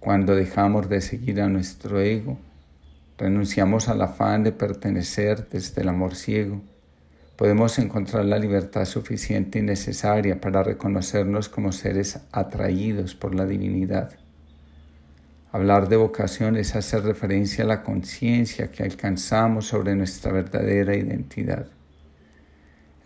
Cuando 0.00 0.34
dejamos 0.34 0.88
de 0.88 1.00
seguir 1.00 1.40
a 1.40 1.48
nuestro 1.48 2.00
ego, 2.00 2.38
renunciamos 3.16 3.88
al 3.88 4.02
afán 4.02 4.44
de 4.44 4.52
pertenecer 4.52 5.48
desde 5.48 5.82
el 5.82 5.88
amor 5.88 6.14
ciego, 6.14 6.60
podemos 7.36 7.78
encontrar 7.78 8.24
la 8.24 8.38
libertad 8.38 8.84
suficiente 8.84 9.60
y 9.60 9.62
necesaria 9.62 10.40
para 10.40 10.62
reconocernos 10.62 11.48
como 11.48 11.72
seres 11.72 12.18
atraídos 12.32 13.14
por 13.14 13.34
la 13.34 13.46
divinidad. 13.46 14.10
Hablar 15.52 15.88
de 15.88 15.96
vocación 15.96 16.56
es 16.56 16.76
hacer 16.76 17.04
referencia 17.04 17.64
a 17.64 17.68
la 17.68 17.82
conciencia 17.82 18.70
que 18.70 18.82
alcanzamos 18.82 19.66
sobre 19.66 19.94
nuestra 19.94 20.30
verdadera 20.30 20.94
identidad. 20.96 21.68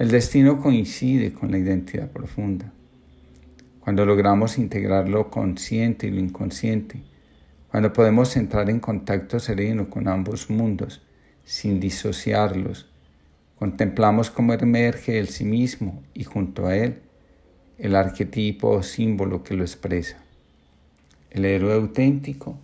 El 0.02 0.10
destino 0.10 0.60
coincide 0.60 1.32
con 1.32 1.52
la 1.52 1.58
identidad 1.58 2.10
profunda. 2.10 2.72
Cuando 3.78 4.04
logramos 4.04 4.58
integrar 4.58 5.08
lo 5.08 5.30
consciente 5.30 6.08
y 6.08 6.10
lo 6.10 6.18
inconsciente, 6.18 7.00
cuando 7.70 7.92
podemos 7.92 8.36
entrar 8.36 8.68
en 8.68 8.80
contacto 8.80 9.38
sereno 9.38 9.88
con 9.88 10.08
ambos 10.08 10.50
mundos 10.50 11.02
sin 11.44 11.78
disociarlos, 11.78 12.90
contemplamos 13.56 14.28
cómo 14.28 14.54
emerge 14.54 15.20
el 15.20 15.28
sí 15.28 15.44
mismo 15.44 16.02
y 16.14 16.24
junto 16.24 16.66
a 16.66 16.76
él 16.76 16.98
el 17.78 17.94
arquetipo 17.94 18.70
o 18.70 18.82
símbolo 18.82 19.44
que 19.44 19.54
lo 19.54 19.62
expresa. 19.62 20.16
El 21.30 21.44
héroe 21.44 21.74
auténtico 21.74 22.58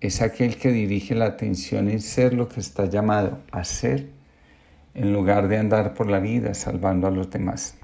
es 0.00 0.22
aquel 0.22 0.56
que 0.56 0.72
dirige 0.72 1.14
la 1.14 1.26
atención 1.26 1.90
en 1.90 2.00
ser 2.00 2.32
lo 2.32 2.48
que 2.48 2.60
está 2.60 2.86
llamado 2.86 3.40
a 3.50 3.62
ser 3.62 4.21
en 4.94 5.12
lugar 5.12 5.48
de 5.48 5.58
andar 5.58 5.94
por 5.94 6.08
la 6.08 6.18
vida 6.20 6.54
salvando 6.54 7.06
a 7.06 7.10
los 7.10 7.30
demás. 7.30 7.74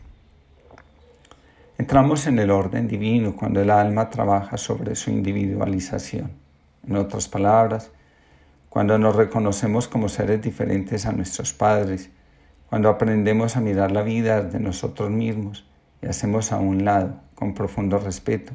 Entramos 1.78 2.26
en 2.26 2.38
el 2.38 2.50
orden 2.50 2.88
divino 2.88 3.36
cuando 3.36 3.60
el 3.60 3.70
alma 3.70 4.10
trabaja 4.10 4.56
sobre 4.56 4.96
su 4.96 5.10
individualización. 5.10 6.32
En 6.86 6.96
otras 6.96 7.28
palabras, 7.28 7.90
cuando 8.68 8.98
nos 8.98 9.16
reconocemos 9.16 9.88
como 9.88 10.08
seres 10.08 10.42
diferentes 10.42 11.06
a 11.06 11.12
nuestros 11.12 11.52
padres, 11.52 12.10
cuando 12.68 12.88
aprendemos 12.88 13.56
a 13.56 13.60
mirar 13.60 13.92
la 13.92 14.02
vida 14.02 14.42
de 14.42 14.60
nosotros 14.60 15.10
mismos 15.10 15.64
y 16.02 16.06
hacemos 16.06 16.52
a 16.52 16.58
un 16.58 16.84
lado, 16.84 17.20
con 17.34 17.54
profundo 17.54 17.98
respeto, 17.98 18.52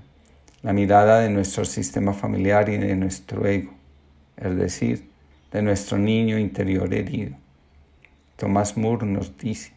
la 0.62 0.74
mirada 0.74 1.20
de 1.20 1.30
nuestro 1.30 1.66
sistema 1.66 2.14
familiar 2.14 2.70
y 2.70 2.78
de 2.78 2.96
nuestro 2.96 3.46
ego, 3.46 3.74
es 4.38 4.56
decir, 4.56 5.10
de 5.52 5.62
nuestro 5.62 5.98
niño 5.98 6.38
interior 6.38 6.94
herido. 6.94 7.36
Thomas 8.44 8.76
Moore 8.76 9.08
nos 9.08 9.38
dice, 9.38 9.72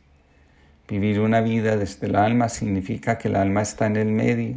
Vivir 0.89 1.21
una 1.21 1.41
vida 1.41 1.77
desde 1.77 2.09
el 2.09 2.17
alma 2.17 2.49
significa 2.49 3.17
que 3.17 3.29
el 3.29 3.37
alma 3.37 3.63
está 3.63 3.87
en 3.87 3.97
el 3.97 4.09
medio, 4.09 4.57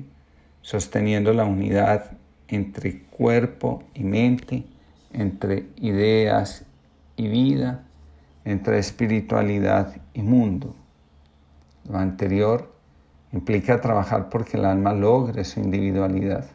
sosteniendo 0.63 1.31
la 1.31 1.45
unidad 1.45 2.17
entre 2.47 3.03
cuerpo 3.03 3.83
y 3.93 4.03
mente, 4.03 4.65
entre 5.13 5.67
ideas 5.75 6.65
y 7.17 7.27
vida, 7.27 7.83
entre 8.45 8.79
espiritualidad 8.79 9.95
y 10.15 10.23
mundo. 10.23 10.73
Lo 11.87 11.99
anterior 11.99 12.73
implica 13.31 13.79
trabajar 13.79 14.27
porque 14.29 14.57
el 14.57 14.65
alma 14.65 14.91
logre 14.91 15.45
su 15.45 15.59
individualidad. 15.59 16.49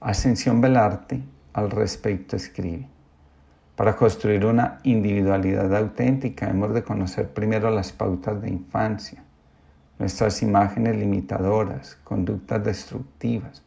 Ascensión 0.00 0.60
Belarte 0.60 1.22
al 1.52 1.70
respecto 1.70 2.34
escribe. 2.34 2.95
Para 3.76 3.94
construir 3.94 4.46
una 4.46 4.78
individualidad 4.84 5.76
auténtica 5.76 6.48
hemos 6.48 6.72
de 6.72 6.82
conocer 6.82 7.28
primero 7.28 7.70
las 7.70 7.92
pautas 7.92 8.40
de 8.40 8.48
infancia, 8.48 9.22
nuestras 9.98 10.42
imágenes 10.42 10.96
limitadoras, 10.96 11.98
conductas 12.02 12.64
destructivas, 12.64 13.62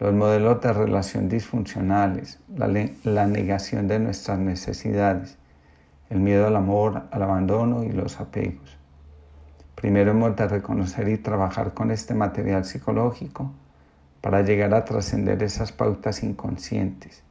los 0.00 0.14
modelos 0.14 0.62
de 0.62 0.72
relación 0.72 1.28
disfuncionales, 1.28 2.40
la, 2.56 3.26
negación 3.26 3.86
de 3.86 3.98
nuestras 3.98 4.38
necesidades, 4.38 5.36
el 6.08 6.20
miedo 6.20 6.46
al 6.46 6.56
amor, 6.56 7.02
al 7.10 7.22
abandono 7.22 7.84
y 7.84 7.92
los 7.92 8.20
apegos. 8.20 8.78
Primero 9.74 10.12
hemos 10.12 10.34
de 10.36 10.48
reconocer 10.48 11.06
y 11.10 11.18
trabajar 11.18 11.74
con 11.74 11.90
este 11.90 12.14
material 12.14 12.64
psicológico 12.64 13.52
para 14.22 14.40
llegar 14.40 14.72
a 14.72 14.86
trascender 14.86 15.42
esas 15.42 15.70
pautas 15.70 16.22
inconscientes 16.22 17.22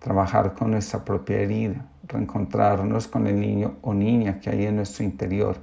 trabajar 0.00 0.54
con 0.54 0.72
nuestra 0.72 1.04
propia 1.04 1.36
herida, 1.40 1.86
reencontrarnos 2.08 3.06
con 3.06 3.26
el 3.26 3.38
niño 3.38 3.76
o 3.82 3.94
niña 3.94 4.40
que 4.40 4.50
hay 4.50 4.64
en 4.64 4.76
nuestro 4.76 5.04
interior, 5.04 5.58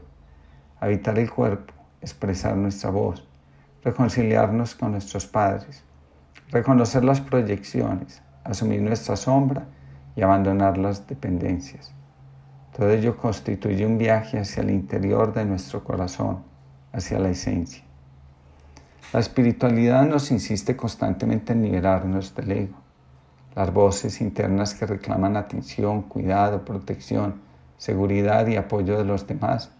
habitar 0.79 1.17
el 1.19 1.29
cuerpo, 1.29 1.73
expresar 2.01 2.55
nuestra 2.55 2.91
voz, 2.91 3.27
reconciliarnos 3.83 4.75
con 4.75 4.91
nuestros 4.91 5.25
padres, 5.25 5.83
reconocer 6.49 7.03
las 7.03 7.19
proyecciones, 7.19 8.21
asumir 8.43 8.81
nuestra 8.81 9.15
sombra 9.15 9.65
y 10.15 10.21
abandonar 10.21 10.77
las 10.77 11.07
dependencias. 11.07 11.91
Todo 12.75 12.91
ello 12.91 13.17
constituye 13.17 13.87
un 13.87 13.97
viaje 13.97 14.37
hacia 14.37 14.61
el 14.61 14.69
interior 14.69 15.33
de 15.33 15.45
nuestro 15.45 15.83
corazón, 15.83 16.43
hacia 16.93 17.17
la 17.17 17.29
esencia. 17.29 17.83
La 19.13 19.19
espiritualidad 19.19 20.05
nos 20.05 20.29
insiste 20.29 20.75
constantemente 20.75 21.53
en 21.53 21.63
liberarnos 21.63 22.35
del 22.35 22.51
ego 22.51 22.86
las 23.57 23.73
voces 23.73 24.21
internas 24.21 24.75
que 24.75 24.85
reclaman 24.85 25.35
atención, 25.35 26.03
cuidado, 26.03 26.63
protección, 26.63 27.41
seguridad 27.79 28.45
y 28.45 28.55
apoyo 28.55 28.99
de 28.99 29.03
los 29.03 29.25
demás, 29.25 29.71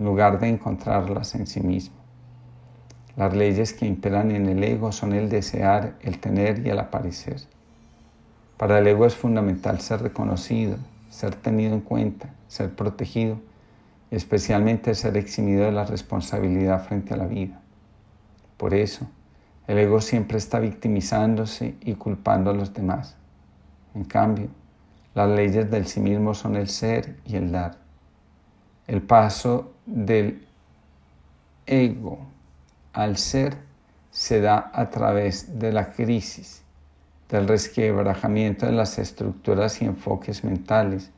en 0.00 0.06
lugar 0.06 0.40
de 0.40 0.48
encontrarlas 0.48 1.36
en 1.36 1.46
sí 1.46 1.60
mismo. 1.60 1.94
Las 3.14 3.32
leyes 3.32 3.74
que 3.74 3.86
imperan 3.86 4.32
en 4.32 4.48
el 4.48 4.64
ego 4.64 4.90
son 4.90 5.12
el 5.12 5.28
desear, 5.28 5.94
el 6.00 6.18
tener 6.18 6.66
y 6.66 6.70
el 6.70 6.80
aparecer. 6.80 7.36
Para 8.56 8.80
el 8.80 8.88
ego 8.88 9.06
es 9.06 9.14
fundamental 9.14 9.80
ser 9.80 10.02
reconocido, 10.02 10.78
ser 11.08 11.36
tenido 11.36 11.74
en 11.74 11.80
cuenta, 11.80 12.30
ser 12.48 12.74
protegido 12.74 13.38
y 14.10 14.16
especialmente 14.16 14.96
ser 14.96 15.16
eximido 15.16 15.66
de 15.66 15.70
la 15.70 15.84
responsabilidad 15.84 16.84
frente 16.88 17.14
a 17.14 17.18
la 17.18 17.26
vida. 17.26 17.60
Por 18.56 18.74
eso, 18.74 19.06
el 19.66 19.78
ego 19.78 20.00
siempre 20.00 20.38
está 20.38 20.58
victimizándose 20.58 21.76
y 21.80 21.94
culpando 21.94 22.50
a 22.50 22.54
los 22.54 22.74
demás. 22.74 23.16
En 23.94 24.04
cambio, 24.04 24.48
las 25.14 25.28
leyes 25.28 25.70
del 25.70 25.86
sí 25.86 26.00
mismo 26.00 26.34
son 26.34 26.56
el 26.56 26.68
ser 26.68 27.16
y 27.24 27.36
el 27.36 27.52
dar. 27.52 27.76
El 28.86 29.02
paso 29.02 29.72
del 29.86 30.46
ego 31.66 32.18
al 32.92 33.16
ser 33.16 33.56
se 34.10 34.40
da 34.40 34.70
a 34.74 34.90
través 34.90 35.58
de 35.58 35.72
la 35.72 35.92
crisis, 35.92 36.62
del 37.28 37.48
resquebrajamiento 37.48 38.66
de 38.66 38.72
las 38.72 38.98
estructuras 38.98 39.80
y 39.80 39.86
enfoques 39.86 40.44
mentales, 40.44 41.10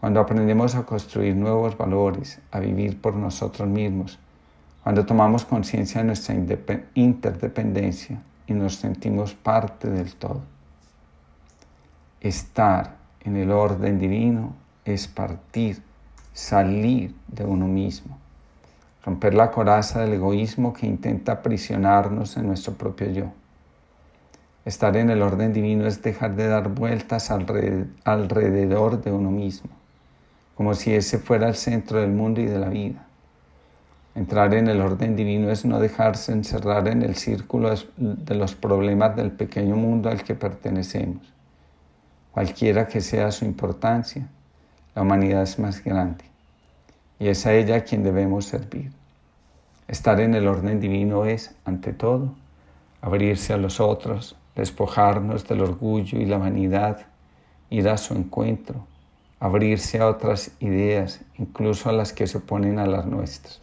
cuando 0.00 0.20
aprendemos 0.20 0.74
a 0.74 0.84
construir 0.84 1.36
nuevos 1.36 1.76
valores, 1.76 2.40
a 2.50 2.60
vivir 2.60 3.00
por 3.00 3.14
nosotros 3.14 3.68
mismos, 3.68 4.18
cuando 4.82 5.04
tomamos 5.04 5.44
conciencia 5.44 6.00
de 6.00 6.06
nuestra 6.06 6.34
interdependencia 6.94 8.22
y 8.46 8.54
nos 8.54 8.76
sentimos 8.76 9.34
parte 9.34 9.90
del 9.90 10.14
todo. 10.14 10.40
Estar 12.20 12.96
en 13.20 13.36
el 13.36 13.50
orden 13.50 13.98
divino 13.98 14.54
es 14.84 15.06
partir, 15.06 15.82
salir 16.32 17.14
de 17.28 17.44
uno 17.44 17.66
mismo, 17.66 18.18
romper 19.04 19.34
la 19.34 19.50
coraza 19.50 20.00
del 20.00 20.14
egoísmo 20.14 20.72
que 20.72 20.86
intenta 20.86 21.32
aprisionarnos 21.32 22.36
en 22.36 22.46
nuestro 22.46 22.74
propio 22.74 23.10
yo. 23.10 23.32
Estar 24.64 24.96
en 24.96 25.10
el 25.10 25.22
orden 25.22 25.52
divino 25.52 25.86
es 25.86 26.02
dejar 26.02 26.36
de 26.36 26.46
dar 26.46 26.68
vueltas 26.68 27.30
alrededor 27.30 29.02
de 29.02 29.12
uno 29.12 29.30
mismo, 29.30 29.70
como 30.54 30.74
si 30.74 30.92
ese 30.92 31.18
fuera 31.18 31.48
el 31.48 31.54
centro 31.54 32.00
del 32.00 32.10
mundo 32.10 32.40
y 32.40 32.46
de 32.46 32.58
la 32.58 32.68
vida. 32.68 33.06
Entrar 34.14 34.54
en 34.54 34.66
el 34.68 34.80
orden 34.80 35.14
divino 35.14 35.50
es 35.50 35.64
no 35.64 35.78
dejarse 35.78 36.32
encerrar 36.32 36.88
en 36.88 37.02
el 37.02 37.14
círculo 37.14 37.72
de 37.96 38.34
los 38.34 38.56
problemas 38.56 39.14
del 39.14 39.30
pequeño 39.30 39.76
mundo 39.76 40.10
al 40.10 40.24
que 40.24 40.34
pertenecemos. 40.34 41.32
Cualquiera 42.32 42.88
que 42.88 43.00
sea 43.00 43.30
su 43.30 43.44
importancia, 43.44 44.26
la 44.94 45.02
humanidad 45.02 45.42
es 45.42 45.58
más 45.58 45.82
grande 45.82 46.24
y 47.20 47.28
es 47.28 47.46
a 47.46 47.54
ella 47.54 47.76
a 47.76 47.80
quien 47.82 48.02
debemos 48.02 48.46
servir. 48.46 48.90
Estar 49.86 50.20
en 50.20 50.34
el 50.34 50.48
orden 50.48 50.80
divino 50.80 51.24
es, 51.24 51.54
ante 51.64 51.92
todo, 51.92 52.34
abrirse 53.00 53.52
a 53.52 53.58
los 53.58 53.78
otros, 53.78 54.36
despojarnos 54.56 55.46
del 55.46 55.60
orgullo 55.60 56.18
y 56.18 56.26
la 56.26 56.38
vanidad, 56.38 57.06
ir 57.70 57.88
a 57.88 57.96
su 57.96 58.14
encuentro, 58.14 58.86
abrirse 59.38 60.00
a 60.00 60.08
otras 60.08 60.52
ideas, 60.60 61.20
incluso 61.38 61.88
a 61.88 61.92
las 61.92 62.12
que 62.12 62.26
se 62.26 62.38
oponen 62.38 62.78
a 62.78 62.86
las 62.86 63.06
nuestras. 63.06 63.60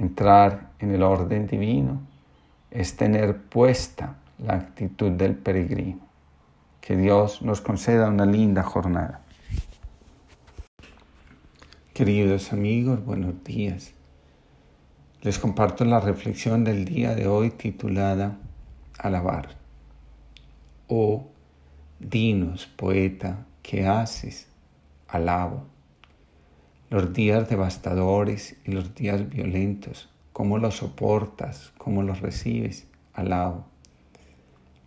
Entrar 0.00 0.70
en 0.78 0.94
el 0.94 1.02
orden 1.02 1.46
divino 1.46 2.00
es 2.70 2.96
tener 2.96 3.36
puesta 3.36 4.16
la 4.38 4.54
actitud 4.54 5.10
del 5.10 5.34
peregrino. 5.34 6.00
Que 6.80 6.96
Dios 6.96 7.42
nos 7.42 7.60
conceda 7.60 8.08
una 8.08 8.24
linda 8.24 8.62
jornada. 8.62 9.20
Queridos 11.92 12.50
amigos, 12.54 13.04
buenos 13.04 13.44
días. 13.44 13.92
Les 15.20 15.38
comparto 15.38 15.84
la 15.84 16.00
reflexión 16.00 16.64
del 16.64 16.86
día 16.86 17.14
de 17.14 17.26
hoy 17.26 17.50
titulada 17.50 18.38
Alabar. 18.98 19.50
Oh, 20.88 21.26
dinos, 21.98 22.66
poeta, 22.74 23.44
¿qué 23.62 23.86
haces? 23.86 24.48
Alabo. 25.08 25.69
Los 26.90 27.12
días 27.12 27.48
devastadores 27.48 28.56
y 28.64 28.72
los 28.72 28.96
días 28.96 29.28
violentos, 29.30 30.10
¿cómo 30.32 30.58
los 30.58 30.78
soportas? 30.78 31.72
¿Cómo 31.78 32.02
los 32.02 32.20
recibes? 32.20 32.88
Alabo. 33.12 33.64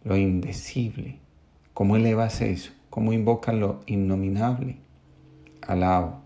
Lo 0.03 0.17
indecible, 0.17 1.19
¿cómo 1.73 1.95
elevas 1.95 2.41
eso? 2.41 2.73
¿Cómo 2.89 3.13
invocas 3.13 3.55
lo 3.55 3.79
innominable? 3.85 4.79
Alabo. 5.61 6.19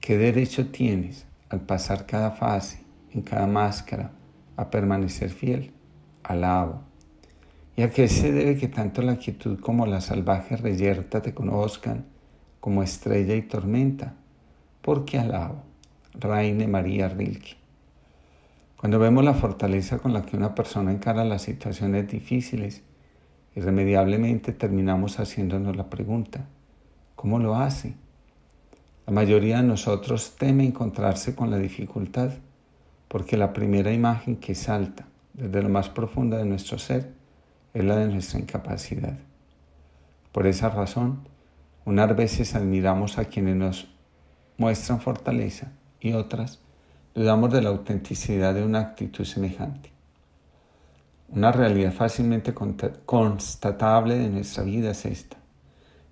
¿Qué 0.00 0.18
derecho 0.18 0.72
tienes 0.72 1.24
al 1.50 1.60
pasar 1.60 2.04
cada 2.04 2.32
fase, 2.32 2.80
en 3.12 3.22
cada 3.22 3.46
máscara, 3.46 4.10
a 4.56 4.70
permanecer 4.70 5.30
fiel? 5.30 5.70
Alabo. 6.24 6.82
¿Y 7.76 7.82
a 7.82 7.90
qué 7.90 8.08
se 8.08 8.32
debe 8.32 8.56
que 8.56 8.66
tanto 8.66 9.02
la 9.02 9.18
quietud 9.18 9.60
como 9.60 9.86
la 9.86 10.00
salvaje 10.00 10.56
reyerta 10.56 11.22
te 11.22 11.32
conozcan 11.32 12.06
como 12.58 12.82
estrella 12.82 13.36
y 13.36 13.42
tormenta? 13.42 14.16
Porque 14.82 15.18
alabo, 15.18 15.62
Reine 16.14 16.66
María 16.66 17.08
Rilke. 17.08 17.56
Cuando 18.78 18.98
vemos 18.98 19.22
la 19.22 19.34
fortaleza 19.34 19.98
con 19.98 20.14
la 20.14 20.22
que 20.22 20.38
una 20.38 20.54
persona 20.54 20.90
encara 20.90 21.22
las 21.24 21.42
situaciones 21.42 22.08
difíciles, 22.08 22.82
irremediablemente 23.54 24.52
terminamos 24.52 25.20
haciéndonos 25.20 25.76
la 25.76 25.90
pregunta, 25.90 26.46
¿cómo 27.14 27.38
lo 27.38 27.56
hace? 27.56 27.94
La 29.06 29.12
mayoría 29.12 29.58
de 29.58 29.64
nosotros 29.64 30.36
teme 30.38 30.64
encontrarse 30.64 31.34
con 31.34 31.50
la 31.50 31.58
dificultad, 31.58 32.30
porque 33.08 33.36
la 33.36 33.52
primera 33.52 33.92
imagen 33.92 34.36
que 34.36 34.54
salta 34.54 35.06
desde 35.34 35.62
lo 35.62 35.68
más 35.68 35.90
profundo 35.90 36.38
de 36.38 36.46
nuestro 36.46 36.78
ser 36.78 37.12
es 37.74 37.84
la 37.84 37.96
de 37.96 38.08
nuestra 38.08 38.40
incapacidad. 38.40 39.18
Por 40.32 40.46
esa 40.46 40.70
razón, 40.70 41.20
unas 41.84 42.16
veces 42.16 42.54
admiramos 42.54 43.18
a 43.18 43.26
quienes 43.26 43.56
nos 43.56 43.88
muestran 44.60 45.00
fortaleza 45.00 45.72
y 46.00 46.12
otras 46.12 46.58
dudamos 47.14 47.50
de 47.50 47.62
la 47.62 47.70
autenticidad 47.70 48.52
de 48.52 48.62
una 48.62 48.80
actitud 48.80 49.24
semejante. 49.24 49.90
Una 51.30 51.50
realidad 51.50 51.94
fácilmente 51.94 52.52
constatable 52.52 54.18
de 54.18 54.28
nuestra 54.28 54.62
vida 54.62 54.90
es 54.90 55.06
esta. 55.06 55.38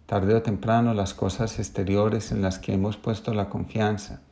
Tarde 0.07 0.35
o 0.35 0.41
temprano 0.41 0.95
las 0.95 1.13
cosas 1.13 1.59
exteriores 1.59 2.33
en 2.33 2.41
las 2.41 2.59
que 2.59 2.73
hemos 2.73 2.97
puesto 2.97 3.35
la 3.35 3.51
confianza 3.51 4.23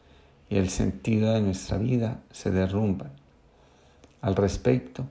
y 0.49 0.57
el 0.57 0.71
sentido 0.71 1.35
de 1.35 1.43
nuestra 1.43 1.77
vida 1.77 2.23
se 2.31 2.51
derrumban. 2.51 3.13
Al 4.23 4.35
respecto, 4.35 5.05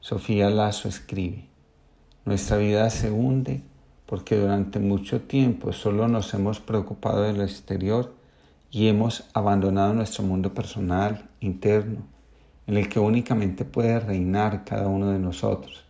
Sofía 0.00 0.50
Lazo 0.50 0.88
escribe, 0.88 1.46
nuestra 2.24 2.56
vida 2.56 2.90
se 2.90 3.12
hunde 3.12 3.62
porque 4.04 4.36
durante 4.36 4.80
mucho 4.80 5.20
tiempo 5.20 5.72
solo 5.72 6.08
nos 6.08 6.34
hemos 6.34 6.58
preocupado 6.58 7.22
del 7.22 7.40
exterior 7.40 8.17
y 8.70 8.88
hemos 8.88 9.28
abandonado 9.32 9.94
nuestro 9.94 10.24
mundo 10.24 10.52
personal, 10.52 11.28
interno, 11.40 12.06
en 12.66 12.76
el 12.76 12.88
que 12.88 13.00
únicamente 13.00 13.64
puede 13.64 13.98
reinar 13.98 14.64
cada 14.64 14.88
uno 14.88 15.10
de 15.10 15.18
nosotros. 15.18 15.84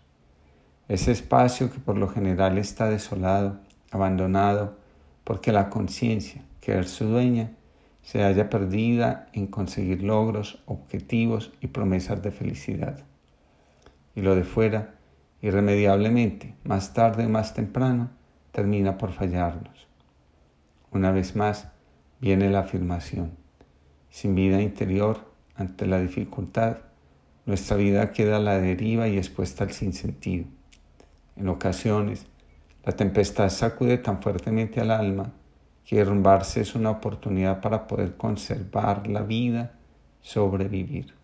Ese 0.86 1.10
espacio 1.10 1.72
que 1.72 1.80
por 1.80 1.98
lo 1.98 2.08
general 2.08 2.56
está 2.56 2.88
desolado, 2.88 3.58
abandonado, 3.90 4.76
porque 5.24 5.52
la 5.52 5.70
conciencia, 5.70 6.44
que 6.60 6.78
es 6.78 6.90
su 6.90 7.06
dueña, 7.06 7.52
se 8.02 8.22
haya 8.22 8.48
perdida 8.48 9.28
en 9.32 9.48
conseguir 9.48 10.02
logros, 10.02 10.62
objetivos 10.66 11.52
y 11.60 11.66
promesas 11.66 12.22
de 12.22 12.30
felicidad. 12.30 13.00
Y 14.14 14.22
lo 14.22 14.34
de 14.34 14.44
fuera 14.44 14.94
irremediablemente, 15.42 16.54
más 16.64 16.94
tarde 16.94 17.26
o 17.26 17.28
más 17.28 17.54
temprano, 17.54 18.10
termina 18.52 18.98
por 18.98 19.12
fallarnos. 19.12 19.86
Una 20.90 21.10
vez 21.10 21.36
más 21.36 21.68
viene 22.20 22.50
la 22.50 22.60
afirmación. 22.60 23.32
Sin 24.10 24.34
vida 24.34 24.60
interior, 24.60 25.18
ante 25.54 25.86
la 25.86 26.00
dificultad, 26.00 26.78
nuestra 27.46 27.76
vida 27.76 28.12
queda 28.12 28.36
a 28.36 28.40
la 28.40 28.58
deriva 28.58 29.08
y 29.08 29.18
expuesta 29.18 29.64
al 29.64 29.72
sinsentido. 29.72 30.46
En 31.36 31.48
ocasiones, 31.48 32.26
la 32.84 32.92
tempestad 32.92 33.48
sacude 33.50 33.98
tan 33.98 34.22
fuertemente 34.22 34.80
al 34.80 34.90
alma 34.90 35.32
que 35.84 35.96
derrumbarse 35.96 36.60
es 36.60 36.74
una 36.74 36.90
oportunidad 36.90 37.60
para 37.60 37.86
poder 37.86 38.16
conservar 38.16 39.06
la 39.08 39.22
vida, 39.22 39.72
sobrevivir. 40.20 41.14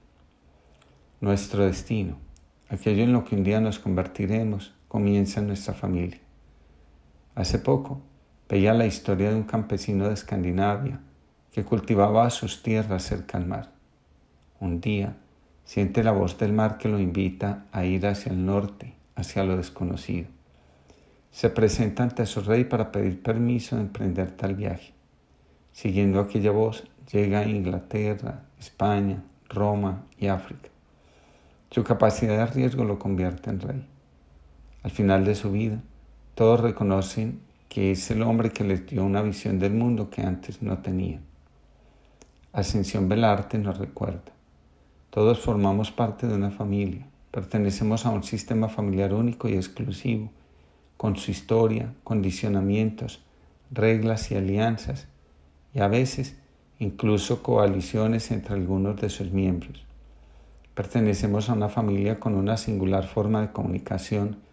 Nuestro 1.21 1.65
destino 1.65 2.25
Aquello 2.75 3.05
en 3.05 3.12
lo 3.12 3.25
que 3.25 3.37
un 3.37 3.45
día 3.45 3.61
nos 3.61 3.79
convertiremos 3.79 4.75
comienza 4.89 5.41
en 5.41 5.49
nuestra 5.49 5.75
familia. 5.75 6.19
Hace 7.35 7.59
poco 7.59 8.01
veía 8.49 8.75
la 8.75 8.87
historia 8.87 9.31
de 9.31 9.37
un 9.37 9.45
campesino 9.45 10.09
de 10.09 10.15
Escandinavia 10.15 11.01
que 11.53 11.65
cultivaba 11.65 12.29
sus 12.31 12.62
tierras 12.62 13.05
cerca 13.05 13.39
al 13.39 13.47
mar. 13.47 13.71
Un 14.61 14.81
día 14.81 15.16
siente 15.65 16.03
la 16.03 16.12
voz 16.12 16.39
del 16.39 16.53
mar 16.53 16.79
que 16.79 16.89
lo 16.89 16.99
invita 16.99 17.66
a 17.73 17.85
ir 17.85 18.07
hacia 18.07 18.33
el 18.33 18.45
norte, 18.45 18.95
hacia 19.16 19.45
lo 19.45 19.57
desconocido. 19.57 20.29
Se 21.31 21.51
presenta 21.51 22.03
ante 22.03 22.27
su 22.27 22.41
rey 22.43 22.65
para 22.65 22.93
pedir 22.93 23.23
permiso 23.23 23.77
de 23.77 23.83
emprender 23.83 24.31
tal 24.31 24.55
viaje. 24.55 24.93
Siguiendo 25.73 26.21
aquella 26.21 26.53
voz, 26.53 26.85
llega 27.11 27.41
a 27.41 27.49
Inglaterra, 27.49 28.43
España, 28.59 29.23
Roma 29.49 30.05
y 30.19 30.29
África. 30.29 30.69
Su 31.71 31.83
capacidad 31.83 32.39
de 32.39 32.47
riesgo 32.55 32.85
lo 32.85 32.99
convierte 32.99 33.51
en 33.51 33.61
rey. 33.61 33.87
Al 34.85 34.91
final 34.91 35.25
de 35.25 35.35
su 35.35 35.51
vida, 35.51 35.81
todos 36.35 36.61
reconocen 36.61 37.41
que 37.75 37.91
es 37.91 38.09
el 38.13 38.23
hombre 38.23 38.51
que 38.51 38.63
les 38.63 38.87
dio 38.87 39.05
una 39.05 39.21
visión 39.21 39.59
del 39.59 39.75
mundo 39.75 40.09
que 40.09 40.23
antes 40.23 40.63
no 40.63 40.79
tenían. 40.79 41.23
Ascensión 42.53 43.09
Belarte 43.09 43.59
nos 43.59 43.79
recuerda, 43.79 44.31
todos 45.11 45.41
formamos 45.41 45.91
parte 45.91 46.29
de 46.29 46.37
una 46.37 46.53
familia, 46.53 47.05
pertenecemos 47.33 48.07
a 48.07 48.11
un 48.11 48.23
sistema 48.23 48.69
familiar 48.69 49.13
único 49.13 49.49
y 49.49 49.55
exclusivo, 49.55 50.31
con 50.97 51.17
su 51.17 51.33
historia, 51.33 51.93
condicionamientos, 52.05 53.25
reglas 53.73 54.31
y 54.31 54.37
alianzas, 54.37 55.09
y 55.75 55.81
a 55.81 55.89
veces 55.89 56.37
incluso 56.79 57.43
coaliciones 57.43 58.31
entre 58.31 58.55
algunos 58.55 59.01
de 59.01 59.11
sus 59.11 59.33
miembros. 59.33 59.85
Pertenecemos 60.77 61.51
a 61.51 61.55
una 61.55 61.69
familia 61.69 62.21
con 62.21 62.37
una 62.37 62.57
singular 62.57 63.09
forma 63.09 63.41
de 63.41 63.51
comunicación, 63.51 64.44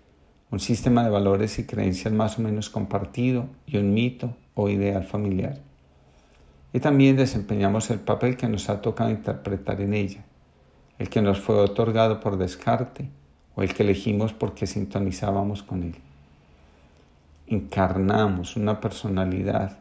un 0.51 0.59
sistema 0.59 1.03
de 1.03 1.09
valores 1.09 1.57
y 1.59 1.65
creencias 1.65 2.13
más 2.13 2.37
o 2.37 2.41
menos 2.41 2.69
compartido 2.69 3.47
y 3.65 3.77
un 3.77 3.93
mito 3.93 4.35
o 4.53 4.67
ideal 4.69 5.05
familiar. 5.05 5.59
Y 6.73 6.79
también 6.81 7.15
desempeñamos 7.15 7.89
el 7.89 7.99
papel 7.99 8.35
que 8.35 8.49
nos 8.49 8.69
ha 8.69 8.81
tocado 8.81 9.09
interpretar 9.09 9.79
en 9.79 9.93
ella, 9.93 10.25
el 10.99 11.09
que 11.09 11.21
nos 11.21 11.39
fue 11.39 11.55
otorgado 11.55 12.19
por 12.19 12.37
descarte 12.37 13.09
o 13.55 13.63
el 13.63 13.73
que 13.73 13.83
elegimos 13.83 14.33
porque 14.33 14.67
sintonizábamos 14.67 15.63
con 15.63 15.83
él. 15.83 15.95
Encarnamos 17.47 18.57
una 18.57 18.81
personalidad, 18.81 19.79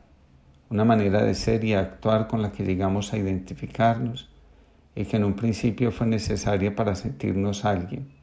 una 0.70 0.84
manera 0.84 1.22
de 1.24 1.34
ser 1.34 1.64
y 1.64 1.74
actuar 1.74 2.28
con 2.28 2.42
la 2.42 2.52
que 2.52 2.64
llegamos 2.64 3.12
a 3.12 3.18
identificarnos 3.18 4.28
y 4.94 5.04
que 5.04 5.16
en 5.16 5.24
un 5.24 5.34
principio 5.34 5.90
fue 5.90 6.06
necesaria 6.06 6.74
para 6.76 6.94
sentirnos 6.94 7.64
alguien, 7.64 8.19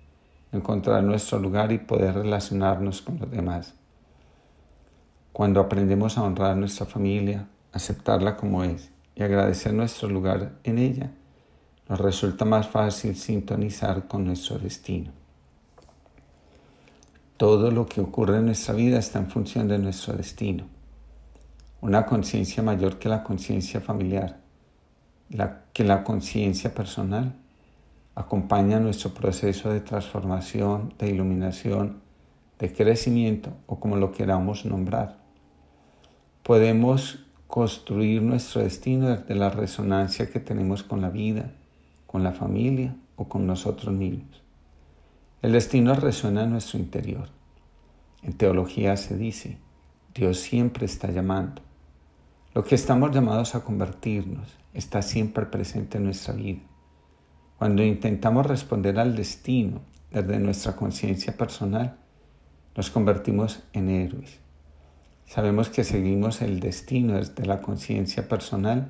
encontrar 0.51 1.03
nuestro 1.03 1.39
lugar 1.39 1.71
y 1.71 1.77
poder 1.77 2.15
relacionarnos 2.15 3.01
con 3.01 3.19
los 3.19 3.29
demás. 3.29 3.73
Cuando 5.33 5.59
aprendemos 5.59 6.17
a 6.17 6.23
honrar 6.23 6.57
nuestra 6.57 6.85
familia, 6.85 7.47
aceptarla 7.71 8.37
como 8.37 8.63
es 8.63 8.89
y 9.15 9.23
agradecer 9.23 9.73
nuestro 9.73 10.09
lugar 10.09 10.53
en 10.63 10.77
ella, 10.77 11.11
nos 11.87 11.99
resulta 11.99 12.43
más 12.43 12.67
fácil 12.67 13.15
sintonizar 13.15 14.07
con 14.07 14.25
nuestro 14.25 14.57
destino. 14.57 15.11
Todo 17.37 17.69
lo 17.69 17.85
que 17.85 18.01
ocurre 18.01 18.37
en 18.37 18.47
nuestra 18.47 18.73
vida 18.73 18.97
está 18.97 19.19
en 19.19 19.29
función 19.29 19.67
de 19.67 19.77
nuestro 19.77 20.13
destino. 20.15 20.65
Una 21.81 22.05
conciencia 22.05 22.63
mayor 22.63 22.97
que 22.97 23.09
la 23.09 23.23
conciencia 23.23 23.79
familiar, 23.79 24.39
que 25.71 25.83
la 25.83 26.03
conciencia 26.03 26.73
personal, 26.73 27.35
acompaña 28.17 28.79
nuestro 28.79 29.13
proceso 29.13 29.69
de 29.69 29.79
transformación, 29.79 30.91
de 30.97 31.07
iluminación, 31.07 32.01
de 32.57 32.73
crecimiento 32.73 33.51
o 33.67 33.79
como 33.79 33.95
lo 33.95 34.11
queramos 34.11 34.65
nombrar. 34.65 35.19
Podemos 36.41 37.23
construir 37.45 38.23
nuestro 38.23 38.63
destino 38.63 39.09
desde 39.09 39.35
la 39.35 39.51
resonancia 39.51 40.31
que 40.31 40.39
tenemos 40.39 40.81
con 40.81 40.99
la 40.99 41.11
vida, 41.11 41.51
con 42.07 42.23
la 42.23 42.31
familia 42.31 42.95
o 43.17 43.29
con 43.29 43.45
nosotros 43.45 43.93
mismos. 43.93 44.41
El 45.43 45.51
destino 45.51 45.93
resuena 45.93 46.45
en 46.45 46.53
nuestro 46.53 46.79
interior. 46.79 47.29
En 48.23 48.33
teología 48.33 48.97
se 48.97 49.15
dice, 49.15 49.59
Dios 50.15 50.39
siempre 50.39 50.87
está 50.87 51.11
llamando. 51.11 51.61
Lo 52.55 52.63
que 52.63 52.73
estamos 52.73 53.11
llamados 53.11 53.53
a 53.53 53.63
convertirnos 53.63 54.57
está 54.73 55.03
siempre 55.03 55.45
presente 55.45 55.99
en 55.99 56.05
nuestra 56.05 56.33
vida. 56.33 56.61
Cuando 57.57 57.83
intentamos 57.83 58.45
responder 58.45 58.99
al 58.99 59.15
destino 59.15 59.81
desde 60.11 60.39
nuestra 60.39 60.75
conciencia 60.75 61.35
personal, 61.35 61.97
nos 62.75 62.89
convertimos 62.89 63.63
en 63.73 63.89
héroes 63.89 64.39
Sabemos 65.27 65.69
que 65.69 65.83
seguimos 65.83 66.41
el 66.41 66.61
destino 66.61 67.15
desde 67.15 67.45
la 67.45 67.61
conciencia 67.61 68.29
personal 68.29 68.87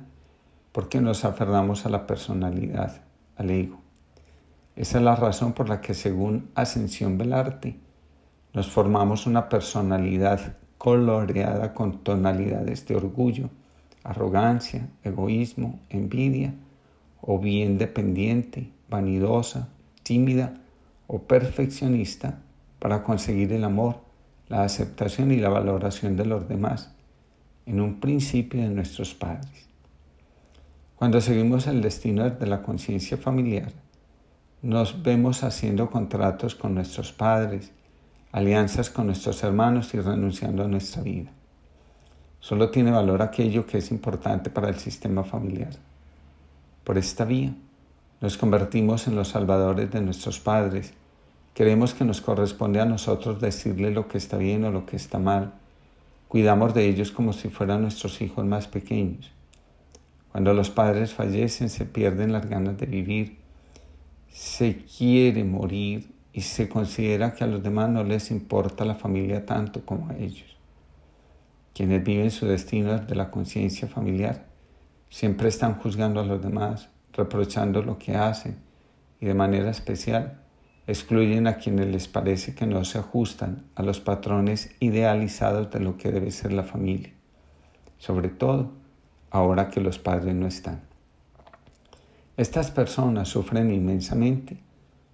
porque 0.70 1.00
nos 1.00 1.24
aferramos 1.24 1.84
a 1.84 1.88
la 1.88 2.06
personalidad, 2.06 3.02
al 3.36 3.50
ego. 3.50 3.80
Esa 4.76 4.98
es 4.98 5.04
la 5.04 5.16
razón 5.16 5.52
por 5.52 5.68
la 5.68 5.80
que 5.80 5.94
según 5.94 6.48
Ascensión 6.54 7.18
Belarte 7.18 7.80
nos 8.54 8.70
formamos 8.70 9.26
una 9.26 9.48
personalidad 9.48 10.56
coloreada 10.78 11.74
con 11.74 12.04
tonalidades 12.04 12.86
de 12.86 12.94
orgullo, 12.94 13.50
arrogancia, 14.04 14.88
egoísmo, 15.02 15.80
envidia, 15.88 16.54
o 17.20 17.38
bien 17.38 17.78
dependiente, 17.78 18.70
vanidosa, 18.88 19.68
tímida 20.02 20.54
o 21.06 21.22
perfeccionista 21.22 22.40
para 22.78 23.02
conseguir 23.02 23.52
el 23.52 23.64
amor 23.64 24.08
la 24.48 24.62
aceptación 24.62 25.30
y 25.30 25.36
la 25.36 25.50
valoración 25.50 26.16
de 26.16 26.24
los 26.24 26.48
demás, 26.48 26.90
en 27.66 27.80
un 27.80 28.00
principio 28.00 28.62
de 28.62 28.70
nuestros 28.70 29.14
padres. 29.14 29.68
Cuando 30.96 31.20
seguimos 31.20 31.66
el 31.66 31.82
destino 31.82 32.28
de 32.28 32.46
la 32.46 32.62
conciencia 32.62 33.16
familiar, 33.16 33.70
nos 34.62 35.02
vemos 35.02 35.44
haciendo 35.44 35.90
contratos 35.90 36.54
con 36.54 36.74
nuestros 36.74 37.12
padres, 37.12 37.72
alianzas 38.32 38.90
con 38.90 39.06
nuestros 39.06 39.42
hermanos 39.44 39.94
y 39.94 40.00
renunciando 40.00 40.64
a 40.64 40.68
nuestra 40.68 41.02
vida. 41.02 41.30
Solo 42.40 42.70
tiene 42.70 42.90
valor 42.90 43.22
aquello 43.22 43.66
que 43.66 43.78
es 43.78 43.90
importante 43.90 44.50
para 44.50 44.68
el 44.68 44.76
sistema 44.76 45.24
familiar. 45.24 45.72
Por 46.88 46.96
esta 46.96 47.26
vía, 47.26 47.54
nos 48.22 48.38
convertimos 48.38 49.08
en 49.08 49.14
los 49.14 49.28
salvadores 49.28 49.90
de 49.90 50.00
nuestros 50.00 50.40
padres 50.40 50.94
Creemos 51.52 51.92
que 51.92 52.06
nos 52.06 52.22
corresponde 52.22 52.80
a 52.80 52.86
nosotros 52.86 53.42
decirle 53.42 53.90
lo 53.90 54.08
que 54.08 54.16
está 54.16 54.38
bien 54.38 54.64
o 54.64 54.70
lo 54.70 54.86
que 54.86 54.96
está 54.96 55.18
mal. 55.18 55.52
Cuidamos 56.28 56.72
de 56.72 56.88
ellos 56.88 57.10
como 57.10 57.34
si 57.34 57.50
fueran 57.50 57.82
nuestros 57.82 58.22
hijos 58.22 58.46
más 58.46 58.68
pequeños. 58.68 59.30
Cuando 60.32 60.54
los 60.54 60.70
padres 60.70 61.12
fallecen 61.12 61.68
se 61.68 61.84
pierden 61.84 62.32
las 62.32 62.48
ganas 62.48 62.78
de 62.78 62.86
vivir, 62.86 63.36
se 64.30 64.78
quiere 64.78 65.44
morir 65.44 66.10
y 66.32 66.40
se 66.40 66.70
considera 66.70 67.34
que 67.34 67.44
a 67.44 67.48
los 67.48 67.62
demás 67.62 67.90
no 67.90 68.02
les 68.02 68.30
importa 68.30 68.86
la 68.86 68.94
familia 68.94 69.44
tanto 69.44 69.84
como 69.84 70.08
a 70.08 70.16
ellos. 70.16 70.56
Quienes 71.74 72.02
viven 72.02 72.30
su 72.30 72.46
destino 72.46 72.98
desde 72.98 73.14
la 73.14 73.30
conciencia 73.30 73.88
familiar 73.88 74.47
siempre 75.08 75.48
están 75.48 75.74
juzgando 75.74 76.20
a 76.20 76.24
los 76.24 76.42
demás, 76.42 76.88
reprochando 77.12 77.82
lo 77.82 77.98
que 77.98 78.16
hacen 78.16 78.58
y 79.20 79.26
de 79.26 79.34
manera 79.34 79.70
especial 79.70 80.40
excluyen 80.86 81.46
a 81.46 81.58
quienes 81.58 81.86
les 81.88 82.08
parece 82.08 82.54
que 82.54 82.66
no 82.66 82.82
se 82.84 82.98
ajustan 82.98 83.64
a 83.74 83.82
los 83.82 84.00
patrones 84.00 84.74
idealizados 84.80 85.70
de 85.70 85.80
lo 85.80 85.98
que 85.98 86.10
debe 86.10 86.30
ser 86.30 86.52
la 86.52 86.62
familia, 86.62 87.12
sobre 87.98 88.30
todo 88.30 88.72
ahora 89.30 89.68
que 89.68 89.80
los 89.80 89.98
padres 89.98 90.34
no 90.34 90.46
están. 90.46 90.80
Estas 92.38 92.70
personas 92.70 93.28
sufren 93.28 93.70
inmensamente 93.70 94.58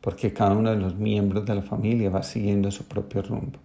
porque 0.00 0.32
cada 0.32 0.54
uno 0.54 0.70
de 0.70 0.76
los 0.76 0.94
miembros 0.94 1.44
de 1.46 1.54
la 1.54 1.62
familia 1.62 2.10
va 2.10 2.22
siguiendo 2.22 2.70
su 2.70 2.86
propio 2.86 3.22
rumbo. 3.22 3.58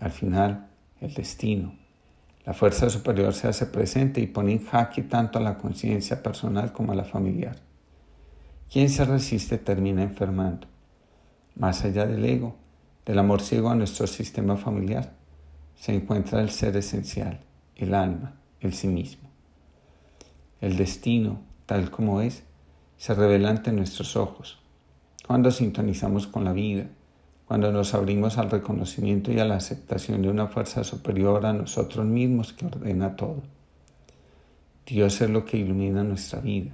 Al 0.00 0.10
final, 0.10 0.66
el 1.00 1.14
destino, 1.14 1.74
la 2.44 2.52
fuerza 2.52 2.90
superior 2.90 3.32
se 3.32 3.48
hace 3.48 3.66
presente 3.66 4.20
y 4.20 4.26
pone 4.26 4.52
en 4.52 4.64
jaque 4.66 5.02
tanto 5.02 5.38
a 5.38 5.42
la 5.42 5.56
conciencia 5.56 6.22
personal 6.22 6.72
como 6.72 6.92
a 6.92 6.94
la 6.94 7.04
familiar. 7.04 7.56
Quien 8.70 8.90
se 8.90 9.04
resiste 9.04 9.58
termina 9.58 10.02
enfermando 10.02 10.66
más 11.56 11.84
allá 11.84 12.06
del 12.06 12.24
ego, 12.24 12.56
del 13.06 13.18
amor 13.18 13.40
ciego 13.40 13.70
a 13.70 13.74
nuestro 13.74 14.06
sistema 14.06 14.56
familiar, 14.56 15.12
se 15.76 15.94
encuentra 15.94 16.40
el 16.40 16.50
ser 16.50 16.76
esencial, 16.76 17.40
el 17.76 17.94
alma, 17.94 18.34
el 18.60 18.74
sí 18.74 18.88
mismo. 18.88 19.28
El 20.60 20.76
destino, 20.76 21.40
tal 21.66 21.90
como 21.90 22.20
es, 22.20 22.44
se 22.96 23.14
revela 23.14 23.50
ante 23.50 23.72
nuestros 23.72 24.16
ojos. 24.16 24.60
Cuando 25.26 25.50
sintonizamos 25.50 26.26
con 26.26 26.44
la 26.44 26.52
vida, 26.52 26.86
cuando 27.46 27.70
nos 27.70 27.94
abrimos 27.94 28.38
al 28.38 28.50
reconocimiento 28.50 29.30
y 29.30 29.38
a 29.38 29.44
la 29.44 29.56
aceptación 29.56 30.22
de 30.22 30.30
una 30.30 30.46
fuerza 30.46 30.82
superior 30.82 31.44
a 31.44 31.52
nosotros 31.52 32.06
mismos 32.06 32.52
que 32.52 32.66
ordena 32.66 33.16
todo. 33.16 33.42
Dios 34.86 35.20
es 35.20 35.30
lo 35.30 35.44
que 35.44 35.58
ilumina 35.58 36.04
nuestra 36.04 36.40
vida. 36.40 36.72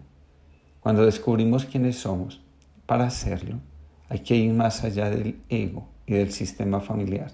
Cuando 0.80 1.04
descubrimos 1.04 1.64
quiénes 1.64 1.98
somos, 1.98 2.40
para 2.86 3.06
hacerlo, 3.06 3.56
hay 4.08 4.20
que 4.20 4.36
ir 4.36 4.52
más 4.52 4.82
allá 4.84 5.10
del 5.10 5.40
ego 5.48 5.88
y 6.06 6.14
del 6.14 6.32
sistema 6.32 6.80
familiar. 6.80 7.30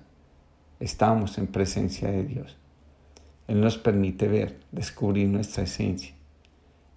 Estamos 0.80 1.38
en 1.38 1.46
presencia 1.46 2.10
de 2.10 2.24
Dios. 2.24 2.56
Él 3.48 3.60
nos 3.60 3.78
permite 3.78 4.28
ver, 4.28 4.60
descubrir 4.72 5.28
nuestra 5.28 5.64
esencia. 5.64 6.14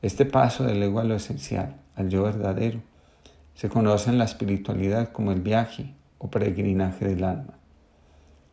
Este 0.02 0.26
paso 0.26 0.64
del 0.64 0.82
ego 0.82 0.99
a 0.99 1.03
lo 1.03 1.16
esencial, 1.16 1.76
al 1.95 2.10
yo 2.10 2.24
verdadero, 2.24 2.82
se 3.53 3.70
conoce 3.70 4.10
en 4.10 4.18
la 4.18 4.26
espiritualidad 4.26 5.11
como 5.11 5.32
el 5.32 5.41
viaje 5.41 5.94
o 6.19 6.29
peregrinaje 6.29 7.07
del 7.07 7.23
alma. 7.23 7.55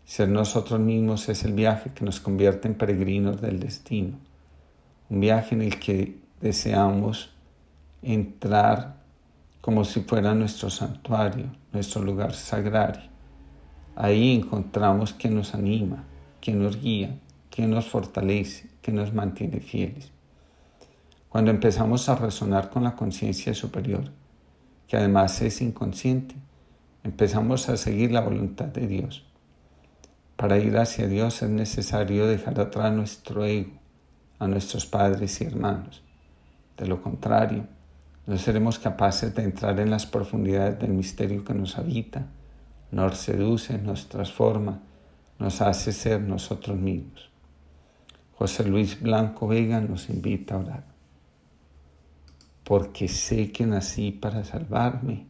Ser 0.05 0.29
nosotros 0.29 0.81
mismos 0.81 1.29
es 1.29 1.45
el 1.45 1.53
viaje 1.53 1.91
que 1.95 2.05
nos 2.05 2.21
convierte 2.21 2.69
en 2.69 2.75
peregrinos 2.75 3.41
del 3.41 3.61
destino, 3.61 4.19
un 5.11 5.21
viaje 5.21 5.55
en 5.55 5.63
el 5.63 5.79
que 5.79 6.17
deseamos 6.41 7.31
entrar 8.03 8.97
como 9.61 9.85
si 9.85 10.01
fuera 10.03 10.33
nuestro 10.35 10.71
santuario, 10.71 11.47
nuestro 11.73 12.03
lugar 12.03 12.35
sagrario. 12.35 13.11
Ahí 13.97 14.35
encontramos 14.35 15.13
que 15.13 15.29
nos 15.29 15.55
anima, 15.55 16.05
que 16.41 16.53
nos 16.53 16.81
guía, 16.81 17.19
que 17.51 17.67
nos 17.67 17.89
fortalece, 17.89 18.71
que 18.81 18.93
nos 18.93 19.13
mantiene 19.13 19.59
fieles. 19.59 20.13
Cuando 21.29 21.51
empezamos 21.51 22.09
a 22.09 22.15
resonar 22.15 22.71
con 22.71 22.85
la 22.85 22.95
conciencia 22.95 23.53
superior, 23.55 24.05
que 24.87 24.97
además 24.97 25.43
es 25.43 25.61
inconsciente, 25.61 26.37
empezamos 27.07 27.69
a 27.69 27.77
seguir 27.77 28.11
la 28.11 28.21
voluntad 28.21 28.67
de 28.67 28.87
Dios. 28.87 29.25
Para 30.37 30.59
ir 30.59 30.77
hacia 30.77 31.07
Dios 31.07 31.41
es 31.43 31.49
necesario 31.49 32.27
dejar 32.27 32.61
atrás 32.61 32.93
nuestro 32.93 33.45
ego, 33.45 33.73
a 34.39 34.49
nuestros 34.49 34.87
padres 34.87 35.41
y 35.41 35.45
hermanos. 35.45 36.03
De 36.77 36.87
lo 36.87 37.01
contrario, 37.01 37.67
no 38.27 38.37
seremos 38.37 38.79
capaces 38.79 39.35
de 39.35 39.45
entrar 39.45 39.79
en 39.79 39.91
las 39.91 40.05
profundidades 40.05 40.79
del 40.81 40.91
misterio 40.93 41.45
que 41.45 41.55
nos 41.55 41.79
habita 41.79 42.27
nos 42.91 43.19
seduce, 43.19 43.79
nos 43.79 44.09
transforma, 44.09 44.81
nos 45.39 45.61
hace 45.61 45.93
ser 45.93 46.21
nosotros 46.21 46.79
mismos. 46.79 47.31
José 48.39 48.65
Luis 48.65 49.01
Blanco 49.01 49.49
Vega 49.49 49.81
nos 49.81 50.09
invita 50.09 50.55
a 50.55 50.59
orar. 50.59 50.85
Porque 52.65 53.09
sé 53.09 53.53
que 53.53 53.67
nací 53.67 54.13
para 54.13 54.45
salvarme 54.45 55.27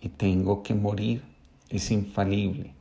y 0.00 0.08
tengo 0.10 0.62
que 0.62 0.74
morir, 0.74 1.22
es 1.68 1.90
infalible. 1.90 2.72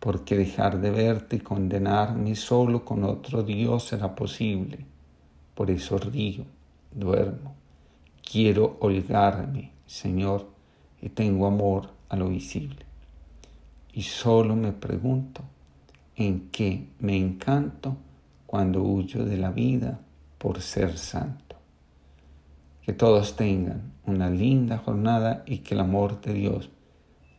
Porque 0.00 0.36
dejar 0.36 0.80
de 0.80 0.90
verte 0.90 1.36
y 1.36 1.40
condenarme 1.40 2.34
solo 2.34 2.84
con 2.84 3.04
otro 3.04 3.42
Dios 3.42 3.84
será 3.84 4.14
posible. 4.14 4.84
Por 5.54 5.70
eso 5.70 5.98
río, 5.98 6.44
duermo. 6.92 7.54
Quiero 8.22 8.76
holgarme, 8.80 9.72
Señor, 9.86 10.46
y 11.00 11.08
tengo 11.10 11.46
amor 11.46 11.90
a 12.08 12.16
lo 12.16 12.28
visible. 12.28 12.84
Y 13.92 14.02
solo 14.02 14.56
me 14.56 14.72
pregunto, 14.72 15.42
¿en 16.16 16.48
qué 16.50 16.86
me 16.98 17.16
encanto 17.16 17.96
cuando 18.46 18.82
huyo 18.82 19.24
de 19.24 19.36
la 19.36 19.50
vida 19.50 20.00
por 20.38 20.60
ser 20.60 20.98
santo? 20.98 21.43
Que 22.84 22.92
todos 22.92 23.36
tengan 23.36 23.92
una 24.04 24.28
linda 24.28 24.78
jornada 24.78 25.42
y 25.46 25.58
que 25.58 25.74
el 25.74 25.80
amor 25.80 26.20
de 26.20 26.34
Dios 26.34 26.70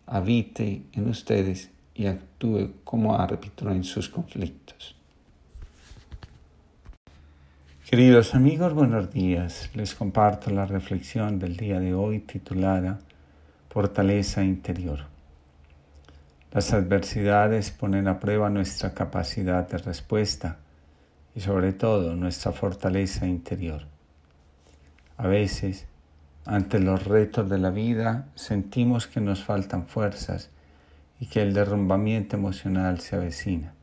habite 0.07 0.83
en 0.93 1.09
ustedes 1.09 1.71
y 1.93 2.07
actúe 2.07 2.73
como 2.83 3.15
árbitro 3.15 3.71
en 3.71 3.83
sus 3.83 4.09
conflictos. 4.09 4.95
Queridos 7.89 8.33
amigos, 8.33 8.73
buenos 8.73 9.11
días. 9.11 9.69
Les 9.75 9.93
comparto 9.93 10.49
la 10.49 10.65
reflexión 10.65 11.37
del 11.37 11.55
día 11.55 11.79
de 11.79 11.93
hoy 11.93 12.19
titulada 12.19 12.99
Fortaleza 13.69 14.43
interior. 14.43 15.01
Las 16.51 16.73
adversidades 16.73 17.69
ponen 17.69 18.07
a 18.07 18.19
prueba 18.19 18.49
nuestra 18.49 18.93
capacidad 18.93 19.67
de 19.69 19.77
respuesta 19.77 20.57
y 21.35 21.41
sobre 21.41 21.73
todo 21.73 22.15
nuestra 22.15 22.51
fortaleza 22.51 23.27
interior. 23.27 23.94
A 25.17 25.27
veces, 25.27 25.87
ante 26.45 26.79
los 26.79 27.05
retos 27.05 27.49
de 27.49 27.57
la 27.57 27.69
vida, 27.69 28.27
sentimos 28.35 29.07
que 29.07 29.21
nos 29.21 29.43
faltan 29.43 29.87
fuerzas 29.87 30.49
y 31.19 31.27
que 31.27 31.41
el 31.41 31.53
derrumbamiento 31.53 32.35
emocional 32.35 32.99
se 32.99 33.15
avecina. 33.15 33.73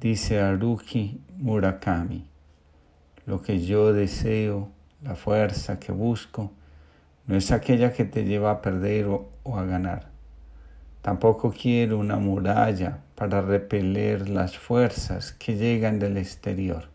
Dice 0.00 0.40
Haruki 0.40 1.20
Murakami, 1.38 2.28
lo 3.26 3.42
que 3.42 3.60
yo 3.64 3.92
deseo, 3.92 4.68
la 5.02 5.16
fuerza 5.16 5.80
que 5.80 5.92
busco, 5.92 6.52
no 7.26 7.36
es 7.36 7.50
aquella 7.50 7.92
que 7.92 8.04
te 8.04 8.24
lleva 8.24 8.50
a 8.52 8.62
perder 8.62 9.06
o, 9.06 9.28
a 9.56 9.64
ganar 9.64 10.16
Tampoco 11.06 11.52
quiero 11.52 11.98
una 11.98 12.16
muralla 12.16 12.98
para 13.14 13.40
repeler 13.40 14.28
las 14.28 14.58
fuerzas 14.58 15.30
que 15.30 15.56
llegan 15.56 16.00
del 16.00 16.16
exterior. 16.16 16.88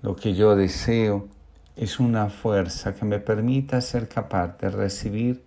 Lo 0.00 0.16
que 0.16 0.32
yo 0.32 0.56
deseo 0.56 1.28
es 1.76 2.00
una 2.00 2.30
fuerza 2.30 2.94
que 2.94 3.04
me 3.04 3.18
permita 3.18 3.82
ser 3.82 4.08
capaz 4.08 4.56
de 4.58 4.70
recibir 4.70 5.44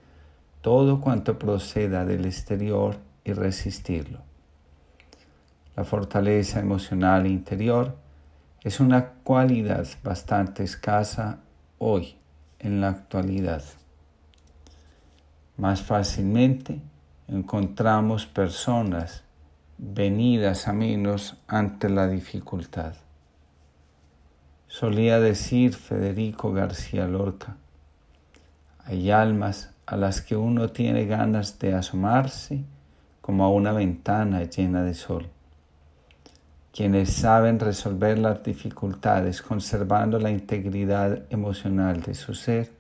todo 0.62 1.02
cuanto 1.02 1.40
proceda 1.40 2.06
del 2.06 2.26
exterior 2.26 2.98
y 3.24 3.34
resistirlo. 3.34 4.20
La 5.76 5.84
fortaleza 5.84 6.60
emocional 6.60 7.26
interior 7.26 7.98
es 8.64 8.80
una 8.80 9.14
cualidad 9.24 9.88
bastante 10.04 10.64
escasa 10.64 11.40
hoy, 11.80 12.16
en 12.60 12.82
la 12.82 12.90
actualidad. 12.90 13.64
Más 15.58 15.82
fácilmente 15.82 16.80
encontramos 17.28 18.26
personas 18.26 19.24
venidas 19.78 20.68
a 20.68 20.74
menos 20.74 21.38
ante 21.48 21.90
la 21.90 22.08
dificultad. 22.08 22.94
Solía 24.70 25.20
decir 25.20 25.74
Federico 25.74 26.54
García 26.54 27.06
Lorca, 27.08 27.58
hay 28.86 29.12
almas 29.12 29.72
a 29.86 29.98
las 29.98 30.22
que 30.22 30.38
uno 30.38 30.70
tiene 30.70 31.06
ganas 31.06 31.60
de 31.60 31.74
asomarse 31.74 32.64
como 33.20 33.44
a 33.44 33.50
una 33.50 33.74
ventana 33.74 34.42
llena 34.46 34.84
de 34.84 34.94
sol. 34.94 35.28
Quienes 36.72 37.12
saben 37.12 37.60
resolver 37.60 38.18
las 38.18 38.42
dificultades 38.42 39.42
conservando 39.42 40.18
la 40.18 40.32
integridad 40.32 41.24
emocional 41.30 42.02
de 42.02 42.14
su 42.14 42.34
ser, 42.34 42.72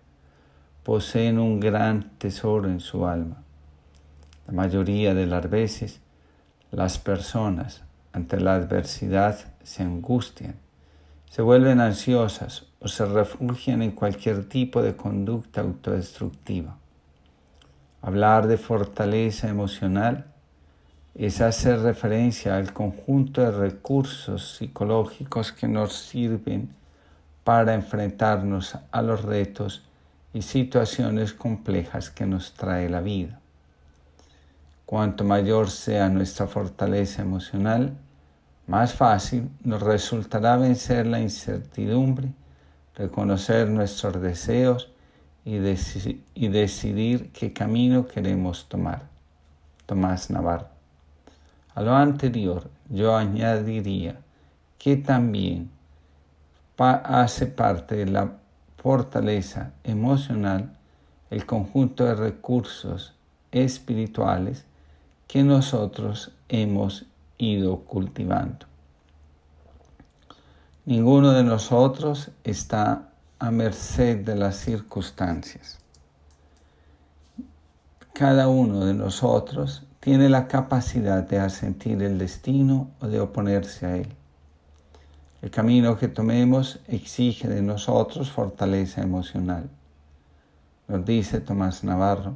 poseen 0.83 1.37
un 1.37 1.59
gran 1.59 2.11
tesoro 2.17 2.69
en 2.69 2.79
su 2.79 3.05
alma 3.05 3.43
la 4.49 4.55
mayoría 4.55 5.13
de 5.13 5.27
las 5.27 5.47
veces 5.47 6.01
las 6.71 6.97
personas 6.97 7.83
ante 8.13 8.39
la 8.39 8.55
adversidad 8.55 9.37
se 9.63 9.83
angustian, 9.83 10.55
se 11.29 11.43
vuelven 11.43 11.79
ansiosas 11.79 12.65
o 12.79 12.87
se 12.87 13.05
refugian 13.05 13.83
en 13.83 13.91
cualquier 13.91 14.49
tipo 14.49 14.81
de 14.81 14.95
conducta 14.95 15.61
autodestructiva. 15.61 16.77
Hablar 18.01 18.47
de 18.47 18.57
fortaleza 18.57 19.47
emocional 19.47 20.25
es 21.13 21.39
hacer 21.41 21.81
referencia 21.81 22.57
al 22.57 22.73
conjunto 22.73 23.41
de 23.41 23.51
recursos 23.51 24.57
psicológicos 24.57 25.51
que 25.51 25.67
nos 25.67 25.93
sirven 25.93 26.73
para 27.43 27.75
enfrentarnos 27.75 28.77
a 28.91 29.01
los 29.01 29.21
retos 29.21 29.83
y 30.33 30.41
situaciones 30.41 31.33
complejas 31.33 32.09
que 32.09 32.25
nos 32.25 32.53
trae 32.53 32.89
la 32.89 33.01
vida. 33.01 33.39
Cuanto 34.85 35.23
mayor 35.23 35.69
sea 35.69 36.09
nuestra 36.09 36.47
fortaleza 36.47 37.21
emocional, 37.21 37.97
más 38.69 38.93
fácil 38.93 39.49
nos 39.63 39.81
resultará 39.81 40.55
vencer 40.55 41.07
la 41.07 41.19
incertidumbre, 41.19 42.31
reconocer 42.95 43.67
nuestros 43.67 44.21
deseos 44.21 44.91
y, 45.43 45.57
decidir 45.57 47.31
qué 47.31 47.51
camino 47.51 48.05
queremos 48.05 48.69
tomar. 48.69 49.09
Tomás 49.87 50.29
Navarro. 50.29 50.67
A 51.73 51.81
lo 51.81 51.95
anterior, 51.95 52.69
yo 52.89 53.17
añadiría 53.17 54.19
que 54.77 54.97
también 54.97 55.71
hace 56.77 57.47
parte 57.47 57.95
de 57.95 58.05
la 58.05 58.33
fortaleza 58.77 59.71
emocional 59.83 60.77
el 61.31 61.47
conjunto 61.47 62.05
de 62.05 62.13
recursos 62.13 63.15
espirituales 63.51 64.65
que 65.27 65.41
nosotros 65.43 66.31
hemos 66.49 67.08
ido 67.39 67.79
cultivando. 67.79 68.67
Ninguno 70.85 71.31
de 71.31 71.43
nosotros 71.43 72.29
está 72.43 73.09
a 73.39 73.51
merced 73.51 74.25
de 74.25 74.35
las 74.35 74.57
circunstancias. 74.57 75.79
Cada 78.13 78.49
uno 78.49 78.85
de 78.85 78.93
nosotros 78.93 79.83
tiene 80.01 80.29
la 80.29 80.47
capacidad 80.47 81.23
de 81.23 81.39
asentir 81.39 82.03
el 82.03 82.17
destino 82.17 82.91
o 82.99 83.07
de 83.07 83.21
oponerse 83.21 83.85
a 83.85 83.95
él. 83.95 84.09
El 85.41 85.51
camino 85.51 85.97
que 85.97 86.09
tomemos 86.09 86.79
exige 86.87 87.47
de 87.47 87.61
nosotros 87.61 88.29
fortaleza 88.29 89.01
emocional. 89.01 89.69
Nos 90.89 91.05
dice 91.05 91.39
Tomás 91.39 91.83
Navarro, 91.85 92.35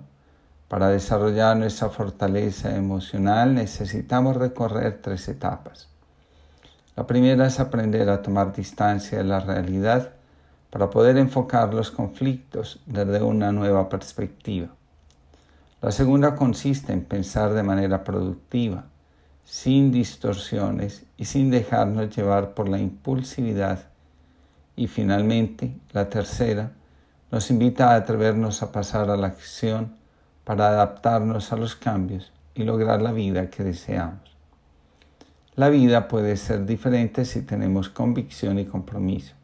para 0.73 0.89
desarrollar 0.89 1.55
nuestra 1.55 1.89
fortaleza 1.89 2.75
emocional 2.75 3.53
necesitamos 3.53 4.35
recorrer 4.35 5.03
tres 5.03 5.27
etapas. 5.27 5.87
La 6.95 7.05
primera 7.05 7.45
es 7.45 7.59
aprender 7.59 8.09
a 8.09 8.23
tomar 8.23 8.55
distancia 8.55 9.19
de 9.19 9.23
la 9.23 9.39
realidad 9.39 10.13
para 10.71 10.89
poder 10.89 11.19
enfocar 11.19 11.75
los 11.75 11.91
conflictos 11.91 12.81
desde 12.87 13.21
una 13.21 13.51
nueva 13.51 13.87
perspectiva. 13.87 14.69
La 15.79 15.91
segunda 15.91 16.35
consiste 16.35 16.91
en 16.91 17.03
pensar 17.03 17.53
de 17.53 17.61
manera 17.61 18.03
productiva, 18.03 18.85
sin 19.45 19.91
distorsiones 19.91 21.03
y 21.17 21.25
sin 21.25 21.51
dejarnos 21.51 22.15
llevar 22.15 22.55
por 22.55 22.67
la 22.67 22.79
impulsividad. 22.79 23.89
Y 24.75 24.87
finalmente, 24.87 25.77
la 25.91 26.09
tercera 26.09 26.71
nos 27.29 27.51
invita 27.51 27.91
a 27.91 27.95
atrevernos 27.97 28.63
a 28.63 28.71
pasar 28.71 29.11
a 29.11 29.17
la 29.17 29.27
acción 29.27 30.01
para 30.43 30.67
adaptarnos 30.67 31.51
a 31.51 31.57
los 31.57 31.75
cambios 31.75 32.31
y 32.55 32.63
lograr 32.63 33.01
la 33.01 33.11
vida 33.11 33.49
que 33.49 33.63
deseamos. 33.63 34.35
La 35.55 35.69
vida 35.69 36.07
puede 36.07 36.35
ser 36.37 36.65
diferente 36.65 37.25
si 37.25 37.43
tenemos 37.43 37.89
convicción 37.89 38.57
y 38.59 38.65
compromiso. 38.65 39.35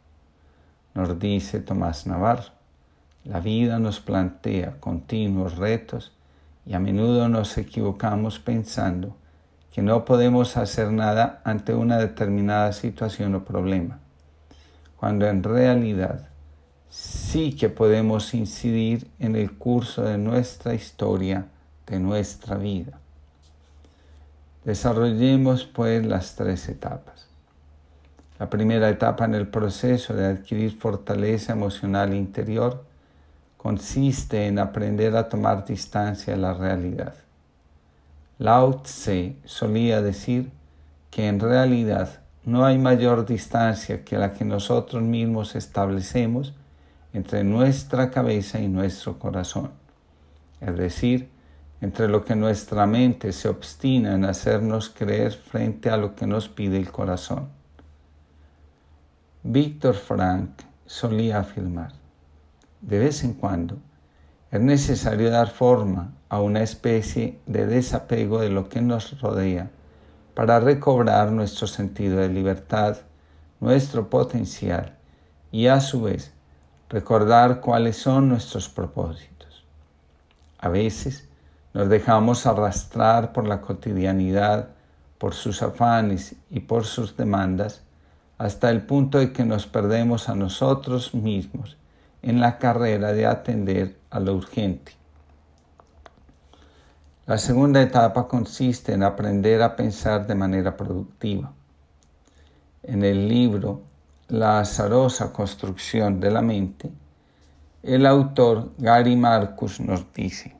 Nos 0.95 1.19
dice 1.19 1.59
Tomás 1.59 2.07
Navarro, 2.07 2.51
la 3.23 3.39
vida 3.39 3.79
nos 3.79 3.99
plantea 3.99 4.79
continuos 4.79 5.57
retos 5.57 6.13
y 6.65 6.73
a 6.73 6.79
menudo 6.79 7.29
nos 7.29 7.57
equivocamos 7.57 8.39
pensando 8.39 9.15
que 9.71 9.81
no 9.81 10.03
podemos 10.03 10.57
hacer 10.57 10.91
nada 10.91 11.41
ante 11.43 11.75
una 11.75 11.97
determinada 11.97 12.73
situación 12.73 13.35
o 13.35 13.45
problema, 13.45 13.99
cuando 14.97 15.27
en 15.27 15.43
realidad 15.43 16.28
sí 16.89 17.55
que 17.55 17.69
podemos 17.69 18.33
incidir 18.33 19.09
en 19.19 19.35
el 19.35 19.53
curso 19.57 20.03
de 20.03 20.17
nuestra 20.17 20.73
historia 20.73 21.47
de 21.87 21.99
nuestra 21.99 22.57
vida. 22.57 22.99
Desarrollemos 24.63 25.65
pues 25.65 26.05
las 26.05 26.35
tres 26.35 26.67
etapas. 26.69 27.27
La 28.39 28.49
primera 28.49 28.89
etapa 28.89 29.25
en 29.25 29.35
el 29.35 29.47
proceso 29.47 30.13
de 30.13 30.27
adquirir 30.27 30.77
fortaleza 30.77 31.53
emocional 31.53 32.13
interior 32.13 32.83
consiste 33.57 34.47
en 34.47 34.59
aprender 34.59 35.15
a 35.15 35.27
tomar 35.27 35.65
distancia 35.65 36.33
de 36.33 36.39
la 36.39 36.53
realidad. 36.53 37.15
Lao 38.37 38.81
Tse 38.81 39.35
solía 39.43 40.01
decir 40.01 40.51
que 41.11 41.27
en 41.27 41.41
realidad 41.41 42.21
no 42.45 42.65
hay 42.65 42.77
mayor 42.77 43.25
distancia 43.25 44.05
que 44.05 44.17
la 44.17 44.31
que 44.31 44.45
nosotros 44.45 45.03
mismos 45.03 45.55
establecemos 45.55 46.53
entre 47.13 47.43
nuestra 47.43 48.11
cabeza 48.11 48.59
y 48.59 48.67
nuestro 48.67 49.17
corazón, 49.17 49.71
es 50.61 50.75
decir, 50.77 51.29
entre 51.81 52.07
lo 52.07 52.25
que 52.25 52.35
nuestra 52.35 52.85
mente 52.85 53.31
se 53.31 53.47
obstina 53.47 54.13
en 54.13 54.25
hacernos 54.25 54.89
creer 54.89 55.31
frente 55.33 55.89
a 55.89 55.97
lo 55.97 56.15
que 56.15 56.27
nos 56.27 56.49
pide 56.49 56.77
el 56.77 56.91
corazón. 56.91 57.49
Víctor 59.43 59.95
Frank 59.95 60.49
solía 60.85 61.39
afirmar, 61.39 61.93
de 62.81 62.99
vez 62.99 63.23
en 63.23 63.33
cuando 63.33 63.77
es 64.51 64.59
necesario 64.59 65.29
dar 65.29 65.49
forma 65.49 66.13
a 66.27 66.41
una 66.41 66.61
especie 66.61 67.39
de 67.45 67.65
desapego 67.65 68.41
de 68.41 68.49
lo 68.49 68.67
que 68.67 68.81
nos 68.81 69.19
rodea 69.21 69.71
para 70.33 70.59
recobrar 70.59 71.31
nuestro 71.31 71.67
sentido 71.67 72.17
de 72.17 72.29
libertad, 72.29 72.97
nuestro 73.59 74.09
potencial 74.09 74.97
y 75.51 75.67
a 75.67 75.81
su 75.81 76.03
vez 76.03 76.33
recordar 76.89 77.61
cuáles 77.61 77.97
son 77.97 78.29
nuestros 78.29 78.67
propósitos. 78.67 79.63
A 80.57 80.69
veces 80.69 81.27
nos 81.73 81.87
dejamos 81.87 82.45
arrastrar 82.45 83.31
por 83.31 83.47
la 83.47 83.61
cotidianidad, 83.61 84.69
por 85.17 85.33
sus 85.33 85.61
afanes 85.61 86.35
y 86.49 86.61
por 86.61 86.85
sus 86.85 87.15
demandas, 87.15 87.83
hasta 88.37 88.71
el 88.71 88.81
punto 88.81 89.19
de 89.19 89.31
que 89.31 89.45
nos 89.45 89.67
perdemos 89.67 90.29
a 90.29 90.35
nosotros 90.35 91.13
mismos 91.13 91.77
en 92.21 92.39
la 92.39 92.57
carrera 92.57 93.13
de 93.13 93.25
atender 93.25 93.97
a 94.09 94.19
lo 94.19 94.33
urgente. 94.33 94.93
La 97.27 97.37
segunda 97.37 97.81
etapa 97.81 98.27
consiste 98.27 98.93
en 98.93 99.03
aprender 99.03 99.61
a 99.61 99.75
pensar 99.75 100.25
de 100.25 100.35
manera 100.35 100.75
productiva. 100.75 101.53
En 102.81 103.03
el 103.03 103.27
libro 103.27 103.83
La 104.29 104.59
azarosa 104.59 105.33
construcción 105.33 106.19
de 106.19 106.29
la 106.29 106.43
mente, 106.43 106.91
el 107.81 108.05
autor 108.05 108.73
Gary 108.77 109.15
Marcus 109.15 109.79
nos 109.79 110.13
dice, 110.13 110.55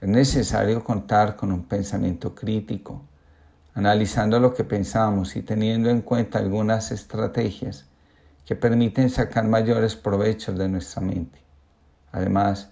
es 0.00 0.08
necesario 0.08 0.84
contar 0.84 1.34
con 1.34 1.50
un 1.50 1.64
pensamiento 1.64 2.36
crítico, 2.36 3.02
analizando 3.74 4.38
lo 4.38 4.54
que 4.54 4.62
pensamos 4.62 5.34
y 5.34 5.42
teniendo 5.42 5.90
en 5.90 6.02
cuenta 6.02 6.38
algunas 6.38 6.92
estrategias 6.92 7.86
que 8.44 8.54
permiten 8.54 9.10
sacar 9.10 9.42
mayores 9.48 9.96
provechos 9.96 10.56
de 10.56 10.68
nuestra 10.68 11.02
mente. 11.02 11.40
Además, 12.12 12.70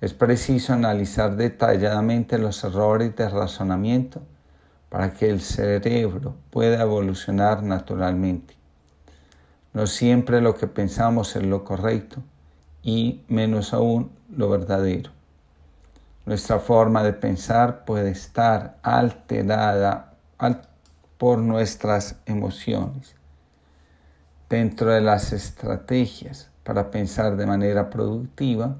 es 0.00 0.14
preciso 0.14 0.74
analizar 0.74 1.34
detalladamente 1.34 2.38
los 2.38 2.62
errores 2.62 3.16
de 3.16 3.28
razonamiento 3.28 4.22
para 4.88 5.12
que 5.12 5.28
el 5.28 5.40
cerebro 5.40 6.36
pueda 6.50 6.80
evolucionar 6.80 7.64
naturalmente. 7.64 8.57
No 9.72 9.86
siempre 9.86 10.40
lo 10.40 10.56
que 10.56 10.66
pensamos 10.66 11.36
es 11.36 11.44
lo 11.44 11.64
correcto 11.64 12.22
y 12.82 13.22
menos 13.28 13.74
aún 13.74 14.10
lo 14.34 14.48
verdadero. 14.48 15.10
Nuestra 16.26 16.58
forma 16.58 17.02
de 17.02 17.12
pensar 17.12 17.84
puede 17.84 18.10
estar 18.10 18.78
alterada 18.82 20.14
por 21.16 21.38
nuestras 21.38 22.16
emociones. 22.26 23.14
Dentro 24.48 24.92
de 24.92 25.00
las 25.00 25.32
estrategias 25.32 26.50
para 26.64 26.90
pensar 26.90 27.36
de 27.36 27.46
manera 27.46 27.88
productiva, 27.88 28.76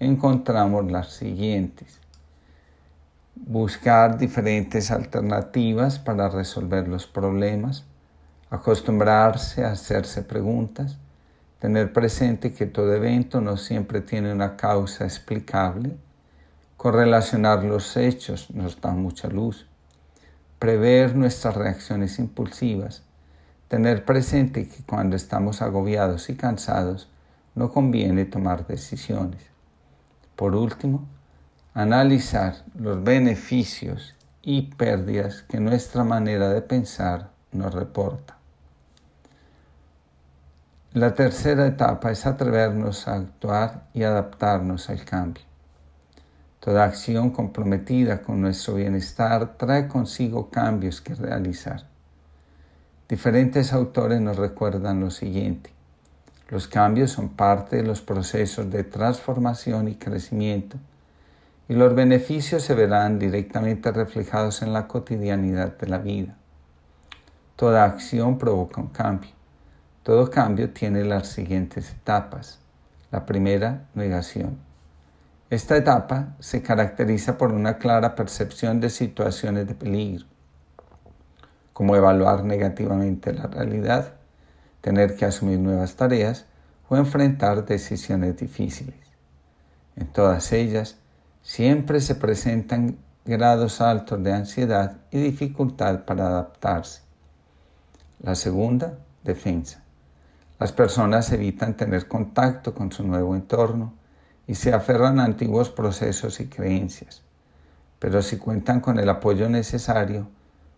encontramos 0.00 0.90
las 0.90 1.10
siguientes. 1.10 2.00
Buscar 3.34 4.18
diferentes 4.18 4.90
alternativas 4.90 5.98
para 5.98 6.28
resolver 6.28 6.88
los 6.88 7.06
problemas, 7.06 7.84
acostumbrarse 8.50 9.64
a 9.64 9.72
hacerse 9.72 10.22
preguntas, 10.22 10.98
tener 11.58 11.92
presente 11.92 12.52
que 12.52 12.66
todo 12.66 12.94
evento 12.94 13.40
no 13.40 13.56
siempre 13.56 14.00
tiene 14.00 14.32
una 14.32 14.56
causa 14.56 15.04
explicable, 15.04 15.96
Correlacionar 16.78 17.64
los 17.64 17.96
hechos 17.96 18.52
nos 18.52 18.80
da 18.80 18.92
mucha 18.92 19.26
luz. 19.26 19.66
Prever 20.60 21.16
nuestras 21.16 21.56
reacciones 21.56 22.20
impulsivas. 22.20 23.02
Tener 23.66 24.04
presente 24.04 24.68
que 24.68 24.84
cuando 24.84 25.16
estamos 25.16 25.60
agobiados 25.60 26.30
y 26.30 26.36
cansados 26.36 27.08
no 27.56 27.72
conviene 27.72 28.26
tomar 28.26 28.64
decisiones. 28.68 29.42
Por 30.36 30.54
último, 30.54 31.04
analizar 31.74 32.64
los 32.76 33.02
beneficios 33.02 34.14
y 34.40 34.70
pérdidas 34.76 35.42
que 35.42 35.58
nuestra 35.58 36.04
manera 36.04 36.48
de 36.50 36.62
pensar 36.62 37.32
nos 37.50 37.74
reporta. 37.74 38.37
La 40.98 41.14
tercera 41.14 41.64
etapa 41.64 42.10
es 42.10 42.26
atrevernos 42.26 43.06
a 43.06 43.14
actuar 43.14 43.84
y 43.94 44.02
adaptarnos 44.02 44.90
al 44.90 45.04
cambio. 45.04 45.44
Toda 46.58 46.82
acción 46.82 47.30
comprometida 47.30 48.20
con 48.20 48.40
nuestro 48.40 48.74
bienestar 48.74 49.56
trae 49.56 49.86
consigo 49.86 50.50
cambios 50.50 51.00
que 51.00 51.14
realizar. 51.14 51.84
Diferentes 53.08 53.72
autores 53.72 54.20
nos 54.20 54.38
recuerdan 54.38 54.98
lo 54.98 55.12
siguiente. 55.12 55.70
Los 56.48 56.66
cambios 56.66 57.12
son 57.12 57.28
parte 57.28 57.76
de 57.76 57.84
los 57.84 58.00
procesos 58.00 58.68
de 58.68 58.82
transformación 58.82 59.86
y 59.86 59.94
crecimiento 59.94 60.78
y 61.68 61.74
los 61.74 61.94
beneficios 61.94 62.64
se 62.64 62.74
verán 62.74 63.20
directamente 63.20 63.92
reflejados 63.92 64.62
en 64.62 64.72
la 64.72 64.88
cotidianidad 64.88 65.78
de 65.78 65.86
la 65.86 65.98
vida. 65.98 66.36
Toda 67.54 67.84
acción 67.84 68.36
provoca 68.36 68.80
un 68.80 68.88
cambio. 68.88 69.37
Todo 70.08 70.30
cambio 70.30 70.70
tiene 70.70 71.04
las 71.04 71.28
siguientes 71.28 71.90
etapas. 71.90 72.60
La 73.10 73.26
primera, 73.26 73.88
negación. 73.92 74.56
Esta 75.50 75.76
etapa 75.76 76.34
se 76.38 76.62
caracteriza 76.62 77.36
por 77.36 77.52
una 77.52 77.76
clara 77.76 78.14
percepción 78.14 78.80
de 78.80 78.88
situaciones 78.88 79.68
de 79.68 79.74
peligro, 79.74 80.24
como 81.74 81.94
evaluar 81.94 82.42
negativamente 82.42 83.34
la 83.34 83.48
realidad, 83.48 84.14
tener 84.80 85.14
que 85.14 85.26
asumir 85.26 85.58
nuevas 85.58 85.94
tareas 85.94 86.46
o 86.88 86.96
enfrentar 86.96 87.66
decisiones 87.66 88.38
difíciles. 88.38 88.96
En 89.94 90.06
todas 90.06 90.52
ellas 90.54 90.96
siempre 91.42 92.00
se 92.00 92.14
presentan 92.14 92.96
grados 93.26 93.82
altos 93.82 94.24
de 94.24 94.32
ansiedad 94.32 94.96
y 95.10 95.20
dificultad 95.20 96.06
para 96.06 96.28
adaptarse. 96.28 97.02
La 98.22 98.34
segunda, 98.34 98.96
defensa. 99.22 99.84
Las 100.58 100.72
personas 100.72 101.30
evitan 101.30 101.76
tener 101.76 102.08
contacto 102.08 102.74
con 102.74 102.90
su 102.90 103.06
nuevo 103.06 103.36
entorno 103.36 103.94
y 104.46 104.56
se 104.56 104.72
aferran 104.72 105.20
a 105.20 105.24
antiguos 105.24 105.70
procesos 105.70 106.40
y 106.40 106.48
creencias, 106.48 107.22
pero 107.98 108.22
si 108.22 108.38
cuentan 108.38 108.80
con 108.80 108.98
el 108.98 109.08
apoyo 109.08 109.48
necesario, 109.48 110.28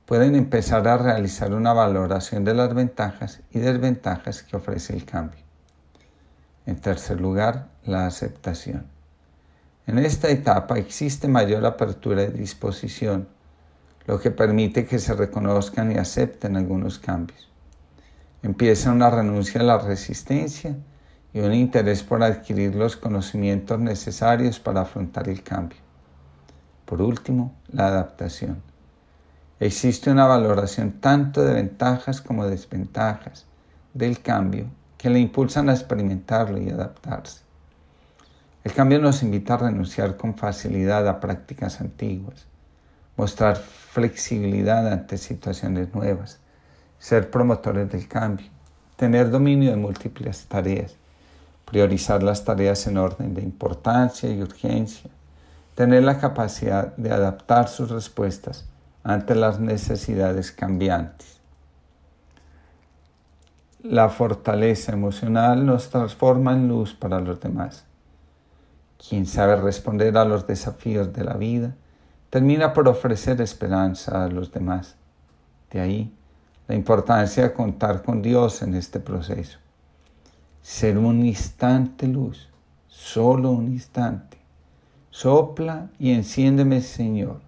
pueden 0.05 0.35
empezar 0.35 0.86
a 0.86 0.98
realizar 0.98 1.55
una 1.55 1.73
valoración 1.73 2.44
de 2.44 2.52
las 2.52 2.74
ventajas 2.74 3.40
y 3.52 3.61
desventajas 3.61 4.43
que 4.43 4.57
ofrece 4.57 4.94
el 4.94 5.05
cambio. 5.05 5.40
En 6.66 6.77
tercer 6.77 7.20
lugar, 7.20 7.69
la 7.85 8.07
aceptación. 8.07 8.86
En 9.86 9.98
esta 9.98 10.28
etapa 10.28 10.78
existe 10.78 11.27
mayor 11.27 11.65
apertura 11.65 12.23
de 12.23 12.32
disposición, 12.32 13.28
lo 14.07 14.20
que 14.20 14.31
permite 14.31 14.85
que 14.85 14.98
se 14.98 15.15
reconozcan 15.15 15.90
y 15.93 15.97
acepten 15.97 16.57
algunos 16.57 16.98
cambios. 16.98 17.49
Empieza 18.43 18.93
una 18.93 19.11
renuncia 19.11 19.61
a 19.61 19.65
la 19.65 19.79
resistencia 19.79 20.75
y 21.33 21.41
un 21.41 21.55
interés 21.55 22.03
por 22.03 22.23
adquirir 22.23 22.75
los 22.75 22.97
conocimientos 22.97 23.79
necesarios 23.79 24.59
para 24.59 24.81
afrontar 24.81 25.29
el 25.29 25.43
cambio. 25.43 25.79
Por 26.87 27.03
último, 27.03 27.55
la 27.71 27.87
adaptación. 27.87 28.62
Existe 29.61 30.11
una 30.11 30.27
valoración 30.27 31.01
tanto 31.01 31.45
de 31.45 31.53
ventajas 31.53 32.23
como 32.23 32.45
de 32.45 32.53
desventajas 32.53 33.47
del 33.93 34.21
cambio 34.21 34.67
que 34.97 35.11
le 35.11 35.21
impulsan 35.21 35.69
a 35.69 35.75
experimentarlo 35.75 36.59
y 36.59 36.71
adaptarse. 36.71 37.43
El 38.65 38.73
cambio 38.73 38.99
nos 38.99 39.23
invita 39.23 39.55
a 39.55 39.59
renunciar 39.59 40.17
con 40.17 40.35
facilidad 40.35 41.07
a 41.09 41.21
prácticas 41.21 41.81
antiguas, 41.81 42.47
mostrar 43.17 43.57
flexibilidad 43.57 44.91
ante 44.93 45.17
situaciones 45.17 45.95
nuevas, 45.95 46.40
ser 47.01 47.31
promotores 47.31 47.90
del 47.90 48.06
cambio, 48.06 48.47
tener 48.94 49.31
dominio 49.31 49.70
de 49.70 49.77
múltiples 49.77 50.47
tareas, 50.47 50.94
priorizar 51.64 52.22
las 52.22 52.44
tareas 52.44 52.86
en 52.86 52.98
orden 52.98 53.35
de 53.35 53.43
importancia 53.43 54.31
y 54.31 54.43
urgencia, 54.43 55.10
tener 55.74 56.05
la 56.05 56.18
capacidad 56.18 56.94
de 56.97 57.10
adaptar 57.10 57.68
sus 57.68 57.90
respuestas 57.90 58.66
ante 59.02 59.35
las 59.35 59.59
necesidades 59.59 60.52
cambiantes. 60.52 61.40
La 63.82 64.10
fortaleza 64.10 64.93
emocional 64.93 65.64
nos 65.64 65.89
transforma 65.89 66.52
en 66.52 66.68
luz 66.68 66.93
para 66.93 67.18
los 67.18 67.40
demás. 67.40 67.86
Quien 69.09 69.24
sabe 69.24 69.56
responder 69.56 70.18
a 70.18 70.27
los 70.27 70.47
desafíos 70.47 71.14
de 71.14 71.24
la 71.24 71.32
vida 71.32 71.74
termina 72.28 72.74
por 72.74 72.89
ofrecer 72.89 73.40
esperanza 73.40 74.22
a 74.22 74.28
los 74.28 74.52
demás. 74.52 74.97
De 75.70 75.81
ahí 75.81 76.14
la 76.71 76.77
importancia 76.77 77.43
de 77.43 77.53
contar 77.53 78.01
con 78.05 78.23
Dios 78.23 78.63
en 78.63 78.77
este 78.77 79.01
proceso. 79.01 79.59
Ser 80.63 80.99
un 80.99 81.27
instante 81.27 82.07
luz, 82.07 82.49
solo 82.87 83.51
un 83.51 83.67
instante. 83.67 84.39
Sopla 85.11 85.91
y 85.99 86.13
enciéndeme, 86.13 86.81
Señor, 86.81 87.41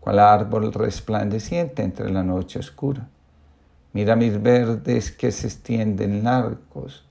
cual 0.00 0.18
árbol 0.18 0.72
resplandeciente 0.72 1.82
entre 1.82 2.10
la 2.10 2.22
noche 2.22 2.58
oscura. 2.58 3.06
Mira 3.92 4.16
mis 4.16 4.40
verdes 4.40 5.12
que 5.12 5.30
se 5.30 5.48
extienden 5.48 6.24
largos. 6.24 7.04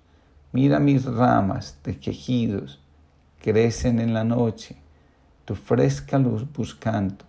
Mira 0.52 0.80
mis 0.80 1.06
ramas 1.06 1.78
de 1.84 2.00
quejidos 2.00 2.80
crecen 3.40 4.00
en 4.00 4.12
la 4.12 4.24
noche, 4.24 4.76
tu 5.46 5.54
fresca 5.54 6.18
luz 6.18 6.52
buscando. 6.52 7.24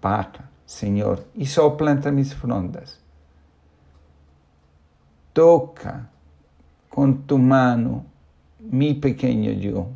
Baja, 0.00 0.48
Señor, 0.66 1.24
y 1.34 1.46
sopla 1.46 1.92
entre 1.92 2.12
mis 2.12 2.34
frondas. 2.34 3.00
Toca 5.32 6.10
con 6.90 7.22
tu 7.22 7.38
mano 7.38 8.04
mi 8.58 8.94
pequeño 8.94 9.52
yo, 9.52 9.88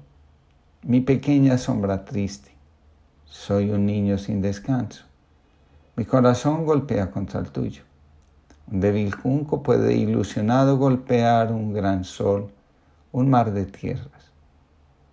mi 0.83 1.01
pequeña 1.01 1.59
sombra 1.59 2.05
triste. 2.05 2.51
Soy 3.27 3.71
un 3.71 3.85
niño 3.85 4.17
sin 4.17 4.41
descanso. 4.41 5.05
Mi 5.97 6.05
corazón 6.05 6.65
golpea 6.65 7.11
contra 7.11 7.41
el 7.41 7.51
tuyo. 7.51 7.83
Un 8.71 8.81
débil 8.81 9.15
junco 9.15 9.63
puede 9.63 9.95
ilusionado 9.95 10.79
golpear 10.79 11.53
un 11.53 11.73
gran 11.73 12.05
sol, 12.05 12.51
un 13.13 13.29
mar 13.29 13.53
de 13.53 13.67
tierras 13.67 14.31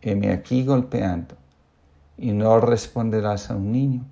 heme 0.02 0.32
aquí 0.32 0.64
golpeando, 0.64 1.36
y 2.18 2.32
no 2.32 2.60
responderás 2.60 3.52
a 3.52 3.56
un 3.56 3.72
niño. 3.72 4.06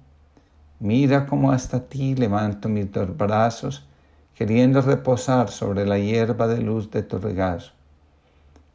Mira 0.80 1.26
cómo 1.26 1.52
hasta 1.52 1.80
ti 1.80 2.16
levanto 2.16 2.70
mis 2.70 2.92
dos 2.92 3.16
brazos, 3.16 3.86
queriendo 4.34 4.82
reposar 4.82 5.50
sobre 5.50 5.86
la 5.86 5.98
hierba 5.98 6.48
de 6.48 6.62
luz 6.62 6.92
de 6.92 7.04
tu 7.04 7.18
regazo. 7.18 7.72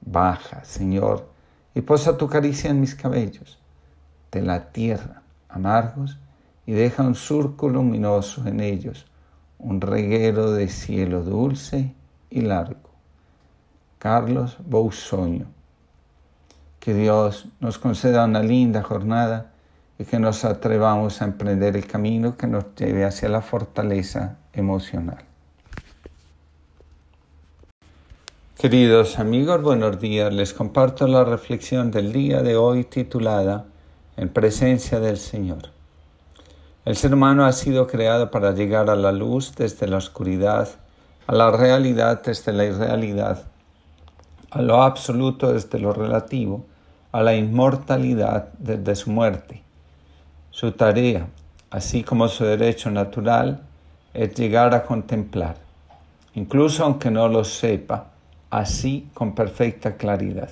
Baja, 0.01 0.65
Señor, 0.65 1.29
y 1.75 1.83
posa 1.83 2.17
tu 2.17 2.29
caricia 2.29 2.71
en 2.71 2.81
mis 2.81 2.95
cabellos, 2.95 3.59
de 4.33 4.43
la 4.43 4.73
tierra, 4.73 5.23
amargos, 5.49 6.19
y 6.67 6.73
deja 6.73 7.03
un 7.03 7.15
surco 7.15 7.69
luminoso 7.69 8.47
en 8.47 8.61
ellos, 8.61 9.07
un 9.59 9.81
reguero 9.81 10.53
de 10.53 10.69
cielo 10.69 11.23
dulce 11.23 11.95
y 12.31 12.41
largo. 12.41 12.91
Carlos 13.99 14.57
Bousoño 14.65 15.47
que 16.81 16.95
Dios 16.95 17.47
nos 17.61 17.79
conceda 17.79 18.25
una 18.25 18.43
linda 18.43 18.83
jornada 18.83 19.53
y 20.01 20.07
que 20.07 20.19
nos 20.19 20.47
atrevamos 20.47 21.21
a 21.21 21.27
emprender 21.27 21.77
el 21.77 21.87
camino 21.87 22.39
que 22.39 22.47
nos 22.47 22.75
lleve 22.75 23.05
hacia 23.05 23.29
la 23.29 23.43
fortaleza 23.43 24.39
emocional. 24.55 25.23
Queridos 28.59 29.19
amigos, 29.19 29.61
buenos 29.61 30.01
días. 30.01 30.33
Les 30.33 30.55
comparto 30.55 31.07
la 31.07 31.25
reflexión 31.25 31.91
del 31.91 32.15
día 32.15 32.41
de 32.41 32.57
hoy 32.57 32.85
titulada 32.85 33.67
En 34.17 34.31
presencia 34.31 35.01
del 35.01 35.19
Señor. 35.19 35.69
El 36.87 36.97
ser 36.97 37.13
humano 37.13 37.45
ha 37.45 37.53
sido 37.53 37.87
creado 37.87 38.31
para 38.31 38.53
llegar 38.53 38.89
a 38.89 38.97
la 38.97 39.13
luz 39.13 39.55
desde 39.55 39.87
la 39.87 39.99
oscuridad, 39.99 40.67
a 41.27 41.35
la 41.35 41.51
realidad 41.51 42.23
desde 42.25 42.55
la 42.55 42.65
irrealidad, 42.65 43.45
a 44.51 44.63
lo 44.63 44.83
absoluto 44.83 45.53
desde 45.53 45.79
lo 45.79 45.93
relativo, 45.93 46.65
a 47.13 47.23
la 47.23 47.35
inmortalidad 47.35 48.49
desde 48.59 48.97
su 48.97 49.11
muerte. 49.11 49.63
Su 50.51 50.73
tarea, 50.73 51.29
así 51.71 52.03
como 52.03 52.29
su 52.29 52.45
derecho 52.45 52.91
natural, 52.91 53.63
es 54.13 54.35
llegar 54.35 54.75
a 54.75 54.83
contemplar, 54.83 55.57
incluso 56.35 56.85
aunque 56.85 57.11
no 57.11 57.29
lo 57.29 57.45
sepa, 57.45 58.09
así 58.51 59.09
con 59.15 59.35
perfecta 59.35 59.97
claridad. 59.97 60.51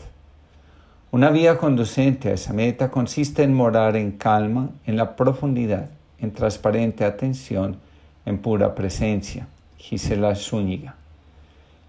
Una 1.10 1.30
vía 1.30 1.58
conducente 1.58 2.28
a 2.28 2.34
esa 2.34 2.52
meta 2.52 2.90
consiste 2.90 3.42
en 3.42 3.54
morar 3.54 3.96
en 3.96 4.12
calma, 4.12 4.70
en 4.86 4.96
la 4.96 5.16
profundidad, 5.16 5.90
en 6.18 6.32
transparente 6.32 7.04
atención, 7.04 7.78
en 8.24 8.38
pura 8.38 8.74
presencia. 8.74 9.48
Gisela 9.78 10.34
Zúñiga. 10.34 10.94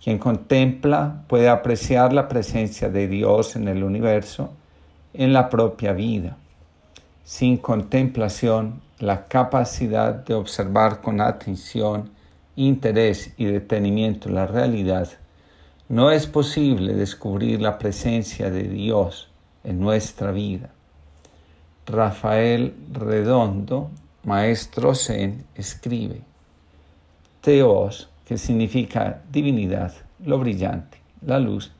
Quien 0.03 0.17
contempla 0.17 1.23
puede 1.27 1.49
apreciar 1.49 2.13
la 2.13 2.27
presencia 2.27 2.89
de 2.89 3.07
Dios 3.07 3.55
en 3.55 3.67
el 3.67 3.83
universo 3.83 4.53
en 5.13 5.33
la 5.33 5.49
propia 5.49 5.91
vida. 5.93 6.37
Sin 7.29 7.57
contemplación, 7.57 8.81
la 8.97 9.27
capacidad 9.27 10.15
de 10.15 10.33
observar 10.33 10.99
con 10.99 11.21
atención, 11.21 12.09
interés 12.55 13.35
y 13.37 13.45
detenimiento 13.45 14.29
la 14.29 14.47
realidad, 14.47 15.07
no 15.89 16.09
es 16.09 16.25
posible 16.25 16.95
descubrir 16.95 17.61
la 17.61 17.77
presencia 17.77 18.49
de 18.49 18.63
Dios 18.63 19.29
en 19.63 19.79
nuestra 19.79 20.31
vida. 20.31 20.71
Rafael 21.85 22.73
Redondo, 22.91 23.91
maestro 24.23 24.95
Zen, 24.95 25.45
escribe, 25.53 26.21
Teos, 27.41 28.09
que 28.25 28.39
significa 28.39 29.21
divinidad, 29.31 29.93
lo 30.25 30.39
brillante, 30.39 30.97
la 31.23 31.37
luz, 31.37 31.71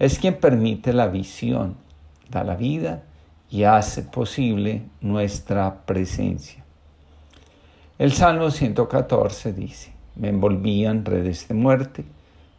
es 0.00 0.18
quien 0.18 0.40
permite 0.40 0.92
la 0.92 1.06
visión, 1.06 1.76
da 2.28 2.42
la 2.42 2.56
vida 2.56 3.04
y 3.50 3.64
hace 3.64 4.02
posible 4.02 4.82
nuestra 5.00 5.82
presencia. 5.86 6.64
El 7.98 8.12
Salmo 8.12 8.50
114 8.50 9.52
dice, 9.52 9.92
me 10.16 10.28
envolvían 10.28 11.04
redes 11.04 11.48
de 11.48 11.54
muerte, 11.54 12.04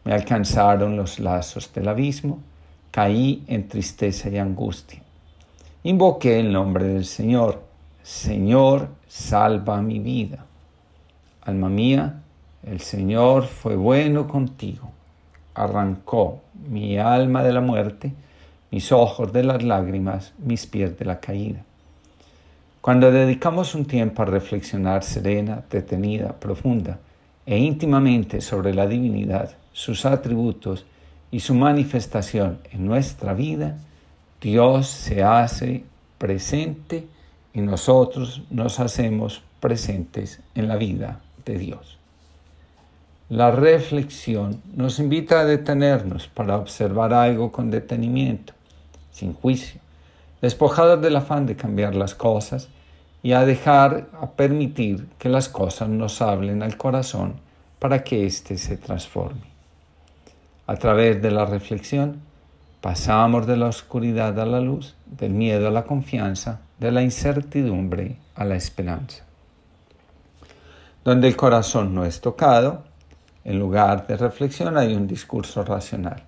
me 0.04 0.12
alcanzaron 0.12 0.96
los 0.96 1.20
lazos 1.20 1.72
del 1.72 1.88
abismo, 1.88 2.40
caí 2.90 3.44
en 3.46 3.68
tristeza 3.68 4.28
y 4.30 4.38
angustia. 4.38 5.02
Invoqué 5.84 6.40
el 6.40 6.52
nombre 6.52 6.86
del 6.86 7.04
Señor, 7.04 7.62
Señor, 8.02 8.88
salva 9.06 9.80
mi 9.82 9.98
vida. 9.98 10.46
Alma 11.42 11.68
mía, 11.68 12.22
el 12.64 12.80
Señor 12.80 13.44
fue 13.44 13.76
bueno 13.76 14.26
contigo, 14.26 14.90
arrancó 15.54 16.40
mi 16.68 16.98
alma 16.98 17.42
de 17.42 17.52
la 17.52 17.60
muerte, 17.60 18.12
mis 18.70 18.92
ojos 18.92 19.32
de 19.32 19.42
las 19.42 19.62
lágrimas, 19.62 20.34
mis 20.38 20.66
pies 20.66 20.98
de 20.98 21.04
la 21.04 21.20
caída. 21.20 21.64
Cuando 22.80 23.10
dedicamos 23.10 23.74
un 23.74 23.86
tiempo 23.86 24.22
a 24.22 24.26
reflexionar 24.26 25.02
serena, 25.02 25.62
detenida, 25.70 26.32
profunda 26.32 26.98
e 27.44 27.58
íntimamente 27.58 28.40
sobre 28.40 28.74
la 28.74 28.86
divinidad, 28.86 29.56
sus 29.72 30.04
atributos 30.04 30.86
y 31.30 31.40
su 31.40 31.54
manifestación 31.54 32.58
en 32.70 32.86
nuestra 32.86 33.34
vida, 33.34 33.76
Dios 34.40 34.86
se 34.86 35.22
hace 35.22 35.84
presente 36.18 37.06
y 37.52 37.60
nosotros 37.60 38.42
nos 38.50 38.80
hacemos 38.80 39.42
presentes 39.60 40.40
en 40.54 40.68
la 40.68 40.76
vida 40.76 41.20
de 41.44 41.58
Dios. 41.58 41.98
La 43.28 43.50
reflexión 43.50 44.62
nos 44.74 44.98
invita 45.00 45.40
a 45.40 45.44
detenernos 45.44 46.28
para 46.28 46.56
observar 46.56 47.12
algo 47.12 47.52
con 47.52 47.70
detenimiento 47.70 48.54
sin 49.18 49.34
juicio, 49.34 49.80
despojados 50.40 51.02
del 51.02 51.16
afán 51.16 51.46
de 51.46 51.56
cambiar 51.56 51.94
las 51.94 52.14
cosas 52.14 52.68
y 53.22 53.32
a 53.32 53.44
dejar, 53.44 54.08
a 54.20 54.30
permitir 54.30 55.08
que 55.18 55.28
las 55.28 55.48
cosas 55.48 55.88
nos 55.88 56.22
hablen 56.22 56.62
al 56.62 56.76
corazón 56.76 57.34
para 57.80 58.04
que 58.04 58.26
éste 58.26 58.56
se 58.56 58.76
transforme. 58.76 59.48
A 60.68 60.76
través 60.76 61.20
de 61.20 61.32
la 61.32 61.46
reflexión, 61.46 62.20
pasamos 62.80 63.46
de 63.46 63.56
la 63.56 63.66
oscuridad 63.66 64.38
a 64.38 64.46
la 64.46 64.60
luz, 64.60 64.94
del 65.06 65.32
miedo 65.32 65.66
a 65.66 65.72
la 65.72 65.84
confianza, 65.84 66.60
de 66.78 66.92
la 66.92 67.02
incertidumbre 67.02 68.18
a 68.36 68.44
la 68.44 68.54
esperanza. 68.54 69.24
Donde 71.02 71.26
el 71.26 71.36
corazón 71.36 71.94
no 71.94 72.04
es 72.04 72.20
tocado, 72.20 72.84
en 73.44 73.58
lugar 73.58 74.06
de 74.06 74.16
reflexión 74.16 74.76
hay 74.76 74.94
un 74.94 75.08
discurso 75.08 75.64
racional 75.64 76.27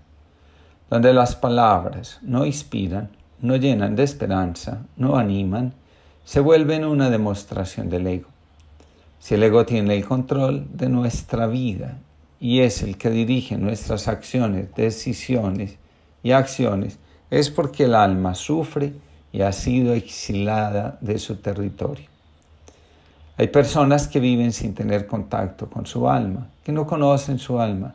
donde 0.90 1.14
las 1.14 1.36
palabras 1.36 2.18
no 2.20 2.44
inspiran, 2.44 3.10
no 3.40 3.54
llenan 3.54 3.94
de 3.94 4.02
esperanza, 4.02 4.82
no 4.96 5.16
animan, 5.16 5.72
se 6.24 6.40
vuelven 6.40 6.84
una 6.84 7.08
demostración 7.10 7.88
del 7.88 8.08
ego. 8.08 8.28
Si 9.20 9.34
el 9.34 9.42
ego 9.44 9.64
tiene 9.64 9.96
el 9.96 10.04
control 10.04 10.66
de 10.72 10.88
nuestra 10.88 11.46
vida 11.46 11.98
y 12.40 12.60
es 12.60 12.82
el 12.82 12.98
que 12.98 13.10
dirige 13.10 13.56
nuestras 13.56 14.08
acciones, 14.08 14.74
decisiones 14.74 15.76
y 16.24 16.32
acciones, 16.32 16.98
es 17.30 17.50
porque 17.50 17.84
el 17.84 17.94
alma 17.94 18.34
sufre 18.34 18.92
y 19.32 19.42
ha 19.42 19.52
sido 19.52 19.94
exilada 19.94 20.98
de 21.00 21.18
su 21.20 21.36
territorio. 21.36 22.06
Hay 23.36 23.46
personas 23.46 24.08
que 24.08 24.18
viven 24.18 24.52
sin 24.52 24.74
tener 24.74 25.06
contacto 25.06 25.70
con 25.70 25.86
su 25.86 26.08
alma, 26.08 26.48
que 26.64 26.72
no 26.72 26.84
conocen 26.86 27.38
su 27.38 27.60
alma, 27.60 27.94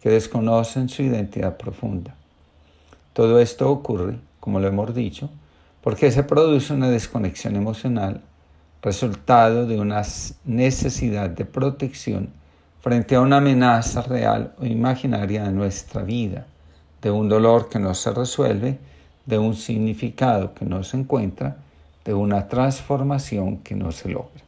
que 0.00 0.10
desconocen 0.10 0.88
su 0.88 1.02
identidad 1.02 1.56
profunda. 1.56 2.14
Todo 3.18 3.40
esto 3.40 3.68
ocurre, 3.68 4.20
como 4.38 4.60
lo 4.60 4.68
hemos 4.68 4.94
dicho, 4.94 5.28
porque 5.80 6.12
se 6.12 6.22
produce 6.22 6.72
una 6.72 6.88
desconexión 6.88 7.56
emocional, 7.56 8.20
resultado 8.80 9.66
de 9.66 9.80
una 9.80 10.04
necesidad 10.44 11.28
de 11.28 11.44
protección 11.44 12.28
frente 12.80 13.16
a 13.16 13.20
una 13.20 13.38
amenaza 13.38 14.02
real 14.02 14.54
o 14.60 14.66
imaginaria 14.66 15.42
de 15.42 15.50
nuestra 15.50 16.04
vida, 16.04 16.46
de 17.02 17.10
un 17.10 17.28
dolor 17.28 17.68
que 17.68 17.80
no 17.80 17.92
se 17.92 18.12
resuelve, 18.12 18.78
de 19.26 19.36
un 19.36 19.56
significado 19.56 20.54
que 20.54 20.64
no 20.64 20.84
se 20.84 20.98
encuentra, 20.98 21.56
de 22.04 22.14
una 22.14 22.46
transformación 22.46 23.56
que 23.64 23.74
no 23.74 23.90
se 23.90 24.10
logra 24.10 24.44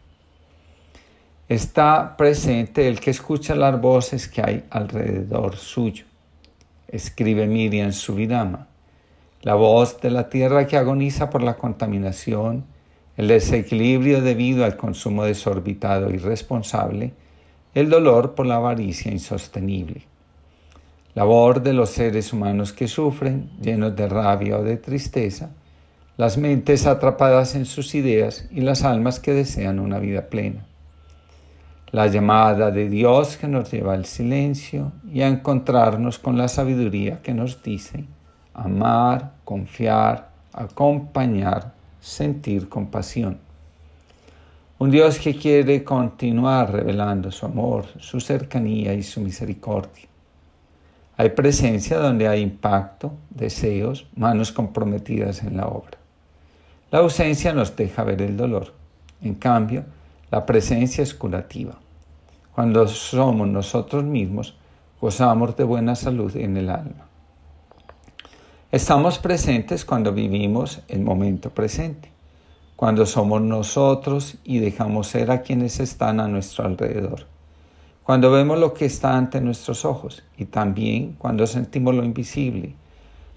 está 1.49 2.17
presente 2.17 2.87
el 2.87 3.01
que 3.01 3.11
escucha 3.11 3.57
las 3.57 3.81
voces 3.81 4.29
que 4.29 4.41
hay 4.41 4.65
alrededor 4.71 5.57
suyo. 5.57 6.05
Escribe 6.91 7.47
Miriam 7.47 7.93
Subidama, 7.93 8.67
la 9.43 9.55
voz 9.55 10.01
de 10.01 10.11
la 10.11 10.29
tierra 10.29 10.67
que 10.67 10.77
agoniza 10.77 11.31
por 11.31 11.41
la 11.41 11.57
contaminación, 11.57 12.65
el 13.17 13.29
desequilibrio 13.29 14.21
debido 14.23 14.65
al 14.65 14.77
consumo 14.77 15.23
desorbitado 15.25 16.11
y 16.11 16.15
irresponsable, 16.15 17.12
el 17.75 17.91
dolor 17.91 18.35
por 18.35 18.47
la 18.47 18.57
avaricia 18.57 19.12
insostenible. 19.12 20.03
La 21.15 21.23
voz 21.23 21.62
de 21.62 21.75
los 21.75 21.91
seres 21.91 22.33
humanos 22.33 22.73
que 22.73 22.89
sufren, 22.89 23.53
llenos 23.62 23.95
de 23.95 24.09
rabia 24.09 24.59
o 24.59 24.65
de 24.65 24.77
tristeza, 24.77 25.51
las 26.17 26.39
mentes 26.39 26.89
atrapadas 26.89 27.55
en 27.55 27.67
sus 27.67 27.95
ideas 27.95 28.49
y 28.51 28.62
las 28.62 28.83
almas 28.83 29.21
que 29.21 29.33
desean 29.33 29.79
una 29.79 30.01
vida 30.01 30.29
plena 30.29 30.67
la 31.93 32.07
llamada 32.07 32.71
de 32.71 32.89
Dios 32.89 33.37
que 33.37 33.49
nos 33.49 33.71
lleva 33.71 33.95
al 33.95 34.05
silencio 34.05 34.93
y 35.11 35.23
a 35.23 35.29
encontrarnos 35.29 36.19
con 36.19 36.39
la 36.39 36.49
sabiduría 36.49 37.21
que 37.23 37.35
nos 37.35 37.62
dice 37.62 38.05
amar, 38.55 39.33
confiar, 39.45 40.31
acompañar, 40.53 41.73
sentir 42.01 42.69
compasión. 42.69 43.39
Un 44.79 44.91
Dios 44.91 45.19
que 45.19 45.35
quiere 45.35 45.85
continuar 45.85 46.73
revelando 46.73 47.31
su 47.31 47.47
amor, 47.47 47.87
su 47.99 48.21
cercanía 48.21 48.95
y 48.95 49.03
su 49.03 49.21
misericordia. 49.21 50.07
Hay 51.17 51.31
presencia 51.31 51.99
donde 51.99 52.27
hay 52.29 52.41
impacto, 52.41 53.12
deseos, 53.29 54.07
manos 54.17 54.53
comprometidas 54.53 55.43
en 55.43 55.59
la 55.59 55.67
obra. 55.67 55.99
La 56.91 57.01
ausencia 57.01 57.53
nos 57.53 57.77
deja 57.77 58.05
ver 58.05 58.23
el 58.23 58.39
dolor. 58.39 58.73
En 59.21 59.35
cambio, 59.35 59.85
la 60.31 60.47
presencia 60.47 61.02
es 61.02 61.12
curativa. 61.12 61.81
Cuando 62.55 62.86
somos 62.86 63.48
nosotros 63.48 64.05
mismos, 64.05 64.57
gozamos 65.01 65.57
de 65.57 65.65
buena 65.65 65.97
salud 65.97 66.36
en 66.36 66.57
el 66.57 66.70
alma. 66.70 67.09
Estamos 68.70 69.19
presentes 69.19 69.85
cuando 69.85 70.12
vivimos 70.12 70.82
el 70.86 71.01
momento 71.01 71.51
presente, 71.51 72.12
cuando 72.77 73.07
somos 73.07 73.43
nosotros 73.43 74.36
y 74.44 74.61
dejamos 74.61 75.09
ser 75.09 75.32
a 75.32 75.43
quienes 75.43 75.81
están 75.81 76.20
a 76.20 76.28
nuestro 76.28 76.65
alrededor, 76.65 77.27
cuando 78.05 78.31
vemos 78.31 78.61
lo 78.61 78.73
que 78.73 78.85
está 78.85 79.16
ante 79.16 79.40
nuestros 79.40 79.85
ojos 79.85 80.23
y 80.39 80.44
también 80.44 81.16
cuando 81.19 81.44
sentimos 81.48 81.93
lo 81.93 82.05
invisible, 82.05 82.77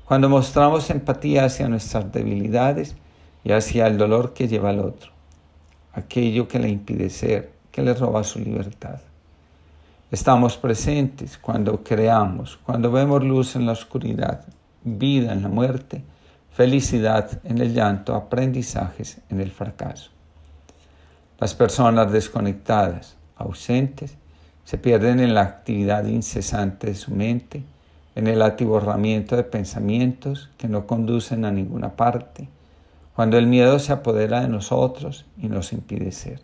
cuando 0.05 0.29
mostramos 0.29 0.91
empatía 0.91 1.45
hacia 1.45 1.67
nuestras 1.67 2.11
debilidades 2.11 2.95
y 3.43 3.51
hacia 3.51 3.87
el 3.87 3.97
dolor 3.97 4.33
que 4.33 4.47
lleva 4.47 4.69
el 4.69 4.79
otro 4.79 5.12
aquello 5.93 6.47
que 6.47 6.59
le 6.59 6.69
impide 6.69 7.09
ser, 7.09 7.51
que 7.71 7.81
le 7.81 7.93
roba 7.93 8.23
su 8.23 8.39
libertad. 8.39 8.99
Estamos 10.11 10.57
presentes 10.57 11.37
cuando 11.37 11.83
creamos, 11.83 12.57
cuando 12.57 12.91
vemos 12.91 13.23
luz 13.23 13.55
en 13.55 13.65
la 13.65 13.71
oscuridad, 13.71 14.45
vida 14.83 15.33
en 15.33 15.41
la 15.41 15.49
muerte, 15.49 16.03
felicidad 16.51 17.41
en 17.43 17.57
el 17.59 17.73
llanto, 17.73 18.13
aprendizajes 18.13 19.19
en 19.29 19.41
el 19.41 19.51
fracaso. 19.51 20.11
Las 21.39 21.55
personas 21.55 22.11
desconectadas, 22.11 23.15
ausentes, 23.35 24.15
se 24.65 24.77
pierden 24.77 25.19
en 25.19 25.33
la 25.33 25.41
actividad 25.41 26.05
incesante 26.05 26.87
de 26.87 26.95
su 26.95 27.11
mente, 27.11 27.63
en 28.15 28.27
el 28.27 28.41
atiborramiento 28.41 29.35
de 29.35 29.43
pensamientos 29.43 30.49
que 30.57 30.67
no 30.67 30.85
conducen 30.85 31.43
a 31.43 31.51
ninguna 31.51 31.95
parte, 31.95 32.47
cuando 33.15 33.38
el 33.38 33.48
miedo 33.48 33.80
se 33.80 33.94
apodera 33.94 34.41
de 34.41 34.48
nosotros 34.48 35.26
y 35.38 35.48
nos 35.48 35.72
impide 35.72 36.11
ser, 36.11 36.41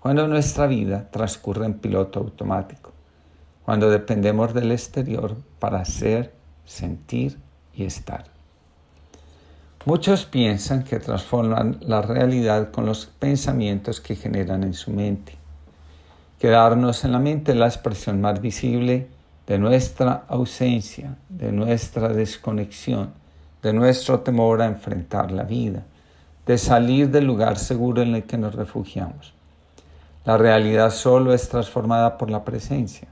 cuando 0.00 0.26
nuestra 0.28 0.66
vida 0.66 1.10
transcurre 1.10 1.66
en 1.66 1.74
piloto 1.74 2.20
automático, 2.20 2.92
cuando 3.64 3.90
dependemos 3.90 4.54
del 4.54 4.72
exterior 4.72 5.36
para 5.58 5.84
ser, 5.84 6.32
sentir 6.64 7.38
y 7.74 7.84
estar. 7.84 8.24
Muchos 9.86 10.24
piensan 10.24 10.84
que 10.84 10.98
transforman 10.98 11.78
la 11.80 12.00
realidad 12.00 12.70
con 12.70 12.86
los 12.86 13.04
pensamientos 13.04 14.00
que 14.00 14.16
generan 14.16 14.62
en 14.62 14.72
su 14.72 14.90
mente. 14.90 15.34
Quedarnos 16.38 17.04
en 17.04 17.12
la 17.12 17.18
mente 17.18 17.52
es 17.52 17.58
la 17.58 17.66
expresión 17.66 18.20
más 18.20 18.40
visible 18.40 19.08
de 19.46 19.58
nuestra 19.58 20.24
ausencia, 20.28 21.16
de 21.28 21.52
nuestra 21.52 22.08
desconexión 22.08 23.12
de 23.64 23.72
nuestro 23.72 24.20
temor 24.20 24.60
a 24.60 24.66
enfrentar 24.66 25.32
la 25.32 25.42
vida, 25.42 25.84
de 26.44 26.58
salir 26.58 27.10
del 27.10 27.24
lugar 27.24 27.58
seguro 27.58 28.02
en 28.02 28.14
el 28.14 28.24
que 28.24 28.36
nos 28.36 28.54
refugiamos. 28.54 29.32
La 30.26 30.36
realidad 30.36 30.90
solo 30.90 31.32
es 31.32 31.48
transformada 31.48 32.18
por 32.18 32.28
la 32.28 32.44
presencia. 32.44 33.08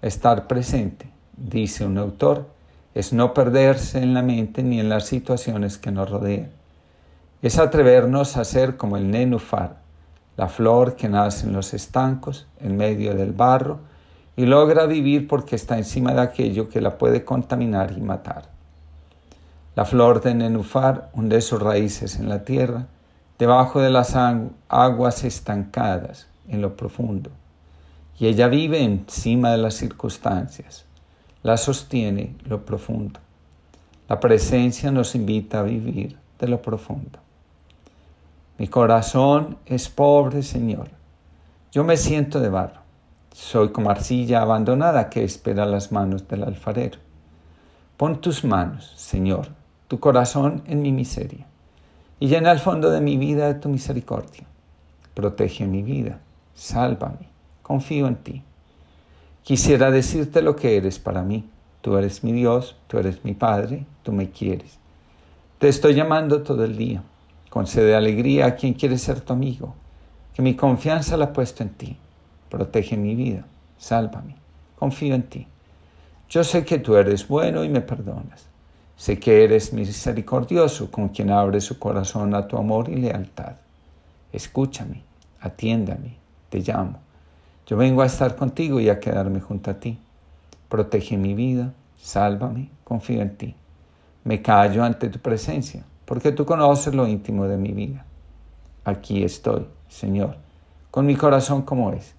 Estar 0.00 0.46
presente, 0.46 1.10
dice 1.36 1.84
un 1.84 1.98
autor, 1.98 2.46
es 2.94 3.12
no 3.12 3.34
perderse 3.34 3.98
en 3.98 4.14
la 4.14 4.22
mente 4.22 4.62
ni 4.62 4.80
en 4.80 4.88
las 4.88 5.04
situaciones 5.04 5.76
que 5.76 5.90
nos 5.90 6.08
rodean. 6.08 6.48
Es 7.42 7.58
atrevernos 7.58 8.38
a 8.38 8.44
ser 8.44 8.78
como 8.78 8.96
el 8.96 9.10
nenufar, 9.10 9.76
la 10.38 10.48
flor 10.48 10.96
que 10.96 11.10
nace 11.10 11.46
en 11.46 11.52
los 11.52 11.74
estancos, 11.74 12.46
en 12.58 12.78
medio 12.78 13.14
del 13.14 13.32
barro, 13.32 13.80
y 14.34 14.46
logra 14.46 14.86
vivir 14.86 15.28
porque 15.28 15.56
está 15.56 15.76
encima 15.76 16.14
de 16.14 16.22
aquello 16.22 16.70
que 16.70 16.80
la 16.80 16.96
puede 16.96 17.22
contaminar 17.22 17.92
y 17.92 18.00
matar. 18.00 18.53
La 19.76 19.84
flor 19.84 20.20
de 20.22 20.34
nenufar 20.34 21.10
hunde 21.14 21.40
sus 21.40 21.60
raíces 21.60 22.16
en 22.20 22.28
la 22.28 22.44
tierra, 22.44 22.86
debajo 23.38 23.80
de 23.80 23.90
las 23.90 24.14
aguas 24.68 25.24
estancadas 25.24 26.28
en 26.48 26.60
lo 26.60 26.76
profundo. 26.76 27.30
Y 28.18 28.26
ella 28.26 28.46
vive 28.46 28.82
encima 28.82 29.50
de 29.50 29.58
las 29.58 29.74
circunstancias. 29.74 30.84
La 31.42 31.56
sostiene 31.56 32.36
lo 32.44 32.64
profundo. 32.64 33.18
La 34.08 34.20
presencia 34.20 34.92
nos 34.92 35.14
invita 35.14 35.60
a 35.60 35.64
vivir 35.64 36.16
de 36.38 36.48
lo 36.48 36.62
profundo. 36.62 37.18
Mi 38.58 38.68
corazón 38.68 39.58
es 39.66 39.88
pobre, 39.88 40.42
Señor. 40.44 40.88
Yo 41.72 41.82
me 41.82 41.96
siento 41.96 42.38
de 42.38 42.48
barro. 42.48 42.80
Soy 43.32 43.70
como 43.70 43.90
arcilla 43.90 44.42
abandonada 44.42 45.10
que 45.10 45.24
espera 45.24 45.66
las 45.66 45.90
manos 45.90 46.28
del 46.28 46.44
alfarero. 46.44 46.98
Pon 47.96 48.20
tus 48.20 48.44
manos, 48.44 48.92
Señor, 48.96 49.48
tu 49.94 50.00
corazón 50.00 50.64
en 50.66 50.82
mi 50.82 50.90
miseria 50.90 51.46
y 52.18 52.26
llena 52.26 52.50
el 52.50 52.58
fondo 52.58 52.90
de 52.90 53.00
mi 53.00 53.16
vida 53.16 53.46
de 53.46 53.54
tu 53.54 53.68
misericordia. 53.68 54.44
Protege 55.14 55.68
mi 55.68 55.84
vida, 55.84 56.18
sálvame, 56.52 57.28
confío 57.62 58.08
en 58.08 58.16
ti. 58.16 58.42
Quisiera 59.44 59.92
decirte 59.92 60.42
lo 60.42 60.56
que 60.56 60.76
eres 60.76 60.98
para 60.98 61.22
mí. 61.22 61.48
Tú 61.80 61.96
eres 61.96 62.24
mi 62.24 62.32
Dios, 62.32 62.76
tú 62.88 62.98
eres 62.98 63.24
mi 63.24 63.34
Padre, 63.34 63.86
tú 64.02 64.10
me 64.10 64.30
quieres. 64.30 64.80
Te 65.60 65.68
estoy 65.68 65.94
llamando 65.94 66.42
todo 66.42 66.64
el 66.64 66.76
día. 66.76 67.04
Concede 67.48 67.94
alegría 67.94 68.46
a 68.46 68.56
quien 68.56 68.74
quiere 68.74 68.98
ser 68.98 69.20
tu 69.20 69.32
amigo. 69.32 69.76
Que 70.34 70.42
mi 70.42 70.56
confianza 70.56 71.16
la 71.16 71.26
he 71.26 71.28
puesto 71.28 71.62
en 71.62 71.68
ti. 71.68 71.96
Protege 72.50 72.96
mi 72.96 73.14
vida, 73.14 73.44
sálvame, 73.78 74.34
confío 74.74 75.14
en 75.14 75.22
ti. 75.22 75.46
Yo 76.28 76.42
sé 76.42 76.64
que 76.64 76.80
tú 76.80 76.96
eres 76.96 77.28
bueno 77.28 77.62
y 77.62 77.68
me 77.68 77.80
perdonas. 77.80 78.53
Sé 78.96 79.18
que 79.18 79.44
eres 79.44 79.72
misericordioso 79.72 80.90
con 80.90 81.08
quien 81.08 81.30
abre 81.30 81.60
su 81.60 81.78
corazón 81.78 82.34
a 82.34 82.46
tu 82.46 82.56
amor 82.56 82.88
y 82.88 82.96
lealtad. 82.96 83.56
Escúchame, 84.32 85.02
atiéndame, 85.40 86.16
te 86.48 86.60
llamo. 86.60 86.98
Yo 87.66 87.76
vengo 87.76 88.02
a 88.02 88.06
estar 88.06 88.36
contigo 88.36 88.78
y 88.78 88.88
a 88.88 89.00
quedarme 89.00 89.40
junto 89.40 89.70
a 89.70 89.74
ti. 89.74 89.98
Protege 90.68 91.16
mi 91.16 91.34
vida, 91.34 91.72
sálvame, 92.00 92.68
confío 92.84 93.22
en 93.22 93.36
ti. 93.36 93.54
Me 94.24 94.42
callo 94.42 94.84
ante 94.84 95.08
tu 95.08 95.18
presencia, 95.18 95.84
porque 96.04 96.32
tú 96.32 96.44
conoces 96.44 96.94
lo 96.94 97.06
íntimo 97.06 97.46
de 97.46 97.56
mi 97.56 97.72
vida. 97.72 98.04
Aquí 98.84 99.24
estoy, 99.24 99.66
Señor, 99.88 100.36
con 100.90 101.06
mi 101.06 101.16
corazón 101.16 101.62
como 101.62 101.92
es, 101.92 102.14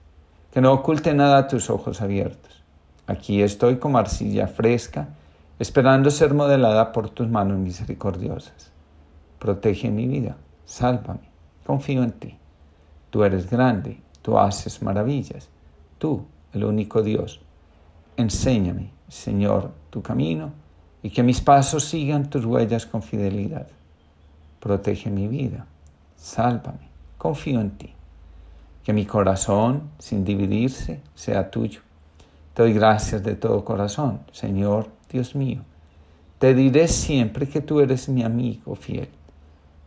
que 0.52 0.62
no 0.62 0.74
oculte 0.74 1.14
nada 1.14 1.38
a 1.38 1.48
tus 1.48 1.70
ojos 1.70 2.02
abiertos. 2.02 2.64
Aquí 3.08 3.42
estoy 3.42 3.78
como 3.78 3.98
arcilla 3.98 4.48
fresca, 4.48 5.10
esperando 5.58 6.12
ser 6.12 6.34
modelada 6.34 6.92
por 6.92 7.10
tus 7.10 7.30
manos 7.30 7.58
misericordiosas. 7.58 8.72
protege 9.40 9.92
mi 9.92 10.08
vida, 10.08 10.36
sálvame, 10.66 11.30
confío 11.66 12.04
en 12.04 12.12
ti. 12.12 12.38
Tú 13.10 13.24
eres 13.24 13.50
grande, 13.50 14.02
tú 14.22 14.38
haces 14.38 14.82
maravillas, 14.82 15.50
tú, 15.98 16.26
el 16.54 16.64
único 16.64 17.04
Dios. 17.04 17.42
Enséñame, 18.18 18.90
Señor, 19.08 19.72
tu 19.92 20.02
camino 20.02 20.52
y 21.04 21.12
que 21.12 21.22
mis 21.22 21.42
pasos 21.42 21.86
sigan 21.86 22.30
tus 22.30 22.44
huellas 22.46 22.86
con 22.86 23.04
fidelidad. 23.04 23.68
Protege 24.60 25.12
mi 25.12 25.28
vida, 25.28 25.68
sálvame, 26.16 26.90
confío 27.18 27.62
en 27.62 27.72
ti. 27.72 27.94
Que 28.84 28.94
mi 28.94 29.06
corazón, 29.06 29.90
sin 30.00 30.26
dividirse, 30.26 31.02
sea 31.14 31.50
tuyo. 31.52 31.82
Te 32.54 32.64
doy 32.64 32.74
gracias 32.74 33.24
de 33.24 33.36
todo 33.36 33.64
corazón, 33.64 34.22
Señor 34.32 34.88
Dios 35.16 35.34
mío. 35.34 35.62
Te 36.40 36.54
diré 36.54 36.90
siempre 36.90 37.48
que 37.48 37.62
tú 37.62 37.80
eres 37.80 38.10
mi 38.10 38.24
amigo 38.24 38.76
fiel. 38.76 39.08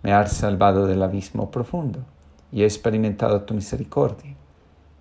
Me 0.02 0.14
has 0.14 0.32
salvado 0.32 0.86
del 0.86 1.02
abismo 1.02 1.50
profundo 1.50 1.98
y 2.50 2.62
he 2.62 2.64
experimentado 2.64 3.42
tu 3.42 3.52
misericordia. 3.52 4.34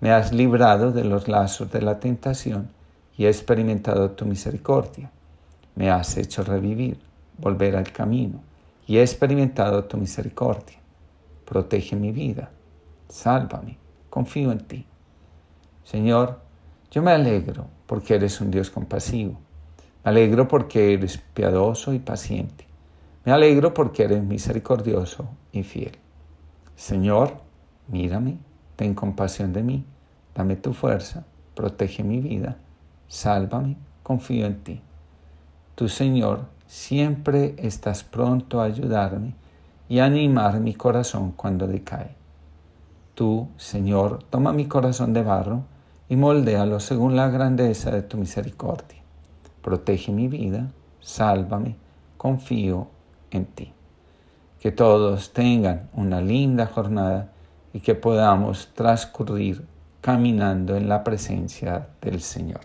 Me 0.01 0.11
has 0.11 0.33
librado 0.33 0.91
de 0.91 1.05
los 1.05 1.29
lazos 1.29 1.71
de 1.71 1.81
la 1.81 2.01
tentación 2.01 2.67
y 3.17 3.23
he 3.23 3.29
experimentado 3.29 4.11
tu 4.11 4.25
misericordia. 4.25 5.09
Me 5.75 5.89
has 5.89 6.17
hecho 6.17 6.43
revivir, 6.43 6.99
volver 7.37 7.77
al 7.77 7.89
camino 7.93 8.41
y 8.85 8.97
he 8.97 9.01
experimentado 9.01 9.85
tu 9.85 9.95
misericordia. 9.95 10.77
Protege 11.45 11.95
mi 11.95 12.11
vida, 12.11 12.49
sálvame, 13.07 13.77
confío 14.09 14.51
en 14.51 14.59
ti. 14.59 14.85
Señor, 15.85 16.41
yo 16.91 17.01
me 17.01 17.11
alegro 17.11 17.67
porque 17.85 18.15
eres 18.15 18.41
un 18.41 18.51
Dios 18.51 18.69
compasivo. 18.69 19.46
Alegro 20.07 20.47
porque 20.47 20.93
eres 20.93 21.17
piadoso 21.17 21.91
y 21.91 21.99
paciente. 21.99 22.65
Me 23.25 23.33
alegro 23.33 23.73
porque 23.73 24.03
eres 24.03 24.23
misericordioso 24.23 25.27
y 25.51 25.63
fiel. 25.63 25.97
Señor, 26.77 27.41
mírame, 27.89 28.37
ten 28.77 28.95
compasión 28.95 29.51
de 29.51 29.63
mí, 29.63 29.83
dame 30.33 30.55
tu 30.55 30.71
fuerza, 30.71 31.25
protege 31.55 32.05
mi 32.05 32.21
vida, 32.21 32.55
sálvame, 33.09 33.75
confío 34.01 34.45
en 34.45 34.63
ti. 34.63 34.81
Tu 35.75 35.89
Señor 35.89 36.45
siempre 36.67 37.55
estás 37.57 38.05
pronto 38.05 38.61
a 38.61 38.63
ayudarme 38.63 39.33
y 39.89 39.99
a 39.99 40.05
animar 40.05 40.61
mi 40.61 40.73
corazón 40.73 41.33
cuando 41.33 41.67
decae. 41.67 42.15
Tú, 43.13 43.49
Señor, 43.57 44.23
toma 44.29 44.53
mi 44.53 44.67
corazón 44.67 45.11
de 45.11 45.23
barro 45.23 45.65
y 46.07 46.15
moldéalo 46.15 46.79
según 46.79 47.17
la 47.17 47.29
grandeza 47.29 47.91
de 47.91 48.03
tu 48.03 48.15
misericordia. 48.15 48.96
Protege 49.67 50.13
mi 50.13 50.29
vida, 50.29 50.71
sálvame, 51.01 51.75
confío 52.15 52.87
en 53.31 53.45
ti. 53.47 53.73
Que 54.61 54.71
todos 54.71 55.33
tengan 55.33 55.89
una 55.91 56.21
linda 56.21 56.67
jornada 56.67 57.33
y 57.73 57.81
que 57.81 57.93
podamos 57.93 58.69
transcurrir 58.75 59.65
caminando 59.99 60.77
en 60.77 60.87
la 60.87 61.03
presencia 61.03 61.89
del 61.99 62.21
Señor. 62.21 62.61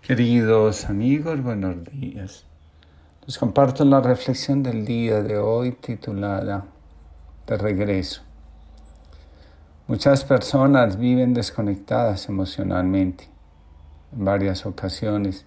Queridos 0.00 0.84
amigos, 0.84 1.42
buenos 1.42 1.74
días. 1.86 2.44
Les 3.26 3.36
comparto 3.36 3.84
la 3.84 4.00
reflexión 4.00 4.62
del 4.62 4.84
día 4.84 5.24
de 5.24 5.38
hoy 5.38 5.72
titulada 5.72 6.66
De 7.48 7.58
regreso. 7.58 8.22
Muchas 9.88 10.22
personas 10.22 10.96
viven 10.96 11.34
desconectadas 11.34 12.28
emocionalmente. 12.28 13.33
En 14.16 14.24
varias 14.24 14.64
ocasiones 14.64 15.44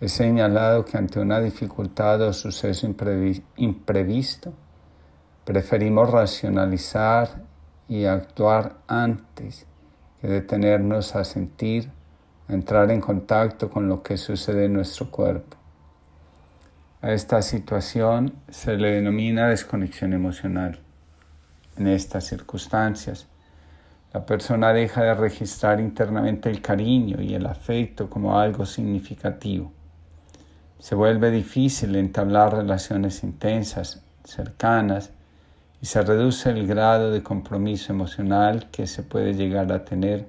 he 0.00 0.08
señalado 0.08 0.84
que 0.84 0.98
ante 0.98 1.18
una 1.18 1.40
dificultad 1.40 2.20
o 2.22 2.32
suceso 2.32 2.86
imprevisto, 3.56 4.52
preferimos 5.44 6.10
racionalizar 6.10 7.42
y 7.88 8.04
actuar 8.04 8.76
antes 8.86 9.66
que 10.20 10.28
detenernos 10.28 11.16
a 11.16 11.24
sentir, 11.24 11.90
a 12.48 12.52
entrar 12.52 12.90
en 12.92 13.00
contacto 13.00 13.68
con 13.68 13.88
lo 13.88 14.02
que 14.02 14.16
sucede 14.16 14.66
en 14.66 14.74
nuestro 14.74 15.10
cuerpo. 15.10 15.56
A 17.00 17.10
esta 17.10 17.42
situación 17.42 18.34
se 18.48 18.76
le 18.76 18.92
denomina 18.92 19.48
desconexión 19.48 20.12
emocional. 20.12 20.78
En 21.76 21.88
estas 21.88 22.26
circunstancias, 22.26 23.26
la 24.12 24.26
persona 24.26 24.72
deja 24.72 25.02
de 25.02 25.14
registrar 25.14 25.80
internamente 25.80 26.50
el 26.50 26.60
cariño 26.60 27.22
y 27.22 27.34
el 27.34 27.46
afecto 27.46 28.10
como 28.10 28.38
algo 28.38 28.66
significativo. 28.66 29.72
Se 30.78 30.94
vuelve 30.94 31.30
difícil 31.30 31.96
entablar 31.96 32.54
relaciones 32.54 33.22
intensas, 33.22 34.02
cercanas, 34.24 35.10
y 35.80 35.86
se 35.86 36.02
reduce 36.02 36.50
el 36.50 36.66
grado 36.66 37.10
de 37.10 37.22
compromiso 37.22 37.92
emocional 37.92 38.68
que 38.70 38.86
se 38.86 39.02
puede 39.02 39.34
llegar 39.34 39.72
a 39.72 39.84
tener 39.84 40.28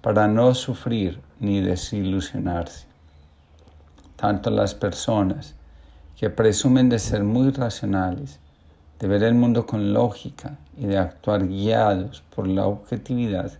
para 0.00 0.26
no 0.26 0.54
sufrir 0.54 1.20
ni 1.38 1.60
desilusionarse. 1.60 2.86
Tanto 4.16 4.50
las 4.50 4.74
personas 4.74 5.54
que 6.16 6.30
presumen 6.30 6.88
de 6.88 6.98
ser 6.98 7.22
muy 7.22 7.50
racionales 7.50 8.40
de 8.98 9.08
ver 9.08 9.22
el 9.22 9.34
mundo 9.34 9.66
con 9.66 9.92
lógica 9.92 10.58
y 10.76 10.86
de 10.86 10.98
actuar 10.98 11.46
guiados 11.46 12.22
por 12.34 12.46
la 12.46 12.66
objetividad, 12.66 13.52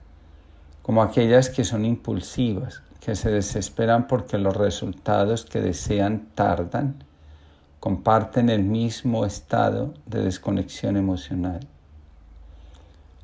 como 0.83 1.03
aquellas 1.03 1.51
que 1.51 1.65
son 1.65 1.85
impulsivas, 1.85 2.83
que 3.01 3.15
se 3.15 3.31
desesperan 3.31 4.07
porque 4.07 4.39
los 4.39 4.57
resultados 4.57 5.45
que 5.45 5.61
desean 5.61 6.29
tardan, 6.35 7.05
comparten 7.81 8.49
el 8.49 8.63
mismo 8.63 9.27
estado 9.27 9.93
de 10.07 10.23
desconexión 10.23 10.97
emocional. 10.97 11.61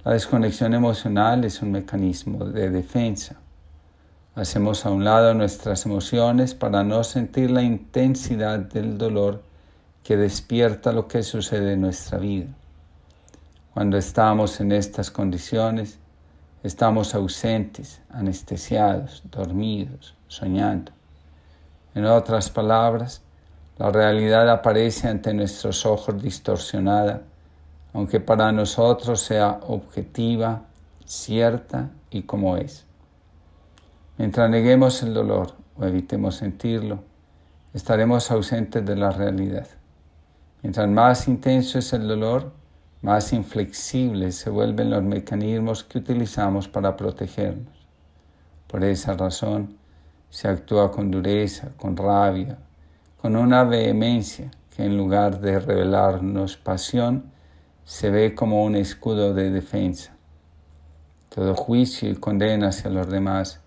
La 0.05 0.13
desconexión 0.13 0.75
emocional 0.75 1.45
es 1.45 1.63
un 1.63 1.73
mecanismo 1.73 2.45
de 2.45 2.71
defensa. 2.71 3.37
Hacemos 4.35 4.85
a 4.85 4.91
un 4.91 5.05
lado 5.05 5.35
nuestras 5.35 5.87
emociones 5.87 6.55
para 6.55 6.85
no 6.85 7.05
sentir 7.05 7.51
la 7.51 7.63
intensidad 7.63 8.59
del 8.59 8.97
dolor 8.97 9.43
que 10.03 10.17
despierta 10.17 10.93
lo 10.93 11.09
que 11.09 11.23
sucede 11.23 11.75
en 11.75 11.83
nuestra 11.83 12.19
vida. 12.19 12.49
Cuando 13.75 13.97
estamos 13.97 14.61
en 14.61 14.73
estas 14.73 15.11
condiciones, 15.11 15.99
estamos 16.63 17.15
ausentes, 17.15 18.01
anestesiados, 18.11 19.23
dormidos, 19.31 20.15
soñando. 20.29 20.93
En 21.95 22.05
otras 22.05 22.51
palabras, 22.51 23.23
la 23.79 23.91
realidad 23.91 24.49
aparece 24.51 25.09
ante 25.09 25.33
nuestros 25.33 25.87
ojos 25.87 26.23
distorsionada, 26.23 27.23
aunque 27.95 28.21
para 28.21 28.53
nosotros 28.53 29.21
sea 29.21 29.61
objetiva, 29.67 30.63
cierta 31.05 31.91
y 32.11 32.23
como 32.23 32.57
es. 32.57 32.85
Mientras 34.19 34.51
neguemos 34.51 35.03
el 35.03 35.15
dolor 35.15 35.55
o 35.79 35.85
evitemos 35.85 36.37
sentirlo, 36.37 37.03
estaremos 37.73 38.31
ausentes 38.31 38.85
de 38.85 38.97
la 38.97 39.11
realidad. 39.11 39.67
Mientras 40.63 40.89
más 40.89 41.27
intenso 41.27 41.79
es 41.79 41.93
el 41.93 42.07
dolor, 42.07 42.53
más 43.03 43.33
inflexibles 43.33 44.35
se 44.37 44.51
vuelven 44.51 44.91
los 44.91 45.03
mecanismos 45.03 45.85
que 45.85 45.99
utilizamos 45.99 46.69
para 46.69 46.97
protegernos. 46.97 47.87
Por 48.67 48.85
esa 48.85 49.15
razón, 49.15 49.79
se 50.29 50.49
actúa 50.49 50.91
con 50.91 51.11
dureza, 51.11 51.71
con 51.77 51.97
rabia, 51.97 52.59
con 53.21 53.37
una 53.37 53.65
vehemencia 53.65 54.51
que 54.75 54.85
en 54.85 54.97
lugar 54.97 55.41
de 55.41 55.59
revelarnos 55.59 56.57
pasión, 56.57 57.31
se 57.85 58.11
ve 58.11 58.35
como 58.35 58.63
un 58.63 58.77
escudo 58.77 59.35
de 59.35 59.51
defensa. 59.51 60.15
Todo 61.29 61.55
juicio 61.55 62.11
y 62.11 62.15
condena 62.17 62.69
hacia 62.69 62.91
los 62.91 63.09
demás 63.09 63.61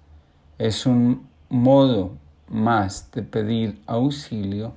es 0.57 0.85
un 0.85 1.27
modo 1.49 2.11
más 2.47 3.11
de 3.11 3.23
pedir 3.23 3.81
auxilio 3.87 4.73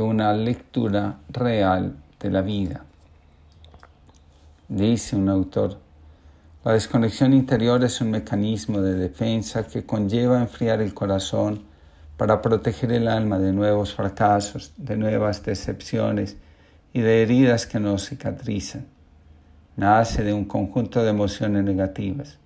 una 0.00 0.32
lectura 0.32 1.18
real 1.28 1.96
de 2.20 2.30
la 2.30 2.42
vida. 2.42 2.84
Dice 4.68 5.16
un 5.16 5.28
autor, 5.28 5.78
la 6.64 6.72
desconexión 6.72 7.32
interior 7.32 7.84
es 7.84 8.00
un 8.00 8.10
mecanismo 8.10 8.80
de 8.80 8.94
defensa 8.94 9.66
que 9.66 9.86
conlleva 9.86 10.40
enfriar 10.40 10.80
el 10.80 10.94
corazón 10.94 11.62
para 12.16 12.42
proteger 12.42 12.92
el 12.92 13.08
alma 13.08 13.38
de 13.38 13.52
nuevos 13.52 13.94
fracasos, 13.94 14.72
de 14.76 14.96
nuevas 14.96 15.44
decepciones 15.44 16.36
y 16.92 17.02
de 17.02 17.22
heridas 17.22 17.66
que 17.66 17.78
no 17.78 17.98
cicatrizan. 17.98 18.86
Nace 19.76 20.24
de 20.24 20.32
un 20.32 20.46
conjunto 20.46 21.04
de 21.04 21.10
emociones 21.10 21.62
negativas. 21.62 22.38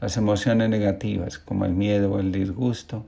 Las 0.00 0.16
emociones 0.16 0.68
negativas, 0.68 1.38
como 1.38 1.64
el 1.64 1.72
miedo 1.72 2.12
o 2.12 2.20
el 2.20 2.30
disgusto, 2.30 3.06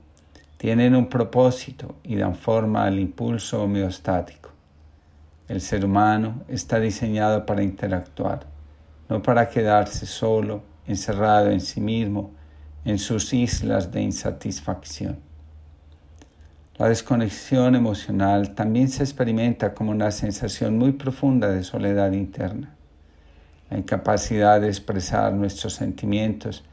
tienen 0.57 0.95
un 0.95 1.07
propósito 1.07 1.95
y 2.03 2.15
dan 2.15 2.35
forma 2.35 2.85
al 2.85 2.99
impulso 2.99 3.63
homeostático. 3.63 4.51
El 5.47 5.61
ser 5.61 5.85
humano 5.85 6.41
está 6.47 6.79
diseñado 6.79 7.45
para 7.45 7.61
interactuar, 7.61 8.47
no 9.09 9.21
para 9.21 9.49
quedarse 9.49 10.05
solo, 10.05 10.63
encerrado 10.87 11.51
en 11.51 11.61
sí 11.61 11.81
mismo, 11.81 12.31
en 12.83 12.97
sus 12.97 13.33
islas 13.33 13.91
de 13.91 14.01
insatisfacción. 14.01 15.19
La 16.77 16.89
desconexión 16.89 17.75
emocional 17.75 18.53
también 18.53 18.89
se 18.89 19.03
experimenta 19.03 19.73
como 19.73 19.91
una 19.91 20.11
sensación 20.11 20.77
muy 20.77 20.91
profunda 20.91 21.49
de 21.49 21.63
soledad 21.63 22.11
interna. 22.11 22.75
La 23.69 23.77
incapacidad 23.77 24.59
de 24.59 24.67
expresar 24.67 25.31
nuestros 25.33 25.73
sentimientos, 25.73 26.63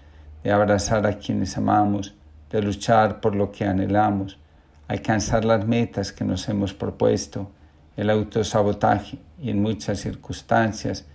de 0.42 0.50
abrazar 0.50 1.06
a 1.06 1.18
quienes 1.18 1.56
amamos, 1.56 2.16
de 2.53 2.62
luchar 2.62 3.20
por 3.20 3.35
lo 3.35 3.51
que 3.51 3.65
anhelamos, 3.65 4.39
alcanzar 4.87 5.45
las 5.45 5.66
metas 5.66 6.12
que 6.12 6.24
nos 6.24 6.49
hemos 6.49 6.73
propuesto, 6.74 7.51
el 7.97 8.11
autosabotaje 8.11 9.19
y 9.41 9.51
en 9.51 9.61
muchas 9.61 9.99
circunstancias 9.99 11.07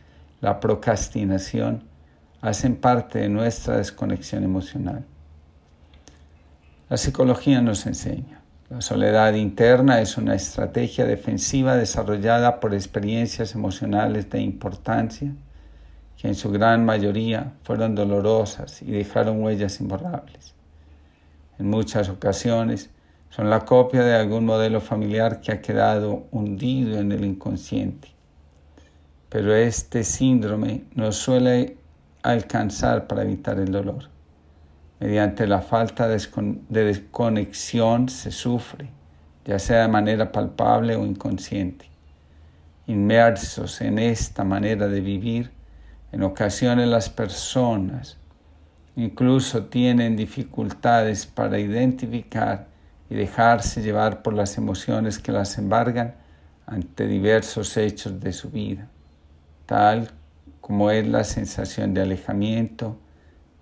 la 0.42 0.60
procrastinación 0.60 1.84
hacen 2.42 2.76
parte 2.76 3.20
de 3.20 3.30
nuestra 3.30 3.78
desconexión 3.78 4.44
emocional. 4.44 5.06
La 6.90 6.98
psicología 6.98 7.62
nos 7.62 7.86
enseña 7.86 8.38
la 8.70 8.82
soledad 8.82 9.34
interna 9.36 10.02
es 10.02 10.18
una 10.18 10.36
estrategia 10.36 11.06
defensiva 11.06 11.78
desarrollada 11.78 12.60
por 12.60 12.74
experiencias 12.74 13.56
emocionales 13.56 14.30
de 14.30 14.42
importancia 14.42 15.32
que 16.18 16.28
en 16.28 16.36
su 16.36 16.52
gran 16.52 16.84
mayoría 16.84 17.54
fueron 17.64 17.96
dolorosas 17.96 18.82
y 18.82 18.92
dejaron 18.92 19.42
huellas 19.42 19.80
imborrables. 19.80 20.54
En 21.60 21.70
muchas 21.70 22.10
ocasiones 22.10 22.92
son 23.30 23.50
la 23.50 23.66
copia 23.66 24.04
de 24.04 24.16
algún 24.16 24.46
modelo 24.46 24.80
familiar 24.80 25.42
que 25.42 25.52
ha 25.52 25.62
quedado 25.62 26.28
hundido 26.32 27.00
en 27.00 27.12
el 27.12 27.26
inconsciente. 27.26 28.10
Pero 29.30 29.56
este 29.56 30.04
síndrome 30.04 30.86
no 30.94 31.12
suele 31.12 31.78
alcanzar 32.24 33.08
para 33.08 33.24
evitar 33.24 33.60
el 33.60 33.72
dolor. 33.72 34.10
Mediante 35.00 35.48
la 35.48 35.62
falta 35.62 36.08
de 36.08 36.84
desconexión 36.84 38.10
se 38.10 38.32
sufre, 38.32 38.90
ya 39.46 39.60
sea 39.60 39.82
de 39.84 39.88
manera 39.88 40.32
palpable 40.32 40.96
o 40.96 41.06
inconsciente. 41.06 41.90
Inmersos 42.88 43.82
en 43.82 44.00
esta 44.00 44.44
manera 44.44 44.88
de 44.88 45.02
vivir, 45.02 45.52
en 46.12 46.24
ocasiones 46.24 46.88
las 46.88 47.10
personas 47.10 48.17
incluso 48.98 49.66
tienen 49.66 50.16
dificultades 50.16 51.28
para 51.28 51.60
identificar 51.60 52.68
y 53.10 53.16
dejarse 53.16 53.82
llevar 53.82 54.24
por 54.24 54.34
las 54.34 54.58
emociones 54.58 55.20
que 55.20 55.32
las 55.32 55.58
embargan 55.60 56.16
ante 56.66 57.08
diversos 57.08 57.78
hechos 57.78 58.20
de 58.20 58.34
su 58.34 58.50
vida, 58.50 58.90
tal 59.68 60.10
como 60.60 60.90
es 60.90 61.08
la 61.08 61.24
sensación 61.24 61.94
de 61.94 62.02
alejamiento, 62.02 62.98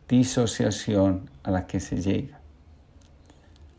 disociación 0.08 1.30
a 1.44 1.52
la 1.52 1.68
que 1.68 1.82
se 1.82 2.02
llega. 2.02 2.40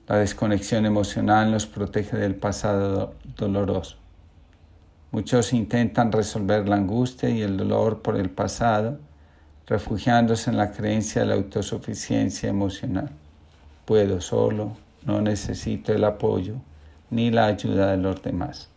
La 0.07 0.19
desconexión 0.19 0.85
emocional 0.85 1.51
nos 1.51 1.67
protege 1.67 2.19
del 2.19 2.35
pasado 2.35 3.15
doloroso. 3.35 3.97
Muchos 5.11 5.55
intentan 5.55 6.13
resolver 6.13 6.69
la 6.69 6.77
angustia 6.77 7.31
y 7.31 7.41
el 7.41 7.57
dolor 7.57 8.03
por 8.03 8.17
el 8.17 8.29
pasado, 8.29 9.01
refugiándose 9.67 10.51
en 10.51 10.57
la 10.57 10.71
creencia 10.73 11.23
de 11.23 11.29
la 11.29 11.35
autosuficiencia 11.35 12.49
emocional. 12.49 13.11
Puedo 13.85 14.21
solo, 14.21 14.77
no 15.05 15.21
necesito 15.21 15.93
el 15.93 16.05
apoyo 16.05 16.55
ni 17.11 17.31
la 17.31 17.47
ayuda 17.47 17.93
de 17.93 17.97
los 17.99 18.23
demás. 18.23 18.69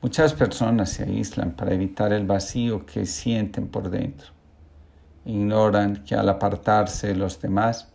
Muchas 0.00 0.32
personas 0.32 0.90
se 0.90 1.04
aíslan 1.04 1.52
para 1.52 1.74
evitar 1.74 2.12
el 2.12 2.26
vacío 2.26 2.86
que 2.86 3.06
sienten 3.06 3.68
por 3.68 3.90
dentro 3.90 4.38
ignoran 5.28 6.04
que 6.04 6.14
al 6.14 6.28
apartarse 6.28 7.08
de 7.08 7.14
los 7.14 7.40
demás, 7.40 7.88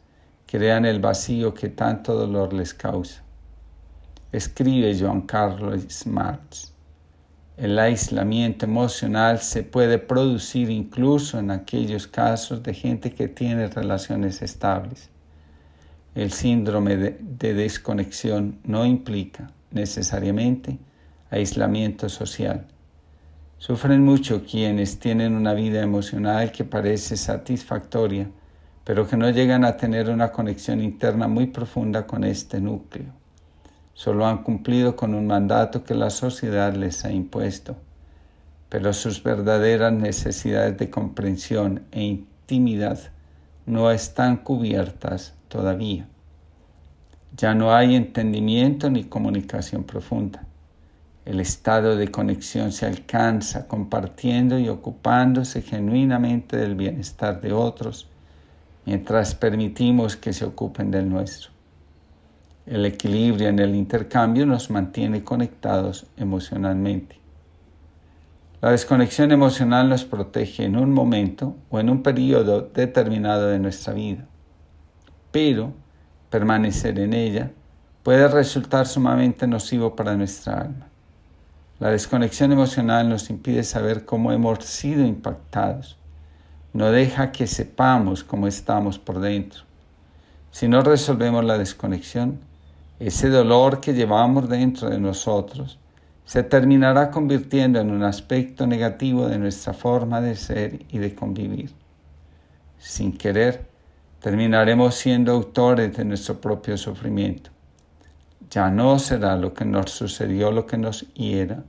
crean 0.45 0.85
el 0.85 0.99
vacío 0.99 1.53
que 1.53 1.69
tanto 1.69 2.13
dolor 2.13 2.53
les 2.53 2.73
causa. 2.73 3.23
Escribe 4.31 4.97
Joan 4.97 5.21
Carlos 5.21 6.05
Marx. 6.05 6.72
El 7.57 7.77
aislamiento 7.77 8.65
emocional 8.65 9.39
se 9.39 9.63
puede 9.63 9.99
producir 9.99 10.69
incluso 10.69 11.39
en 11.39 11.51
aquellos 11.51 12.07
casos 12.07 12.63
de 12.63 12.73
gente 12.73 13.13
que 13.13 13.27
tiene 13.27 13.67
relaciones 13.67 14.41
estables. 14.41 15.09
El 16.15 16.31
síndrome 16.31 16.97
de, 16.97 17.17
de 17.19 17.53
desconexión 17.53 18.59
no 18.63 18.85
implica 18.85 19.51
necesariamente 19.71 20.79
aislamiento 21.29 22.09
social 22.09 22.67
Sufren 23.63 24.03
mucho 24.03 24.43
quienes 24.43 24.99
tienen 24.99 25.35
una 25.35 25.53
vida 25.53 25.81
emocional 25.81 26.51
que 26.51 26.65
parece 26.65 27.15
satisfactoria, 27.15 28.29
pero 28.83 29.07
que 29.07 29.15
no 29.15 29.29
llegan 29.29 29.63
a 29.63 29.77
tener 29.77 30.09
una 30.09 30.33
conexión 30.33 30.81
interna 30.81 31.29
muy 31.29 31.47
profunda 31.47 32.05
con 32.05 32.25
este 32.25 32.59
núcleo. 32.59 33.13
Solo 33.93 34.25
han 34.25 34.43
cumplido 34.43 34.95
con 34.95 35.13
un 35.13 35.27
mandato 35.27 35.83
que 35.83 35.93
la 35.93 36.09
sociedad 36.09 36.73
les 36.73 37.05
ha 37.05 37.11
impuesto, 37.11 37.75
pero 38.69 38.91
sus 38.91 39.21
verdaderas 39.21 39.93
necesidades 39.93 40.77
de 40.77 40.89
comprensión 40.89 41.83
e 41.91 42.01
intimidad 42.03 42.99
no 43.65 43.91
están 43.91 44.37
cubiertas 44.37 45.35
todavía. 45.47 46.07
Ya 47.37 47.53
no 47.53 47.73
hay 47.73 47.95
entendimiento 47.95 48.89
ni 48.89 49.03
comunicación 49.03 49.83
profunda. 49.83 50.43
El 51.25 51.39
estado 51.39 51.95
de 51.95 52.09
conexión 52.09 52.71
se 52.71 52.85
alcanza 52.85 53.67
compartiendo 53.67 54.59
y 54.59 54.69
ocupándose 54.69 55.61
genuinamente 55.61 56.57
del 56.57 56.75
bienestar 56.75 57.39
de 57.41 57.53
otros 57.53 58.07
mientras 58.85 59.33
permitimos 59.33 60.17
que 60.17 60.33
se 60.33 60.45
ocupen 60.45 60.91
del 60.91 61.09
nuestro. 61.09 61.52
El 62.65 62.85
equilibrio 62.85 63.49
en 63.49 63.59
el 63.59 63.75
intercambio 63.75 64.45
nos 64.45 64.69
mantiene 64.69 65.21
conectados 65.21 66.05
emocionalmente. 66.15 67.19
La 68.61 68.71
desconexión 68.71 69.33
emocional 69.33 69.89
nos 69.89 70.05
protege 70.05 70.63
en 70.63 70.77
un 70.77 70.93
momento 70.93 71.57
o 71.69 71.81
en 71.81 71.89
un 71.89 72.01
periodo 72.01 72.61
determinado 72.61 73.47
de 73.47 73.59
nuestra 73.59 73.93
vida, 73.93 74.25
pero 75.33 75.73
permanecer 76.29 76.99
en 76.99 77.13
ella 77.13 77.51
puede 78.01 78.29
resultar 78.29 78.87
sumamente 78.87 79.45
nocivo 79.45 79.97
para 79.97 80.15
nuestra 80.15 80.61
alma. 80.61 80.87
La 81.79 81.89
desconexión 81.89 82.53
emocional 82.53 83.09
nos 83.09 83.29
impide 83.29 83.65
saber 83.65 84.05
cómo 84.05 84.31
hemos 84.31 84.63
sido 84.63 85.05
impactados. 85.05 85.97
No 86.71 86.91
deja 86.91 87.33
que 87.33 87.45
sepamos 87.45 88.23
cómo 88.23 88.47
estamos 88.47 88.99
por 88.99 89.19
dentro. 89.19 89.63
Si 90.51 90.69
no 90.69 90.81
resolvemos 90.81 91.43
la 91.43 91.57
desconexión, 91.57 92.39
ese 93.07 93.29
dolor 93.29 93.79
que 93.79 93.93
llevamos 93.93 94.47
dentro 94.47 94.89
de 94.89 94.99
nosotros 94.99 95.79
se 96.25 96.43
terminará 96.43 97.11
convirtiendo 97.11 97.79
en 97.79 97.91
un 97.91 98.03
aspecto 98.03 98.65
negativo 98.65 99.27
de 99.27 99.37
nuestra 99.37 99.73
forma 99.73 100.21
de 100.21 100.35
ser 100.35 100.85
y 100.89 100.99
de 100.99 101.13
convivir. 101.13 101.71
Sin 102.77 103.17
querer, 103.17 103.67
terminaremos 104.19 104.95
siendo 104.95 105.33
autores 105.33 105.95
de 105.97 106.05
nuestro 106.05 106.39
propio 106.39 106.77
sufrimiento. 106.77 107.49
Ya 108.49 108.69
no 108.69 108.99
será 108.99 109.35
lo 109.35 109.53
que 109.53 109.65
nos 109.65 109.91
sucedió 109.91 110.51
lo 110.51 110.65
que 110.65 110.77
nos 110.77 111.05
hiera, 111.13 111.63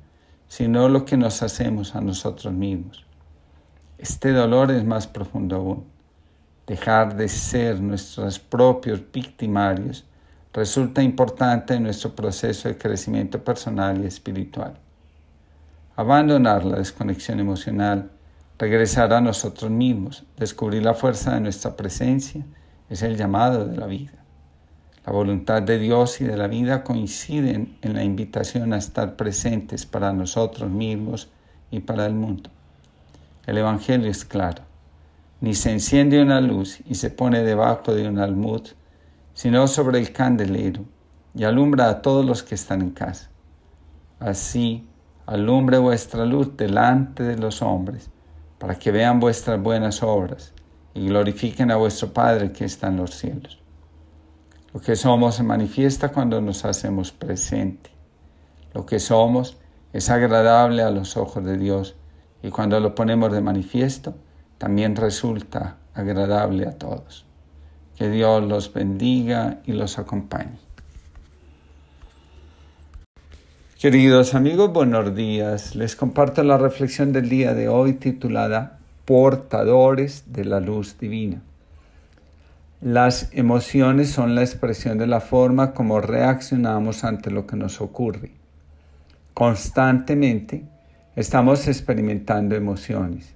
sino 0.46 0.88
lo 0.88 1.04
que 1.04 1.16
nos 1.16 1.42
hacemos 1.42 1.94
a 1.96 2.00
nosotros 2.00 2.52
mismos. 2.52 3.04
Este 3.98 4.30
dolor 4.32 4.70
es 4.70 4.84
más 4.84 5.06
profundo 5.06 5.56
aún. 5.56 5.84
Dejar 6.66 7.16
de 7.16 7.28
ser 7.28 7.80
nuestros 7.80 8.38
propios 8.38 9.00
victimarios 9.12 10.04
resulta 10.54 11.02
importante 11.02 11.74
en 11.74 11.82
nuestro 11.82 12.14
proceso 12.14 12.68
de 12.68 12.78
crecimiento 12.78 13.42
personal 13.42 14.02
y 14.02 14.06
espiritual. 14.06 14.78
Abandonar 15.96 16.64
la 16.64 16.78
desconexión 16.78 17.40
emocional, 17.40 18.12
regresar 18.56 19.12
a 19.12 19.20
nosotros 19.20 19.68
mismos, 19.70 20.22
descubrir 20.36 20.84
la 20.84 20.94
fuerza 20.94 21.34
de 21.34 21.40
nuestra 21.40 21.76
presencia, 21.76 22.46
es 22.88 23.02
el 23.02 23.16
llamado 23.16 23.66
de 23.66 23.76
la 23.76 23.86
vida. 23.86 24.12
La 25.04 25.12
voluntad 25.12 25.60
de 25.60 25.76
Dios 25.78 26.20
y 26.20 26.24
de 26.24 26.36
la 26.36 26.46
vida 26.46 26.84
coinciden 26.84 27.76
en 27.82 27.94
la 27.94 28.04
invitación 28.04 28.72
a 28.72 28.78
estar 28.78 29.16
presentes 29.16 29.84
para 29.84 30.12
nosotros 30.12 30.70
mismos 30.70 31.30
y 31.72 31.80
para 31.80 32.06
el 32.06 32.14
mundo. 32.14 32.50
El 33.44 33.58
Evangelio 33.58 34.08
es 34.08 34.24
claro. 34.24 34.62
Ni 35.40 35.54
se 35.54 35.72
enciende 35.72 36.22
una 36.22 36.40
luz 36.40 36.78
y 36.86 36.94
se 36.94 37.10
pone 37.10 37.42
debajo 37.42 37.92
de 37.92 38.08
un 38.08 38.18
almud, 38.20 38.62
sino 39.34 39.68
sobre 39.68 39.98
el 39.98 40.12
candelero 40.12 40.84
y 41.34 41.44
alumbra 41.44 41.90
a 41.90 42.02
todos 42.02 42.24
los 42.24 42.42
que 42.42 42.54
están 42.54 42.80
en 42.80 42.90
casa. 42.90 43.30
Así, 44.20 44.88
alumbre 45.26 45.78
vuestra 45.78 46.24
luz 46.24 46.56
delante 46.56 47.24
de 47.24 47.36
los 47.36 47.60
hombres, 47.60 48.10
para 48.58 48.76
que 48.76 48.92
vean 48.92 49.20
vuestras 49.20 49.60
buenas 49.60 50.02
obras 50.02 50.54
y 50.94 51.06
glorifiquen 51.08 51.70
a 51.70 51.76
vuestro 51.76 52.12
Padre 52.12 52.52
que 52.52 52.64
está 52.64 52.88
en 52.88 52.96
los 52.96 53.10
cielos. 53.10 53.60
Lo 54.72 54.80
que 54.80 54.96
somos 54.96 55.34
se 55.34 55.42
manifiesta 55.42 56.10
cuando 56.10 56.40
nos 56.40 56.64
hacemos 56.64 57.12
presente. 57.12 57.90
Lo 58.72 58.86
que 58.86 58.98
somos 58.98 59.58
es 59.92 60.10
agradable 60.10 60.82
a 60.82 60.90
los 60.90 61.16
ojos 61.16 61.44
de 61.44 61.56
Dios 61.56 61.96
y 62.42 62.50
cuando 62.50 62.80
lo 62.80 62.94
ponemos 62.94 63.32
de 63.32 63.40
manifiesto 63.40 64.14
también 64.58 64.96
resulta 64.96 65.78
agradable 65.94 66.66
a 66.66 66.76
todos. 66.76 67.23
Que 67.96 68.10
Dios 68.10 68.42
los 68.42 68.72
bendiga 68.72 69.60
y 69.66 69.72
los 69.72 69.98
acompañe. 69.98 70.58
Queridos 73.78 74.34
amigos, 74.34 74.72
buenos 74.72 75.14
días. 75.14 75.76
Les 75.76 75.94
comparto 75.94 76.42
la 76.42 76.58
reflexión 76.58 77.12
del 77.12 77.28
día 77.28 77.54
de 77.54 77.68
hoy 77.68 77.92
titulada 77.92 78.78
Portadores 79.04 80.32
de 80.32 80.44
la 80.44 80.58
Luz 80.58 80.98
Divina. 80.98 81.42
Las 82.80 83.28
emociones 83.32 84.10
son 84.10 84.34
la 84.34 84.40
expresión 84.42 84.98
de 84.98 85.06
la 85.06 85.20
forma 85.20 85.72
como 85.72 86.00
reaccionamos 86.00 87.04
ante 87.04 87.30
lo 87.30 87.46
que 87.46 87.56
nos 87.56 87.80
ocurre. 87.80 88.32
Constantemente 89.34 90.64
estamos 91.14 91.68
experimentando 91.68 92.56
emociones. 92.56 93.33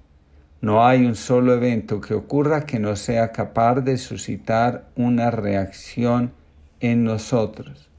No 0.61 0.85
hay 0.85 1.05
un 1.05 1.15
solo 1.15 1.53
evento 1.53 2.01
que 2.01 2.13
ocurra 2.13 2.65
que 2.65 2.79
no 2.79 2.97
sea 2.97 3.31
capaz 3.31 3.75
de 3.75 3.97
suscitar 3.97 4.89
una 4.97 5.31
reacción 5.31 6.33
en 6.81 7.05
nosotros. 7.05 7.89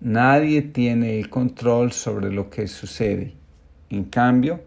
Nadie 0.00 0.60
tiene 0.60 1.18
el 1.18 1.30
control 1.30 1.92
sobre 1.92 2.30
lo 2.30 2.50
que 2.50 2.68
sucede. 2.68 3.34
En 3.88 4.04
cambio, 4.04 4.60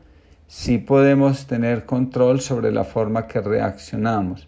sí 0.48 0.80
podemos 0.80 1.46
tener 1.46 1.86
control 1.86 2.42
sobre 2.42 2.72
la 2.72 2.86
forma 2.86 3.28
que 3.28 3.40
reaccionamos, 3.40 4.48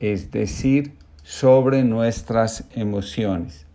es 0.00 0.30
decir, 0.30 0.94
sobre 1.22 1.84
nuestras 1.84 2.64
emociones. 2.74 3.66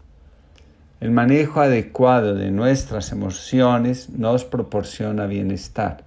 El 0.99 1.11
manejo 1.11 1.61
adecuado 1.61 2.33
de 2.33 2.49
nuestras 2.49 3.11
emociones 3.11 4.09
nos 4.09 4.43
proporciona 4.43 5.27
bienestar. 5.27 6.03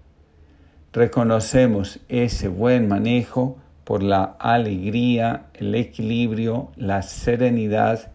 Reconocemos 0.92 2.00
ese 2.08 2.48
buen 2.48 2.88
manejo 2.88 3.58
por 3.84 4.02
la 4.02 4.36
alegría, 4.38 5.46
el 5.54 5.74
equilibrio, 5.74 6.72
la 6.76 7.02
serenidad 7.02 8.10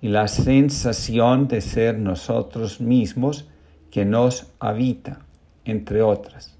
y 0.00 0.08
la 0.08 0.28
sensación 0.28 1.48
de 1.48 1.60
ser 1.60 1.98
nosotros 1.98 2.80
mismos 2.80 3.48
que 3.90 4.04
nos 4.04 4.46
habita, 4.58 5.20
entre 5.64 6.02
otras. 6.02 6.56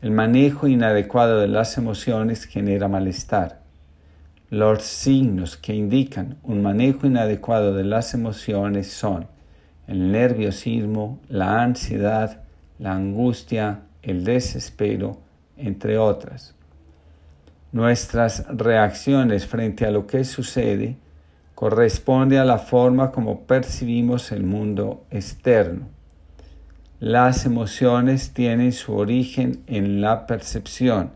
El 0.00 0.10
manejo 0.10 0.66
inadecuado 0.66 1.38
de 1.38 1.46
las 1.46 1.78
emociones 1.78 2.46
genera 2.46 2.88
malestar. 2.88 3.62
Los 4.50 4.82
signos 4.82 5.56
que 5.56 5.74
indican 5.74 6.38
un 6.42 6.62
manejo 6.62 7.06
inadecuado 7.06 7.72
de 7.74 7.84
las 7.84 8.12
emociones 8.12 8.90
son 8.90 9.28
el 9.86 10.10
nerviosismo, 10.10 11.20
la 11.28 11.62
ansiedad, 11.62 12.42
la 12.78 12.94
angustia, 12.94 13.82
el 14.02 14.24
desespero, 14.24 15.18
entre 15.56 15.98
otras. 15.98 16.54
Nuestras 17.72 18.46
reacciones 18.48 19.46
frente 19.46 19.86
a 19.86 19.90
lo 19.90 20.06
que 20.06 20.24
sucede 20.24 20.96
corresponde 21.54 22.38
a 22.38 22.44
la 22.44 22.58
forma 22.58 23.12
como 23.12 23.42
percibimos 23.42 24.32
el 24.32 24.42
mundo 24.42 25.04
externo. 25.10 25.86
Las 26.98 27.46
emociones 27.46 28.32
tienen 28.32 28.72
su 28.72 28.94
origen 28.94 29.62
en 29.66 30.00
la 30.00 30.26
percepción, 30.26 31.12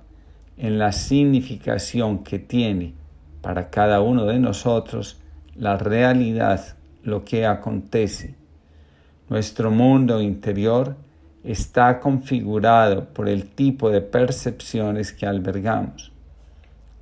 en 0.56 0.78
la 0.78 0.92
significación 0.92 2.24
que 2.24 2.38
tiene 2.38 2.94
para 3.40 3.70
cada 3.70 4.00
uno 4.00 4.24
de 4.24 4.38
nosotros 4.38 5.20
la 5.54 5.76
realidad, 5.76 6.76
lo 7.02 7.24
que 7.24 7.46
acontece. 7.46 8.34
Nuestro 9.28 9.70
mundo 9.70 10.20
interior 10.20 10.96
está 11.46 12.00
configurado 12.00 13.04
por 13.04 13.28
el 13.28 13.46
tipo 13.46 13.88
de 13.90 14.00
percepciones 14.00 15.12
que 15.12 15.26
albergamos. 15.26 16.12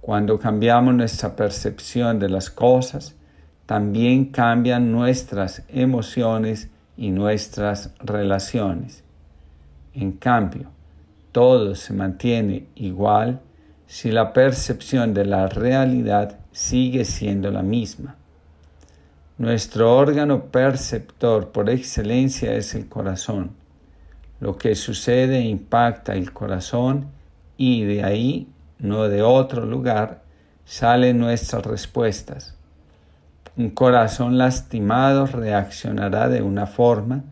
Cuando 0.00 0.38
cambiamos 0.38 0.94
nuestra 0.94 1.34
percepción 1.34 2.18
de 2.18 2.28
las 2.28 2.50
cosas, 2.50 3.16
también 3.64 4.26
cambian 4.26 4.92
nuestras 4.92 5.62
emociones 5.68 6.68
y 6.96 7.10
nuestras 7.10 7.94
relaciones. 8.00 9.02
En 9.94 10.12
cambio, 10.12 10.68
todo 11.32 11.74
se 11.74 11.94
mantiene 11.94 12.66
igual 12.74 13.40
si 13.86 14.10
la 14.10 14.34
percepción 14.34 15.14
de 15.14 15.24
la 15.24 15.46
realidad 15.46 16.38
sigue 16.52 17.06
siendo 17.06 17.50
la 17.50 17.62
misma. 17.62 18.16
Nuestro 19.38 19.96
órgano 19.96 20.44
perceptor 20.44 21.50
por 21.50 21.70
excelencia 21.70 22.54
es 22.54 22.74
el 22.74 22.88
corazón. 22.88 23.63
Lo 24.44 24.58
que 24.58 24.74
sucede 24.74 25.40
impacta 25.40 26.12
el 26.12 26.34
corazón 26.34 27.06
y 27.56 27.84
de 27.84 28.04
ahí, 28.04 28.52
no 28.78 29.04
de 29.04 29.22
otro 29.22 29.64
lugar, 29.64 30.20
salen 30.66 31.16
nuestras 31.18 31.64
respuestas. 31.64 32.54
Un 33.56 33.70
corazón 33.70 34.36
lastimado 34.36 35.24
reaccionará 35.24 36.28
de 36.28 36.42
una 36.42 36.66
forma, 36.66 37.24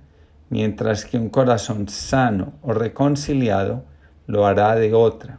mientras 0.48 1.04
que 1.04 1.18
un 1.18 1.28
corazón 1.28 1.86
sano 1.90 2.54
o 2.62 2.72
reconciliado 2.72 3.84
lo 4.26 4.46
hará 4.46 4.74
de 4.74 4.94
otra. 4.94 5.38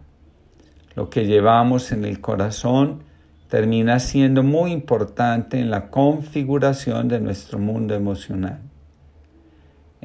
Lo 0.93 1.09
que 1.09 1.25
llevamos 1.25 1.91
en 1.91 2.05
el 2.05 2.21
corazón 2.21 3.01
termina 3.47 3.97
siendo 3.97 4.43
muy 4.43 4.71
importante 4.71 5.59
en 5.59 5.71
la 5.71 5.89
configuración 5.89 7.07
de 7.07 7.19
nuestro 7.19 7.57
mundo 7.57 7.95
emocional. 7.95 8.59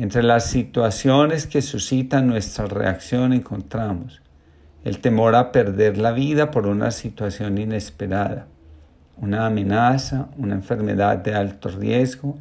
Entre 0.01 0.23
las 0.23 0.44
situaciones 0.44 1.49
que 1.49 1.60
suscitan 1.60 2.28
nuestra 2.28 2.67
reacción 2.67 3.33
encontramos 3.33 4.23
el 4.85 5.01
temor 5.01 5.35
a 5.35 5.51
perder 5.51 5.99
la 5.99 6.12
vida 6.12 6.52
por 6.52 6.68
una 6.68 6.93
situación 6.93 7.59
inesperada, 7.59 8.47
una 9.17 9.47
amenaza, 9.47 10.28
una 10.36 10.55
enfermedad 10.55 11.17
de 11.17 11.35
alto 11.35 11.68
riesgo, 11.70 12.39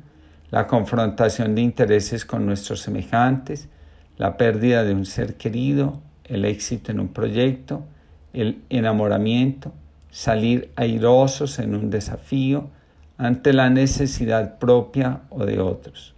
la 0.51 0.67
confrontación 0.67 1.55
de 1.55 1.61
intereses 1.61 2.25
con 2.25 2.45
nuestros 2.45 2.81
semejantes, 2.81 3.69
la 4.17 4.37
pérdida 4.37 4.83
de 4.83 4.93
un 4.93 5.07
ser 5.07 5.33
querido, 5.33 5.99
el 6.25 6.45
éxito 6.45 6.91
en 6.91 6.99
un 6.99 7.07
proyecto, 7.07 7.85
el 8.33 8.61
enamoramiento, 8.69 9.73
salir 10.11 10.69
airosos 10.75 11.57
en 11.57 11.73
un 11.73 11.89
desafío 11.89 12.69
ante 13.17 13.51
la 13.51 13.71
necesidad 13.71 14.59
propia 14.59 15.21
o 15.31 15.43
de 15.43 15.59
otros. 15.59 16.13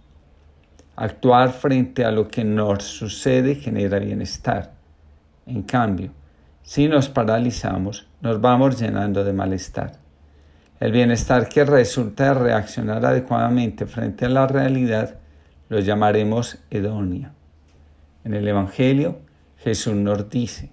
Actuar 1.00 1.52
frente 1.52 2.04
a 2.04 2.10
lo 2.10 2.28
que 2.28 2.44
nos 2.44 2.84
sucede 2.84 3.54
genera 3.54 3.98
bienestar. 3.98 4.74
En 5.46 5.62
cambio, 5.62 6.10
si 6.62 6.88
nos 6.88 7.08
paralizamos, 7.08 8.06
nos 8.20 8.38
vamos 8.38 8.78
llenando 8.78 9.24
de 9.24 9.32
malestar. 9.32 9.92
El 10.78 10.92
bienestar 10.92 11.48
que 11.48 11.64
resulta 11.64 12.24
de 12.24 12.34
reaccionar 12.34 13.06
adecuadamente 13.06 13.86
frente 13.86 14.26
a 14.26 14.28
la 14.28 14.46
realidad 14.46 15.16
lo 15.70 15.80
llamaremos 15.80 16.58
hedonia. 16.68 17.32
En 18.22 18.34
el 18.34 18.46
Evangelio 18.46 19.20
Jesús 19.56 19.94
nos 19.94 20.28
dice, 20.28 20.70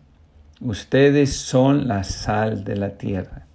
ustedes 0.60 1.38
son 1.38 1.88
la 1.88 2.04
sal 2.04 2.66
de 2.66 2.76
la 2.76 2.98
tierra. 2.98 3.48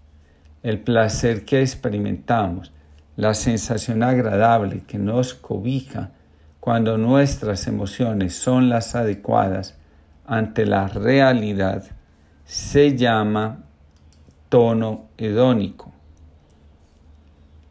El 0.62 0.80
placer 0.80 1.44
que 1.44 1.60
experimentamos, 1.60 2.72
la 3.16 3.34
sensación 3.34 4.02
agradable 4.02 4.84
que 4.86 4.96
nos 4.96 5.34
cobija 5.34 6.12
cuando 6.62 6.96
nuestras 6.96 7.66
emociones 7.66 8.36
son 8.36 8.68
las 8.68 8.94
adecuadas 8.94 9.76
ante 10.24 10.64
la 10.64 10.86
realidad, 10.86 11.82
se 12.44 12.96
llama 12.96 13.64
tono 14.48 15.08
hedónico 15.18 15.90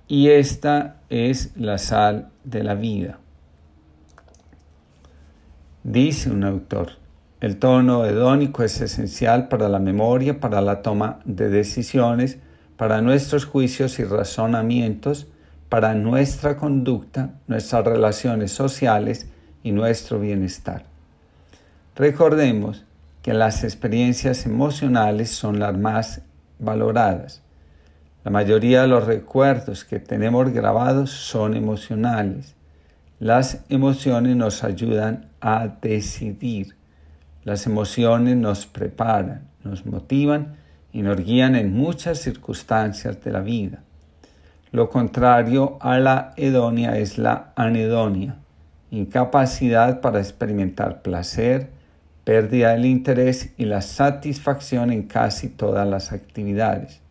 y 0.10 0.28
esta 0.28 0.98
es 1.08 1.56
la 1.56 1.78
sal 1.78 2.32
de 2.44 2.64
la 2.66 2.76
vida. 2.76 3.20
Dice 5.86 6.30
un 6.30 6.44
autor, 6.44 6.98
el 7.40 7.60
tono 7.60 8.04
hedónico 8.06 8.62
es 8.62 8.82
esencial 8.82 9.48
para 9.48 9.70
la 9.70 9.80
memoria, 9.80 10.42
para 10.42 10.60
la 10.60 10.82
toma 10.82 11.22
de 11.24 11.48
decisiones, 11.48 12.40
para 12.76 13.00
nuestros 13.02 13.46
juicios 13.46 14.00
y 14.00 14.04
razonamientos, 14.04 15.30
para 15.72 15.96
nuestra 15.96 16.58
conducta, 16.58 17.36
nuestras 17.48 17.86
relaciones 17.86 18.52
sociales 18.52 19.30
y 19.64 19.72
nuestro 19.72 20.20
bienestar. 20.20 20.84
Recordemos 21.96 22.84
que 23.22 23.34
las 23.34 23.64
experiencias 23.64 24.46
emocionales 24.46 25.30
son 25.30 25.60
las 25.60 25.78
más 25.78 26.24
valoradas. 26.60 27.42
La 28.26 28.32
mayoría 28.32 28.82
de 28.82 28.90
los 28.90 29.06
recuerdos 29.06 29.86
que 29.86 30.02
tenemos 30.02 30.52
grabados 30.52 31.10
son 31.10 31.56
emocionales. 31.56 32.54
Las 33.20 33.64
emociones 33.70 34.36
nos 34.36 34.66
ayudan 34.66 35.30
a 35.40 35.70
decidir. 35.82 36.76
Las 37.46 37.66
emociones 37.66 38.36
nos 38.36 38.66
preparan, 38.66 39.48
nos 39.64 39.86
motivan 39.86 40.58
y 40.92 41.02
nos 41.02 41.16
guían 41.16 41.56
en 41.56 41.72
muchas 41.72 42.20
circunstancias 42.20 43.24
de 43.24 43.32
la 43.32 43.40
vida. 43.40 43.84
Lo 44.72 44.90
contrario 44.90 45.78
a 45.82 46.00
la 46.00 46.34
hedonia 46.38 46.98
es 46.98 47.18
la 47.18 47.52
anedonia, 47.58 48.38
incapacidad 48.90 50.00
para 50.00 50.20
experimentar 50.20 51.02
placer, 51.02 51.72
pérdida 52.24 52.72
del 52.72 52.86
interés 52.86 53.54
y 53.58 53.66
la 53.66 53.82
satisfacción 53.82 54.92
en 54.92 55.04
casi 55.04 55.50
todas 55.50 55.86
las 55.86 56.14
actividades. 56.14 57.02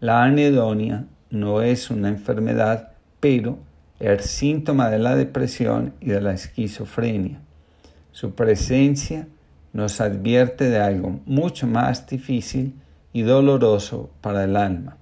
La 0.00 0.22
anedonia 0.22 1.04
no 1.28 1.60
es 1.60 1.90
una 1.90 2.08
enfermedad, 2.08 2.92
pero 3.20 3.58
el 4.00 4.20
síntoma 4.20 4.88
de 4.88 4.98
la 4.98 5.14
depresión 5.14 5.92
y 6.00 6.06
de 6.06 6.22
la 6.22 6.32
esquizofrenia. 6.32 7.38
Su 8.12 8.34
presencia 8.34 9.28
nos 9.74 10.00
advierte 10.00 10.70
de 10.70 10.80
algo 10.80 11.20
mucho 11.26 11.66
más 11.66 12.06
difícil 12.06 12.80
y 13.12 13.22
doloroso 13.22 14.08
para 14.22 14.44
el 14.44 14.56
alma. 14.56 14.96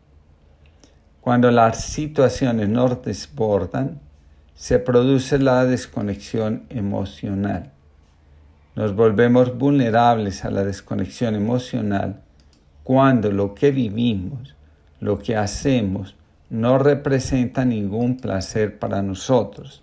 Cuando 1.27 1.51
las 1.51 1.83
situaciones 1.83 2.69
nos 2.69 3.03
desbordan, 3.03 3.99
se 4.55 4.79
produce 4.79 5.41
la 5.41 5.65
desconexión 5.65 6.67
emocional. 6.69 7.73
Nos 8.77 8.95
volvemos 8.95 9.59
vulnerables 9.59 10.45
a 10.45 10.53
la 10.53 10.63
desconexión 10.63 11.35
emocional 11.35 12.23
cuando 12.85 13.33
lo 13.33 13.57
que 13.57 13.73
vivimos, 13.73 14.55
lo 15.01 15.19
que 15.19 15.35
hacemos, 15.35 16.15
no 16.49 16.79
representa 16.79 17.65
ningún 17.65 18.19
placer 18.19 18.79
para 18.79 19.03
nosotros. 19.03 19.83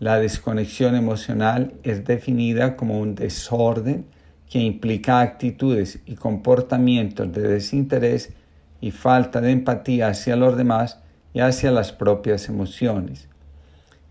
La 0.00 0.18
desconexión 0.18 0.96
emocional 0.96 1.74
es 1.84 2.04
definida 2.04 2.74
como 2.74 2.98
un 2.98 3.14
desorden 3.14 4.06
que 4.50 4.58
implica 4.58 5.20
actitudes 5.20 6.00
y 6.04 6.16
comportamientos 6.16 7.32
de 7.32 7.42
desinterés 7.42 8.32
y 8.80 8.90
falta 8.90 9.40
de 9.40 9.50
empatía 9.50 10.08
hacia 10.08 10.36
los 10.36 10.56
demás 10.56 10.98
y 11.34 11.40
hacia 11.40 11.70
las 11.70 11.92
propias 11.92 12.48
emociones. 12.48 13.28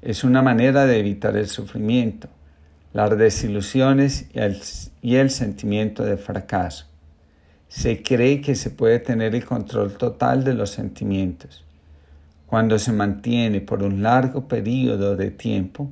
Es 0.02 0.24
una 0.24 0.42
manera 0.42 0.86
de 0.86 1.00
evitar 1.00 1.36
el 1.36 1.48
sufrimiento, 1.48 2.30
las 2.94 3.18
desilusiones 3.18 4.30
y 5.02 5.16
el, 5.16 5.30
sentimiento 5.30 6.04
de 6.04 6.18
fracaso. 6.18 6.86
Se 7.68 8.02
cree 8.02 8.42
que 8.42 8.56
se 8.56 8.70
puede 8.70 9.00
tener 9.00 9.36
el 9.36 9.46
control 9.46 9.98
total 9.98 10.44
de 10.44 10.54
los 10.54 10.70
sentimientos. 10.70 11.66
Cuando 12.46 12.80
se 12.80 12.94
mantiene 12.94 13.60
por 13.60 13.84
un 13.84 14.02
largo 14.02 14.48
periodo 14.48 15.18
de 15.18 15.32
tiempo, 15.32 15.90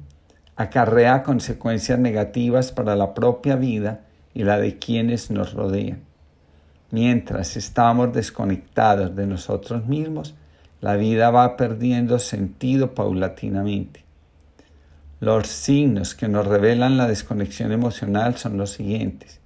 acarrea 0.55 1.23
consecuencias 1.23 1.99
negativas 1.99 2.71
para 2.71 2.95
la 2.95 3.13
propia 3.13 3.55
vida 3.57 4.01
y 4.33 4.43
la 4.43 4.57
de 4.57 4.77
quienes 4.77 5.31
nos 5.31 5.53
rodean. 5.53 5.99
Mientras 6.95 7.57
estamos 7.57 8.13
desconectados 8.13 9.13
de 9.17 9.27
nosotros 9.27 9.85
mismos, 9.85 10.33
la 10.79 10.95
vida 10.95 11.29
va 11.29 11.57
perdiendo 11.57 12.19
sentido 12.19 12.95
paulatinamente. 12.95 14.05
Los 15.19 15.47
signos 15.47 16.15
que 16.15 16.29
nos 16.29 16.47
revelan 16.47 16.95
la 16.95 17.09
desconexión 17.09 17.73
emocional 17.73 18.37
son 18.37 18.55
los 18.55 18.69
siguientes. 18.69 19.41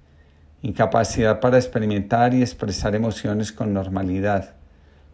Incapacidad 0.62 1.40
para 1.40 1.58
experimentar 1.58 2.34
y 2.34 2.42
expresar 2.42 2.94
emociones 2.94 3.50
con 3.50 3.74
normalidad. 3.74 4.54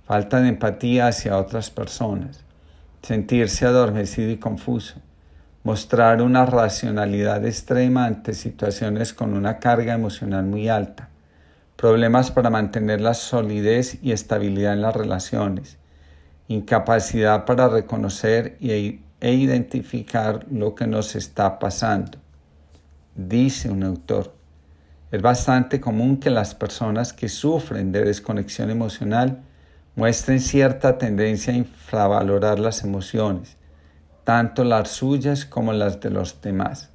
Falta 0.05 0.39
de 0.39 0.50
empatía 0.50 1.06
hacia 1.06 1.39
otras 1.39 1.70
personas. 1.70 2.44
Sentirse 3.00 3.65
adormecido 3.65 4.31
y 4.31 4.36
confuso. 4.36 4.97
Mostrar 5.65 6.20
una 6.20 6.44
racionalidad 6.44 7.47
extrema 7.47 8.05
ante 8.05 8.34
situaciones 8.34 9.15
con 9.15 9.32
una 9.32 9.58
carga 9.58 9.94
emocional 9.94 10.44
muy 10.44 10.68
alta 10.68 11.08
problemas 11.77 12.31
para 12.31 12.51
mantener 12.51 13.01
la 13.01 13.15
solidez 13.15 13.99
y 14.03 14.13
estabilidad 14.13 14.73
en 14.73 14.83
las 14.83 14.97
relaciones, 14.97 15.79
incapacidad 16.49 17.45
para 17.45 17.69
reconocer 17.69 18.57
e 18.61 19.33
identificar 19.33 20.47
lo 20.51 20.75
que 20.75 20.87
nos 20.87 21.15
está 21.15 21.59
pasando. 21.59 22.19
Dice 23.15 23.71
un 23.71 23.83
autor, 23.83 24.35
es 25.11 25.23
bastante 25.23 25.81
común 25.81 26.17
que 26.19 26.31
las 26.31 26.55
personas 26.55 27.13
que 27.13 27.29
sufren 27.29 27.93
de 27.93 28.05
desconexión 28.05 28.71
emocional 28.71 29.43
muestren 29.95 30.41
cierta 30.41 30.99
tendencia 30.99 31.53
a 31.53 31.57
infravalorar 31.57 32.59
las 32.59 32.85
emociones, 32.85 33.57
tanto 34.25 34.65
las 34.65 34.91
suyas 34.91 35.45
como 35.45 35.73
las 35.73 36.01
de 36.01 36.11
los 36.11 36.41
demás, 36.43 36.91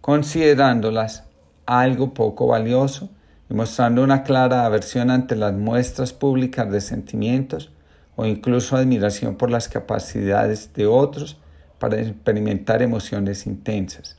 considerándolas 0.00 1.24
algo 1.66 2.14
poco 2.14 2.46
valioso 2.46 3.10
y 3.50 3.54
mostrando 3.54 4.02
una 4.02 4.22
clara 4.22 4.64
aversión 4.64 5.10
ante 5.10 5.36
las 5.36 5.52
muestras 5.52 6.12
públicas 6.12 6.70
de 6.70 6.80
sentimientos 6.80 7.70
o 8.16 8.26
incluso 8.26 8.76
admiración 8.76 9.36
por 9.36 9.50
las 9.50 9.68
capacidades 9.68 10.72
de 10.72 10.86
otros 10.86 11.36
para 11.78 12.00
experimentar 12.00 12.82
emociones 12.82 13.46
intensas. 13.46 14.16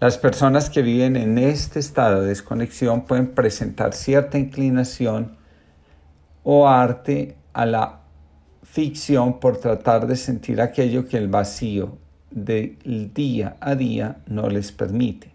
Las 0.00 0.16
personas 0.16 0.70
que 0.70 0.82
viven 0.82 1.16
en 1.16 1.38
este 1.38 1.80
estado 1.80 2.22
de 2.22 2.28
desconexión 2.28 3.04
pueden 3.04 3.28
presentar 3.28 3.94
cierta 3.94 4.38
inclinación 4.38 5.36
o 6.44 6.68
arte 6.68 7.36
a 7.52 7.66
la 7.66 8.00
ficción 8.62 9.40
por 9.40 9.56
tratar 9.56 10.06
de 10.06 10.14
sentir 10.14 10.60
aquello 10.60 11.08
que 11.08 11.16
el 11.16 11.26
vacío 11.26 11.98
del 12.30 13.10
día 13.12 13.56
a 13.60 13.74
día 13.74 14.18
no 14.26 14.48
les 14.48 14.70
permite. 14.70 15.32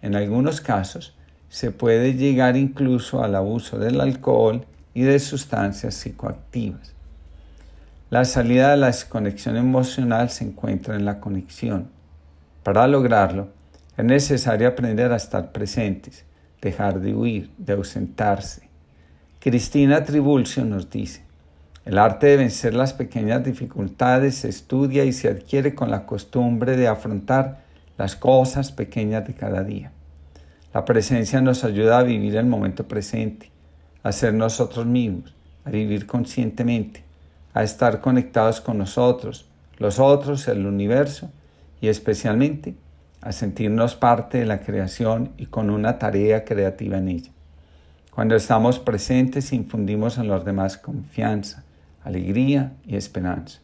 En 0.00 0.14
algunos 0.14 0.60
casos, 0.62 1.14
se 1.54 1.70
puede 1.70 2.14
llegar 2.14 2.56
incluso 2.56 3.22
al 3.22 3.36
abuso 3.36 3.78
del 3.78 4.00
alcohol 4.00 4.66
y 4.92 5.02
de 5.02 5.20
sustancias 5.20 5.94
psicoactivas. 5.94 6.94
La 8.10 8.24
salida 8.24 8.72
de 8.72 8.76
la 8.76 8.88
desconexión 8.88 9.56
emocional 9.56 10.30
se 10.30 10.42
encuentra 10.42 10.96
en 10.96 11.04
la 11.04 11.20
conexión. 11.20 11.90
Para 12.64 12.88
lograrlo, 12.88 13.50
es 13.96 14.04
necesario 14.04 14.66
aprender 14.66 15.12
a 15.12 15.16
estar 15.16 15.52
presentes, 15.52 16.24
dejar 16.60 16.98
de 16.98 17.14
huir, 17.14 17.52
de 17.56 17.74
ausentarse. 17.74 18.68
Cristina 19.38 20.02
Tribulcio 20.02 20.64
nos 20.64 20.90
dice, 20.90 21.22
el 21.84 21.98
arte 21.98 22.26
de 22.26 22.36
vencer 22.36 22.74
las 22.74 22.94
pequeñas 22.94 23.44
dificultades 23.44 24.34
se 24.34 24.48
estudia 24.48 25.04
y 25.04 25.12
se 25.12 25.28
adquiere 25.28 25.72
con 25.72 25.92
la 25.92 26.04
costumbre 26.04 26.76
de 26.76 26.88
afrontar 26.88 27.60
las 27.96 28.16
cosas 28.16 28.72
pequeñas 28.72 29.24
de 29.24 29.34
cada 29.34 29.62
día. 29.62 29.92
La 30.74 30.84
presencia 30.84 31.40
nos 31.40 31.62
ayuda 31.62 32.00
a 32.00 32.02
vivir 32.02 32.34
el 32.34 32.46
momento 32.46 32.88
presente, 32.88 33.52
a 34.02 34.10
ser 34.10 34.34
nosotros 34.34 34.84
mismos, 34.84 35.32
a 35.64 35.70
vivir 35.70 36.04
conscientemente, 36.04 37.04
a 37.52 37.62
estar 37.62 38.00
conectados 38.00 38.60
con 38.60 38.78
nosotros, 38.78 39.46
los 39.78 40.00
otros, 40.00 40.48
el 40.48 40.66
universo 40.66 41.30
y 41.80 41.86
especialmente 41.86 42.74
a 43.20 43.30
sentirnos 43.30 43.94
parte 43.94 44.38
de 44.38 44.46
la 44.46 44.62
creación 44.62 45.30
y 45.38 45.46
con 45.46 45.70
una 45.70 46.00
tarea 46.00 46.44
creativa 46.44 46.98
en 46.98 47.08
ella. 47.08 47.30
Cuando 48.12 48.34
estamos 48.34 48.80
presentes 48.80 49.52
infundimos 49.52 50.18
en 50.18 50.26
los 50.26 50.44
demás 50.44 50.76
confianza, 50.76 51.62
alegría 52.02 52.72
y 52.84 52.96
esperanza. 52.96 53.60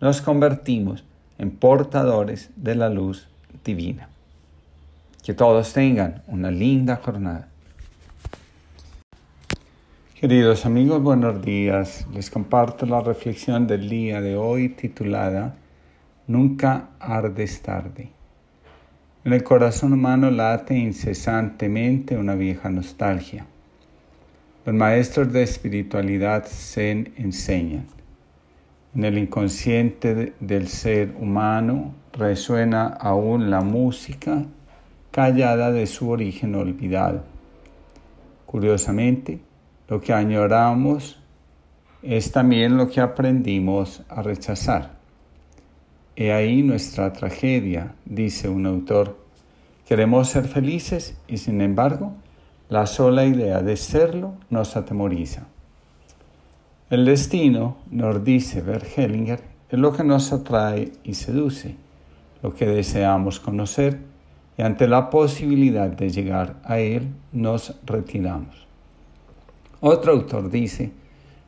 Nos 0.00 0.20
convertimos 0.20 1.04
en 1.38 1.52
portadores 1.52 2.50
de 2.56 2.74
la 2.74 2.88
luz 2.88 3.28
divina. 3.64 4.08
Que 5.28 5.34
todos 5.34 5.74
tengan 5.74 6.22
una 6.26 6.50
linda 6.50 6.96
jornada. 7.04 7.48
Queridos 10.18 10.64
amigos, 10.64 11.02
buenos 11.02 11.42
días. 11.42 12.06
Les 12.14 12.30
comparto 12.30 12.86
la 12.86 13.02
reflexión 13.02 13.66
del 13.66 13.90
día 13.90 14.22
de 14.22 14.36
hoy 14.38 14.70
titulada 14.70 15.54
Nunca 16.26 16.88
ardes 16.98 17.60
tarde. 17.60 18.08
En 19.22 19.34
el 19.34 19.42
corazón 19.42 19.92
humano 19.92 20.30
late 20.30 20.78
incesantemente 20.78 22.16
una 22.16 22.34
vieja 22.34 22.70
nostalgia. 22.70 23.44
Los 24.64 24.74
maestros 24.74 25.30
de 25.30 25.42
espiritualidad 25.42 26.46
Zen 26.46 27.12
enseñan. 27.18 27.84
En 28.94 29.04
el 29.04 29.18
inconsciente 29.18 30.32
del 30.40 30.68
ser 30.68 31.14
humano 31.20 31.94
resuena 32.14 32.86
aún 32.86 33.50
la 33.50 33.60
música 33.60 34.46
callada 35.18 35.72
de 35.72 35.88
su 35.88 36.10
origen 36.10 36.54
olvidado. 36.54 37.24
Curiosamente, 38.46 39.40
lo 39.88 40.00
que 40.00 40.12
añoramos 40.12 41.18
es 42.02 42.30
también 42.30 42.76
lo 42.76 42.88
que 42.88 43.00
aprendimos 43.00 44.02
a 44.08 44.22
rechazar. 44.22 44.92
He 46.14 46.32
ahí 46.32 46.62
nuestra 46.62 47.12
tragedia, 47.12 47.96
dice 48.04 48.48
un 48.48 48.66
autor. 48.66 49.18
Queremos 49.88 50.28
ser 50.28 50.46
felices 50.46 51.18
y 51.26 51.38
sin 51.38 51.62
embargo, 51.62 52.12
la 52.68 52.86
sola 52.86 53.24
idea 53.26 53.60
de 53.60 53.76
serlo 53.76 54.34
nos 54.50 54.76
atemoriza. 54.76 55.48
El 56.90 57.04
destino, 57.06 57.78
nos 57.90 58.22
dice 58.22 58.60
Bert 58.60 58.86
Hellinger, 58.96 59.40
es 59.68 59.78
lo 59.80 59.92
que 59.92 60.04
nos 60.04 60.32
atrae 60.32 60.92
y 61.02 61.14
seduce, 61.14 61.74
lo 62.40 62.54
que 62.54 62.66
deseamos 62.66 63.40
conocer 63.40 64.06
y 64.58 64.62
ante 64.62 64.88
la 64.88 65.08
posibilidad 65.08 65.88
de 65.88 66.10
llegar 66.10 66.56
a 66.64 66.80
Él 66.80 67.14
nos 67.32 67.76
retiramos. 67.86 68.66
Otro 69.80 70.12
autor 70.12 70.50
dice, 70.50 70.90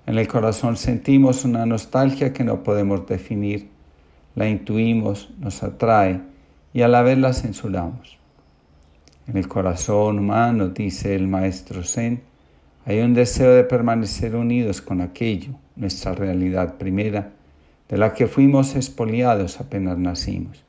en 0.06 0.16
el 0.16 0.28
corazón 0.28 0.76
sentimos 0.76 1.44
una 1.44 1.66
nostalgia 1.66 2.32
que 2.32 2.44
no 2.44 2.62
podemos 2.62 3.04
definir, 3.08 3.68
la 4.36 4.48
intuimos, 4.48 5.28
nos 5.40 5.60
atrae 5.64 6.20
y 6.72 6.82
a 6.82 6.88
la 6.88 7.02
vez 7.02 7.18
la 7.18 7.32
censuramos. 7.32 8.16
En 9.26 9.36
el 9.36 9.48
corazón 9.48 10.20
humano, 10.20 10.68
dice 10.68 11.16
el 11.16 11.26
maestro 11.26 11.82
Zen, 11.82 12.22
hay 12.86 13.00
un 13.00 13.12
deseo 13.12 13.50
de 13.50 13.64
permanecer 13.64 14.36
unidos 14.36 14.80
con 14.80 15.00
aquello, 15.00 15.50
nuestra 15.74 16.12
realidad 16.12 16.76
primera, 16.78 17.32
de 17.88 17.98
la 17.98 18.14
que 18.14 18.28
fuimos 18.28 18.76
expoliados 18.76 19.60
apenas 19.60 19.98
nacimos. 19.98 20.64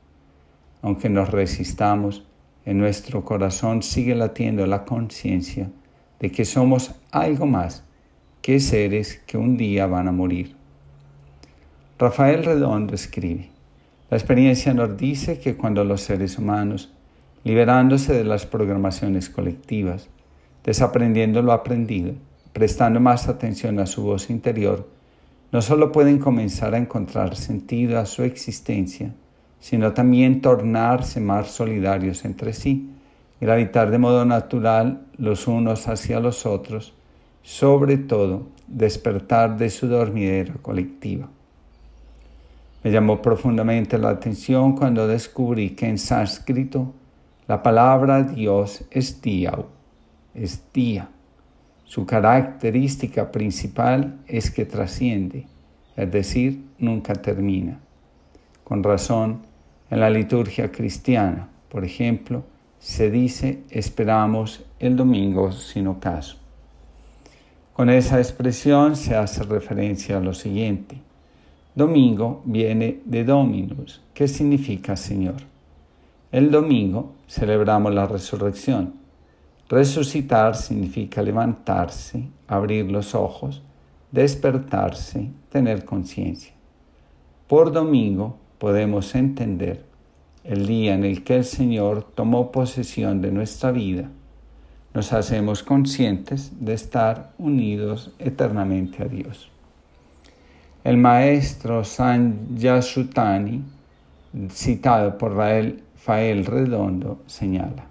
Aunque 0.82 1.08
nos 1.08 1.30
resistamos, 1.30 2.26
en 2.64 2.78
nuestro 2.78 3.24
corazón 3.24 3.82
sigue 3.82 4.14
latiendo 4.14 4.66
la 4.66 4.84
conciencia 4.84 5.70
de 6.20 6.30
que 6.30 6.44
somos 6.44 6.94
algo 7.10 7.46
más 7.46 7.84
que 8.40 8.60
seres 8.60 9.20
que 9.26 9.38
un 9.38 9.56
día 9.56 9.86
van 9.86 10.08
a 10.08 10.12
morir. 10.12 10.54
Rafael 11.98 12.44
Redondo 12.44 12.94
escribe, 12.94 13.50
la 14.10 14.16
experiencia 14.16 14.74
nos 14.74 14.96
dice 14.96 15.38
que 15.38 15.56
cuando 15.56 15.84
los 15.84 16.02
seres 16.02 16.38
humanos, 16.38 16.92
liberándose 17.44 18.12
de 18.12 18.24
las 18.24 18.46
programaciones 18.46 19.30
colectivas, 19.30 20.08
desaprendiendo 20.64 21.42
lo 21.42 21.52
aprendido, 21.52 22.14
prestando 22.52 23.00
más 23.00 23.28
atención 23.28 23.78
a 23.78 23.86
su 23.86 24.02
voz 24.02 24.30
interior, 24.30 24.88
no 25.50 25.62
solo 25.62 25.92
pueden 25.92 26.18
comenzar 26.18 26.74
a 26.74 26.78
encontrar 26.78 27.36
sentido 27.36 27.98
a 27.98 28.06
su 28.06 28.22
existencia, 28.22 29.14
sino 29.62 29.92
también 29.92 30.40
tornarse 30.40 31.20
más 31.20 31.52
solidarios 31.52 32.24
entre 32.24 32.52
sí, 32.52 32.90
gravitar 33.40 33.92
de 33.92 33.98
modo 33.98 34.24
natural 34.24 35.02
los 35.18 35.46
unos 35.46 35.86
hacia 35.86 36.18
los 36.18 36.46
otros, 36.46 36.94
sobre 37.42 37.96
todo 37.96 38.48
despertar 38.66 39.56
de 39.56 39.70
su 39.70 39.86
dormidera 39.86 40.54
colectiva. 40.60 41.28
Me 42.82 42.90
llamó 42.90 43.22
profundamente 43.22 43.98
la 43.98 44.10
atención 44.10 44.74
cuando 44.74 45.06
descubrí 45.06 45.70
que 45.70 45.86
en 45.86 45.98
sánscrito 45.98 46.92
la 47.46 47.62
palabra 47.62 48.24
Dios 48.24 48.84
es 48.90 49.22
Diau, 49.22 49.66
es 50.34 50.60
día. 50.72 51.08
Su 51.84 52.04
característica 52.04 53.30
principal 53.30 54.18
es 54.26 54.50
que 54.50 54.64
trasciende, 54.64 55.46
es 55.96 56.10
decir, 56.10 56.64
nunca 56.78 57.12
termina. 57.14 57.78
Con 58.64 58.82
razón, 58.82 59.51
en 59.92 60.00
la 60.00 60.08
liturgia 60.08 60.72
cristiana, 60.72 61.50
por 61.68 61.84
ejemplo, 61.84 62.44
se 62.78 63.10
dice 63.10 63.64
esperamos 63.68 64.64
el 64.78 64.96
domingo 64.96 65.52
sin 65.52 65.86
ocaso. 65.86 66.38
Con 67.74 67.90
esa 67.90 68.16
expresión 68.16 68.96
se 68.96 69.14
hace 69.14 69.42
referencia 69.42 70.16
a 70.16 70.20
lo 70.20 70.32
siguiente. 70.32 70.96
Domingo 71.74 72.40
viene 72.46 73.00
de 73.04 73.22
Dominus, 73.22 74.00
que 74.14 74.28
significa 74.28 74.96
Señor. 74.96 75.42
El 76.30 76.50
domingo 76.50 77.12
celebramos 77.28 77.92
la 77.92 78.06
resurrección. 78.06 78.94
Resucitar 79.68 80.56
significa 80.56 81.20
levantarse, 81.20 82.28
abrir 82.48 82.90
los 82.90 83.14
ojos, 83.14 83.60
despertarse, 84.10 85.28
tener 85.50 85.84
conciencia. 85.84 86.54
Por 87.46 87.70
domingo 87.70 88.38
podemos 88.62 89.16
entender 89.16 89.84
el 90.44 90.68
día 90.68 90.94
en 90.94 91.02
el 91.02 91.24
que 91.24 91.34
el 91.34 91.44
Señor 91.44 92.04
tomó 92.14 92.52
posesión 92.52 93.20
de 93.20 93.32
nuestra 93.32 93.72
vida. 93.72 94.08
Nos 94.94 95.12
hacemos 95.12 95.64
conscientes 95.64 96.52
de 96.64 96.74
estar 96.74 97.32
unidos 97.38 98.12
eternamente 98.20 99.02
a 99.02 99.06
Dios. 99.06 99.50
El 100.84 100.96
maestro 100.96 101.82
San 101.82 102.56
Yasutani, 102.56 103.64
citado 104.50 105.18
por 105.18 105.34
Rafael 105.34 106.46
Redondo, 106.46 107.20
señala, 107.26 107.86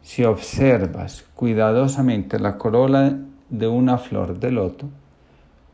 si 0.00 0.22
observas 0.22 1.24
cuidadosamente 1.34 2.38
la 2.38 2.56
corola 2.56 3.18
de 3.50 3.66
una 3.66 3.98
flor 3.98 4.38
de 4.38 4.52
loto, 4.52 4.88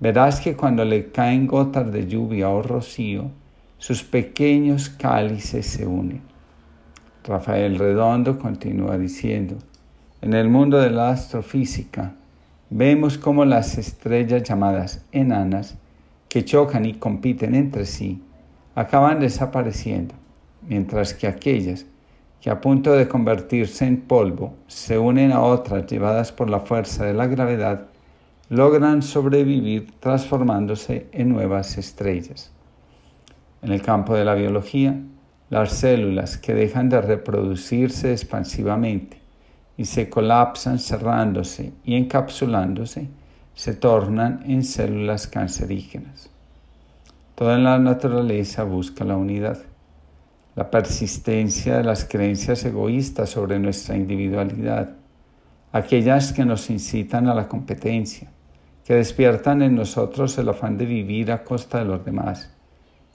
verás 0.01 0.41
que 0.41 0.57
cuando 0.57 0.87
le 0.87 1.11
caen 1.11 1.47
gotas 1.47 1.93
de 1.93 2.07
lluvia 2.07 2.49
o 2.49 2.63
rocío, 2.63 3.31
sus 3.79 4.03
pequeños 4.03 4.89
cálices 4.89 5.67
se 5.67 5.87
unen. 5.87 6.21
Rafael 7.25 7.79
Redondo 7.79 8.39
continúa 8.39 8.99
diciendo, 8.99 9.57
en 10.21 10.35
el 10.35 10.49
mundo 10.49 10.79
de 10.79 10.91
la 10.91 11.11
astrofísica, 11.11 12.15
vemos 12.71 13.19
cómo 13.19 13.45
las 13.45 13.79
estrellas 13.79 14.43
llamadas 14.43 15.05
enanas 15.13 15.77
que 16.29 16.45
chocan 16.45 16.87
y 16.87 16.95
compiten 16.95 17.55
entre 17.55 17.87
sí 17.87 18.21
acaban 18.75 19.21
desapareciendo, 19.21 20.15
mientras 20.63 21.15
que 21.15 21.27
aquellas 21.27 21.87
que 22.41 22.51
a 22.51 22.61
punto 22.61 22.93
de 22.93 23.09
convertirse 23.09 23.87
en 23.87 24.01
polvo 24.01 24.55
se 24.67 24.99
unen 24.99 25.33
a 25.33 25.41
otras 25.41 25.87
llevadas 25.87 26.33
por 26.33 26.51
la 26.51 26.61
fuerza 26.61 27.05
de 27.05 27.15
la 27.15 27.27
gravedad, 27.27 27.87
logran 28.49 29.03
sobrevivir 29.03 29.93
transformándose 30.01 31.07
en 31.13 31.29
nuevas 31.29 31.79
estrellas. 31.79 32.53
En 33.63 33.73
el 33.73 33.83
campo 33.83 34.15
de 34.15 34.25
la 34.25 34.35
biología, 34.35 35.01
las 35.51 35.73
células 35.73 36.39
que 36.39 36.55
dejan 36.55 36.89
de 36.89 37.01
reproducirse 37.01 38.13
expansivamente 38.13 39.21
y 39.77 39.87
se 39.87 40.09
colapsan 40.09 40.79
cerrándose 40.79 41.73
y 41.85 41.97
encapsulándose, 41.97 43.09
se 43.55 43.75
tornan 43.75 44.43
en 44.47 44.63
células 44.63 45.27
cancerígenas. 45.27 46.31
Toda 47.35 47.57
la 47.59 47.79
naturaleza 47.79 48.65
busca 48.65 49.05
la 49.05 49.17
unidad. 49.17 49.59
La 50.55 50.71
persistencia 50.71 51.77
de 51.77 51.85
las 51.85 52.05
creencias 52.05 52.65
egoístas 52.65 53.31
sobre 53.31 53.61
nuestra 53.61 53.97
individualidad, 53.97 54.91
aquellas 55.71 56.33
que 56.33 56.45
nos 56.45 56.69
incitan 56.69 57.29
a 57.29 57.35
la 57.35 57.47
competencia, 57.47 58.29
que 58.85 58.95
despiertan 58.95 59.63
en 59.63 59.77
nosotros 59.77 60.37
el 60.39 60.49
afán 60.49 60.77
de 60.79 60.87
vivir 60.87 61.31
a 61.31 61.45
costa 61.45 61.79
de 61.79 61.85
los 61.85 62.05
demás, 62.05 62.51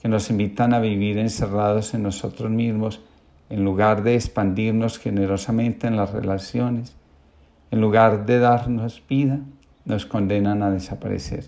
que 0.04 0.10
nos 0.10 0.28
invitan 0.28 0.74
a 0.74 0.80
vivir 0.80 1.16
encerrados 1.16 1.94
en 1.94 2.02
nosotros 2.02 2.50
mismos 2.50 3.00
en 3.48 3.64
lugar 3.64 4.02
de 4.02 4.16
expandirnos 4.16 4.98
generosamente 4.98 5.86
en 5.86 5.96
las 5.96 6.12
relaciones, 6.12 6.94
en 7.70 7.80
lugar 7.80 8.26
de 8.26 8.38
darnos 8.38 9.02
vida, 9.08 9.40
nos 9.86 10.04
condenan 10.04 10.62
a 10.62 10.70
desaparecer. 10.70 11.46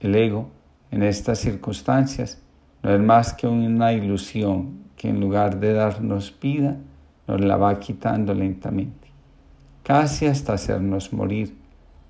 El 0.00 0.16
ego, 0.16 0.50
en 0.90 1.02
estas 1.02 1.38
circunstancias, 1.38 2.42
no 2.82 2.92
es 2.92 3.00
más 3.00 3.32
que 3.32 3.46
una 3.46 3.94
ilusión 3.94 4.90
que 4.94 5.08
en 5.08 5.18
lugar 5.18 5.58
de 5.60 5.72
darnos 5.72 6.38
vida, 6.38 6.76
nos 7.26 7.40
la 7.40 7.56
va 7.56 7.80
quitando 7.80 8.34
lentamente, 8.34 9.08
casi 9.82 10.26
hasta 10.26 10.52
hacernos 10.52 11.10
morir, 11.14 11.56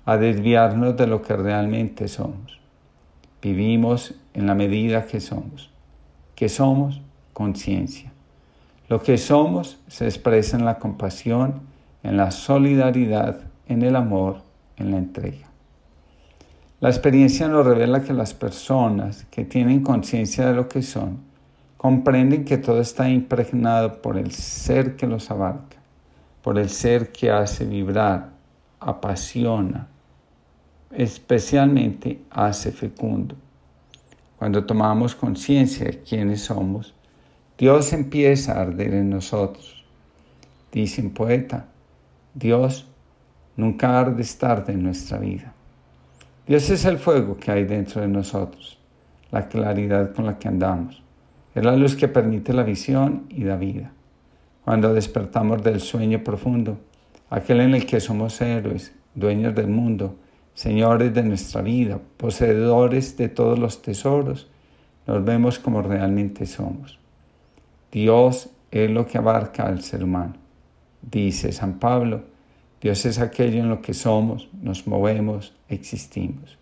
a 0.03 0.17
desviarnos 0.17 0.97
de 0.97 1.07
lo 1.07 1.21
que 1.21 1.37
realmente 1.37 2.09
somos. 2.09 2.60
Vivimos 3.41 4.13
en 4.33 4.45
la 4.45 4.53
medida 4.53 5.05
que 5.05 5.19
somos. 5.19 5.71
que 6.35 6.47
somos? 6.49 7.01
Conciencia. 7.33 8.11
Lo 8.87 9.01
que 9.01 9.17
somos 9.17 9.79
se 9.87 10.05
expresa 10.05 10.57
en 10.57 10.65
la 10.65 10.77
compasión, 10.77 11.61
en 12.03 12.17
la 12.17 12.29
solidaridad, 12.31 13.41
en 13.67 13.83
el 13.83 13.95
amor, 13.95 14.41
en 14.77 14.91
la 14.91 14.97
entrega. 14.97 15.47
La 16.81 16.89
experiencia 16.89 17.47
nos 17.47 17.65
revela 17.65 18.03
que 18.03 18.13
las 18.13 18.33
personas 18.33 19.25
que 19.31 19.45
tienen 19.45 19.81
conciencia 19.81 20.47
de 20.47 20.53
lo 20.53 20.67
que 20.67 20.81
son 20.81 21.19
comprenden 21.77 22.43
que 22.43 22.57
todo 22.57 22.81
está 22.81 23.09
impregnado 23.09 24.01
por 24.01 24.17
el 24.17 24.31
ser 24.31 24.95
que 24.95 25.07
los 25.07 25.31
abarca, 25.31 25.77
por 26.43 26.59
el 26.59 26.69
ser 26.69 27.11
que 27.11 27.31
hace 27.31 27.65
vibrar, 27.65 28.29
apasiona, 28.79 29.87
especialmente 30.93 32.21
hace 32.29 32.71
fecundo. 32.71 33.35
Cuando 34.37 34.65
tomamos 34.65 35.15
conciencia 35.15 35.85
de 35.85 35.99
quiénes 35.99 36.41
somos, 36.41 36.93
Dios 37.57 37.93
empieza 37.93 38.53
a 38.53 38.61
arder 38.61 38.93
en 38.93 39.09
nosotros. 39.09 39.85
Dice 40.71 41.01
un 41.01 41.11
poeta, 41.11 41.67
Dios 42.33 42.87
nunca 43.55 43.99
arde 43.99 44.23
tarde 44.39 44.73
en 44.73 44.83
nuestra 44.83 45.19
vida. 45.19 45.53
Dios 46.47 46.69
es 46.69 46.85
el 46.85 46.97
fuego 46.97 47.37
que 47.37 47.51
hay 47.51 47.65
dentro 47.65 48.01
de 48.01 48.07
nosotros, 48.07 48.79
la 49.31 49.47
claridad 49.47 50.13
con 50.13 50.25
la 50.25 50.39
que 50.39 50.47
andamos. 50.47 51.03
Es 51.53 51.63
la 51.63 51.75
luz 51.75 51.95
que 51.95 52.07
permite 52.07 52.53
la 52.53 52.63
visión 52.63 53.25
y 53.29 53.43
da 53.43 53.57
vida. 53.57 53.91
Cuando 54.65 54.93
despertamos 54.93 55.63
del 55.63 55.81
sueño 55.81 56.23
profundo, 56.23 56.79
aquel 57.29 57.61
en 57.61 57.75
el 57.75 57.85
que 57.85 57.99
somos 57.99 58.39
héroes, 58.41 58.93
dueños 59.13 59.53
del 59.53 59.67
mundo, 59.67 60.15
señores 60.53 61.13
de 61.13 61.23
nuestra 61.23 61.61
vida, 61.61 61.99
poseedores 62.17 63.17
de 63.17 63.29
todos 63.29 63.57
los 63.57 63.81
tesoros, 63.81 64.49
nos 65.07 65.23
vemos 65.23 65.59
como 65.59 65.81
realmente 65.81 66.45
somos. 66.45 66.99
Dios 67.91 68.49
es 68.69 68.89
lo 68.89 69.05
que 69.05 69.17
abarca 69.17 69.63
al 69.63 69.81
ser 69.81 70.03
humano. 70.03 70.35
Dice 71.01 71.51
San 71.51 71.79
Pablo, 71.79 72.23
Dios 72.79 73.05
es 73.05 73.19
aquello 73.19 73.59
en 73.59 73.69
lo 73.69 73.81
que 73.81 73.93
somos, 73.93 74.49
nos 74.61 74.87
movemos, 74.87 75.53
existimos. 75.67 76.57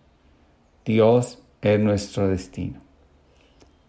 Dios 0.86 1.40
es 1.62 1.80
nuestro 1.80 2.28
destino. 2.28 2.80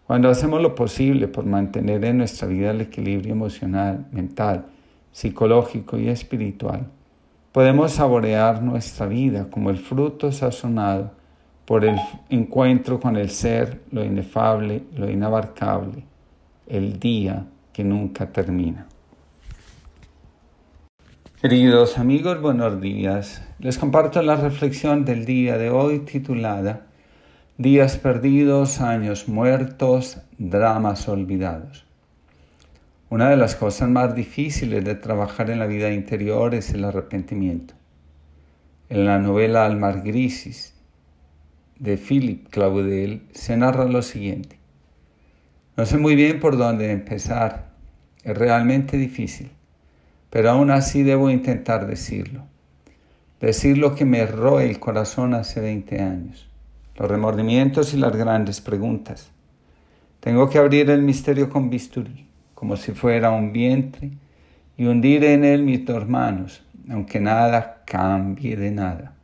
Cuando 0.05 0.29
hacemos 0.29 0.61
lo 0.61 0.75
posible 0.75 1.27
por 1.27 1.45
mantener 1.45 2.03
en 2.05 2.17
nuestra 2.17 2.47
vida 2.47 2.71
el 2.71 2.81
equilibrio 2.81 3.33
emocional, 3.33 4.07
mental, 4.11 4.65
psicológico 5.11 5.97
y 5.97 6.09
espiritual, 6.09 6.85
podemos 7.51 7.93
saborear 7.93 8.61
nuestra 8.61 9.07
vida 9.07 9.47
como 9.49 9.69
el 9.69 9.77
fruto 9.77 10.31
sazonado 10.31 11.11
por 11.65 11.85
el 11.85 11.97
encuentro 12.29 12.99
con 12.99 13.17
el 13.17 13.29
ser, 13.29 13.81
lo 13.91 14.03
inefable, 14.03 14.83
lo 14.95 15.09
inabarcable, 15.09 16.03
el 16.67 16.99
día 16.99 17.45
que 17.73 17.83
nunca 17.83 18.27
termina. 18.31 18.87
Queridos 21.41 21.97
amigos, 21.97 22.39
buenos 22.41 22.79
días. 22.81 23.43
Les 23.59 23.77
comparto 23.77 24.21
la 24.21 24.35
reflexión 24.35 25.05
del 25.05 25.25
día 25.25 25.57
de 25.57 25.69
hoy 25.69 25.99
titulada 25.99 26.87
Días 27.57 27.97
perdidos, 27.97 28.81
años 28.81 29.27
muertos, 29.27 30.19
dramas 30.37 31.07
olvidados. 31.07 31.90
Una 33.11 33.29
de 33.29 33.37
las 33.37 33.55
cosas 33.55 33.87
más 33.87 34.15
difíciles 34.15 34.83
de 34.83 34.95
trabajar 34.95 35.51
en 35.51 35.59
la 35.59 35.67
vida 35.67 35.91
interior 35.91 36.55
es 36.55 36.71
el 36.71 36.83
arrepentimiento. 36.83 37.75
En 38.89 39.05
la 39.05 39.19
novela 39.19 39.67
Almar 39.67 40.01
Grisis 40.01 40.73
de 41.77 41.97
Philip 41.97 42.47
Claudel 42.49 43.21
se 43.31 43.55
narra 43.55 43.85
lo 43.85 44.01
siguiente. 44.01 44.57
No 45.77 45.85
sé 45.85 45.99
muy 45.99 46.15
bien 46.15 46.39
por 46.39 46.57
dónde 46.57 46.91
empezar. 46.91 47.69
Es 48.23 48.35
realmente 48.35 48.97
difícil 48.97 49.51
pero 50.31 50.49
aún 50.49 50.71
así 50.71 51.03
debo 51.03 51.29
intentar 51.29 51.85
decirlo. 51.85 52.45
Decir 53.39 53.77
lo 53.77 53.93
que 53.95 54.05
me 54.05 54.25
roe 54.25 54.67
el 54.67 54.79
corazón 54.79 55.33
hace 55.33 55.59
20 55.59 55.99
años, 55.99 56.49
los 56.95 57.11
remordimientos 57.11 57.93
y 57.93 57.97
las 57.97 58.15
grandes 58.15 58.61
preguntas. 58.61 59.29
Tengo 60.21 60.49
que 60.49 60.57
abrir 60.57 60.89
el 60.89 61.01
misterio 61.01 61.49
con 61.49 61.69
bisturí, 61.69 62.27
como 62.61 62.77
si 62.77 62.91
fuera 62.91 63.31
un 63.31 63.53
vientre, 63.53 64.11
y 64.77 64.85
hundir 64.85 65.23
en 65.23 65.43
él 65.43 65.63
mis 65.63 65.83
dos 65.83 66.07
manos, 66.07 66.63
aunque 66.91 67.19
nada 67.19 67.81
cambie 67.87 68.55
de 68.55 68.69
nada. 68.69 69.15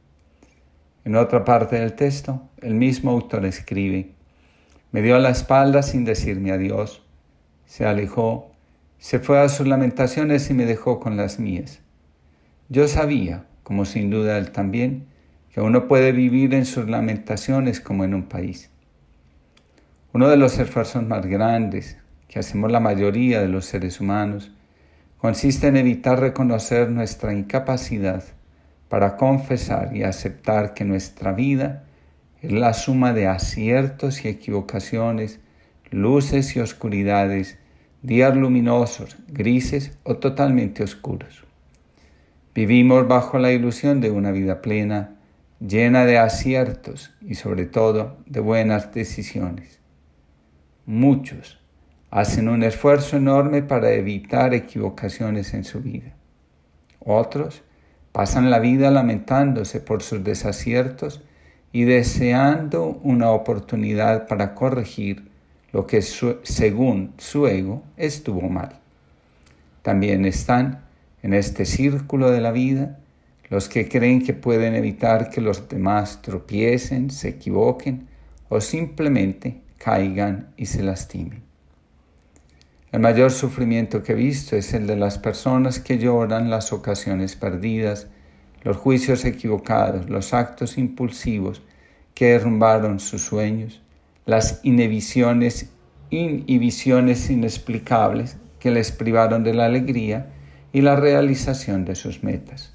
En 1.06 1.16
otra 1.16 1.46
parte 1.46 1.80
del 1.80 1.94
texto, 1.94 2.42
el 2.64 2.74
mismo 2.74 3.12
autor 3.12 3.46
escribe, 3.46 4.10
me 4.92 5.04
dio 5.04 5.20
la 5.20 5.30
espalda 5.30 5.84
sin 5.84 6.04
decirme 6.04 6.52
adiós, 6.52 7.04
se 7.68 7.86
alejó 7.86 8.54
se 8.98 9.20
fue 9.20 9.40
a 9.40 9.50
sus 9.50 9.68
lamentaciones 9.68 10.50
y 10.50 10.56
me 10.56 10.66
dejó 10.66 11.00
con 11.00 11.16
las 11.16 11.38
mías. 11.38 11.82
Yo 12.70 12.88
sabía, 12.88 13.46
como 13.62 13.86
sin 13.86 14.10
duda 14.10 14.40
él 14.40 14.50
también, 14.50 15.06
que 15.52 15.62
uno 15.62 15.88
puede 15.88 16.12
vivir 16.12 16.56
en 16.56 16.66
sus 16.66 16.90
lamentaciones 16.90 17.82
como 17.82 18.04
en 18.04 18.16
un 18.16 18.24
país. 18.24 18.72
Uno 20.12 20.28
de 20.28 20.38
los 20.38 20.58
esfuerzos 20.58 21.06
más 21.06 21.24
grandes 21.28 21.98
hacemos 22.40 22.72
la 22.72 22.80
mayoría 22.80 23.42
de 23.42 23.48
los 23.48 23.66
seres 23.66 24.00
humanos 24.02 24.52
consiste 25.18 25.68
en 25.68 25.78
evitar 25.78 26.20
reconocer 26.20 26.90
nuestra 26.90 27.34
incapacidad 27.34 28.24
para 28.90 29.18
confesar 29.18 29.96
y 29.96 30.04
aceptar 30.04 30.74
que 30.74 30.86
nuestra 30.86 31.34
vida 31.34 31.84
es 32.42 32.52
la 32.52 32.74
suma 32.74 33.14
de 33.14 33.28
aciertos 33.28 34.24
y 34.24 34.28
equivocaciones, 34.30 35.40
luces 35.90 36.56
y 36.56 36.60
oscuridades, 36.60 37.58
días 38.02 38.36
luminosos, 38.36 39.18
grises 39.28 39.98
o 40.04 40.18
totalmente 40.18 40.84
oscuros. 40.84 41.44
Vivimos 42.54 43.08
bajo 43.08 43.40
la 43.40 43.52
ilusión 43.52 44.02
de 44.02 44.12
una 44.12 44.32
vida 44.32 44.62
plena, 44.62 45.16
llena 45.60 46.06
de 46.06 46.18
aciertos 46.18 47.14
y 47.22 47.36
sobre 47.36 47.66
todo 47.66 48.18
de 48.26 48.40
buenas 48.40 48.94
decisiones. 48.94 49.80
Muchos 50.86 51.60
hacen 52.12 52.50
un 52.50 52.64
esfuerzo 52.64 53.18
enorme 53.18 53.62
para 53.62 53.92
evitar 53.92 54.54
equivocaciones 54.54 55.54
en 55.54 55.64
su 55.64 55.82
vida. 55.82 56.14
Otros 57.00 57.64
pasan 58.12 58.50
la 58.50 58.60
vida 58.60 58.92
lamentándose 58.92 59.80
por 59.80 60.02
sus 60.02 60.24
desaciertos 60.24 61.22
y 61.72 61.84
deseando 61.84 63.00
una 63.04 63.32
oportunidad 63.32 64.28
para 64.28 64.56
corregir 64.56 65.30
lo 65.72 65.86
que 65.86 66.02
según 66.02 67.14
su 67.18 67.48
ego 67.48 67.84
estuvo 67.98 68.50
mal. 68.50 68.80
También 69.82 70.26
están 70.26 70.86
en 71.22 71.34
este 71.34 71.66
círculo 71.66 72.32
de 72.32 72.42
la 72.42 72.52
vida 72.52 72.98
los 73.50 73.70
que 73.70 73.88
creen 73.88 74.22
que 74.22 74.34
pueden 74.34 74.76
evitar 74.76 75.30
que 75.30 75.40
los 75.40 75.70
demás 75.70 76.22
tropiecen, 76.22 77.10
se 77.10 77.30
equivoquen 77.30 78.08
o 78.50 78.60
simplemente 78.60 79.62
caigan 79.78 80.50
y 80.58 80.66
se 80.66 80.84
lastimen. 80.84 81.47
El 82.90 83.02
mayor 83.02 83.32
sufrimiento 83.32 84.02
que 84.02 84.14
he 84.14 84.16
visto 84.16 84.56
es 84.56 84.74
el 84.74 84.88
de 84.88 84.96
las 84.96 85.18
personas 85.18 85.80
que 85.80 85.98
lloran 85.98 86.50
las 86.50 86.72
ocasiones 86.72 87.36
perdidas, 87.36 88.08
los 88.64 88.78
juicios 88.78 89.26
equivocados, 89.26 90.10
los 90.10 90.34
actos 90.34 90.78
impulsivos 90.78 91.62
que 92.14 92.32
derrumbaron 92.32 93.02
sus 93.02 93.24
sueños, 93.24 93.82
las 94.26 94.62
inhibiciones, 94.64 95.70
inhibiciones 96.12 97.30
inexplicables 97.30 98.38
que 98.58 98.72
les 98.72 98.94
privaron 98.94 99.44
de 99.44 99.54
la 99.54 99.66
alegría 99.66 100.28
y 100.72 100.80
la 100.80 100.96
realización 100.96 101.84
de 101.84 101.96
sus 101.96 102.24
metas. 102.24 102.74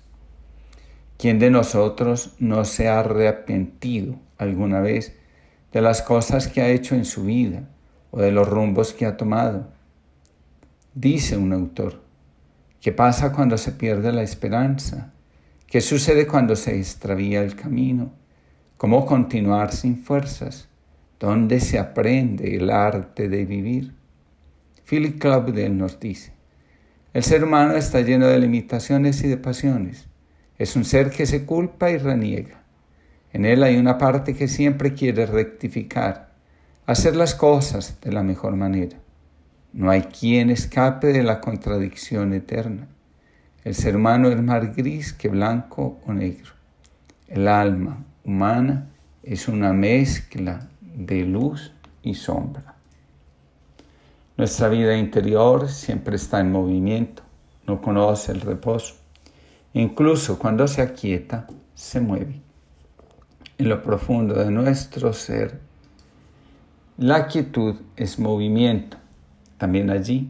¿Quién 1.17 1.39
de 1.39 1.51
nosotros 1.51 2.35
no 2.39 2.67
se 2.67 2.89
ha 2.89 3.01
arrepentido 3.01 4.17
alguna 4.37 4.81
vez 4.81 5.17
de 5.73 5.81
las 5.81 6.03
cosas 6.03 6.49
que 6.49 6.61
ha 6.61 6.69
hecho 6.69 6.95
en 6.95 7.07
su 7.07 7.25
vida 7.25 7.71
o 8.11 8.21
de 8.21 8.31
los 8.31 8.47
rumbos 8.47 8.93
que 8.93 9.07
ha 9.07 9.17
tomado? 9.17 9.73
Dice 10.95 11.39
un 11.39 11.55
autor, 11.55 12.03
¿qué 12.79 12.93
pasa 12.93 13.33
cuando 13.33 13.57
se 13.57 13.73
pierde 13.73 14.13
la 14.13 14.23
esperanza? 14.23 15.15
¿Qué 15.67 15.81
sucede 15.81 16.27
cuando 16.27 16.55
se 16.55 16.77
extravía 16.77 17.43
el 17.43 17.57
camino? 17.57 18.13
¿Cómo 18.77 19.07
continuar 19.07 19.73
sin 19.73 19.97
fuerzas? 19.97 20.69
¿Dónde 21.19 21.61
se 21.61 21.79
aprende 21.79 22.57
el 22.57 22.69
arte 22.69 23.31
de 23.31 23.47
vivir? 23.47 23.95
Philip 24.85 25.19
Claudel 25.19 25.79
nos 25.79 25.99
dice, 25.99 26.35
el 27.15 27.23
ser 27.23 27.43
humano 27.43 27.73
está 27.73 28.03
lleno 28.03 28.27
de 28.27 28.39
limitaciones 28.39 29.25
y 29.25 29.29
de 29.29 29.39
pasiones. 29.39 30.09
Es 30.59 30.77
un 30.77 30.85
ser 30.85 31.09
que 31.09 31.25
se 31.25 31.47
culpa 31.47 31.91
y 31.91 31.97
reniega. 31.97 32.65
En 33.33 33.47
él 33.47 33.63
hay 33.63 33.79
una 33.79 33.97
parte 33.97 34.35
que 34.35 34.47
siempre 34.47 34.93
quiere 34.93 35.25
rectificar, 35.25 36.35
hacer 36.85 37.17
las 37.17 37.35
cosas 37.35 37.99
de 38.03 38.13
la 38.13 38.23
mejor 38.23 38.57
manera. 38.57 39.02
No 39.73 39.91
hay 39.91 40.03
quien 40.03 40.51
escape 40.51 41.09
de 41.09 41.23
la 41.23 41.41
contradicción 41.41 42.35
eterna. 42.35 42.89
El 43.65 43.75
ser 43.75 43.97
humano 43.97 44.29
es 44.29 44.43
más 44.43 44.77
gris 44.77 45.13
que 45.13 45.29
blanco 45.29 46.01
o 46.07 46.13
negro. 46.13 46.53
El 47.29 47.49
alma 47.49 48.05
humana 48.25 48.91
es 49.23 49.49
una 49.49 49.73
mezcla 49.73 50.69
de 50.81 51.25
luz 51.25 51.73
y 52.03 52.15
sombra. 52.15 52.75
Nuestra 54.37 54.69
vida 54.69 54.97
interior 54.97 55.69
siempre 55.69 56.17
está 56.17 56.41
en 56.41 56.53
movimiento, 56.53 57.23
no 57.67 57.81
conoce 57.81 58.33
el 58.33 58.41
reposo. 58.41 58.97
Incluso 59.73 60.39
cuando 60.39 60.69
se 60.69 60.83
aquieta, 60.83 61.47
se 61.75 62.01
mueve. 62.01 62.41
En 63.57 63.69
lo 63.69 63.83
profundo 63.83 64.35
de 64.35 64.51
nuestro 64.51 65.13
ser, 65.13 65.61
la 66.99 67.27
quietud 67.27 67.77
es 67.97 68.19
movimiento. 68.19 68.99
También 69.63 69.91
allí, 69.91 70.29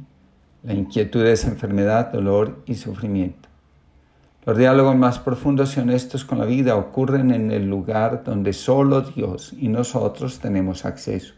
la 0.62 0.74
inquietud 0.74 1.24
es 1.24 1.46
enfermedad, 1.46 2.12
dolor 2.12 2.62
y 2.66 2.74
sufrimiento. 2.74 3.48
Los 4.44 4.58
diálogos 4.58 4.94
más 4.94 5.18
profundos 5.18 5.74
y 5.74 5.80
honestos 5.80 6.26
con 6.26 6.38
la 6.38 6.44
vida 6.44 6.76
ocurren 6.76 7.30
en 7.30 7.50
el 7.50 7.66
lugar 7.66 8.24
donde 8.24 8.52
solo 8.52 9.00
Dios 9.00 9.54
y 9.58 9.68
nosotros 9.68 10.38
tenemos 10.38 10.84
acceso. 10.84 11.32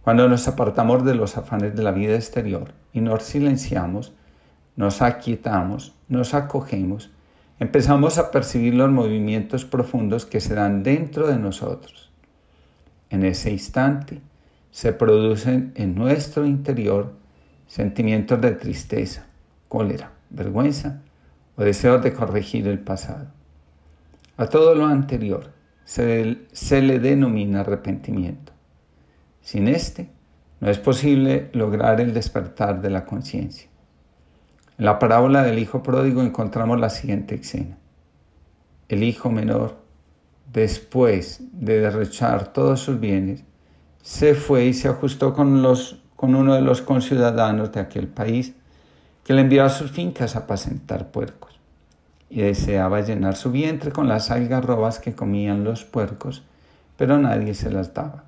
Cuando 0.00 0.26
nos 0.26 0.48
apartamos 0.48 1.04
de 1.04 1.14
los 1.14 1.36
afanes 1.36 1.76
de 1.76 1.82
la 1.82 1.92
vida 1.92 2.14
exterior 2.14 2.72
y 2.94 3.02
nos 3.02 3.24
silenciamos, 3.24 4.14
nos 4.74 5.02
aquietamos, 5.02 5.92
nos 6.08 6.32
acogemos, 6.32 7.10
empezamos 7.60 8.16
a 8.16 8.30
percibir 8.30 8.72
los 8.72 8.90
movimientos 8.90 9.66
profundos 9.66 10.24
que 10.24 10.40
se 10.40 10.54
dan 10.54 10.82
dentro 10.82 11.26
de 11.26 11.36
nosotros. 11.36 12.10
En 13.10 13.22
ese 13.22 13.50
instante 13.50 14.22
se 14.76 14.92
producen 14.92 15.72
en 15.74 15.94
nuestro 15.94 16.44
interior 16.44 17.14
sentimientos 17.66 18.38
de 18.42 18.50
tristeza, 18.50 19.24
cólera, 19.68 20.12
vergüenza, 20.28 21.00
o 21.56 21.62
deseos 21.62 22.02
de 22.02 22.12
corregir 22.12 22.68
el 22.68 22.80
pasado. 22.80 23.28
A 24.36 24.48
todo 24.48 24.74
lo 24.74 24.84
anterior 24.84 25.50
se, 25.86 26.36
le 26.82 26.98
denomina 26.98 27.60
arrepentimiento. 27.60 28.52
Sin 29.40 29.68
este, 29.68 30.10
no 30.60 30.68
es 30.68 30.78
posible 30.78 31.48
lograr 31.54 32.02
el 32.02 32.12
despertar 32.12 32.82
de 32.82 32.90
la 32.90 33.06
conciencia. 33.06 33.70
En 34.76 34.84
la 34.84 34.98
parábola 34.98 35.42
del 35.42 35.58
hijo 35.58 35.82
pródigo 35.82 36.20
encontramos 36.20 36.78
la 36.78 36.90
siguiente 36.90 37.36
escena. 37.36 37.78
El 38.90 39.04
hijo 39.04 39.30
menor, 39.30 39.78
después 40.52 41.40
de 41.52 41.80
derrochar 41.80 42.52
todos 42.52 42.80
sus 42.80 43.00
bienes, 43.00 43.42
se 44.06 44.36
fue 44.36 44.66
y 44.66 44.72
se 44.72 44.86
ajustó 44.86 45.34
con, 45.34 45.62
los, 45.62 45.96
con 46.14 46.36
uno 46.36 46.54
de 46.54 46.60
los 46.60 46.80
conciudadanos 46.80 47.72
de 47.72 47.80
aquel 47.80 48.06
país 48.06 48.54
que 49.24 49.32
le 49.32 49.40
envió 49.40 49.64
a 49.64 49.68
sus 49.68 49.90
fincas 49.90 50.36
a 50.36 50.40
apacentar 50.40 51.08
puercos, 51.08 51.58
y 52.30 52.42
deseaba 52.42 53.00
llenar 53.00 53.34
su 53.34 53.50
vientre 53.50 53.90
con 53.90 54.06
las 54.06 54.30
algarrobas 54.30 55.00
que 55.00 55.16
comían 55.16 55.64
los 55.64 55.84
puercos 55.84 56.44
pero 56.96 57.18
nadie 57.18 57.52
se 57.52 57.68
las 57.68 57.92
daba. 57.92 58.22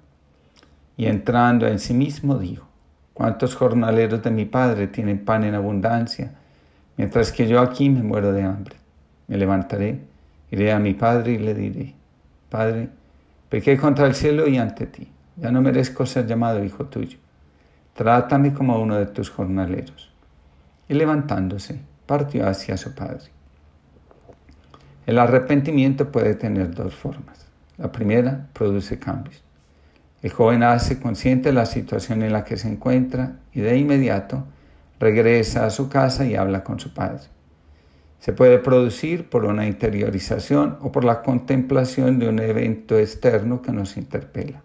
Y 0.97 1.07
entrando 1.07 1.69
en 1.69 1.79
sí 1.79 1.95
mismo 1.95 2.39
dijo, 2.39 2.67
¿cuántos 3.15 3.55
jornaleros 3.55 4.21
de 4.21 4.33
mi 4.33 4.47
padre 4.47 4.89
tienen 4.89 5.25
pan 5.25 5.45
en 5.45 5.55
abundancia, 5.55 6.33
mientras 6.97 7.31
que 7.31 7.47
yo 7.47 7.61
aquí 7.61 7.89
me 7.89 8.03
muero 8.03 8.33
de 8.33 8.43
hambre? 8.43 8.75
Me 9.29 9.37
levantaré, 9.37 10.01
iré 10.51 10.73
a 10.73 10.81
mi 10.81 10.95
padre 10.95 11.35
y 11.35 11.39
le 11.39 11.55
diré, 11.55 11.95
Padre, 12.51 12.89
pequé 13.49 13.79
contra 13.79 14.09
el 14.09 14.17
cielo 14.17 14.49
y 14.49 14.59
ante 14.59 14.87
ti, 14.87 15.07
ya 15.41 15.51
no 15.51 15.63
merezco 15.63 16.05
ser 16.07 16.27
llamado 16.27 16.65
hijo 16.65 16.87
tuyo. 16.87 17.19
Trátame 17.95 18.53
como 18.53 18.81
uno 18.81 18.97
de 18.97 19.07
tus 19.07 19.31
jornaleros. 19.31 20.13
Y 20.89 20.95
levantándose, 20.95 21.81
partió 22.07 22.49
hacia 22.49 22.77
su 22.77 22.95
padre. 22.95 23.27
El 25.07 25.19
arrepentimiento 25.19 26.11
puede 26.11 26.35
tener 26.35 26.75
dos 26.75 26.95
formas. 26.95 27.47
La 27.77 27.93
primera 27.93 28.49
produce 28.53 28.99
cambios. 28.99 29.43
El 30.21 30.33
joven 30.33 30.63
hace 30.65 30.99
consciente 30.99 31.51
de 31.51 31.55
la 31.55 31.67
situación 31.67 32.23
en 32.23 32.33
la 32.33 32.45
que 32.45 32.57
se 32.57 32.69
encuentra 32.69 33.37
y 33.53 33.61
de 33.61 33.77
inmediato 33.77 34.45
regresa 34.99 35.65
a 35.65 35.71
su 35.71 35.89
casa 35.89 36.25
y 36.27 36.35
habla 36.35 36.65
con 36.65 36.81
su 36.81 36.93
padre. 36.93 37.23
Se 38.19 38.33
puede 38.33 38.59
producir 38.59 39.31
por 39.31 39.45
una 39.45 39.67
interiorización 39.67 40.77
o 40.81 40.91
por 40.91 41.05
la 41.05 41.23
contemplación 41.23 42.19
de 42.19 42.29
un 42.29 42.41
evento 42.41 42.99
externo 42.99 43.63
que 43.63 43.71
nos 43.71 43.97
interpela. 43.97 44.63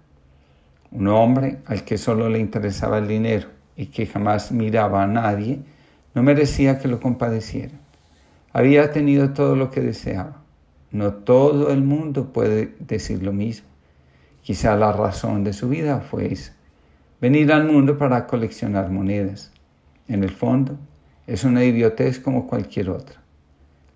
Un 0.96 1.08
hombre 1.08 1.58
al 1.66 1.84
que 1.84 1.98
solo 1.98 2.30
le 2.30 2.38
interesaba 2.38 3.00
el 3.00 3.08
dinero 3.08 3.48
y 3.76 3.88
que 3.88 4.06
jamás 4.06 4.52
miraba 4.52 5.02
a 5.02 5.08
nadie, 5.08 5.60
no 6.14 6.22
merecía 6.22 6.78
que 6.78 6.88
lo 6.88 7.00
compadecieran. 7.00 7.80
Había 8.52 8.92
tenido 8.92 9.32
todo 9.32 9.56
lo 9.56 9.72
que 9.72 9.82
deseaba. 9.82 10.44
No 10.92 11.14
todo 11.14 11.72
el 11.72 11.82
mundo 11.82 12.32
puede 12.32 12.76
decir 12.80 13.24
lo 13.24 13.34
mismo. 13.34 13.68
Quizá 14.44 14.76
la 14.76 14.92
razón 14.92 15.44
de 15.44 15.54
su 15.54 15.68
vida 15.68 16.00
fue 16.00 16.32
esa. 16.32 16.54
Venir 17.20 17.52
al 17.52 17.66
mundo 17.66 17.98
para 17.98 18.28
coleccionar 18.28 18.92
monedas. 18.92 19.52
En 20.08 20.24
el 20.24 20.30
fondo, 20.30 20.78
es 21.26 21.44
una 21.44 21.64
idiotez 21.64 22.20
como 22.20 22.46
cualquier 22.46 22.92
otra. 22.92 23.20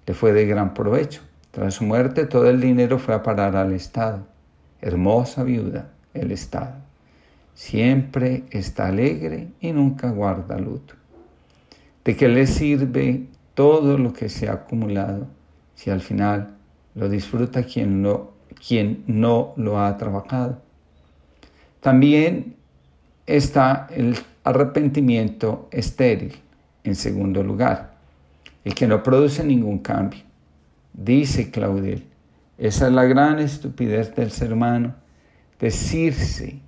Le 0.08 0.16
fue 0.16 0.34
de 0.34 0.48
gran 0.48 0.74
provecho. 0.74 1.22
Tras 1.52 1.76
su 1.76 1.84
muerte, 1.84 2.26
todo 2.26 2.50
el 2.50 2.60
dinero 2.60 2.98
fue 2.98 3.14
a 3.14 3.22
parar 3.22 3.56
al 3.56 3.74
Estado. 3.74 4.26
Hermosa 4.82 5.44
viuda, 5.44 5.92
el 6.16 6.32
Estado. 6.32 6.87
Siempre 7.58 8.44
está 8.52 8.86
alegre 8.86 9.48
y 9.60 9.72
nunca 9.72 10.12
guarda 10.12 10.60
luto. 10.60 10.94
¿De 12.06 12.16
qué 12.16 12.28
le 12.28 12.46
sirve 12.46 13.26
todo 13.56 13.98
lo 13.98 14.14
que 14.14 14.30
se 14.30 14.48
ha 14.48 14.54
acumulado 14.54 15.26
si 15.74 15.90
al 15.90 16.02
final 16.02 16.56
lo 16.94 17.10
disfruta 17.10 17.64
quien 17.64 18.04
no, 18.04 18.30
quien 18.66 19.04
no 19.08 19.56
lo 19.58 19.80
ha 19.80 19.98
trabajado? 19.98 20.62
También 21.80 22.56
está 23.26 23.88
el 23.90 24.16
arrepentimiento 24.44 25.68
estéril, 25.72 26.36
en 26.84 26.94
segundo 26.94 27.42
lugar, 27.42 27.96
el 28.66 28.76
que 28.76 28.86
no 28.86 29.02
produce 29.02 29.44
ningún 29.44 29.80
cambio. 29.80 30.22
Dice 30.94 31.50
Claudel, 31.50 32.06
esa 32.60 32.86
es 32.86 32.94
la 32.94 33.06
gran 33.06 33.40
estupidez 33.40 34.14
del 34.16 34.30
ser 34.30 34.54
humano, 34.54 34.94
decirse 35.60 36.67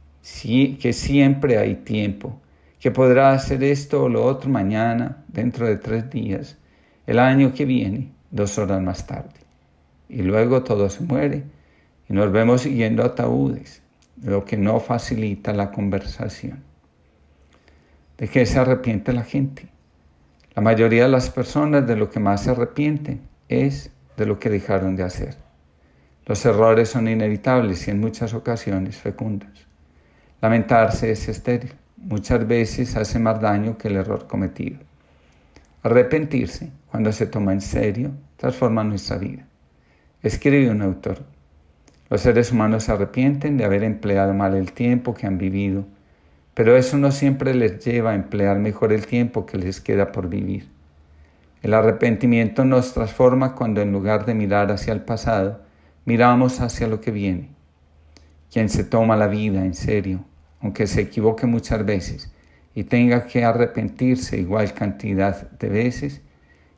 que 0.80 0.94
siempre 0.94 1.58
hay 1.58 1.76
tiempo 1.76 2.40
que 2.80 2.92
podrá 2.92 3.32
hacer 3.32 3.64
esto 3.64 4.04
o 4.04 4.10
lo 4.10 4.24
otro 4.24 4.50
mañana, 4.50 5.24
dentro 5.28 5.68
de 5.68 5.78
tres 5.78 6.10
días, 6.10 6.58
el 7.08 7.20
año 7.20 7.54
que 7.54 7.66
viene, 7.66 8.12
dos 8.32 8.58
horas 8.58 8.82
más 8.82 9.06
tarde. 9.06 9.40
Y 10.08 10.22
luego 10.22 10.64
todo 10.64 10.90
se 10.90 11.04
muere 11.04 11.44
y 12.08 12.14
nos 12.14 12.32
vemos 12.32 12.62
siguiendo 12.62 13.04
ataúdes, 13.04 13.82
lo 14.22 14.46
que 14.46 14.58
no 14.58 14.80
facilita 14.80 15.54
la 15.54 15.72
conversación. 15.72 16.64
¿De 18.18 18.28
qué 18.28 18.46
se 18.46 18.60
arrepiente 18.60 19.14
la 19.14 19.24
gente? 19.24 19.68
La 20.56 20.62
mayoría 20.62 21.04
de 21.04 21.10
las 21.10 21.30
personas 21.30 21.86
de 21.86 21.96
lo 21.96 22.10
que 22.10 22.20
más 22.20 22.44
se 22.44 22.52
arrepienten 22.52 23.22
es 23.50 23.92
de 24.18 24.26
lo 24.26 24.40
que 24.40 24.50
dejaron 24.50 24.96
de 24.96 25.04
hacer. 25.04 25.38
Los 26.26 26.46
errores 26.46 26.90
son 26.90 27.08
inevitables 27.08 27.88
y 27.88 27.92
en 27.92 28.00
muchas 28.00 28.34
ocasiones 28.34 28.98
fecundos. 28.98 29.69
Lamentarse 30.42 31.12
es 31.12 31.28
estéril 31.28 31.74
muchas 31.98 32.48
veces 32.48 32.96
hace 32.96 33.20
más 33.20 33.42
daño 33.42 33.78
que 33.78 33.90
el 33.90 33.98
error 33.98 34.28
cometido. 34.28 34.78
Arrepentirse, 35.84 36.72
cuando 36.90 37.12
se 37.12 37.26
toma 37.26 37.54
en 37.54 37.62
serio, 37.62 38.12
transforma 38.38 38.84
nuestra 38.84 39.18
vida. 39.18 39.46
Escribe 40.24 40.70
un 40.70 40.82
autor. 40.82 41.20
Los 42.10 42.22
seres 42.22 42.52
humanos 42.52 42.86
se 42.86 42.92
arrepienten 42.92 43.58
de 43.58 43.66
haber 43.66 43.84
empleado 43.84 44.34
mal 44.34 44.56
el 44.56 44.72
tiempo 44.72 45.14
que 45.14 45.28
han 45.28 45.38
vivido, 45.38 45.86
pero 46.54 46.76
eso 46.76 46.98
no 46.98 47.12
siempre 47.12 47.54
les 47.54 47.84
lleva 47.84 48.12
a 48.12 48.16
emplear 48.16 48.60
mejor 48.60 48.92
el 48.92 49.06
tiempo 49.06 49.46
que 49.46 49.58
les 49.58 49.80
queda 49.80 50.12
por 50.12 50.30
vivir. 50.30 50.68
El 51.62 51.74
arrepentimiento 51.74 52.66
nos 52.66 52.94
transforma 52.94 53.56
cuando 53.56 53.82
en 53.82 53.92
lugar 53.92 54.26
de 54.26 54.34
mirar 54.34 54.72
hacia 54.72 54.94
el 54.94 55.02
pasado, 55.02 55.62
miramos 56.06 56.62
hacia 56.62 56.88
lo 56.88 57.02
que 57.02 57.12
viene. 57.12 57.59
Quien 58.52 58.70
se 58.70 58.84
toma 58.84 59.16
la 59.16 59.28
vida 59.28 59.64
en 59.64 59.74
serio 59.74 60.26
aunque 60.62 60.88
se 60.88 61.02
equivoque 61.02 61.46
muchas 61.46 61.86
veces 61.86 62.32
y 62.76 62.84
tenga 62.84 63.28
que 63.28 63.44
arrepentirse 63.44 64.38
igual 64.38 64.74
cantidad 64.74 65.50
de 65.52 65.70
veces, 65.70 66.22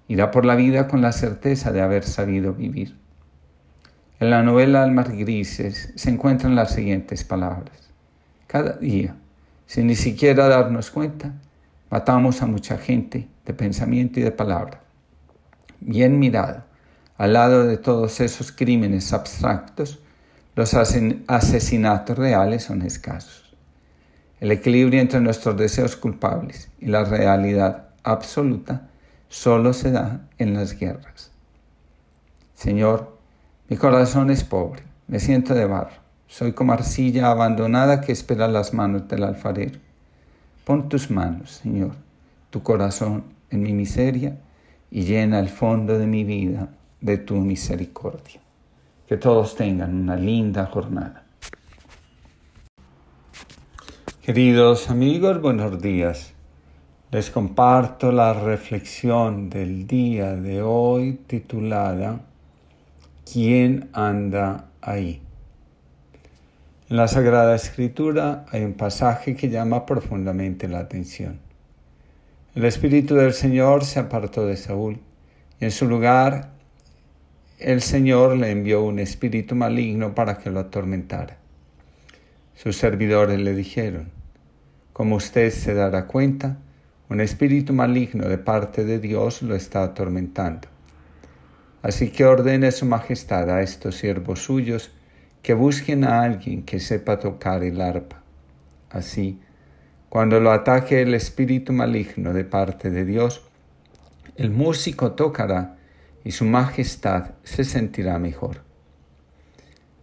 irá 0.07 0.31
por 0.31 0.45
la 0.45 0.55
vida 0.55 0.87
con 0.87 1.01
la 1.01 1.11
certeza 1.11 1.71
de 1.71 1.81
haber 1.81 2.03
sabido 2.03 2.53
vivir. 2.53 2.97
En 4.19 4.29
la 4.29 4.43
novela 4.43 4.83
Almas 4.83 5.09
Grises 5.09 5.93
se 5.95 6.09
encuentran 6.09 6.55
las 6.55 6.73
siguientes 6.73 7.23
palabras. 7.23 7.91
Cada 8.47 8.73
día, 8.73 9.15
sin 9.65 9.87
ni 9.87 9.95
siquiera 9.95 10.47
darnos 10.47 10.91
cuenta, 10.91 11.33
matamos 11.89 12.41
a 12.41 12.45
mucha 12.45 12.77
gente 12.77 13.27
de 13.45 13.53
pensamiento 13.53 14.19
y 14.19 14.23
de 14.23 14.31
palabra. 14.31 14.81
Bien 15.79 16.19
mirado, 16.19 16.63
al 17.17 17.33
lado 17.33 17.65
de 17.65 17.77
todos 17.77 18.19
esos 18.19 18.51
crímenes 18.51 19.11
abstractos, 19.13 19.99
los 20.53 20.73
asesinatos 20.73 22.17
reales 22.17 22.63
son 22.63 22.81
escasos. 22.81 23.55
El 24.41 24.51
equilibrio 24.51 24.99
entre 24.99 25.21
nuestros 25.21 25.55
deseos 25.55 25.95
culpables 25.95 26.69
y 26.79 26.87
la 26.87 27.05
realidad 27.05 27.89
absoluta 28.03 28.89
solo 29.29 29.71
se 29.71 29.91
da 29.91 30.27
en 30.37 30.53
las 30.53 30.77
guerras. 30.77 31.31
Señor, 32.53 33.17
mi 33.69 33.77
corazón 33.77 34.29
es 34.29 34.43
pobre, 34.43 34.83
me 35.07 35.19
siento 35.19 35.53
de 35.53 35.65
barro, 35.65 36.01
soy 36.27 36.51
como 36.51 36.73
arcilla 36.73 37.31
abandonada 37.31 38.01
que 38.01 38.11
espera 38.11 38.49
las 38.49 38.73
manos 38.73 39.07
del 39.07 39.23
alfarero. 39.23 39.79
Pon 40.65 40.89
tus 40.89 41.09
manos, 41.09 41.61
Señor, 41.63 41.91
tu 42.49 42.61
corazón 42.61 43.23
en 43.49 43.63
mi 43.63 43.71
miseria 43.71 44.37
y 44.89 45.03
llena 45.03 45.39
el 45.39 45.47
fondo 45.47 45.97
de 45.97 46.07
mi 46.07 46.25
vida 46.25 46.69
de 46.99 47.17
tu 47.17 47.35
misericordia. 47.35 48.40
Que 49.11 49.17
todos 49.17 49.57
tengan 49.57 49.93
una 49.93 50.15
linda 50.15 50.67
jornada. 50.67 51.25
Queridos 54.21 54.89
amigos, 54.89 55.41
buenos 55.41 55.81
días. 55.81 56.31
Les 57.11 57.29
comparto 57.29 58.13
la 58.13 58.31
reflexión 58.31 59.49
del 59.49 59.85
día 59.85 60.37
de 60.37 60.61
hoy 60.61 61.19
titulada 61.27 62.21
¿Quién 63.29 63.89
anda 63.91 64.69
ahí? 64.79 65.21
En 66.89 66.95
la 66.95 67.09
Sagrada 67.09 67.53
Escritura 67.53 68.45
hay 68.49 68.63
un 68.63 68.75
pasaje 68.75 69.35
que 69.35 69.49
llama 69.49 69.85
profundamente 69.85 70.69
la 70.69 70.79
atención. 70.79 71.41
El 72.55 72.63
Espíritu 72.63 73.15
del 73.15 73.33
Señor 73.33 73.83
se 73.83 73.99
apartó 73.99 74.45
de 74.45 74.55
Saúl 74.55 75.01
y 75.59 75.65
en 75.65 75.71
su 75.71 75.85
lugar 75.85 76.60
el 77.61 77.83
Señor 77.83 78.37
le 78.37 78.49
envió 78.49 78.83
un 78.83 78.97
espíritu 78.97 79.55
maligno 79.55 80.15
para 80.15 80.39
que 80.39 80.49
lo 80.49 80.59
atormentara. 80.59 81.37
Sus 82.55 82.75
servidores 82.75 83.39
le 83.39 83.53
dijeron, 83.53 84.09
como 84.93 85.17
usted 85.17 85.51
se 85.51 85.75
dará 85.75 86.07
cuenta, 86.07 86.57
un 87.07 87.21
espíritu 87.21 87.71
maligno 87.71 88.27
de 88.27 88.39
parte 88.39 88.83
de 88.83 88.97
Dios 88.97 89.43
lo 89.43 89.55
está 89.55 89.83
atormentando. 89.83 90.67
Así 91.83 92.09
que 92.09 92.25
ordene 92.25 92.71
su 92.71 92.87
majestad 92.87 93.49
a 93.51 93.61
estos 93.61 93.95
siervos 93.95 94.41
suyos 94.43 94.91
que 95.43 95.53
busquen 95.53 96.03
a 96.03 96.23
alguien 96.23 96.63
que 96.63 96.79
sepa 96.79 97.19
tocar 97.19 97.63
el 97.63 97.79
arpa. 97.79 98.23
Así, 98.89 99.39
cuando 100.09 100.39
lo 100.39 100.51
ataque 100.51 101.01
el 101.01 101.13
espíritu 101.13 101.73
maligno 101.73 102.33
de 102.33 102.43
parte 102.43 102.89
de 102.89 103.05
Dios, 103.05 103.43
el 104.35 104.49
músico 104.49 105.11
tocará 105.11 105.77
y 106.23 106.31
su 106.31 106.45
majestad 106.45 107.31
se 107.43 107.63
sentirá 107.63 108.19
mejor. 108.19 108.63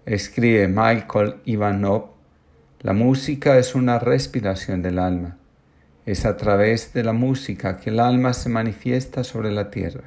Escribe 0.06 0.68
Michael 0.68 1.36
Ivanov 1.44 2.18
la 2.80 2.92
música 2.92 3.58
es 3.58 3.74
una 3.74 3.98
respiración 3.98 4.82
del 4.82 5.00
alma. 5.00 5.36
Es 6.06 6.24
a 6.24 6.36
través 6.36 6.92
de 6.92 7.02
la 7.02 7.12
música 7.12 7.76
que 7.76 7.90
el 7.90 7.98
alma 7.98 8.34
se 8.34 8.48
manifiesta 8.48 9.24
sobre 9.24 9.50
la 9.50 9.68
tierra. 9.68 10.04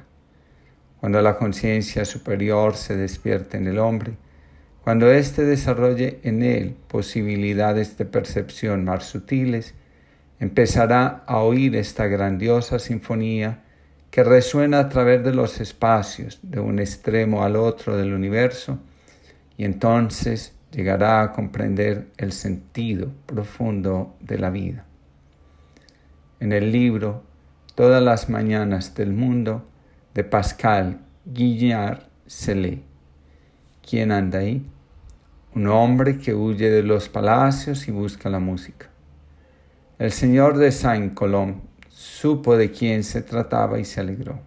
Cuando 0.98 1.20
la 1.20 1.36
conciencia 1.36 2.06
superior 2.06 2.76
se 2.76 2.96
despierta 2.96 3.58
en 3.58 3.66
el 3.66 3.78
hombre, 3.78 4.14
Cuando 4.82 5.12
éste 5.12 5.44
desarrolle 5.44 6.18
en 6.24 6.42
él 6.42 6.74
posibilidades 6.88 7.96
de 7.98 8.04
percepción 8.04 8.84
más 8.84 9.04
sutiles, 9.04 9.74
empezará 10.40 11.22
a 11.26 11.38
oír 11.38 11.76
esta 11.76 12.08
grandiosa 12.08 12.80
sinfonía 12.80 13.62
que 14.12 14.22
resuena 14.22 14.78
a 14.78 14.88
través 14.90 15.24
de 15.24 15.32
los 15.32 15.58
espacios, 15.58 16.38
de 16.42 16.60
un 16.60 16.78
extremo 16.78 17.44
al 17.44 17.56
otro 17.56 17.96
del 17.96 18.12
universo, 18.12 18.78
y 19.56 19.64
entonces 19.64 20.54
llegará 20.70 21.22
a 21.22 21.32
comprender 21.32 22.08
el 22.18 22.32
sentido 22.32 23.10
profundo 23.24 24.14
de 24.20 24.38
la 24.38 24.50
vida. 24.50 24.84
En 26.40 26.52
el 26.52 26.70
libro 26.70 27.22
Todas 27.74 28.02
las 28.02 28.28
mañanas 28.28 28.94
del 28.94 29.14
mundo 29.14 29.66
de 30.12 30.24
Pascal 30.24 31.00
Guillard 31.24 32.00
se 32.26 32.54
lee. 32.54 32.84
¿Quién 33.80 34.12
anda 34.12 34.40
ahí? 34.40 34.70
Un 35.54 35.68
hombre 35.68 36.18
que 36.18 36.34
huye 36.34 36.68
de 36.68 36.82
los 36.82 37.08
palacios 37.08 37.88
y 37.88 37.92
busca 37.92 38.28
la 38.28 38.40
música. 38.40 38.90
El 39.98 40.12
señor 40.12 40.58
de 40.58 40.70
Saint-Colomb 40.70 41.71
supo 41.92 42.56
de 42.56 42.70
quién 42.70 43.04
se 43.04 43.22
trataba 43.22 43.78
y 43.78 43.84
se 43.84 44.00
alegró. 44.00 44.40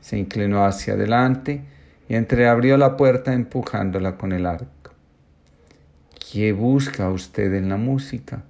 Se 0.00 0.16
inclinó 0.16 0.64
hacia 0.64 0.94
adelante 0.94 1.62
y 2.08 2.14
entreabrió 2.14 2.76
la 2.76 2.96
puerta 2.96 3.34
empujándola 3.34 4.16
con 4.16 4.32
el 4.32 4.46
arco. 4.46 4.92
¿Qué 6.32 6.52
busca 6.52 7.10
usted 7.10 7.52
en 7.54 7.68
la 7.68 7.76
música? 7.76 8.44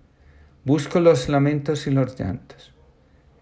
Busco 0.65 1.00
los 1.00 1.28
lamentos 1.28 1.86
y 1.86 1.90
los 1.90 2.18
llantos. 2.18 2.73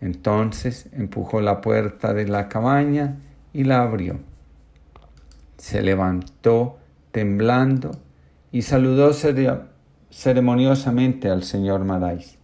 Entonces 0.01 0.87
empujó 0.93 1.41
la 1.41 1.61
puerta 1.61 2.15
de 2.15 2.29
la 2.29 2.49
cabaña 2.49 3.17
y 3.53 3.65
la 3.65 3.83
abrió. 3.83 4.21
Se 5.57 5.83
levantó 5.83 6.79
temblando 7.11 7.91
y 8.53 8.63
saludó 8.63 9.11
ceremoniosamente 10.11 11.29
al 11.29 11.43
señor 11.43 11.85
Marais. 11.85 12.39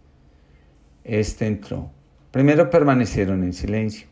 Este 1.05 1.47
entró. 1.47 1.94
Primero 2.35 2.69
permanecieron 2.69 3.45
en 3.45 3.53
silencio. 3.53 4.07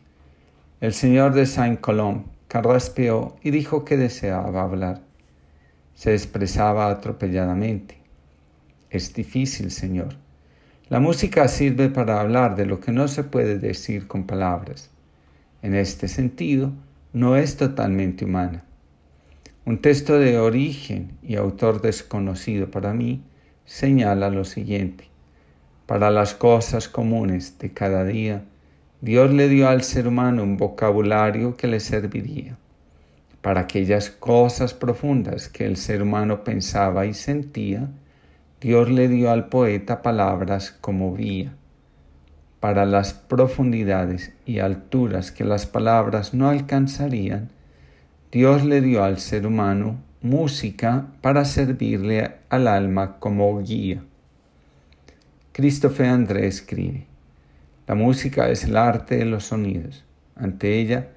El 0.80 0.94
señor 0.94 1.34
de 1.34 1.44
Saint-Colomb 1.44 2.24
carraspeó 2.48 3.36
y 3.42 3.50
dijo 3.50 3.84
que 3.84 3.98
deseaba 3.98 4.62
hablar. 4.62 5.02
Se 5.94 6.14
expresaba 6.14 6.88
atropelladamente. 6.88 7.98
Es 8.88 9.12
difícil, 9.12 9.70
señor. 9.70 10.16
La 10.88 11.00
música 11.00 11.46
sirve 11.48 11.90
para 11.90 12.18
hablar 12.18 12.56
de 12.56 12.64
lo 12.64 12.80
que 12.80 12.92
no 12.92 13.08
se 13.08 13.24
puede 13.24 13.58
decir 13.58 14.06
con 14.06 14.24
palabras. 14.24 14.88
En 15.60 15.74
este 15.74 16.08
sentido, 16.08 16.72
no 17.12 17.36
es 17.36 17.58
totalmente 17.58 18.24
humana. 18.24 18.64
Un 19.66 19.82
texto 19.82 20.18
de 20.18 20.38
origen 20.38 21.18
y 21.22 21.36
autor 21.36 21.82
desconocido 21.82 22.70
para 22.70 22.94
mí 22.94 23.22
señala 23.66 24.30
lo 24.30 24.46
siguiente. 24.46 25.13
Para 25.86 26.10
las 26.10 26.34
cosas 26.34 26.88
comunes 26.88 27.58
de 27.58 27.74
cada 27.74 28.04
día, 28.04 28.44
Dios 29.02 29.30
le 29.30 29.50
dio 29.50 29.68
al 29.68 29.82
ser 29.82 30.08
humano 30.08 30.42
un 30.42 30.56
vocabulario 30.56 31.58
que 31.58 31.66
le 31.66 31.78
serviría. 31.78 32.56
Para 33.42 33.60
aquellas 33.60 34.08
cosas 34.08 34.72
profundas 34.72 35.50
que 35.50 35.66
el 35.66 35.76
ser 35.76 36.00
humano 36.00 36.42
pensaba 36.42 37.04
y 37.04 37.12
sentía, 37.12 37.90
Dios 38.62 38.90
le 38.90 39.08
dio 39.08 39.30
al 39.30 39.50
poeta 39.50 40.00
palabras 40.00 40.74
como 40.80 41.12
vía. 41.12 41.52
Para 42.60 42.86
las 42.86 43.12
profundidades 43.12 44.32
y 44.46 44.60
alturas 44.60 45.32
que 45.32 45.44
las 45.44 45.66
palabras 45.66 46.32
no 46.32 46.48
alcanzarían, 46.48 47.50
Dios 48.32 48.64
le 48.64 48.80
dio 48.80 49.04
al 49.04 49.18
ser 49.18 49.46
humano 49.46 49.98
música 50.22 51.08
para 51.20 51.44
servirle 51.44 52.36
al 52.48 52.68
alma 52.68 53.18
como 53.18 53.60
guía. 53.60 54.02
Christopher 55.56 56.06
André 56.06 56.48
escribe, 56.48 57.06
la 57.86 57.94
música 57.94 58.48
es 58.48 58.64
el 58.64 58.76
arte 58.76 59.18
de 59.18 59.24
los 59.24 59.44
sonidos. 59.44 60.04
Ante 60.34 60.80
ella 60.80 61.10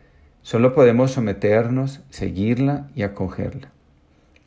solo 0.43 0.75
podemos 0.75 1.09
someternos, 1.09 2.01
seguirla 2.11 2.87
y 2.93 3.01
acogerla. 3.01 3.71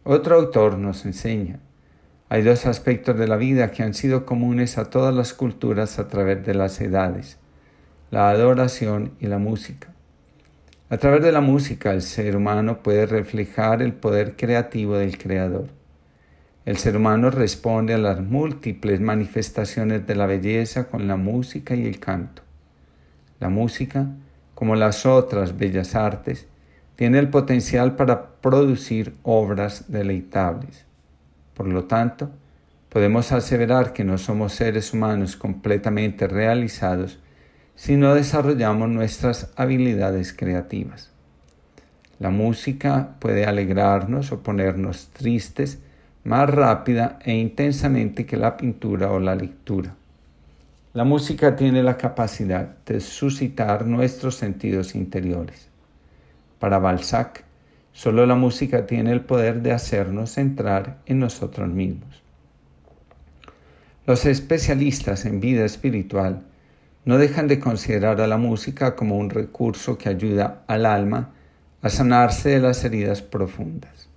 Otro 0.04 0.36
autor 0.36 0.78
nos 0.78 1.04
enseña, 1.06 1.58
hay 2.28 2.42
dos 2.42 2.66
aspectos 2.66 3.18
de 3.18 3.26
la 3.26 3.36
vida 3.36 3.72
que 3.72 3.82
han 3.82 3.94
sido 3.94 4.26
comunes 4.26 4.78
a 4.78 4.90
todas 4.90 5.12
las 5.12 5.34
culturas 5.34 5.98
a 5.98 6.06
través 6.06 6.46
de 6.46 6.54
las 6.54 6.80
edades, 6.80 7.38
la 8.12 8.30
adoración 8.30 9.14
y 9.18 9.26
la 9.26 9.38
música. 9.38 9.88
A 10.88 10.98
través 10.98 11.20
de 11.24 11.32
la 11.32 11.40
música 11.40 11.90
el 11.90 12.02
ser 12.02 12.36
humano 12.36 12.80
puede 12.84 13.06
reflejar 13.06 13.82
el 13.82 13.92
poder 13.92 14.36
creativo 14.36 14.96
del 14.96 15.18
Creador. 15.18 15.79
El 16.70 16.78
ser 16.78 16.96
humano 16.96 17.32
responde 17.32 17.94
a 17.94 17.98
las 17.98 18.20
múltiples 18.20 19.00
manifestaciones 19.00 20.06
de 20.06 20.14
la 20.14 20.26
belleza 20.26 20.86
con 20.86 21.08
la 21.08 21.16
música 21.16 21.74
y 21.74 21.84
el 21.84 21.98
canto. 21.98 22.42
La 23.40 23.48
música, 23.48 24.06
como 24.54 24.76
las 24.76 25.04
otras 25.04 25.58
bellas 25.58 25.96
artes, 25.96 26.46
tiene 26.94 27.18
el 27.18 27.28
potencial 27.28 27.96
para 27.96 28.34
producir 28.36 29.16
obras 29.24 29.86
deleitables. 29.88 30.84
Por 31.54 31.66
lo 31.66 31.86
tanto, 31.86 32.30
podemos 32.88 33.32
aseverar 33.32 33.92
que 33.92 34.04
no 34.04 34.16
somos 34.16 34.52
seres 34.52 34.94
humanos 34.94 35.34
completamente 35.34 36.28
realizados 36.28 37.18
si 37.74 37.96
no 37.96 38.14
desarrollamos 38.14 38.88
nuestras 38.88 39.50
habilidades 39.56 40.32
creativas. 40.32 41.10
La 42.20 42.30
música 42.30 43.16
puede 43.18 43.44
alegrarnos 43.44 44.30
o 44.30 44.44
ponernos 44.44 45.08
tristes 45.08 45.80
más 46.24 46.50
rápida 46.50 47.18
e 47.24 47.34
intensamente 47.34 48.26
que 48.26 48.36
la 48.36 48.56
pintura 48.56 49.10
o 49.10 49.18
la 49.18 49.34
lectura. 49.34 49.94
La 50.92 51.04
música 51.04 51.56
tiene 51.56 51.82
la 51.82 51.96
capacidad 51.96 52.76
de 52.84 53.00
suscitar 53.00 53.86
nuestros 53.86 54.34
sentidos 54.34 54.94
interiores. 54.94 55.68
Para 56.58 56.78
Balzac, 56.78 57.44
solo 57.92 58.26
la 58.26 58.34
música 58.34 58.86
tiene 58.86 59.12
el 59.12 59.20
poder 59.20 59.62
de 59.62 59.72
hacernos 59.72 60.36
entrar 60.36 60.98
en 61.06 61.20
nosotros 61.20 61.68
mismos. 61.68 62.22
Los 64.06 64.26
especialistas 64.26 65.24
en 65.24 65.40
vida 65.40 65.64
espiritual 65.64 66.42
no 67.04 67.18
dejan 67.18 67.48
de 67.48 67.60
considerar 67.60 68.20
a 68.20 68.26
la 68.26 68.36
música 68.36 68.96
como 68.96 69.16
un 69.16 69.30
recurso 69.30 69.96
que 69.96 70.08
ayuda 70.08 70.64
al 70.66 70.84
alma 70.86 71.30
a 71.82 71.88
sanarse 71.88 72.50
de 72.50 72.60
las 72.60 72.84
heridas 72.84 73.22
profundas, 73.22 74.08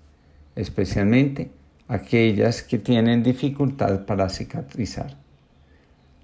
especialmente 0.56 1.52
aquellas 1.88 2.62
que 2.62 2.78
tienen 2.78 3.24
dificultad 3.24 4.06
para 4.06 4.30
cicatrizar. 4.30 5.16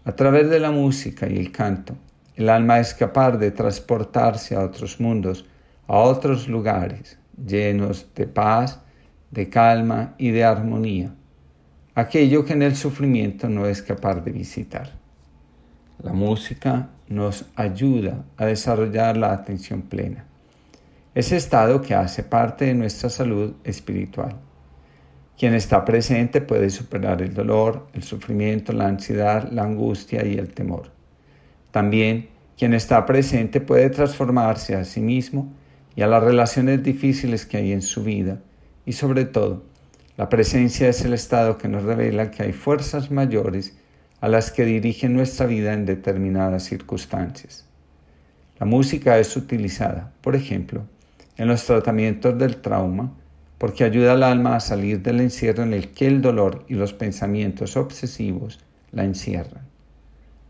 A 0.06 0.12
través 0.14 0.50
de 0.50 0.60
la 0.60 0.72
música 0.72 1.28
y 1.30 1.38
el 1.38 1.52
canto, 1.52 1.96
el 2.36 2.50
alma 2.50 2.80
es 2.80 2.94
capaz 2.94 3.38
de 3.38 3.52
transportarse 3.52 4.56
a 4.56 4.62
otros 4.62 5.00
mundos, 5.00 5.46
a 5.88 5.98
otros 5.98 6.48
lugares 6.48 7.18
llenos 7.46 8.08
de 8.16 8.28
paz, 8.28 8.80
de 9.32 9.50
calma 9.50 10.16
y 10.18 10.32
de 10.32 10.44
armonía, 10.44 11.14
aquello 11.96 12.46
que 12.46 12.54
en 12.54 12.64
el 12.64 12.76
sufrimiento 12.76 13.50
no 13.50 13.66
es 13.66 13.82
capaz 13.82 14.16
de 14.22 14.32
visitar. 14.32 14.92
La 16.02 16.14
música 16.14 16.90
nos 17.08 17.46
ayuda 17.56 18.24
a 18.38 18.46
desarrollar 18.46 19.18
la 19.18 19.34
atención 19.34 19.82
plena, 19.82 20.26
ese 21.14 21.38
estado 21.38 21.82
que 21.82 21.96
hace 21.96 22.24
parte 22.24 22.66
de 22.66 22.74
nuestra 22.74 23.10
salud 23.10 23.54
espiritual. 23.64 24.36
Quien 25.40 25.54
está 25.54 25.86
presente 25.86 26.42
puede 26.42 26.70
superar 26.70 27.22
el 27.22 27.34
dolor, 27.34 27.88
el 27.94 28.04
sufrimiento, 28.04 28.74
la 28.74 28.88
ansiedad, 28.88 29.50
la 29.54 29.64
angustia 29.64 30.26
y 30.26 30.34
el 30.34 30.50
temor. 30.50 30.92
También 31.72 32.28
quien 32.58 32.74
está 32.74 33.06
presente 33.06 33.62
puede 33.62 33.90
transformarse 33.90 34.76
a 34.76 34.84
sí 34.84 35.00
mismo 35.00 35.50
y 35.96 36.02
a 36.02 36.08
las 36.08 36.22
relaciones 36.22 36.84
difíciles 36.84 37.46
que 37.46 37.56
hay 37.56 37.72
en 37.72 37.82
su 37.82 38.04
vida. 38.04 38.42
Y 38.86 38.92
sobre 38.92 39.24
todo, 39.24 39.64
la 40.18 40.28
presencia 40.28 40.90
es 40.90 41.06
el 41.06 41.14
estado 41.14 41.58
que 41.58 41.70
nos 41.70 41.84
revela 41.84 42.32
que 42.32 42.44
hay 42.44 42.52
fuerzas 42.52 43.10
mayores 43.10 43.78
a 44.20 44.28
las 44.28 44.52
que 44.52 44.66
dirigen 44.66 45.14
nuestra 45.14 45.46
vida 45.46 45.72
en 45.72 45.86
determinadas 45.86 46.64
circunstancias. 46.64 47.66
La 48.60 48.66
música 48.66 49.18
es 49.20 49.38
utilizada, 49.38 50.12
por 50.20 50.36
ejemplo, 50.36 50.84
en 51.38 51.48
los 51.48 51.64
tratamientos 51.64 52.38
del 52.38 52.58
trauma 52.58 53.14
porque 53.60 53.84
ayuda 53.84 54.14
al 54.14 54.24
alma 54.24 54.56
a 54.56 54.62
salir 54.62 55.04
del 55.04 55.20
encierro 55.20 55.64
en 55.64 55.74
el 55.74 55.90
que 55.90 56.08
el 56.08 56.22
dolor 56.22 56.66
y 56.70 56.76
los 56.76 56.94
pensamientos 56.94 57.76
obsesivos 57.76 58.60
la 58.92 59.04
encierran. 59.04 59.64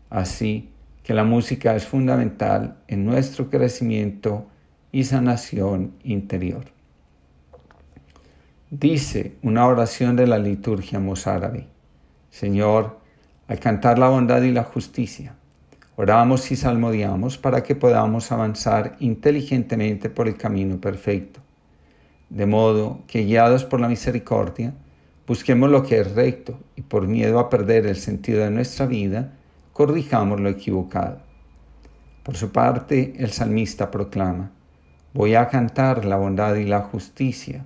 Así 0.08 0.70
que 1.02 1.12
la 1.12 1.24
música 1.24 1.74
es 1.74 1.84
fundamental 1.84 2.76
en 2.86 3.04
nuestro 3.04 3.50
crecimiento 3.50 4.46
y 4.92 5.04
sanación 5.04 5.92
interior. 6.04 6.66
Dice 8.70 9.34
una 9.42 9.66
oración 9.66 10.14
de 10.14 10.28
la 10.28 10.38
liturgia 10.38 11.00
mozárabe, 11.00 11.66
Señor, 12.30 13.00
al 13.48 13.58
cantar 13.58 13.98
la 13.98 14.08
bondad 14.08 14.42
y 14.42 14.52
la 14.52 14.62
justicia, 14.62 15.34
oramos 15.96 16.48
y 16.52 16.56
salmodiamos 16.56 17.38
para 17.38 17.64
que 17.64 17.74
podamos 17.74 18.30
avanzar 18.30 18.94
inteligentemente 19.00 20.10
por 20.10 20.28
el 20.28 20.36
camino 20.36 20.80
perfecto 20.80 21.40
de 22.30 22.46
modo 22.46 23.00
que 23.06 23.24
guiados 23.24 23.64
por 23.64 23.80
la 23.80 23.88
misericordia, 23.88 24.72
busquemos 25.26 25.68
lo 25.68 25.82
que 25.82 26.00
es 26.00 26.12
recto 26.14 26.58
y 26.76 26.82
por 26.82 27.06
miedo 27.06 27.38
a 27.38 27.50
perder 27.50 27.86
el 27.86 27.96
sentido 27.96 28.42
de 28.42 28.50
nuestra 28.50 28.86
vida, 28.86 29.32
corrijamos 29.72 30.40
lo 30.40 30.48
equivocado. 30.48 31.18
Por 32.22 32.36
su 32.36 32.52
parte, 32.52 33.14
el 33.18 33.30
salmista 33.30 33.90
proclama, 33.90 34.52
Voy 35.12 35.34
a 35.34 35.48
cantar 35.48 36.04
la 36.04 36.16
bondad 36.16 36.54
y 36.54 36.64
la 36.64 36.82
justicia. 36.82 37.64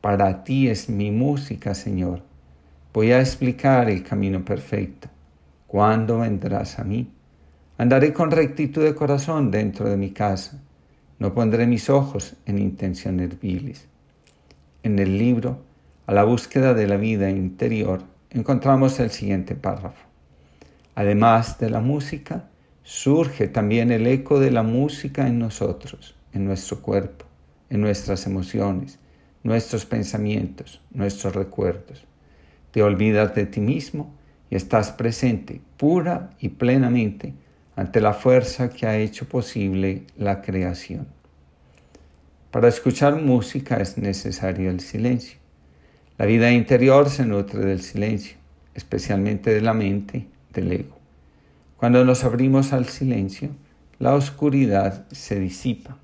Para 0.00 0.44
ti 0.44 0.68
es 0.68 0.88
mi 0.88 1.10
música, 1.10 1.74
Señor. 1.74 2.22
Voy 2.92 3.10
a 3.10 3.18
explicar 3.18 3.90
el 3.90 4.04
camino 4.04 4.44
perfecto. 4.44 5.08
¿Cuándo 5.66 6.18
vendrás 6.18 6.78
a 6.78 6.84
mí? 6.84 7.10
Andaré 7.78 8.12
con 8.12 8.30
rectitud 8.30 8.84
de 8.84 8.94
corazón 8.94 9.50
dentro 9.50 9.88
de 9.88 9.96
mi 9.96 10.12
casa. 10.12 10.62
No 11.18 11.34
pondré 11.34 11.66
mis 11.66 11.90
ojos 11.90 12.36
en 12.46 12.58
intenciones 12.58 13.40
viles. 13.40 13.88
En 14.84 14.98
el 14.98 15.16
libro 15.16 15.62
a 16.06 16.12
la 16.12 16.24
búsqueda 16.24 16.74
de 16.74 16.86
la 16.86 16.98
vida 16.98 17.30
interior, 17.30 18.02
encontramos 18.28 19.00
el 19.00 19.10
siguiente 19.10 19.54
párrafo. 19.54 20.06
Además 20.94 21.58
de 21.58 21.70
la 21.70 21.80
música, 21.80 22.50
surge 22.82 23.48
también 23.48 23.90
el 23.90 24.06
eco 24.06 24.38
de 24.40 24.50
la 24.50 24.62
música 24.62 25.26
en 25.26 25.38
nosotros, 25.38 26.14
en 26.34 26.44
nuestro 26.44 26.82
cuerpo, 26.82 27.24
en 27.70 27.80
nuestras 27.80 28.26
emociones, 28.26 28.98
nuestros 29.42 29.86
pensamientos, 29.86 30.82
nuestros 30.90 31.34
recuerdos. 31.34 32.04
Te 32.70 32.82
olvidas 32.82 33.34
de 33.34 33.46
ti 33.46 33.62
mismo 33.62 34.14
y 34.50 34.56
estás 34.56 34.92
presente 34.92 35.62
pura 35.78 36.28
y 36.38 36.50
plenamente 36.50 37.32
ante 37.74 38.02
la 38.02 38.12
fuerza 38.12 38.68
que 38.68 38.86
ha 38.86 38.98
hecho 38.98 39.26
posible 39.26 40.02
la 40.18 40.42
creación. 40.42 41.06
Para 42.54 42.68
escuchar 42.68 43.20
música 43.20 43.78
es 43.78 43.98
necesario 43.98 44.70
el 44.70 44.78
silencio. 44.78 45.38
La 46.18 46.24
vida 46.24 46.52
interior 46.52 47.10
se 47.10 47.26
nutre 47.26 47.58
del 47.58 47.82
silencio, 47.82 48.36
especialmente 48.74 49.52
de 49.52 49.60
la 49.60 49.74
mente, 49.74 50.28
del 50.52 50.70
ego. 50.70 50.96
Cuando 51.76 52.04
nos 52.04 52.22
abrimos 52.22 52.72
al 52.72 52.84
silencio, 52.84 53.48
la 53.98 54.14
oscuridad 54.14 55.04
se 55.10 55.40
disipa. 55.40 55.98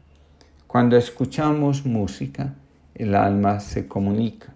Cuando 0.66 0.96
escuchamos 0.96 1.86
música, 1.86 2.56
el 2.96 3.14
alma 3.14 3.60
se 3.60 3.86
comunica. 3.86 4.52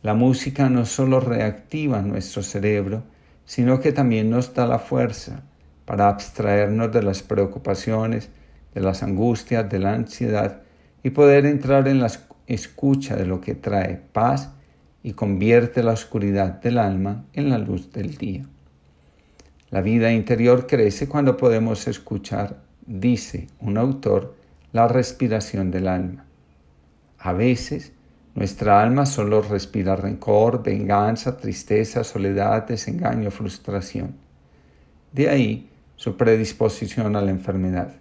La 0.00 0.14
música 0.14 0.68
no 0.68 0.86
solo 0.86 1.18
reactiva 1.18 2.02
nuestro 2.02 2.40
cerebro, 2.44 3.02
sino 3.46 3.80
que 3.80 3.90
también 3.90 4.30
nos 4.30 4.54
da 4.54 4.64
la 4.64 4.78
fuerza 4.78 5.42
para 5.86 6.08
abstraernos 6.08 6.92
de 6.92 7.02
las 7.02 7.20
preocupaciones, 7.20 8.28
de 8.76 8.80
las 8.80 9.02
angustias, 9.02 9.68
de 9.68 9.80
la 9.80 9.94
ansiedad 9.94 10.60
y 11.04 11.10
poder 11.10 11.46
entrar 11.46 11.86
en 11.86 12.00
las 12.00 12.26
escucha 12.46 13.14
de 13.14 13.26
lo 13.26 13.40
que 13.40 13.54
trae 13.54 14.00
paz 14.12 14.50
y 15.02 15.12
convierte 15.12 15.82
la 15.82 15.92
oscuridad 15.92 16.60
del 16.60 16.78
alma 16.78 17.24
en 17.32 17.50
la 17.50 17.58
luz 17.58 17.92
del 17.92 18.16
día. 18.16 18.46
La 19.70 19.80
vida 19.80 20.12
interior 20.12 20.66
crece 20.66 21.08
cuando 21.08 21.36
podemos 21.36 21.86
escuchar, 21.88 22.62
dice 22.86 23.48
un 23.60 23.76
autor, 23.76 24.34
la 24.72 24.88
respiración 24.88 25.70
del 25.70 25.88
alma. 25.88 26.24
A 27.18 27.32
veces 27.32 27.92
nuestra 28.34 28.82
alma 28.82 29.06
solo 29.06 29.42
respira 29.42 29.96
rencor, 29.96 30.62
venganza, 30.62 31.36
tristeza, 31.36 32.02
soledad, 32.02 32.66
desengaño, 32.66 33.30
frustración. 33.30 34.16
De 35.12 35.28
ahí 35.28 35.70
su 35.96 36.16
predisposición 36.16 37.14
a 37.14 37.22
la 37.22 37.30
enfermedad. 37.30 37.94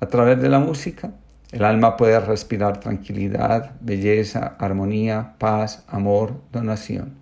A 0.00 0.06
través 0.06 0.40
de 0.40 0.48
la 0.48 0.58
música, 0.58 1.12
el 1.50 1.64
alma 1.64 1.96
puede 1.96 2.20
respirar 2.20 2.78
tranquilidad, 2.78 3.72
belleza, 3.80 4.56
armonía, 4.58 5.34
paz, 5.38 5.82
amor, 5.88 6.42
donación. 6.52 7.14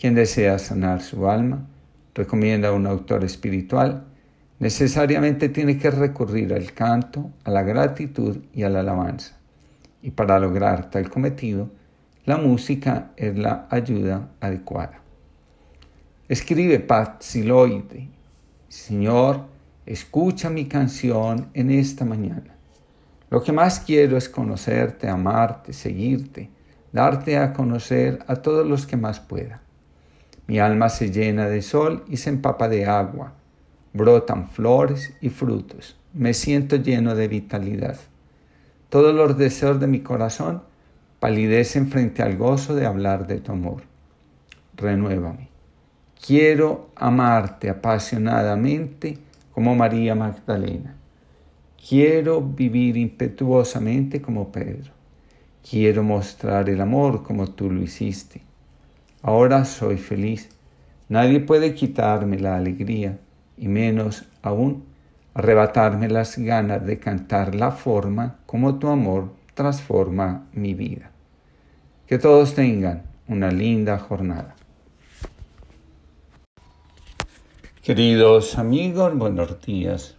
Quien 0.00 0.16
desea 0.16 0.58
sanar 0.58 1.00
su 1.00 1.28
alma, 1.28 1.64
recomienda 2.12 2.68
a 2.68 2.72
un 2.72 2.88
autor 2.88 3.22
espiritual, 3.22 4.04
necesariamente 4.58 5.48
tiene 5.48 5.78
que 5.78 5.92
recurrir 5.92 6.52
al 6.54 6.72
canto, 6.72 7.30
a 7.44 7.50
la 7.50 7.62
gratitud 7.62 8.38
y 8.52 8.64
a 8.64 8.68
la 8.68 8.80
alabanza. 8.80 9.36
Y 10.02 10.10
para 10.10 10.40
lograr 10.40 10.90
tal 10.90 11.08
cometido, 11.08 11.70
la 12.24 12.38
música 12.38 13.12
es 13.16 13.38
la 13.38 13.68
ayuda 13.70 14.28
adecuada. 14.40 15.00
Escribe 16.28 16.80
Patziloide, 16.80 18.08
Señor, 18.68 19.44
escucha 19.86 20.50
mi 20.50 20.66
canción 20.66 21.48
en 21.54 21.70
esta 21.70 22.04
mañana. 22.04 22.55
Lo 23.30 23.42
que 23.42 23.52
más 23.52 23.80
quiero 23.80 24.16
es 24.16 24.28
conocerte, 24.28 25.08
amarte, 25.08 25.72
seguirte, 25.72 26.50
darte 26.92 27.38
a 27.38 27.52
conocer 27.52 28.20
a 28.28 28.36
todos 28.36 28.66
los 28.66 28.86
que 28.86 28.96
más 28.96 29.20
pueda. 29.20 29.60
Mi 30.46 30.60
alma 30.60 30.88
se 30.88 31.10
llena 31.10 31.48
de 31.48 31.60
sol 31.62 32.04
y 32.08 32.18
se 32.18 32.30
empapa 32.30 32.68
de 32.68 32.86
agua. 32.86 33.32
Brotan 33.92 34.48
flores 34.48 35.12
y 35.20 35.30
frutos. 35.30 35.98
Me 36.14 36.34
siento 36.34 36.76
lleno 36.76 37.14
de 37.14 37.28
vitalidad. 37.28 37.98
Todos 38.88 39.14
los 39.14 39.36
deseos 39.36 39.80
de 39.80 39.88
mi 39.88 40.00
corazón 40.00 40.62
palidecen 41.18 41.88
frente 41.88 42.22
al 42.22 42.36
gozo 42.36 42.74
de 42.74 42.86
hablar 42.86 43.26
de 43.26 43.40
tu 43.40 43.52
amor. 43.52 43.82
Renuévame. 44.76 45.48
Quiero 46.24 46.90
amarte 46.94 47.68
apasionadamente 47.68 49.18
como 49.52 49.74
María 49.74 50.14
Magdalena. 50.14 50.95
Quiero 51.76 52.40
vivir 52.40 52.96
impetuosamente 52.96 54.20
como 54.20 54.50
Pedro. 54.50 54.92
Quiero 55.68 56.02
mostrar 56.02 56.68
el 56.68 56.80
amor 56.80 57.22
como 57.22 57.48
tú 57.48 57.70
lo 57.70 57.82
hiciste. 57.82 58.42
Ahora 59.22 59.64
soy 59.64 59.96
feliz. 59.96 60.48
Nadie 61.08 61.40
puede 61.40 61.74
quitarme 61.74 62.38
la 62.38 62.56
alegría 62.56 63.18
y 63.56 63.68
menos 63.68 64.24
aún 64.42 64.84
arrebatarme 65.34 66.08
las 66.08 66.38
ganas 66.38 66.84
de 66.86 66.98
cantar 66.98 67.54
la 67.54 67.70
forma 67.70 68.38
como 68.46 68.78
tu 68.78 68.88
amor 68.88 69.32
transforma 69.54 70.46
mi 70.52 70.74
vida. 70.74 71.10
Que 72.06 72.18
todos 72.18 72.54
tengan 72.54 73.02
una 73.28 73.50
linda 73.50 73.98
jornada. 73.98 74.54
Queridos 77.82 78.58
amigos, 78.58 79.16
buenos 79.16 79.60
días. 79.62 80.15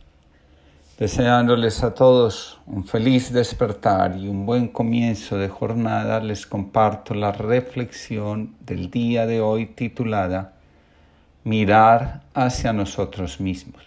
Deseándoles 0.98 1.84
a 1.84 1.94
todos 1.94 2.60
un 2.66 2.84
feliz 2.84 3.32
despertar 3.32 4.18
y 4.18 4.28
un 4.28 4.48
buen 4.48 4.68
comienzo 4.68 5.38
de 5.38 5.48
jornada, 5.48 6.20
les 6.22 6.48
comparto 6.48 7.14
la 7.14 7.32
reflexión 7.32 8.56
del 8.62 8.90
día 8.90 9.28
de 9.28 9.40
hoy 9.40 9.68
titulada 9.68 10.54
Mirar 11.44 12.24
hacia 12.34 12.74
nosotros 12.74 13.40
mismos. 13.40 13.84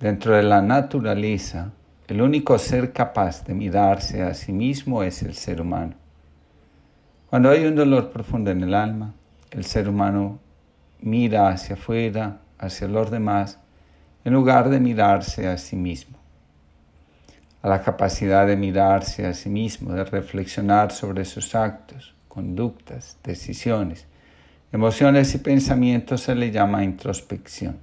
Dentro 0.00 0.34
de 0.34 0.44
la 0.44 0.62
naturaleza, 0.62 1.72
el 2.08 2.22
único 2.22 2.58
ser 2.58 2.94
capaz 2.94 3.44
de 3.44 3.52
mirarse 3.52 4.22
a 4.22 4.32
sí 4.32 4.50
mismo 4.50 5.02
es 5.02 5.22
el 5.22 5.34
ser 5.34 5.60
humano. 5.60 5.92
Cuando 7.28 7.50
hay 7.50 7.66
un 7.66 7.74
dolor 7.74 8.10
profundo 8.10 8.50
en 8.50 8.62
el 8.62 8.72
alma, 8.72 9.12
el 9.50 9.66
ser 9.66 9.90
humano 9.90 10.38
mira 11.02 11.48
hacia 11.48 11.74
afuera, 11.74 12.38
hacia 12.58 12.88
los 12.88 13.10
demás, 13.10 13.58
en 14.24 14.32
lugar 14.32 14.70
de 14.70 14.80
mirarse 14.80 15.46
a 15.46 15.58
sí 15.58 15.76
mismo. 15.76 16.18
A 17.62 17.68
la 17.68 17.82
capacidad 17.82 18.46
de 18.46 18.56
mirarse 18.56 19.26
a 19.26 19.34
sí 19.34 19.48
mismo, 19.48 19.92
de 19.92 20.04
reflexionar 20.04 20.92
sobre 20.92 21.24
sus 21.24 21.54
actos, 21.54 22.14
conductas, 22.28 23.18
decisiones, 23.22 24.06
emociones 24.72 25.34
y 25.34 25.38
pensamientos 25.38 26.22
se 26.22 26.34
le 26.34 26.50
llama 26.50 26.84
introspección. 26.84 27.78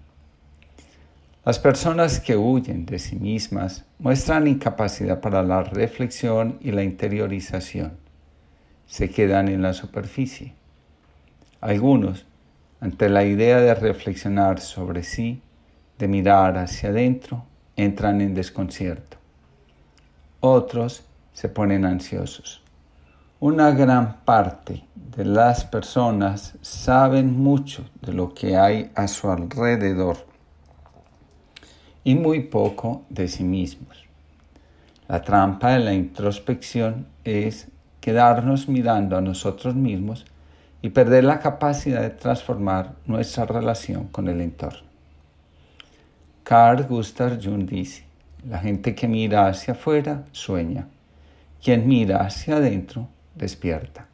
Las 1.44 1.58
personas 1.58 2.20
que 2.20 2.38
huyen 2.38 2.86
de 2.86 3.00
sí 3.00 3.16
mismas 3.16 3.86
muestran 3.98 4.48
incapacidad 4.48 5.22
para 5.22 5.42
la 5.42 5.64
reflexión 5.64 6.60
y 6.62 6.72
la 6.72 6.84
interiorización. 6.84 7.94
Se 8.86 9.10
quedan 9.10 9.48
en 9.48 9.64
la 9.64 9.74
superficie. 9.74 10.54
Algunos, 11.60 12.26
ante 12.80 13.10
la 13.10 13.24
idea 13.24 13.60
de 13.60 13.74
reflexionar 13.74 14.60
sobre 14.60 15.02
sí, 15.02 15.42
de 16.02 16.08
mirar 16.08 16.58
hacia 16.58 16.90
adentro, 16.90 17.44
entran 17.76 18.22
en 18.22 18.34
desconcierto. 18.34 19.18
Otros 20.40 21.04
se 21.32 21.48
ponen 21.48 21.86
ansiosos. 21.86 22.64
Una 23.40 23.70
gran 23.70 24.22
parte 24.26 24.84
de 24.96 25.26
las 25.26 25.64
personas 25.64 26.56
saben 26.62 27.38
mucho 27.38 27.88
de 28.02 28.14
lo 28.14 28.34
que 28.34 28.58
hay 28.58 28.92
a 28.96 29.08
su 29.08 29.30
alrededor 29.30 30.18
y 32.04 32.16
muy 32.16 32.40
poco 32.40 33.04
de 33.10 33.28
sí 33.28 33.44
mismos. 33.44 34.04
La 35.08 35.22
trampa 35.22 35.74
de 35.74 35.80
la 35.82 35.94
introspección 35.94 37.06
es 37.24 37.68
quedarnos 38.00 38.68
mirando 38.68 39.18
a 39.18 39.22
nosotros 39.22 39.76
mismos 39.76 40.26
y 40.82 40.90
perder 40.90 41.26
la 41.26 41.38
capacidad 41.38 42.02
de 42.02 42.10
transformar 42.10 42.96
nuestra 43.06 43.46
relación 43.46 44.08
con 44.08 44.28
el 44.28 44.42
entorno. 44.42 44.91
Carl 46.52 46.84
Gustav 46.84 47.40
Jung 47.42 47.66
dice, 47.66 48.04
la 48.46 48.60
gente 48.60 48.94
que 48.94 49.08
mira 49.08 49.48
hacia 49.48 49.74
afuera 49.74 50.26
sueña 50.34 50.86
Quien 51.64 51.88
mira 51.88 52.26
hacia 52.26 52.58
adentro 52.58 53.08
despierta. 53.36 54.10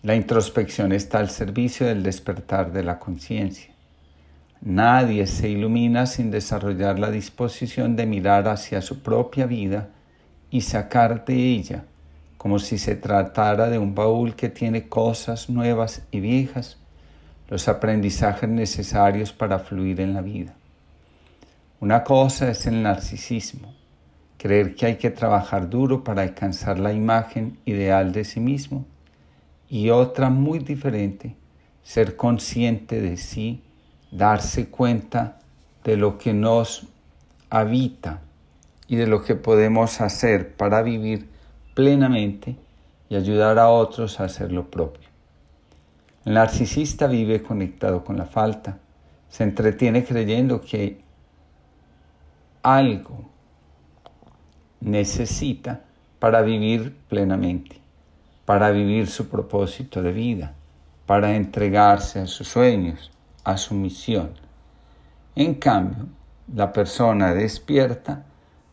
La 0.00 0.14
introspección 0.14 0.92
está 0.92 1.18
al 1.18 1.28
servicio 1.28 1.86
del 1.86 2.02
despertar 2.02 2.72
de 2.72 2.82
la 2.82 2.98
conciencia. 2.98 3.70
Nadie 4.62 5.26
se 5.26 5.50
ilumina 5.50 6.06
sin 6.06 6.30
desarrollar 6.30 6.98
la 6.98 7.10
disposición 7.10 7.96
de 7.96 8.06
mirar 8.06 8.48
hacia 8.48 8.80
su 8.80 9.02
propia 9.02 9.44
vida 9.44 9.90
y 10.50 10.62
sacar 10.62 11.22
de 11.26 11.34
ella, 11.34 11.84
como 12.38 12.60
si 12.60 12.78
se 12.78 12.96
tratara 12.96 13.68
de 13.68 13.76
un 13.76 13.94
baúl 13.94 14.36
que 14.36 14.48
tiene 14.48 14.88
cosas 14.88 15.50
nuevas 15.50 16.00
y 16.10 16.20
viejas, 16.20 16.78
los 17.50 17.68
aprendizajes 17.68 18.48
necesarios 18.48 19.34
para 19.34 19.58
fluir 19.58 20.00
en 20.00 20.14
la 20.14 20.22
vida. 20.22 20.54
Una 21.82 22.04
cosa 22.04 22.48
es 22.48 22.68
el 22.68 22.80
narcisismo, 22.80 23.74
creer 24.38 24.76
que 24.76 24.86
hay 24.86 24.96
que 24.98 25.10
trabajar 25.10 25.68
duro 25.68 26.04
para 26.04 26.22
alcanzar 26.22 26.78
la 26.78 26.92
imagen 26.92 27.58
ideal 27.64 28.12
de 28.12 28.22
sí 28.22 28.38
mismo, 28.38 28.86
y 29.68 29.90
otra 29.90 30.30
muy 30.30 30.60
diferente, 30.60 31.34
ser 31.82 32.14
consciente 32.14 33.00
de 33.00 33.16
sí, 33.16 33.64
darse 34.12 34.68
cuenta 34.68 35.40
de 35.82 35.96
lo 35.96 36.18
que 36.18 36.32
nos 36.32 36.86
habita 37.50 38.20
y 38.86 38.94
de 38.94 39.08
lo 39.08 39.24
que 39.24 39.34
podemos 39.34 40.00
hacer 40.00 40.54
para 40.54 40.82
vivir 40.82 41.28
plenamente 41.74 42.54
y 43.08 43.16
ayudar 43.16 43.58
a 43.58 43.70
otros 43.70 44.20
a 44.20 44.26
hacer 44.26 44.52
lo 44.52 44.70
propio. 44.70 45.08
El 46.26 46.34
narcisista 46.34 47.08
vive 47.08 47.42
conectado 47.42 48.04
con 48.04 48.16
la 48.18 48.26
falta, 48.26 48.78
se 49.28 49.42
entretiene 49.42 50.04
creyendo 50.04 50.60
que 50.60 51.01
algo 52.62 53.28
necesita 54.80 55.80
para 56.18 56.42
vivir 56.42 56.96
plenamente, 57.08 57.80
para 58.44 58.70
vivir 58.70 59.08
su 59.08 59.28
propósito 59.28 60.02
de 60.02 60.12
vida, 60.12 60.54
para 61.06 61.34
entregarse 61.34 62.20
a 62.20 62.26
sus 62.26 62.48
sueños, 62.48 63.10
a 63.44 63.56
su 63.56 63.74
misión. 63.74 64.30
En 65.34 65.54
cambio, 65.54 66.06
la 66.54 66.72
persona 66.72 67.34
despierta 67.34 68.24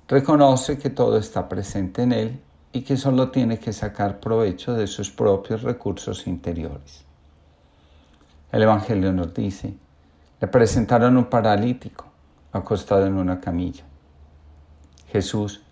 reconoce 0.07 0.77
que 0.77 0.89
todo 0.89 1.17
está 1.17 1.47
presente 1.47 2.03
en 2.03 2.11
él 2.11 2.39
y 2.71 2.81
que 2.81 2.97
solo 2.97 3.31
tiene 3.31 3.57
que 3.57 3.73
sacar 3.73 4.19
provecho 4.19 4.73
de 4.73 4.87
sus 4.87 5.09
propios 5.09 5.63
recursos 5.63 6.27
interiores. 6.27 7.05
El 8.51 8.63
Evangelio 8.63 9.11
nos 9.13 9.33
dice, 9.33 9.75
le 10.39 10.47
presentaron 10.47 11.17
un 11.17 11.25
paralítico 11.25 12.08
acostado 12.51 13.05
en 13.05 13.15
una 13.15 13.39
camilla. 13.39 13.83
Jesús, 15.07 15.63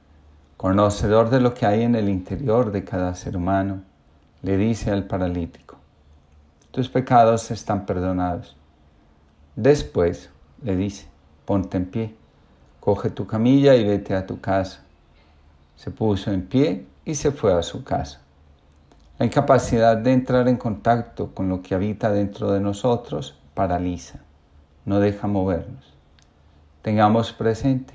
conocedor 0.58 1.30
de 1.30 1.40
lo 1.40 1.54
que 1.54 1.66
hay 1.66 1.84
en 1.84 1.96
el 1.96 2.10
interior 2.10 2.72
de 2.72 2.84
cada 2.84 3.14
ser 3.16 3.38
humano, 3.38 3.82
le 4.42 4.58
dice 4.58 4.92
al 4.92 5.06
paralítico, 5.06 5.78
tus 6.72 6.90
pecados 6.90 7.50
están 7.52 7.86
perdonados. 7.86 8.56
Después 9.56 10.30
le 10.64 10.76
dice, 10.76 11.08
ponte 11.46 11.78
en 11.78 11.86
pie, 11.86 12.16
coge 12.80 13.10
tu 13.10 13.26
camilla 13.26 13.76
y 13.76 13.84
vete 13.84 14.16
a 14.16 14.26
tu 14.26 14.40
casa. 14.40 14.82
Se 15.76 15.92
puso 15.92 16.32
en 16.32 16.48
pie 16.48 16.86
y 17.06 17.16
se 17.16 17.32
fue 17.32 17.54
a 17.54 17.64
su 17.64 17.84
casa. 17.84 18.22
La 19.18 19.26
incapacidad 19.26 19.98
de 19.98 20.14
entrar 20.14 20.48
en 20.48 20.58
contacto 20.58 21.34
con 21.34 21.50
lo 21.50 21.64
que 21.64 21.74
habita 21.74 22.12
dentro 22.12 22.52
de 22.52 22.60
nosotros 22.60 23.40
paraliza, 23.56 24.20
no 24.86 25.00
deja 25.00 25.26
movernos. 25.26 25.97
Tengamos 26.88 27.34
presente, 27.34 27.94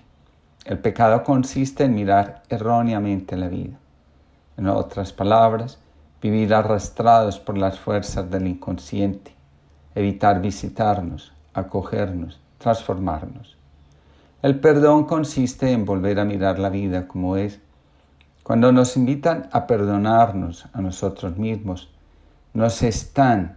el 0.66 0.78
pecado 0.78 1.24
consiste 1.24 1.84
en 1.84 1.94
mirar 1.94 2.42
erróneamente 2.50 3.38
la 3.38 3.48
vida. 3.48 3.78
En 4.58 4.68
otras 4.68 5.14
palabras, 5.14 5.78
vivir 6.20 6.52
arrastrados 6.52 7.40
por 7.40 7.56
las 7.56 7.78
fuerzas 7.78 8.30
del 8.30 8.46
inconsciente, 8.46 9.34
evitar 9.94 10.42
visitarnos, 10.42 11.32
acogernos, 11.54 12.38
transformarnos. 12.58 13.56
El 14.42 14.60
perdón 14.60 15.04
consiste 15.04 15.72
en 15.72 15.86
volver 15.86 16.20
a 16.20 16.26
mirar 16.26 16.58
la 16.58 16.68
vida 16.68 17.08
como 17.08 17.38
es. 17.38 17.60
Cuando 18.42 18.72
nos 18.72 18.98
invitan 18.98 19.48
a 19.52 19.66
perdonarnos 19.66 20.66
a 20.74 20.82
nosotros 20.82 21.38
mismos, 21.38 21.88
nos 22.52 22.82
están 22.82 23.56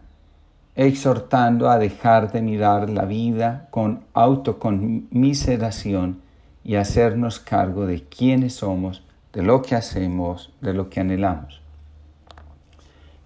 exhortando 0.75 1.69
a 1.69 1.79
dejar 1.79 2.31
de 2.31 2.41
mirar 2.41 2.89
la 2.89 3.05
vida 3.05 3.67
con 3.71 4.03
autoconmiseración 4.13 6.21
y 6.63 6.75
hacernos 6.75 7.39
cargo 7.39 7.85
de 7.85 8.03
quiénes 8.03 8.55
somos, 8.55 9.03
de 9.31 9.43
lo 9.43 9.61
que 9.61 9.75
hacemos, 9.75 10.53
de 10.61 10.73
lo 10.73 10.89
que 10.89 10.99
anhelamos. 10.99 11.61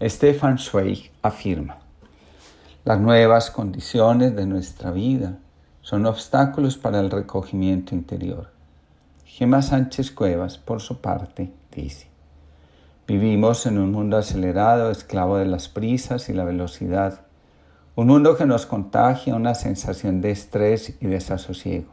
Stefan 0.02 0.60
Zweig 0.60 1.12
afirma, 1.22 1.78
las 2.86 3.00
nuevas 3.00 3.52
condiciones 3.52 4.36
de 4.36 4.46
nuestra 4.46 4.92
vida 4.92 5.38
son 5.82 6.06
obstáculos 6.06 6.78
para 6.78 7.00
el 7.00 7.12
recogimiento 7.12 7.96
interior. 7.96 8.50
Gemma 9.26 9.62
Sánchez 9.62 10.12
Cuevas, 10.12 10.58
por 10.58 10.82
su 10.82 11.02
parte, 11.02 11.52
dice, 11.74 12.08
vivimos 13.08 13.66
en 13.66 13.78
un 13.78 13.92
mundo 13.92 14.18
acelerado, 14.18 14.92
esclavo 14.92 15.38
de 15.38 15.46
las 15.46 15.68
prisas 15.68 16.30
y 16.30 16.34
la 16.34 16.44
velocidad, 16.44 17.22
un 18.00 18.08
mundo 18.08 18.38
que 18.38 18.46
nos 18.46 18.66
contagia 18.66 19.36
una 19.36 19.54
sensación 19.54 20.22
de 20.22 20.32
estrés 20.32 20.96
y 21.02 21.08
desasosiego. 21.08 21.92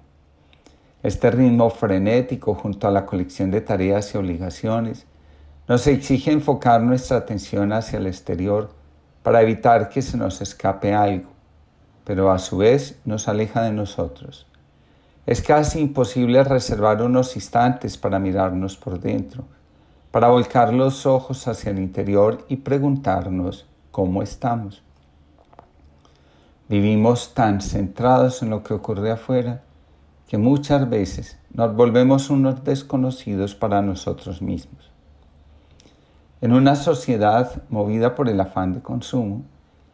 Este 1.03 1.33
ritmo 1.33 1.69
frenético 1.69 2.55
junto 2.55 2.87
a 2.87 2.93
la 2.93 3.05
colección 3.05 3.51
de 3.51 3.61
tareas 3.61 4.15
y 4.15 4.19
obligaciones 4.19 5.05
nos 5.67 5.85
exige 5.89 6.31
enfocar 6.31 6.81
nuestra 6.81 7.17
atención 7.17 7.73
hacia 7.73 7.99
el 7.99 8.07
exterior 8.07 8.71
para 9.25 9.43
evitar 9.43 9.89
que 9.89 10.01
se 10.01 10.17
nos 10.17 10.41
escape 10.41 10.95
algo, 10.95 11.31
pero 12.05 12.31
a 12.31 12.39
su 12.39 12.59
vez 12.59 13.01
nos 13.05 13.27
aleja 13.27 13.63
de 13.63 13.73
nosotros. 13.73 14.47
Es 15.27 15.43
casi 15.43 15.81
imposible 15.81 16.45
reservar 16.45 17.03
unos 17.03 17.35
instantes 17.35 17.99
para 17.99 18.21
mirarnos 18.21 18.77
por 18.77 19.01
dentro, 19.01 19.43
para 20.13 20.29
volcar 20.29 20.73
los 20.73 21.05
ojos 21.05 21.49
hacia 21.49 21.73
el 21.73 21.81
interior 21.81 22.45
y 22.49 22.59
preguntarnos 22.59 23.67
cómo 23.91 24.23
estamos. 24.23 24.86
Vivimos 26.69 27.33
tan 27.33 27.61
centrados 27.61 28.43
en 28.43 28.51
lo 28.51 28.65
que 28.65 28.75
ocurre 28.75 29.13
afuera 29.13 29.63
que 30.27 30.37
muchas 30.37 30.91
veces 30.91 31.39
nos 31.53 31.77
volvemos 31.77 32.29
unos 32.29 32.65
desconocidos 32.65 33.55
para 33.55 33.83
nosotros 33.83 34.43
mismos. 34.43 34.91
En 36.41 36.53
una 36.53 36.75
sociedad 36.75 37.63
movida 37.69 38.17
por 38.17 38.29
el 38.29 38.41
afán 38.41 38.73
de 38.73 38.83
consumo, 38.83 39.45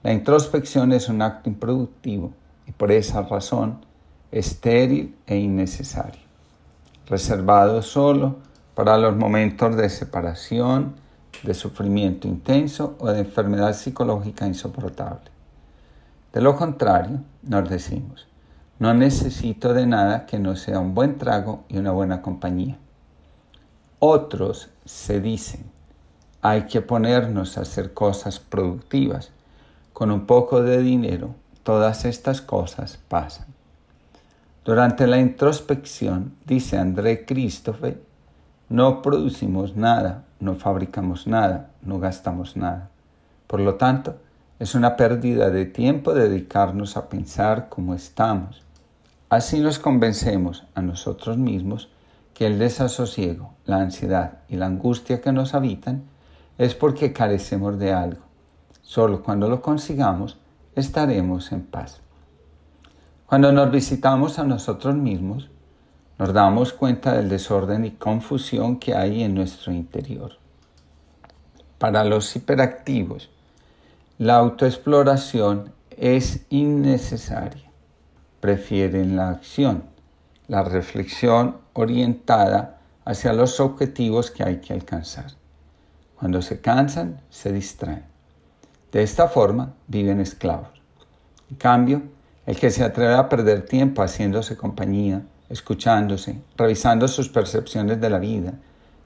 la 0.03 0.15
introspección 0.15 0.93
es 0.93 1.11
un 1.11 1.21
acto 1.21 1.51
improductivo 1.51 2.33
y 2.67 2.73
por 2.73 2.91
esa 2.91 3.21
razón 3.21 3.85
estéril 4.31 5.15
e 5.27 5.37
innecesario, 5.37 6.23
reservado 7.07 7.83
solo 7.83 8.37
para 8.75 8.97
los 8.97 9.15
momentos 9.15 9.77
de 9.77 9.91
separación, 9.91 10.95
de 11.43 11.53
sufrimiento 11.53 12.27
intenso 12.27 12.97
o 12.99 13.09
de 13.09 13.21
enfermedad 13.21 13.75
psicológica 13.75 14.47
insoportable. 14.47 15.32
De 16.33 16.41
lo 16.41 16.57
contrario, 16.57 17.21
nos 17.43 17.69
decimos, 17.69 18.27
no 18.79 18.95
necesito 18.95 19.75
de 19.75 19.87
nada 19.87 20.25
que 20.25 20.39
no 20.39 20.57
sea 20.57 20.81
un 20.81 20.95
buen 20.95 21.19
trago 21.19 21.65
y 21.69 21.77
una 21.77 21.93
buena 21.93 22.23
compañía. 22.23 22.79
Otros 23.99 24.71
se 24.85 25.21
dicen, 25.21 25.65
hay 26.41 26.63
que 26.63 26.81
ponernos 26.81 27.57
a 27.57 27.61
hacer 27.61 27.95
cosas 27.95 28.41
productivas. 28.41 29.31
Con 29.93 30.11
un 30.11 30.27
poco 30.27 30.63
de 30.63 30.83
dinero, 30.83 31.35
todas 31.63 32.05
estas 32.05 32.41
cosas 32.41 32.99
pasan. 33.09 33.47
Durante 34.65 35.07
la 35.07 35.19
introspección, 35.19 36.35
dice 36.47 36.79
André 36.79 37.27
Christophe, 37.27 38.01
no 38.69 39.03
producimos 39.03 39.77
nada, 39.77 40.25
no 40.41 40.55
fabricamos 40.55 41.27
nada, 41.27 41.71
no 41.83 42.01
gastamos 42.01 42.57
nada. 42.57 42.89
Por 43.47 43.61
lo 43.61 43.75
tanto, 43.75 44.17
es 44.63 44.75
una 44.75 44.97
pérdida 44.97 45.51
de 45.51 45.67
tiempo 45.67 46.15
dedicarnos 46.15 46.97
a 46.97 47.09
pensar 47.09 47.69
cómo 47.69 47.95
estamos, 47.95 48.63
Así 49.33 49.61
nos 49.61 49.79
convencemos 49.79 50.65
a 50.75 50.83
nosotros 50.83 51.39
mismos 51.39 51.89
que 52.35 52.47
el 52.47 52.59
desasosiego, 52.59 53.55
la 53.65 53.79
ansiedad 53.79 54.41
y 54.47 54.57
la 54.57 54.67
angustia 54.67 55.23
que 55.23 55.33
nos 55.33 55.55
habitan 55.55 56.03
es 56.59 56.75
porque 56.75 57.15
carecemos 57.15 57.79
de 57.79 57.95
algo. 57.95 58.21
Solo 58.83 59.23
cuando 59.23 59.49
lo 59.49 59.63
consigamos 59.63 60.37
estaremos 60.77 61.51
en 61.51 61.63
paz. 61.63 62.03
Cuando 63.25 63.53
nos 63.53 63.71
visitamos 63.71 64.39
a 64.39 64.45
nosotros 64.45 64.97
mismos, 64.97 65.49
nos 66.19 66.35
damos 66.35 66.75
cuenta 66.75 67.15
del 67.15 67.31
desorden 67.31 67.87
y 67.87 67.93
confusión 67.93 68.79
que 68.79 68.95
hay 68.95 69.23
en 69.23 69.35
nuestro 69.35 69.73
interior. 69.73 70.33
Para 71.79 72.05
los 72.05 72.37
hiperactivos, 72.37 73.31
la 74.19 74.37
autoexploración 74.37 75.73
es 75.97 76.47
innecesaria 76.51 77.73
prefieren 78.43 79.15
la 79.15 79.29
acción, 79.29 79.85
la 80.49 80.65
reflexión 80.65 81.59
orientada 81.75 82.81
hacia 83.05 83.33
los 83.33 83.61
objetivos 83.61 84.33
que 84.33 84.43
hay 84.43 84.57
que 84.57 84.73
alcanzar. 84.73 85.27
Cuando 86.19 86.43
se 86.43 86.61
cansan, 86.61 87.21
se 87.31 87.53
distraen. 87.53 88.03
De 88.91 89.05
esta 89.05 89.29
forma 89.29 89.75
viven 89.87 90.21
esclavos. 90.21 90.83
En 91.51 91.57
cambio, 91.57 92.03
el 92.45 92.59
que 92.59 92.71
se 92.71 92.83
atreve 92.83 93.15
a 93.15 93.29
perder 93.29 93.65
tiempo 93.65 94.03
haciéndose 94.03 94.57
compañía, 94.57 95.23
escuchándose, 95.49 96.43
revisando 96.57 97.07
sus 97.07 97.29
percepciones 97.29 98.01
de 98.01 98.11
la 98.11 98.19
vida 98.19 98.55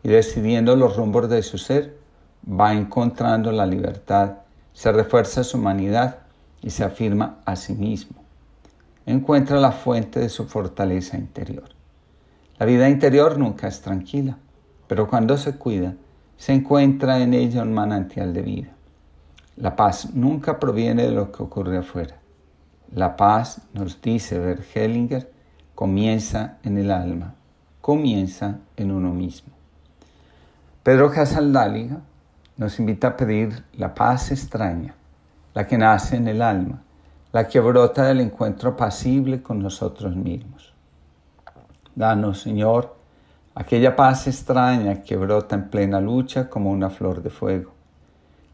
y 0.03 0.09
decidiendo 0.09 0.77
los 0.77 0.97
rumbos 0.97 1.29
de 1.29 1.43
su 1.43 1.59
ser, 1.59 1.95
va 2.49 2.73
encontrando 2.73 3.53
la 3.53 3.67
libertad, 3.67 4.37
se 4.77 4.93
refuerza 4.93 5.43
su 5.43 5.57
humanidad 5.57 6.19
y 6.61 6.69
se 6.69 6.85
afirma 6.85 7.39
a 7.47 7.57
sí 7.57 7.73
mismo. 7.73 8.23
Encuentra 9.07 9.59
la 9.59 9.73
fuente 9.73 10.21
de 10.21 10.29
su 10.29 10.45
fortaleza 10.45 11.17
interior. 11.17 11.71
La 12.59 12.67
vida 12.67 12.87
interior 12.91 13.39
nunca 13.39 13.69
es 13.69 13.81
tranquila, 13.81 14.37
pero 14.87 15.09
cuando 15.09 15.39
se 15.39 15.57
cuida, 15.57 15.95
se 16.37 16.53
encuentra 16.53 17.23
en 17.23 17.33
ella 17.33 17.63
un 17.63 17.73
manantial 17.73 18.35
de 18.35 18.43
vida. 18.43 18.69
La 19.57 19.77
paz 19.77 20.11
nunca 20.13 20.61
proviene 20.61 21.05
de 21.05 21.13
lo 21.13 21.33
que 21.33 21.43
ocurre 21.43 21.79
afuera. 21.79 22.17
La 22.93 23.17
paz, 23.17 23.63
nos 23.73 24.03
dice 24.03 24.39
Bert 24.39 24.63
Hellinger, 24.75 25.33
comienza 25.75 26.59
en 26.63 26.77
el 26.77 26.91
alma, 26.91 27.35
comienza 27.81 28.59
en 28.77 28.91
uno 28.91 29.15
mismo. 29.15 29.55
Pedro 30.83 31.11
Casaldáliga 31.11 32.03
nos 32.57 32.79
invita 32.79 33.09
a 33.09 33.17
pedir 33.17 33.65
la 33.75 33.95
paz 33.95 34.31
extraña, 34.31 34.95
la 35.53 35.67
que 35.67 35.77
nace 35.77 36.17
en 36.17 36.29
el 36.29 36.41
alma, 36.41 36.83
la 37.33 37.47
que 37.47 37.61
brota 37.61 38.05
del 38.05 38.21
encuentro 38.21 38.77
pasible 38.77 39.43
con 39.43 39.63
nosotros 39.63 40.17
mismos. 40.17 40.73
Danos, 41.95 42.41
Señor, 42.41 42.97
aquella 43.55 43.95
paz 43.95 44.27
extraña 44.27 45.03
que 45.03 45.17
brota 45.17 45.55
en 45.55 45.69
plena 45.69 46.01
lucha 46.01 46.49
como 46.49 46.71
una 46.71 46.89
flor 46.89 47.23
de 47.23 47.31
fuego, 47.31 47.73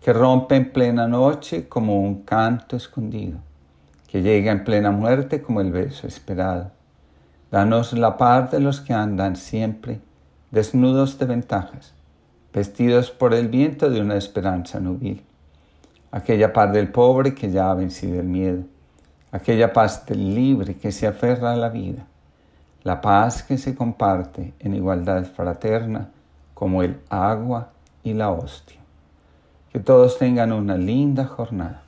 que 0.01 0.13
rompe 0.13 0.57
en 0.57 0.73
plena 0.73 1.07
noche 1.07 1.69
como 1.69 2.01
un 2.01 2.23
canto 2.23 2.77
escondido, 2.77 3.39
que 4.09 4.23
llega 4.23 4.51
en 4.51 4.65
plena 4.65 4.91
muerte 4.91 5.43
como 5.43 5.61
el 5.61 5.71
beso 5.71 6.09
esperado. 6.09 6.73
Danos 7.53 7.93
la 7.93 8.17
paz 8.17 8.51
de 8.51 8.61
los 8.61 8.81
que 8.81 8.95
andan 8.95 9.37
siempre 9.37 10.01
desnudos 10.51 11.19
de 11.19 11.27
ventajas, 11.27 11.95
vestidos 12.53 13.11
por 13.11 13.35
el 13.35 13.49
viento 13.49 13.91
de 13.91 14.01
una 14.01 14.17
esperanza 14.17 14.81
nubil. 14.81 15.25
Aquella 16.11 16.53
paz 16.53 16.73
del 16.73 16.89
pobre 16.89 17.35
que 17.35 17.51
ya 17.51 17.71
ha 17.71 17.75
vencido 17.75 18.21
el 18.21 18.27
miedo, 18.27 18.65
aquella 19.31 19.73
paz 19.73 20.05
del 20.07 20.35
libre 20.35 20.77
que 20.77 20.93
se 20.93 21.07
aferra 21.07 21.53
a 21.53 21.57
la 21.57 21.71
vida, 21.71 22.07
la 22.83 23.01
paz 23.01 23.43
que 23.43 23.57
se 23.57 23.75
comparte 23.75 24.53
en 24.59 24.75
igualdad 24.75 25.25
fraterna 25.25 26.11
como 26.55 26.83
el 26.83 27.01
agua 27.09 27.71
y 28.05 28.13
la 28.13 28.31
hostia. 28.31 28.79
Que 29.73 29.81
todos 29.81 30.19
tengan 30.19 30.53
una 30.53 30.77
linda 30.77 31.25
jornada. 31.25 31.82